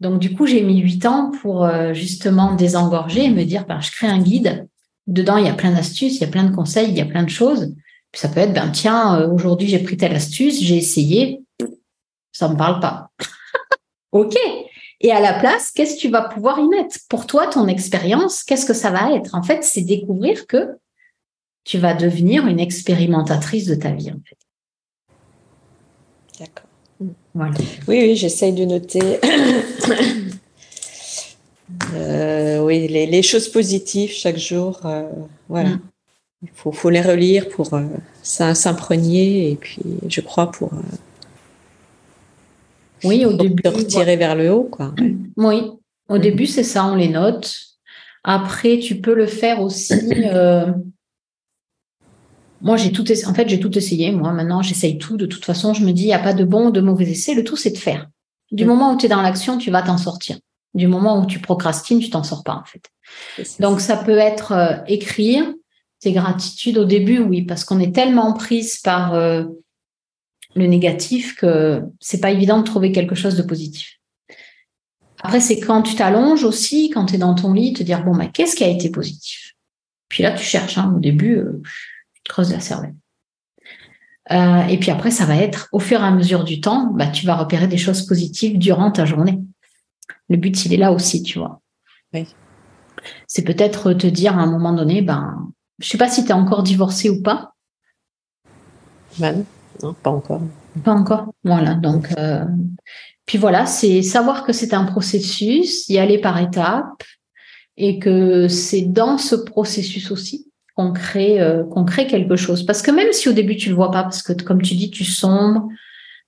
Donc, 0.00 0.18
du 0.18 0.34
coup, 0.34 0.46
j'ai 0.46 0.62
mis 0.62 0.80
huit 0.80 1.06
ans 1.06 1.30
pour 1.40 1.66
justement 1.94 2.54
désengorger 2.54 3.24
et 3.24 3.30
me 3.30 3.44
dire, 3.44 3.64
ben, 3.66 3.80
je 3.80 3.92
crée 3.92 4.08
un 4.08 4.18
guide. 4.18 4.66
Dedans, 5.06 5.36
il 5.36 5.46
y 5.46 5.48
a 5.48 5.54
plein 5.54 5.72
d'astuces, 5.72 6.16
il 6.16 6.20
y 6.20 6.24
a 6.24 6.28
plein 6.28 6.44
de 6.44 6.54
conseils, 6.54 6.90
il 6.90 6.96
y 6.96 7.00
a 7.00 7.06
plein 7.06 7.22
de 7.22 7.30
choses 7.30 7.72
ça 8.14 8.28
peut 8.28 8.40
être, 8.40 8.52
ben 8.52 8.70
tiens, 8.70 9.20
euh, 9.20 9.30
aujourd'hui 9.30 9.68
j'ai 9.68 9.78
pris 9.78 9.96
telle 9.96 10.14
astuce, 10.14 10.60
j'ai 10.60 10.76
essayé, 10.76 11.42
ça 12.32 12.48
me 12.48 12.56
parle 12.56 12.80
pas. 12.80 13.10
ok. 14.12 14.36
Et 15.00 15.10
à 15.10 15.20
la 15.20 15.34
place, 15.34 15.72
qu'est-ce 15.72 15.96
que 15.96 16.00
tu 16.00 16.08
vas 16.08 16.22
pouvoir 16.22 16.60
y 16.60 16.68
mettre? 16.68 16.96
Pour 17.08 17.26
toi, 17.26 17.48
ton 17.48 17.66
expérience, 17.66 18.44
qu'est-ce 18.44 18.66
que 18.66 18.74
ça 18.74 18.90
va 18.90 19.12
être? 19.12 19.34
En 19.34 19.42
fait, 19.42 19.64
c'est 19.64 19.82
découvrir 19.82 20.46
que 20.46 20.76
tu 21.64 21.78
vas 21.78 21.94
devenir 21.94 22.46
une 22.46 22.60
expérimentatrice 22.60 23.66
de 23.66 23.74
ta 23.74 23.90
vie, 23.90 24.10
en 24.10 24.20
fait. 24.24 24.36
D'accord. 26.38 26.68
Voilà. 27.34 27.54
Oui, 27.88 27.98
oui, 28.02 28.16
j'essaye 28.16 28.52
de 28.52 28.64
noter. 28.64 29.20
Euh, 31.94 32.58
oui, 32.60 32.86
les, 32.86 33.22
choses 33.22 33.48
positives 33.48 34.10
chaque 34.10 34.36
jour. 34.36 34.80
Euh, 34.84 35.08
voilà. 35.48 35.70
Mm. 35.70 35.80
Il 36.42 36.48
faut, 36.54 36.72
faut, 36.72 36.90
les 36.90 37.00
relire 37.00 37.48
pour 37.48 37.72
euh, 37.74 37.86
s'imprégner 38.22 39.52
et 39.52 39.56
puis, 39.56 39.82
je 40.08 40.20
crois, 40.20 40.50
pour. 40.50 40.74
Euh, 40.74 40.80
oui, 43.04 43.24
au 43.24 43.32
début. 43.32 43.62
retirer 43.68 44.16
vers 44.16 44.34
le 44.34 44.50
haut, 44.50 44.64
quoi. 44.64 44.94
Oui, 45.36 45.70
au 46.08 46.18
début, 46.18 46.46
c'est 46.46 46.64
ça, 46.64 46.84
on 46.84 46.96
les 46.96 47.08
note. 47.08 47.54
Après, 48.24 48.78
tu 48.78 49.00
peux 49.00 49.14
le 49.14 49.26
faire 49.26 49.62
aussi. 49.62 49.94
Euh, 50.24 50.72
moi, 52.60 52.76
j'ai 52.76 52.92
tout, 52.92 53.04
en 53.26 53.34
fait, 53.34 53.48
j'ai 53.48 53.58
tout 53.58 53.76
essayé. 53.76 54.12
Moi, 54.12 54.32
maintenant, 54.32 54.62
j'essaye 54.62 54.98
tout. 54.98 55.16
De 55.16 55.26
toute 55.26 55.44
façon, 55.44 55.74
je 55.74 55.84
me 55.84 55.92
dis, 55.92 56.02
il 56.02 56.06
n'y 56.06 56.14
a 56.14 56.18
pas 56.18 56.34
de 56.34 56.44
bon 56.44 56.68
ou 56.68 56.70
de 56.70 56.80
mauvais 56.80 57.10
essai. 57.10 57.34
Le 57.34 57.44
tout, 57.44 57.56
c'est 57.56 57.70
de 57.70 57.78
faire. 57.78 58.08
Du 58.50 58.64
moment 58.64 58.92
où 58.92 58.96
tu 58.96 59.06
es 59.06 59.08
dans 59.08 59.22
l'action, 59.22 59.58
tu 59.58 59.70
vas 59.70 59.82
t'en 59.82 59.96
sortir. 59.96 60.38
Du 60.74 60.86
moment 60.86 61.20
où 61.20 61.26
tu 61.26 61.38
procrastines, 61.38 62.00
tu 62.00 62.10
t'en 62.10 62.22
sors 62.22 62.44
pas, 62.44 62.54
en 62.54 62.64
fait. 62.64 62.82
Donc, 63.60 63.80
ça 63.80 63.96
peut 63.96 64.18
être 64.18 64.82
écrire, 64.86 65.52
c'est 66.02 66.10
gratitude 66.10 66.78
au 66.78 66.84
début, 66.84 67.20
oui, 67.20 67.42
parce 67.42 67.64
qu'on 67.64 67.78
est 67.78 67.94
tellement 67.94 68.32
prise 68.32 68.78
par 68.78 69.14
euh, 69.14 69.44
le 70.56 70.66
négatif 70.66 71.36
que 71.36 71.80
c'est 72.00 72.20
pas 72.20 72.32
évident 72.32 72.58
de 72.58 72.64
trouver 72.64 72.90
quelque 72.90 73.14
chose 73.14 73.36
de 73.36 73.42
positif. 73.42 74.00
Après, 75.22 75.38
c'est 75.38 75.60
quand 75.60 75.82
tu 75.82 75.94
t'allonges 75.94 76.42
aussi, 76.42 76.90
quand 76.90 77.06
tu 77.06 77.14
es 77.14 77.18
dans 77.18 77.36
ton 77.36 77.52
lit, 77.52 77.72
te 77.72 77.84
dire 77.84 78.02
bon, 78.04 78.16
bah, 78.16 78.26
qu'est-ce 78.26 78.56
qui 78.56 78.64
a 78.64 78.68
été 78.68 78.90
positif? 78.90 79.52
Puis 80.08 80.24
là, 80.24 80.32
tu 80.32 80.42
cherches. 80.42 80.76
Hein, 80.76 80.92
au 80.96 80.98
début, 80.98 81.36
euh, 81.36 81.62
tu 82.14 82.22
te 82.24 82.30
creuses 82.30 82.50
la 82.50 82.58
cervelle. 82.58 82.96
Euh, 84.32 84.66
et 84.66 84.78
puis 84.78 84.90
après, 84.90 85.12
ça 85.12 85.24
va 85.24 85.36
être 85.36 85.68
au 85.70 85.78
fur 85.78 86.00
et 86.00 86.04
à 86.04 86.10
mesure 86.10 86.42
du 86.42 86.60
temps, 86.60 86.90
bah, 86.92 87.06
tu 87.06 87.26
vas 87.26 87.36
repérer 87.36 87.68
des 87.68 87.78
choses 87.78 88.04
positives 88.06 88.58
durant 88.58 88.90
ta 88.90 89.04
journée. 89.04 89.38
Le 90.28 90.36
but, 90.36 90.64
il 90.64 90.74
est 90.74 90.78
là 90.78 90.90
aussi, 90.90 91.22
tu 91.22 91.38
vois. 91.38 91.60
Oui. 92.12 92.26
C'est 93.28 93.44
peut-être 93.44 93.92
te 93.92 94.08
dire 94.08 94.36
à 94.36 94.42
un 94.42 94.50
moment 94.50 94.72
donné, 94.72 95.00
ben, 95.00 95.52
je 95.82 95.88
sais 95.88 95.98
pas 95.98 96.08
si 96.08 96.24
tu 96.24 96.30
es 96.30 96.34
encore 96.34 96.62
divorcé 96.62 97.10
ou 97.10 97.20
pas. 97.22 97.54
Ben, 99.18 99.44
non, 99.82 99.94
pas 99.94 100.10
encore. 100.10 100.42
Pas 100.84 100.92
encore. 100.92 101.34
Voilà. 101.44 101.74
Donc, 101.74 102.08
euh, 102.18 102.44
puis 103.26 103.36
voilà, 103.36 103.66
c'est 103.66 104.02
savoir 104.02 104.44
que 104.44 104.52
c'est 104.52 104.74
un 104.74 104.84
processus, 104.84 105.88
y 105.88 105.98
aller 105.98 106.18
par 106.18 106.38
étapes, 106.38 107.02
et 107.76 107.98
que 107.98 108.48
c'est 108.48 108.82
dans 108.82 109.18
ce 109.18 109.34
processus 109.34 110.10
aussi 110.10 110.46
qu'on 110.76 110.92
crée, 110.92 111.40
euh, 111.40 111.64
qu'on 111.64 111.84
crée 111.84 112.06
quelque 112.06 112.36
chose. 112.36 112.64
Parce 112.64 112.80
que 112.80 112.90
même 112.90 113.12
si 113.12 113.28
au 113.28 113.32
début 113.32 113.56
tu 113.56 113.68
le 113.68 113.74
vois 113.74 113.90
pas, 113.90 114.04
parce 114.04 114.22
que 114.22 114.32
comme 114.32 114.62
tu 114.62 114.74
dis, 114.74 114.90
tu 114.90 115.04
sombres, 115.04 115.68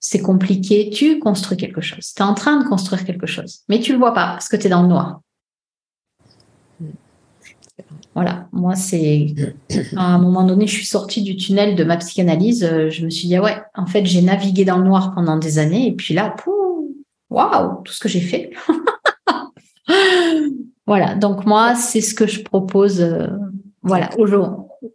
c'est 0.01 0.20
compliqué, 0.20 0.90
tu 0.90 1.18
construis 1.18 1.56
quelque 1.56 1.81
chose. 1.81 2.12
Tu 2.14 2.22
es 2.22 2.26
en 2.26 2.35
train 2.35 2.62
de 2.62 2.68
construire 2.68 3.05
quelque 3.05 3.26
chose, 3.26 3.60
mais 3.68 3.81
tu 3.81 3.93
le 3.93 3.98
vois 3.98 4.12
pas 4.12 4.26
parce 4.32 4.48
que 4.48 4.56
tu 4.56 4.66
es 4.66 4.70
dans 4.70 4.82
le 4.82 4.89
noir. 4.89 5.20
Voilà, 8.14 8.48
moi, 8.52 8.76
c'est 8.76 9.34
à 9.96 10.14
un 10.14 10.18
moment 10.18 10.44
donné, 10.44 10.66
je 10.66 10.74
suis 10.74 10.86
sortie 10.86 11.22
du 11.22 11.36
tunnel 11.36 11.74
de 11.74 11.84
ma 11.84 11.96
psychanalyse. 11.96 12.64
Euh, 12.64 12.90
je 12.90 13.04
me 13.04 13.10
suis 13.10 13.28
dit, 13.28 13.36
ah 13.36 13.42
ouais, 13.42 13.56
en 13.74 13.86
fait, 13.86 14.06
j'ai 14.06 14.22
navigué 14.22 14.64
dans 14.64 14.78
le 14.78 14.84
noir 14.84 15.12
pendant 15.14 15.36
des 15.36 15.58
années. 15.58 15.88
Et 15.88 15.92
puis 15.92 16.14
là, 16.14 16.34
waouh, 17.30 17.82
tout 17.82 17.92
ce 17.92 18.00
que 18.00 18.08
j'ai 18.08 18.20
fait. 18.20 18.52
voilà, 20.86 21.14
donc 21.14 21.44
moi, 21.44 21.74
c'est 21.74 22.00
ce 22.00 22.14
que 22.14 22.26
je 22.26 22.42
propose 22.42 23.00
euh, 23.00 23.26
voilà, 23.82 24.10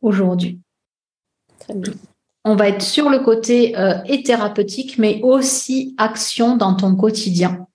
aujourd'hui. 0.01 0.59
On 2.45 2.55
va 2.55 2.69
être 2.69 2.81
sur 2.81 3.09
le 3.09 3.19
côté 3.19 3.77
euh, 3.77 3.95
et 4.05 4.23
thérapeutique, 4.23 4.97
mais 4.97 5.19
aussi 5.23 5.93
action 5.97 6.55
dans 6.55 6.73
ton 6.73 6.95
quotidien. 6.95 7.67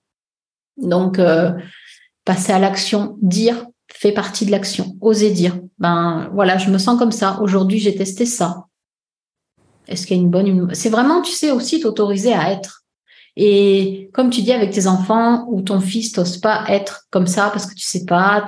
Donc, 0.76 1.20
passer 2.24 2.52
à 2.52 2.58
l'action, 2.58 3.16
dire, 3.22 3.64
fait 3.94 4.12
partie 4.12 4.44
de 4.44 4.50
l'action. 4.50 4.96
Oser 5.00 5.30
dire, 5.30 5.58
ben 5.78 6.28
voilà, 6.34 6.58
je 6.58 6.70
me 6.70 6.78
sens 6.78 6.98
comme 6.98 7.12
ça. 7.12 7.40
Aujourd'hui, 7.40 7.78
j'ai 7.78 7.94
testé 7.94 8.26
ça. 8.26 8.66
Est-ce 9.88 10.06
qu'il 10.06 10.16
y 10.16 10.20
a 10.20 10.22
une 10.22 10.30
bonne... 10.30 10.74
C'est 10.74 10.90
vraiment, 10.90 11.22
tu 11.22 11.32
sais, 11.32 11.50
aussi 11.50 11.80
t'autoriser 11.80 12.32
à 12.32 12.50
être. 12.50 12.84
Et 13.36 14.10
comme 14.12 14.30
tu 14.30 14.42
dis 14.42 14.52
avec 14.52 14.70
tes 14.70 14.86
enfants 14.86 15.46
ou 15.48 15.62
ton 15.62 15.80
fils 15.80 16.16
n'ose 16.16 16.38
pas 16.38 16.64
être 16.68 17.04
comme 17.10 17.26
ça 17.26 17.50
parce 17.50 17.66
que 17.66 17.74
tu 17.74 17.84
sais 17.84 18.04
pas, 18.04 18.46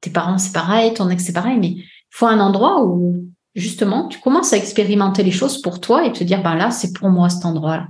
tes 0.00 0.10
parents 0.10 0.38
c'est 0.38 0.52
pareil, 0.52 0.94
ton 0.94 1.08
ex 1.08 1.24
c'est 1.24 1.32
pareil, 1.32 1.58
mais 1.58 1.70
il 1.70 1.84
faut 2.10 2.26
un 2.26 2.38
endroit 2.38 2.84
où 2.84 3.24
justement 3.56 4.06
tu 4.06 4.20
commences 4.20 4.52
à 4.52 4.58
expérimenter 4.58 5.24
les 5.24 5.32
choses 5.32 5.60
pour 5.60 5.80
toi 5.80 6.06
et 6.06 6.12
te 6.12 6.22
dire 6.22 6.40
ben 6.40 6.54
là 6.54 6.70
c'est 6.70 6.92
pour 6.92 7.08
moi 7.08 7.30
cet 7.30 7.44
endroit-là. 7.44 7.88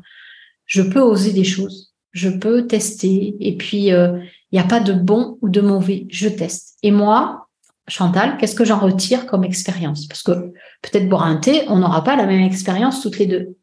Je 0.64 0.80
peux 0.80 1.00
oser 1.00 1.32
des 1.32 1.44
choses, 1.44 1.92
je 2.12 2.30
peux 2.30 2.66
tester 2.66 3.36
et 3.38 3.54
puis 3.58 3.92
euh, 3.92 4.18
il 4.52 4.58
n'y 4.58 4.64
a 4.64 4.68
pas 4.68 4.80
de 4.80 4.92
bon 4.92 5.38
ou 5.40 5.48
de 5.48 5.60
mauvais, 5.60 6.06
je 6.10 6.28
teste. 6.28 6.76
Et 6.82 6.90
moi, 6.90 7.48
Chantal, 7.88 8.36
qu'est-ce 8.36 8.54
que 8.54 8.64
j'en 8.64 8.78
retire 8.78 9.26
comme 9.26 9.42
expérience? 9.42 10.06
Parce 10.06 10.22
que 10.22 10.52
peut-être 10.82 11.08
boire 11.08 11.24
un 11.24 11.36
thé, 11.36 11.64
on 11.68 11.78
n'aura 11.78 12.04
pas 12.04 12.14
la 12.14 12.26
même 12.26 12.42
expérience 12.42 13.02
toutes 13.02 13.18
les 13.18 13.26
deux. 13.26 13.56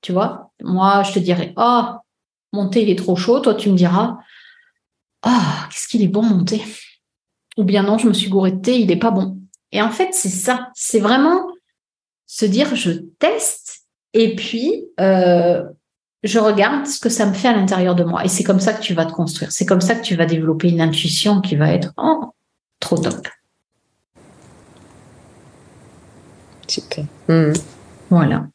Tu 0.00 0.12
vois? 0.12 0.52
Moi, 0.62 1.02
je 1.02 1.12
te 1.12 1.18
dirais, 1.18 1.52
oh, 1.56 1.82
mon 2.52 2.68
thé, 2.68 2.82
il 2.82 2.90
est 2.90 2.98
trop 2.98 3.16
chaud. 3.16 3.40
Toi, 3.40 3.54
tu 3.54 3.70
me 3.70 3.76
diras, 3.76 4.18
ah, 5.22 5.68
qu'est-ce 5.70 5.88
qu'il 5.88 6.02
est 6.02 6.08
bon, 6.08 6.22
mon 6.22 6.44
thé 6.44 6.62
Ou 7.56 7.64
bien 7.64 7.82
non, 7.82 7.98
je 7.98 8.06
me 8.06 8.12
suis 8.12 8.28
gouré 8.28 8.52
de 8.52 8.60
thé, 8.60 8.78
il 8.78 8.86
n'est 8.86 8.96
pas 8.96 9.10
bon. 9.10 9.40
Et 9.72 9.82
en 9.82 9.90
fait, 9.90 10.10
c'est 10.12 10.28
ça. 10.28 10.70
C'est 10.74 11.00
vraiment 11.00 11.44
se 12.26 12.44
dire, 12.44 12.76
je 12.76 12.90
teste 13.18 13.86
et 14.12 14.36
puis 14.36 14.86
euh, 15.00 15.64
je 16.24 16.38
regarde 16.38 16.86
ce 16.86 16.98
que 16.98 17.10
ça 17.10 17.26
me 17.26 17.34
fait 17.34 17.48
à 17.48 17.52
l'intérieur 17.52 17.94
de 17.94 18.02
moi. 18.02 18.24
Et 18.24 18.28
c'est 18.28 18.44
comme 18.44 18.60
ça 18.60 18.72
que 18.72 18.80
tu 18.80 18.94
vas 18.94 19.04
te 19.04 19.12
construire. 19.12 19.52
C'est 19.52 19.66
comme 19.66 19.82
ça 19.82 19.94
que 19.94 20.02
tu 20.02 20.16
vas 20.16 20.24
développer 20.24 20.70
une 20.70 20.80
intuition 20.80 21.42
qui 21.42 21.54
va 21.54 21.70
être 21.70 21.92
oh, 21.98 22.32
trop 22.80 22.96
top. 22.96 23.28
Super. 26.66 27.04
Hmm. 27.28 27.52
Voilà. 28.08 28.46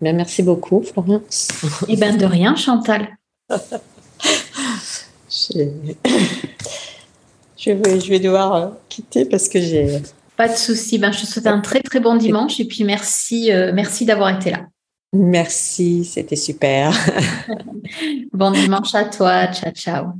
Ben, 0.00 0.16
merci 0.16 0.42
beaucoup, 0.42 0.82
Florence. 0.82 1.48
Eh 1.88 1.96
bien, 1.96 2.16
de 2.16 2.24
rien, 2.24 2.56
Chantal. 2.56 3.18
je... 3.50 3.56
vais, 7.66 8.00
je 8.00 8.08
vais 8.08 8.20
devoir 8.20 8.54
euh, 8.54 8.68
quitter 8.88 9.26
parce 9.26 9.48
que 9.48 9.60
j'ai. 9.60 10.00
Pas 10.36 10.48
de 10.48 10.56
souci. 10.56 10.98
Ben, 10.98 11.12
je 11.12 11.20
te 11.20 11.26
souhaite 11.26 11.48
un 11.48 11.60
très, 11.60 11.80
très 11.80 12.00
bon 12.00 12.16
dimanche 12.16 12.58
et 12.60 12.64
puis 12.64 12.84
merci, 12.84 13.52
euh, 13.52 13.72
merci 13.74 14.06
d'avoir 14.06 14.30
été 14.30 14.52
là. 14.52 14.60
Merci, 15.12 16.04
c'était 16.04 16.36
super. 16.36 16.92
bon 18.32 18.50
dimanche 18.50 18.94
à 18.94 19.04
toi. 19.04 19.46
Ciao, 19.52 19.72
ciao. 19.72 20.12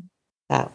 Ciao. 0.50 0.68